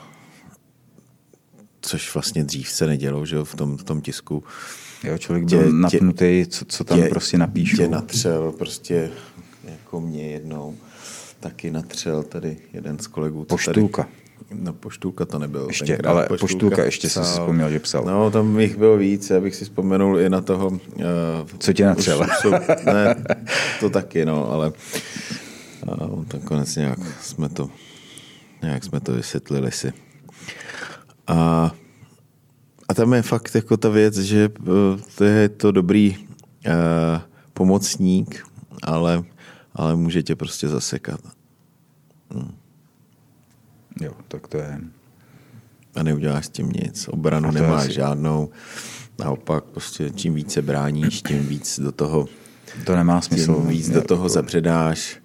což 1.82 2.14
vlastně 2.14 2.44
dřív 2.44 2.70
se 2.70 2.88
nedělo, 2.88 3.26
že 3.26 3.38
v 3.44 3.56
tom, 3.56 3.78
v 3.78 3.84
tom 3.84 4.02
tisku. 4.02 4.44
Jo, 5.04 5.18
člověk 5.18 5.46
byl 5.46 5.64
tě, 5.64 5.74
napnutý, 5.74 6.46
co, 6.50 6.66
co 6.66 6.84
tam 6.84 7.02
tě, 7.02 7.08
prostě 7.10 7.38
napíšou. 7.38 7.78
Tě 7.78 7.88
natřel 7.88 8.52
prostě 8.52 9.12
jako 9.64 10.02
mě 10.02 10.30
jednou 10.30 10.76
taky 11.40 11.72
natřel 11.72 12.24
tady 12.24 12.58
jeden 12.74 13.00
z 13.00 13.08
kolegů. 13.08 13.46
Poštulka. 13.46 14.04
Tady, 14.04 14.27
No 14.54 14.74
poštulka 14.74 15.26
to 15.26 15.40
nebyl. 15.40 15.66
Ještě, 15.68 15.86
tenkrát. 15.86 16.12
ale 16.12 16.28
poštulka, 16.28 16.54
poštulka 16.54 16.84
ještě 16.84 17.08
psal. 17.08 17.26
si 17.26 17.32
vzpomněl, 17.32 17.70
že 17.70 17.80
psal. 17.80 18.04
No, 18.06 18.32
tam 18.32 18.60
jich 18.60 18.78
bylo 18.78 18.98
víc, 18.98 19.32
abych 19.32 19.56
si 19.56 19.66
vzpomenul 19.66 20.20
i 20.20 20.30
na 20.30 20.42
toho... 20.42 20.68
Uh, 20.68 20.80
Co 21.60 21.74
tě 21.74 21.86
natřel? 21.86 22.22
ne, 22.86 23.16
to 23.80 23.90
taky, 23.90 24.26
no, 24.26 24.52
ale 24.52 24.74
uh, 25.88 26.26
tak 26.26 26.44
konec 26.44 26.76
nějak 26.76 27.00
jsme 27.22 27.50
to, 27.50 27.70
nějak 28.62 28.84
jsme 28.84 29.00
to 29.00 29.14
vysvětlili 29.14 29.72
si. 29.72 29.94
A, 31.28 31.72
a 32.88 32.94
tam 32.94 33.14
je 33.14 33.22
fakt 33.22 33.56
jako 33.56 33.78
ta 33.78 33.90
věc, 33.90 34.18
že 34.18 34.50
uh, 34.60 34.66
to 35.16 35.24
je 35.24 35.50
to 35.50 35.72
dobrý 35.72 36.18
uh, 36.18 37.22
pomocník, 37.54 38.48
ale, 38.84 39.24
ale 39.74 39.96
může 39.96 40.24
tě 40.24 40.36
prostě 40.36 40.68
zasekat. 40.68 41.20
Hmm. 42.32 42.67
Jo, 44.02 44.14
tak 44.28 44.48
to 44.48 44.58
je... 44.58 44.80
A 45.96 46.04
neuděláš 46.04 46.46
s 46.46 46.50
tím 46.50 46.70
nic. 46.70 47.08
Obranu 47.08 47.52
nemáš 47.52 47.86
asi... 47.86 47.94
žádnou. 47.94 48.50
Naopak, 49.20 49.64
prostě 49.64 50.10
čím 50.10 50.34
více 50.34 50.62
bráníš, 50.62 51.22
tím 51.22 51.48
víc 51.48 51.80
do 51.80 51.92
toho... 51.92 52.28
To 52.86 52.96
nemá 52.96 53.22
smysl. 53.22 53.56
Tím 53.56 53.68
víc 53.68 53.90
do 53.90 54.02
toho 54.02 54.30
zapředáš, 54.30 55.18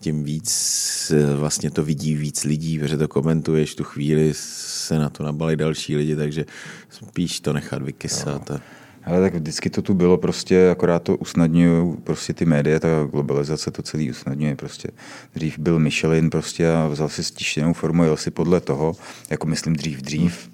tím 0.00 0.24
víc 0.24 1.12
vlastně 1.36 1.70
to 1.70 1.84
vidí 1.84 2.14
víc 2.14 2.44
lidí, 2.44 2.78
protože 2.78 2.96
to 2.96 3.08
komentuješ, 3.08 3.74
tu 3.74 3.84
chvíli 3.84 4.32
se 4.34 4.98
na 4.98 5.08
to 5.08 5.22
nabalí 5.24 5.56
další 5.56 5.96
lidi, 5.96 6.16
takže 6.16 6.44
spíš 6.90 7.40
to 7.40 7.52
nechat 7.52 7.82
vykysat. 7.82 8.50
A 8.50 8.60
ale 9.04 9.20
tak 9.20 9.34
vždycky 9.34 9.70
to 9.70 9.82
tu 9.82 9.94
bylo 9.94 10.18
prostě, 10.18 10.70
akorát 10.70 11.02
to 11.02 11.16
usnadňují 11.16 11.96
prostě 11.96 12.32
ty 12.32 12.44
média, 12.44 12.80
ta 12.80 12.88
globalizace 13.10 13.70
to 13.70 13.82
celý 13.82 14.10
usnadňuje 14.10 14.56
prostě. 14.56 14.88
Dřív 15.34 15.58
byl 15.58 15.78
Michelin 15.78 16.30
prostě 16.30 16.70
a 16.70 16.88
vzal 16.88 17.08
si 17.08 17.24
stištěnou 17.24 17.72
formu, 17.72 18.04
jel 18.04 18.16
si 18.16 18.30
podle 18.30 18.60
toho, 18.60 18.96
jako 19.30 19.46
myslím 19.46 19.76
dřív, 19.76 20.02
dřív, 20.02 20.50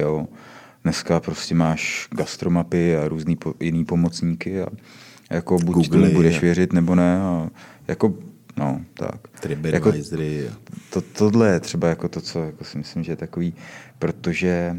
jo. 0.00 0.26
Dneska 0.82 1.20
prostě 1.20 1.54
máš 1.54 2.08
gastromapy 2.10 2.96
a 2.96 3.08
různý 3.08 3.36
po, 3.36 3.54
jiný 3.60 3.84
pomocníky 3.84 4.62
a 4.62 4.66
jako 5.30 5.58
buď 5.58 5.74
Google, 5.74 6.00
tomu 6.00 6.12
budeš 6.12 6.40
věřit 6.40 6.72
nebo 6.72 6.94
ne 6.94 7.20
a 7.20 7.50
jako 7.88 8.14
No, 8.56 8.80
tak. 8.94 9.28
Jako, 9.74 9.92
to, 10.90 11.00
tohle 11.00 11.52
je 11.52 11.60
třeba 11.60 11.88
jako 11.88 12.08
to, 12.08 12.20
co 12.20 12.42
jako 12.42 12.64
si 12.64 12.78
myslím, 12.78 13.04
že 13.04 13.12
je 13.12 13.16
takový, 13.16 13.54
protože 13.98 14.76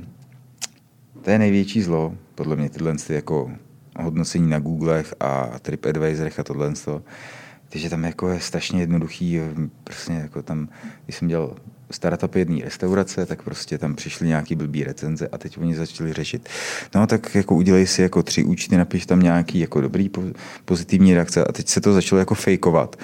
to 1.21 1.29
je 1.29 1.39
největší 1.39 1.81
zlo, 1.81 2.15
podle 2.35 2.55
mě 2.55 2.69
tyhle 2.69 2.95
ty 3.07 3.13
jako 3.13 3.51
hodnocení 3.99 4.49
na 4.49 4.59
Googlech 4.59 5.15
a 5.19 5.59
TripAdvisorech 5.59 6.39
a 6.39 6.43
tohle. 6.43 6.73
Takže 7.69 7.89
tam 7.89 8.03
jako 8.03 8.29
je 8.29 8.39
strašně 8.39 8.81
jednoduchý, 8.81 9.39
prostě 9.83 10.13
jako 10.13 10.41
tam, 10.41 10.69
když 11.05 11.15
jsem 11.15 11.27
dělal 11.27 11.55
startup 11.91 12.35
jedné 12.35 12.63
restaurace, 12.63 13.25
tak 13.25 13.43
prostě 13.43 13.77
tam 13.77 13.95
přišly 13.95 14.27
nějaký 14.27 14.55
blbý 14.55 14.83
recenze 14.83 15.27
a 15.27 15.37
teď 15.37 15.57
oni 15.57 15.75
začali 15.75 16.13
řešit. 16.13 16.49
No 16.95 17.07
tak 17.07 17.35
jako 17.35 17.55
udělej 17.55 17.87
si 17.87 18.01
jako 18.01 18.23
tři 18.23 18.43
účty, 18.43 18.77
napiš 18.77 19.05
tam 19.05 19.19
nějaký 19.19 19.59
jako 19.59 19.81
dobrý 19.81 20.11
pozitivní 20.65 21.13
reakce 21.13 21.45
a 21.45 21.51
teď 21.51 21.67
se 21.67 21.81
to 21.81 21.93
začalo 21.93 22.19
jako 22.19 22.35
fejkovat. 22.35 22.95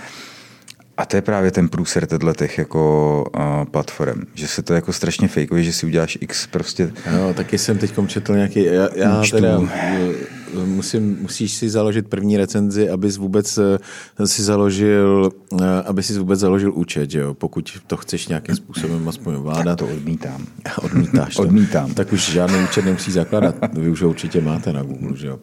A 0.97 1.05
to 1.05 1.15
je 1.15 1.21
právě 1.21 1.51
ten 1.51 1.69
průser 1.69 2.07
těch 2.35 2.57
jako 2.57 3.25
uh, 3.35 3.65
platform, 3.65 4.21
že 4.33 4.47
se 4.47 4.61
to 4.61 4.73
jako 4.73 4.93
strašně 4.93 5.27
fejkuje, 5.27 5.63
že 5.63 5.73
si 5.73 5.85
uděláš 5.85 6.17
x 6.21 6.47
prostě. 6.47 6.93
No, 7.11 7.33
taky 7.33 7.57
jsem 7.57 7.77
teď 7.77 7.93
četl 8.07 8.35
nějaký, 8.35 8.63
já, 8.63 8.89
já 8.95 9.23
teda 9.31 9.61
eh, 9.73 10.65
musím, 10.65 11.17
musíš 11.21 11.53
si 11.53 11.69
založit 11.69 12.07
první 12.07 12.37
recenzi, 12.37 12.89
abys 12.89 13.17
vůbec 13.17 13.57
uh, 13.57 14.25
si 14.25 14.43
založil, 14.43 15.31
uh, 15.49 15.61
aby 15.85 16.03
si 16.03 16.19
vůbec 16.19 16.39
založil 16.39 16.73
účet, 16.73 17.11
že 17.11 17.19
jo? 17.19 17.33
pokud 17.33 17.71
to 17.87 17.97
chceš 17.97 18.27
nějakým 18.27 18.55
způsobem 18.55 19.09
aspoň 19.09 19.35
ovládat. 19.35 19.79
Tak 19.79 19.87
to 19.87 19.95
odmítám. 19.95 20.47
Odmítáš 20.81 21.35
to. 21.35 21.41
Odmítám. 21.41 21.93
Tak 21.93 22.13
už 22.13 22.31
žádný 22.31 22.63
účet 22.63 22.85
nemusí 22.85 23.11
zakládat, 23.11 23.55
vy 23.77 23.89
už 23.89 24.01
ho 24.01 24.09
určitě 24.09 24.41
máte 24.41 24.73
na 24.73 24.83
Google, 24.83 25.17
že 25.17 25.27
jo 25.27 25.39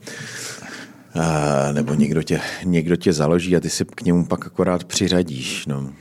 nebo 1.73 1.95
někdo 1.95 2.23
tě, 2.23 2.41
někdo 2.65 2.97
tě 2.97 3.13
založí 3.13 3.57
a 3.57 3.61
ty 3.61 3.71
si 3.71 3.85
k 3.85 4.03
němu 4.03 4.27
pak 4.27 4.47
akorát 4.47 4.85
přiřadíš. 4.85 5.67
No. 5.67 5.93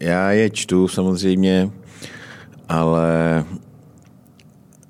Já 0.00 0.30
je 0.30 0.50
čtu 0.50 0.88
samozřejmě, 0.88 1.70
ale 2.68 3.44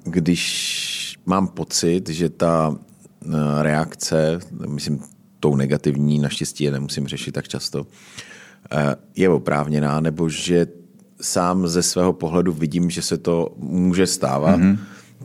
když 0.05 1.19
mám 1.27 1.49
pocit, 1.49 2.09
že 2.09 2.29
ta 2.29 2.77
e, 2.77 3.63
reakce, 3.63 4.39
myslím 4.69 5.01
tou 5.41 5.57
negativní, 5.57 6.19
naštěstí 6.19 6.65
je 6.65 6.71
nemusím 6.71 7.07
řešit 7.07 7.33
tak 7.33 7.49
často, 7.49 7.87
e, 8.73 8.97
je 9.17 9.29
oprávněná, 9.29 10.01
nebo 10.01 10.29
že 10.29 10.67
sám 11.21 11.69
ze 11.69 11.83
svého 11.83 12.13
pohledu 12.13 12.53
vidím, 12.53 12.91
že 12.91 13.03
se 13.03 13.19
to 13.19 13.55
může 13.57 14.07
stávat, 14.07 14.61
mm-hmm 14.61 14.79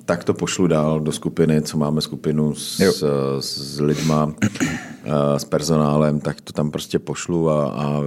tak 0.06 0.23
to 0.23 0.34
pošlu 0.34 0.68
dál 0.68 0.99
do 0.99 1.11
skupiny, 1.11 1.61
co 1.61 1.77
máme 1.77 2.02
skupinu 2.02 2.56
s, 2.56 2.80
s, 2.80 3.03
s 3.40 3.80
lidma, 3.80 4.34
s 5.38 5.45
personálem, 5.45 6.19
tak 6.19 6.41
to 6.41 6.53
tam 6.53 6.72
prostě 6.72 6.99
pošlu 6.99 7.49
a, 7.49 7.72
a 7.72 8.02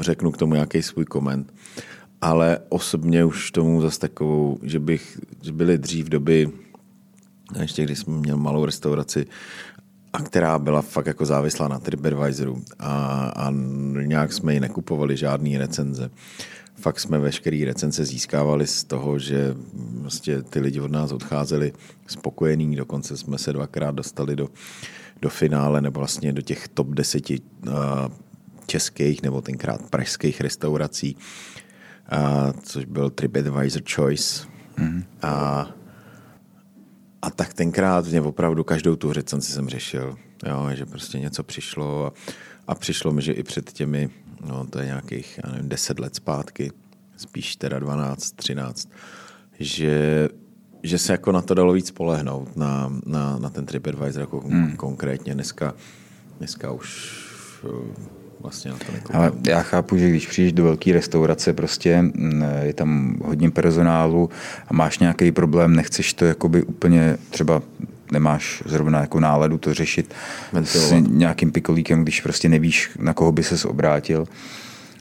řeknu 0.00 0.30
k 0.30 0.36
tomu 0.36 0.54
nějaký 0.54 0.82
svůj 0.82 1.04
koment. 1.04 1.54
Ale 2.20 2.58
osobně 2.68 3.24
už 3.24 3.50
tomu 3.50 3.82
zase 3.82 3.98
takovou, 3.98 4.58
že 4.62 4.80
bych, 4.80 5.20
že 5.42 5.52
byly 5.52 5.78
dřív 5.78 6.08
doby, 6.08 6.50
ještě 7.60 7.84
když 7.84 7.98
jsem 7.98 8.14
měl 8.14 8.36
malou 8.36 8.64
restauraci, 8.64 9.26
a 10.12 10.22
která 10.22 10.58
byla 10.58 10.82
fakt 10.82 11.06
jako 11.06 11.26
závislá 11.26 11.68
na 11.68 11.78
TripAdvisoru 11.78 12.62
a, 12.78 12.92
a 13.36 13.50
nějak 14.02 14.32
jsme 14.32 14.54
ji 14.54 14.60
nekupovali 14.60 15.16
žádný 15.16 15.58
recenze. 15.58 16.10
Fakt 16.76 17.00
jsme 17.00 17.18
veškerý 17.18 17.64
recenze 17.64 18.04
získávali 18.04 18.66
z 18.66 18.84
toho, 18.84 19.18
že 19.18 19.54
vlastně 19.74 20.42
ty 20.42 20.60
lidi 20.60 20.80
od 20.80 20.90
nás 20.90 21.12
odcházeli 21.12 21.72
spokojení, 22.06 22.76
dokonce 22.76 23.16
jsme 23.16 23.38
se 23.38 23.52
dvakrát 23.52 23.94
dostali 23.94 24.36
do, 24.36 24.48
do 25.22 25.28
finále 25.28 25.80
nebo 25.80 25.98
vlastně 25.98 26.32
do 26.32 26.42
těch 26.42 26.68
top 26.68 26.88
deseti 26.88 27.40
českých 28.66 29.22
nebo 29.22 29.40
tenkrát 29.42 29.90
pražských 29.90 30.40
restaurací, 30.40 31.16
uh, 32.12 32.52
což 32.62 32.84
byl 32.84 33.10
TripAdvisor 33.10 33.82
Choice. 33.94 34.46
Mm-hmm. 34.78 35.04
A 35.22 35.66
a 37.22 37.30
tak 37.30 37.54
tenkrát 37.54 38.06
mě 38.06 38.20
opravdu 38.20 38.64
každou 38.64 38.96
tu 38.96 39.12
recenzi 39.12 39.52
jsem 39.52 39.68
řešil, 39.68 40.16
jo, 40.46 40.70
že 40.74 40.86
prostě 40.86 41.18
něco 41.18 41.42
přišlo 41.42 42.06
a, 42.06 42.12
a 42.66 42.74
přišlo 42.74 43.12
mi, 43.12 43.22
že 43.22 43.32
i 43.32 43.42
před 43.42 43.72
těmi, 43.72 44.10
no 44.44 44.66
to 44.66 44.78
je 44.78 44.86
nějakých, 44.86 45.40
já 45.44 45.52
nevím, 45.52 45.68
10 45.68 45.98
let 45.98 46.14
zpátky, 46.14 46.70
spíš 47.16 47.56
teda 47.56 47.78
12, 47.78 48.32
13, 48.32 48.88
že, 49.58 50.28
že 50.82 50.98
se 50.98 51.12
jako 51.12 51.32
na 51.32 51.42
to 51.42 51.54
dalo 51.54 51.72
víc 51.72 51.88
spolehnout, 51.88 52.56
na, 52.56 52.92
na, 53.06 53.38
na 53.38 53.50
ten 53.50 53.66
TripAdvisor 53.66 54.20
jako 54.20 54.40
hmm. 54.40 54.76
konkrétně. 54.76 55.34
Dneska, 55.34 55.74
dneska 56.38 56.70
už 56.70 57.16
vlastně 58.40 58.70
na 58.70 58.76
to 58.76 58.92
nekoukám. 58.92 59.20
Ale 59.20 59.32
já 59.48 59.62
chápu, 59.62 59.96
že 59.96 60.08
když 60.08 60.26
přijdeš 60.26 60.52
do 60.52 60.64
velké 60.64 60.92
restaurace, 60.92 61.52
prostě 61.52 62.02
mm, 62.02 62.44
je 62.62 62.74
tam 62.74 63.16
hodně 63.24 63.50
personálu 63.50 64.30
a 64.68 64.74
máš 64.74 64.98
nějaký 64.98 65.32
problém, 65.32 65.76
nechceš 65.76 66.14
to 66.14 66.24
jakoby 66.24 66.62
úplně 66.62 67.18
třeba 67.30 67.62
nemáš 68.12 68.62
zrovna 68.66 69.00
jako 69.00 69.20
náladu 69.20 69.58
to 69.58 69.74
řešit 69.74 70.14
Ventilovat. 70.52 70.90
s 70.90 71.08
nějakým 71.08 71.52
pikolíkem, 71.52 72.02
když 72.02 72.20
prostě 72.20 72.48
nevíš, 72.48 72.90
na 72.98 73.14
koho 73.14 73.32
by 73.32 73.42
ses 73.42 73.64
obrátil 73.64 74.26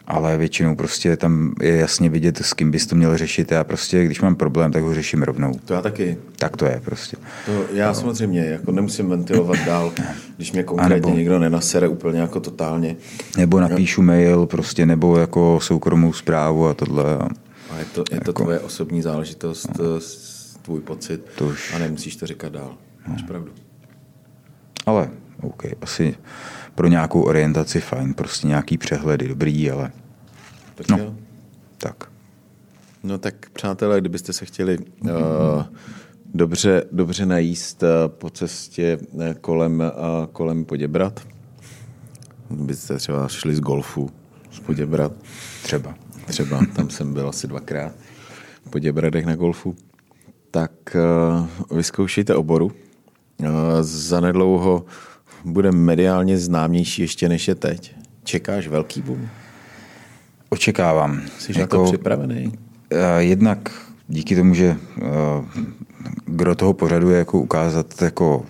ale 0.08 0.38
většinou 0.38 0.76
prostě 0.76 1.18
tam 1.18 1.54
je 1.62 1.76
jasně 1.76 2.10
vidět, 2.10 2.38
s 2.38 2.54
kým 2.54 2.72
bys 2.72 2.88
to 2.88 2.96
měl 2.96 3.18
řešit. 3.18 3.52
Já 3.52 3.64
prostě, 3.64 4.06
když 4.06 4.22
mám 4.22 4.36
problém, 4.36 4.72
tak 4.72 4.84
ho 4.84 4.94
řeším 4.94 5.24
rovnou. 5.24 5.52
To 5.66 5.74
já 5.74 5.82
taky. 5.82 6.18
Tak 6.36 6.58
to 6.58 6.66
je 6.66 6.82
prostě. 6.86 7.18
To 7.46 7.66
já 7.74 7.88
no. 7.88 7.96
samozřejmě 7.96 8.46
jako 8.46 8.72
nemusím 8.72 9.10
ventilovat 9.10 9.66
dál, 9.66 9.94
když 10.36 10.52
mě 10.52 10.64
konkrétně 10.64 10.96
nebo, 10.96 11.18
někdo 11.18 11.40
nenasere 11.40 11.88
úplně 11.88 12.20
jako 12.20 12.40
totálně. 12.40 12.96
Nebo 13.38 13.60
napíšu 13.60 14.02
no. 14.02 14.06
mail 14.06 14.46
prostě, 14.46 14.86
nebo 14.86 15.18
jako 15.18 15.60
soukromou 15.62 16.14
zprávu 16.14 16.68
a 16.68 16.74
tohle. 16.74 17.18
A 17.70 17.78
je 17.80 17.86
to, 17.86 18.04
je 18.12 18.20
to 18.20 18.30
jako, 18.30 18.44
tvoje 18.44 18.60
osobní 18.60 19.02
záležitost, 19.02 19.70
no. 19.80 19.86
tvůj 20.62 20.82
pocit 20.82 21.26
to 21.38 21.46
už, 21.46 21.74
a 21.76 21.78
nemusíš 21.78 22.16
to 22.16 22.28
říkat 22.28 22.52
dál. 22.52 22.78
Máš 23.08 23.22
pravdu. 23.22 23.52
Ale 24.86 25.10
OK, 25.42 25.64
asi 25.82 26.16
pro 26.76 26.88
nějakou 26.88 27.22
orientaci 27.22 27.82
fajn, 27.82 28.14
prostě 28.14 28.48
nějaký 28.48 28.78
přehledy, 28.78 29.28
dobrý, 29.28 29.72
ale... 29.72 29.92
Tak 30.76 30.90
no, 30.90 30.98
jo. 30.98 31.16
tak. 31.78 32.12
No 33.04 33.18
tak 33.18 33.50
přátelé, 33.50 34.02
kdybyste 34.02 34.34
se 34.34 34.46
chtěli 34.46 34.78
uh, 34.78 35.10
dobře, 36.34 36.84
dobře 36.92 37.26
najíst 37.26 37.84
uh, 37.84 37.90
po 38.08 38.30
cestě 38.30 38.98
uh, 39.12 39.34
kolem, 39.34 39.80
uh, 39.80 40.26
kolem 40.32 40.66
Poděbrat, 40.66 41.28
byste 42.50 42.98
třeba 42.98 43.28
šli 43.28 43.56
z 43.56 43.60
golfu 43.60 44.10
z 44.52 44.60
Poděbrat. 44.60 45.12
Třeba. 45.64 45.96
Třeba, 46.28 46.62
tam 46.76 46.90
jsem 46.90 47.14
byl 47.14 47.30
asi 47.30 47.48
dvakrát 47.48 47.92
v 48.66 48.70
Poděbradech 48.70 49.26
na 49.26 49.36
golfu. 49.36 49.76
Tak 50.52 50.72
uh, 51.70 51.78
vyzkoušejte 51.78 52.36
oboru. 52.36 52.72
Uh, 53.40 53.48
zanedlouho 53.82 54.86
bude 55.46 55.72
mediálně 55.72 56.38
známější 56.38 57.02
ještě 57.02 57.30
než 57.30 57.48
je 57.48 57.56
teď. 57.56 57.96
Čekáš 58.24 58.68
velký 58.68 59.02
boom? 59.02 59.30
Očekávám. 60.50 61.22
Jsi 61.40 61.60
jako, 61.60 61.78
na 61.78 61.84
to 61.84 61.92
připravený? 61.92 62.54
Eh, 62.90 63.24
jednak 63.24 63.72
díky 64.08 64.36
tomu, 64.36 64.54
že 64.54 64.78
uh, 64.98 65.06
gro 66.26 66.56
toho 66.56 66.74
pořadu 66.74 67.10
je 67.10 67.18
jako 67.18 67.40
ukázat 67.40 68.02
jako 68.02 68.46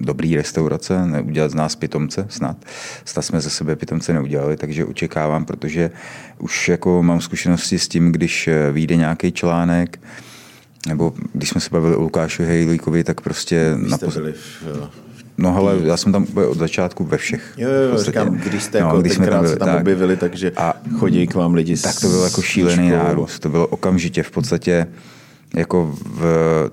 dobrý 0.00 0.36
restaurace, 0.36 1.06
neudělat 1.06 1.50
z 1.50 1.54
nás 1.54 1.76
pitomce 1.76 2.26
snad. 2.28 2.64
Snad 3.04 3.22
jsme 3.22 3.40
ze 3.40 3.50
sebe 3.50 3.76
pitomce 3.76 4.12
neudělali, 4.12 4.56
takže 4.56 4.84
očekávám, 4.84 5.44
protože 5.44 5.90
už 6.38 6.68
jako 6.68 7.02
mám 7.02 7.20
zkušenosti 7.20 7.78
s 7.78 7.88
tím, 7.88 8.12
když 8.12 8.48
eh, 8.48 8.72
vyjde 8.72 8.96
nějaký 8.96 9.32
článek, 9.32 10.00
nebo 10.88 11.14
když 11.32 11.48
jsme 11.48 11.60
se 11.60 11.68
bavili 11.72 11.96
o 11.96 12.02
Lukášu 12.02 12.42
Hejlíkovi, 12.42 13.04
tak 13.04 13.20
prostě... 13.20 13.76
Vy 13.78 13.90
jste 13.90 14.06
byli 14.06 14.32
v, 14.32 14.90
No 15.38 15.54
hele, 15.54 15.78
já 15.82 15.96
jsem 15.96 16.12
tam 16.12 16.26
od 16.48 16.58
začátku 16.58 17.04
ve 17.04 17.16
všech. 17.16 17.54
Jo, 17.56 17.68
jo, 17.70 17.98
říkám, 17.98 18.36
když 18.36 18.62
jste 18.62 18.80
no, 18.80 18.86
jako 18.86 19.00
když 19.00 19.12
jsme 19.12 19.26
tam, 19.26 19.40
byli, 19.40 19.52
se 19.52 19.58
tam 19.58 19.68
tak, 19.68 19.80
objevili, 19.80 20.16
takže 20.16 20.52
a 20.56 20.74
chodí 20.98 21.26
k 21.26 21.34
vám 21.34 21.54
lidi 21.54 21.76
Tak 21.76 22.00
to 22.00 22.08
byl 22.08 22.22
jako 22.22 22.42
šílený 22.42 22.90
nárůst. 22.90 23.38
To 23.38 23.48
bylo 23.48 23.66
okamžitě 23.66 24.22
v 24.22 24.30
podstatě 24.30 24.86
jako 25.56 25.96
v, 26.02 26.24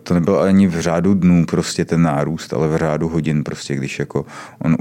to 0.03 0.13
nebylo 0.13 0.41
ani 0.41 0.67
v 0.67 0.81
řádu 0.81 1.13
dnů 1.13 1.45
prostě 1.45 1.85
ten 1.85 2.01
nárůst, 2.01 2.53
ale 2.53 2.67
v 2.67 2.77
řádu 2.77 3.09
hodin 3.09 3.43
prostě, 3.43 3.75
když 3.75 3.99
jako 3.99 4.25
on 4.59 4.75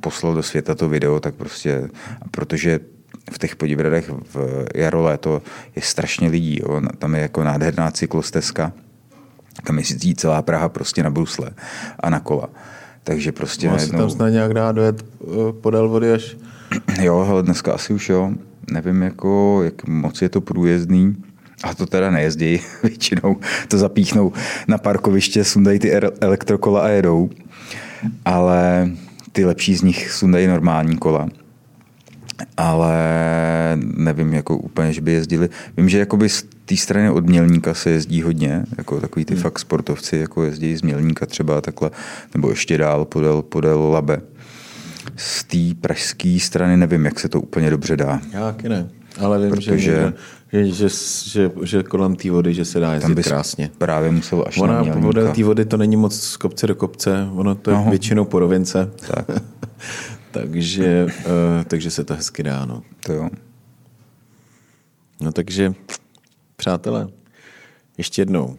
poslal 0.00 0.34
do 0.34 0.42
světa 0.42 0.74
to 0.74 0.88
video, 0.88 1.20
tak 1.20 1.34
prostě, 1.34 1.88
protože 2.30 2.80
v 3.32 3.38
těch 3.38 3.56
podivradech 3.56 4.10
v 4.34 4.66
jaro 4.74 5.02
léto 5.02 5.42
je 5.76 5.82
strašně 5.82 6.28
lidí, 6.28 6.58
jo. 6.62 6.80
tam 6.98 7.14
je 7.14 7.20
jako 7.20 7.44
nádherná 7.44 7.90
cyklostezka, 7.90 8.72
tam 9.64 9.78
jezdí 9.78 10.14
celá 10.14 10.42
Praha 10.42 10.68
prostě 10.68 11.02
na 11.02 11.10
brusle 11.10 11.50
a 12.00 12.10
na 12.10 12.20
kola. 12.20 12.48
Takže 13.04 13.32
prostě 13.32 13.66
Má 13.66 13.76
najednou... 13.76 13.98
se 13.98 14.02
tam 14.02 14.10
snad 14.10 14.28
nějak 14.28 14.54
dá 14.54 14.72
dojet 14.72 15.04
eh, 15.22 15.52
podél 15.60 15.88
vody 15.88 16.12
až... 16.12 16.36
Jo, 17.02 17.26
ale 17.30 17.42
dneska 17.42 17.72
asi 17.72 17.92
už 17.92 18.08
jo. 18.08 18.32
Nevím, 18.70 19.02
jako, 19.02 19.60
jak 19.64 19.86
moc 19.88 20.22
je 20.22 20.28
to 20.28 20.40
průjezdný. 20.40 21.16
A 21.64 21.74
to 21.74 21.86
teda 21.86 22.10
nejezdí 22.10 22.60
většinou. 22.82 23.36
To 23.68 23.78
zapíchnou 23.78 24.32
na 24.68 24.78
parkoviště, 24.78 25.44
sundají 25.44 25.78
ty 25.78 25.92
elektrokola 26.20 26.80
a 26.80 26.88
jedou. 26.88 27.30
Ale 28.24 28.90
ty 29.32 29.44
lepší 29.44 29.76
z 29.76 29.82
nich 29.82 30.10
sundají 30.10 30.46
normální 30.46 30.96
kola 30.96 31.28
ale 32.56 32.94
nevím, 33.96 34.32
jako 34.32 34.56
úplně, 34.56 34.92
že 34.92 35.00
by 35.00 35.12
jezdili. 35.12 35.48
Vím, 35.76 35.88
že 35.88 35.98
jakoby 35.98 36.28
z 36.28 36.44
té 36.64 36.76
strany 36.76 37.10
od 37.10 37.26
Mělníka 37.26 37.74
se 37.74 37.90
jezdí 37.90 38.22
hodně, 38.22 38.64
jako 38.78 39.00
takový 39.00 39.24
ty 39.24 39.34
hmm. 39.34 39.42
fakt 39.42 39.58
sportovci, 39.58 40.16
jako 40.16 40.44
jezdí 40.44 40.76
z 40.76 40.82
Mělníka 40.82 41.26
třeba 41.26 41.60
takhle, 41.60 41.90
nebo 42.34 42.50
ještě 42.50 42.78
dál 42.78 43.04
podél, 43.04 43.42
podél 43.42 43.82
Labe. 43.82 44.20
Z 45.16 45.44
té 45.44 45.80
pražské 45.80 46.38
strany 46.40 46.76
nevím, 46.76 47.04
jak 47.04 47.20
se 47.20 47.28
to 47.28 47.40
úplně 47.40 47.70
dobře 47.70 47.96
dá. 47.96 48.20
Já 48.32 48.40
taky 48.40 48.68
ne, 48.68 48.88
ale 49.20 49.38
vím, 49.38 49.50
Protože, 49.50 49.78
že, 49.78 50.12
že, 50.52 50.72
že, 50.72 50.88
že, 51.24 51.50
že 51.62 51.82
kolem 51.82 52.16
té 52.16 52.30
vody, 52.30 52.54
že 52.54 52.64
se 52.64 52.80
dá 52.80 52.94
jezdit 52.94 53.14
tam 53.14 53.22
krásně. 53.22 53.70
Právě 53.78 54.10
musel 54.10 54.44
až 54.46 54.58
Ona 54.58 54.82
na 54.82 54.94
podél 54.94 55.32
té 55.32 55.44
vody 55.44 55.64
to 55.64 55.76
není 55.76 55.96
moc 55.96 56.20
z 56.20 56.36
kopce 56.36 56.66
do 56.66 56.74
kopce, 56.74 57.28
ono 57.34 57.54
to 57.54 57.70
je 57.70 57.76
Aha. 57.76 57.90
většinou 57.90 58.24
po 58.24 58.38
rovince. 58.38 58.90
Tak. 59.06 59.26
takže, 60.34 61.06
uh, 61.06 61.64
takže 61.64 61.90
se 61.90 62.04
to 62.04 62.14
hezky 62.14 62.42
dá. 62.42 62.64
No. 62.66 62.82
To 63.00 63.12
jo. 63.12 63.30
No 65.20 65.32
takže, 65.32 65.74
přátelé, 66.56 67.08
ještě 67.98 68.22
jednou, 68.22 68.56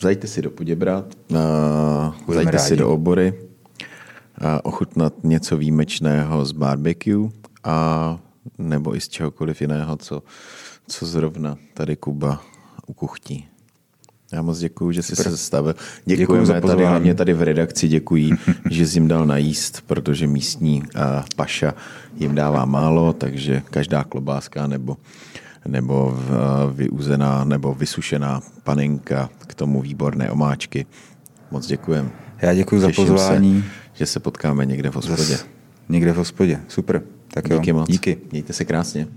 zajďte 0.00 0.26
si 0.26 0.42
do 0.42 0.50
Poděbrat, 0.50 1.14
uh, 1.30 2.34
zajďte 2.34 2.56
rádi. 2.56 2.68
si 2.68 2.76
do 2.76 2.90
obory, 2.90 3.32
uh, 3.32 4.46
ochutnat 4.62 5.14
něco 5.24 5.56
výjimečného 5.56 6.44
z 6.44 6.52
barbecue 6.52 7.30
a 7.64 8.18
nebo 8.58 8.96
i 8.96 9.00
z 9.00 9.08
čehokoliv 9.08 9.60
jiného, 9.60 9.96
co, 9.96 10.22
co 10.88 11.06
zrovna 11.06 11.58
tady 11.74 11.96
Kuba 11.96 12.42
ukuchtí. 12.86 13.51
Já 14.32 14.42
moc 14.42 14.58
děkuji, 14.58 14.92
že 14.92 15.02
jsi 15.02 15.16
Super. 15.16 15.24
se 15.24 15.30
zastavil. 15.30 15.74
Děkujeme 16.04 16.46
děkuji 16.46 16.60
tady, 16.68 16.84
hlavně 16.86 17.14
tady 17.14 17.32
v 17.32 17.42
redakci 17.42 17.88
děkuji, 17.88 18.30
že 18.70 18.86
jsi 18.86 18.98
jim 18.98 19.08
dal 19.08 19.26
najíst, 19.26 19.82
protože 19.86 20.26
místní 20.26 20.82
uh, 20.82 21.00
paša 21.36 21.74
jim 22.16 22.34
dává 22.34 22.64
málo, 22.64 23.12
takže 23.12 23.62
každá 23.70 24.04
klobáska 24.04 24.66
nebo, 24.66 24.96
nebo 25.66 26.18
vyuzená 26.72 27.44
nebo 27.44 27.74
vysušená 27.74 28.40
panenka 28.64 29.30
k 29.46 29.54
tomu 29.54 29.82
výborné 29.82 30.30
omáčky. 30.30 30.86
Moc 31.50 31.66
děkujem. 31.66 32.10
Já 32.42 32.54
děkuji 32.54 32.80
za 32.80 32.88
pozvání. 32.96 33.62
Se, 33.62 33.68
že 33.94 34.06
se 34.06 34.20
potkáme 34.20 34.66
někde 34.66 34.90
v 34.90 34.94
hospodě. 34.94 35.22
Zas 35.22 35.46
někde 35.88 36.12
v 36.12 36.16
hospodě. 36.16 36.60
Super. 36.68 37.02
Tak 37.34 37.48
Díky 37.48 37.70
jo. 37.70 37.76
moc. 37.76 37.88
Díky. 37.88 38.18
Mějte 38.32 38.52
se 38.52 38.64
krásně. 38.64 39.08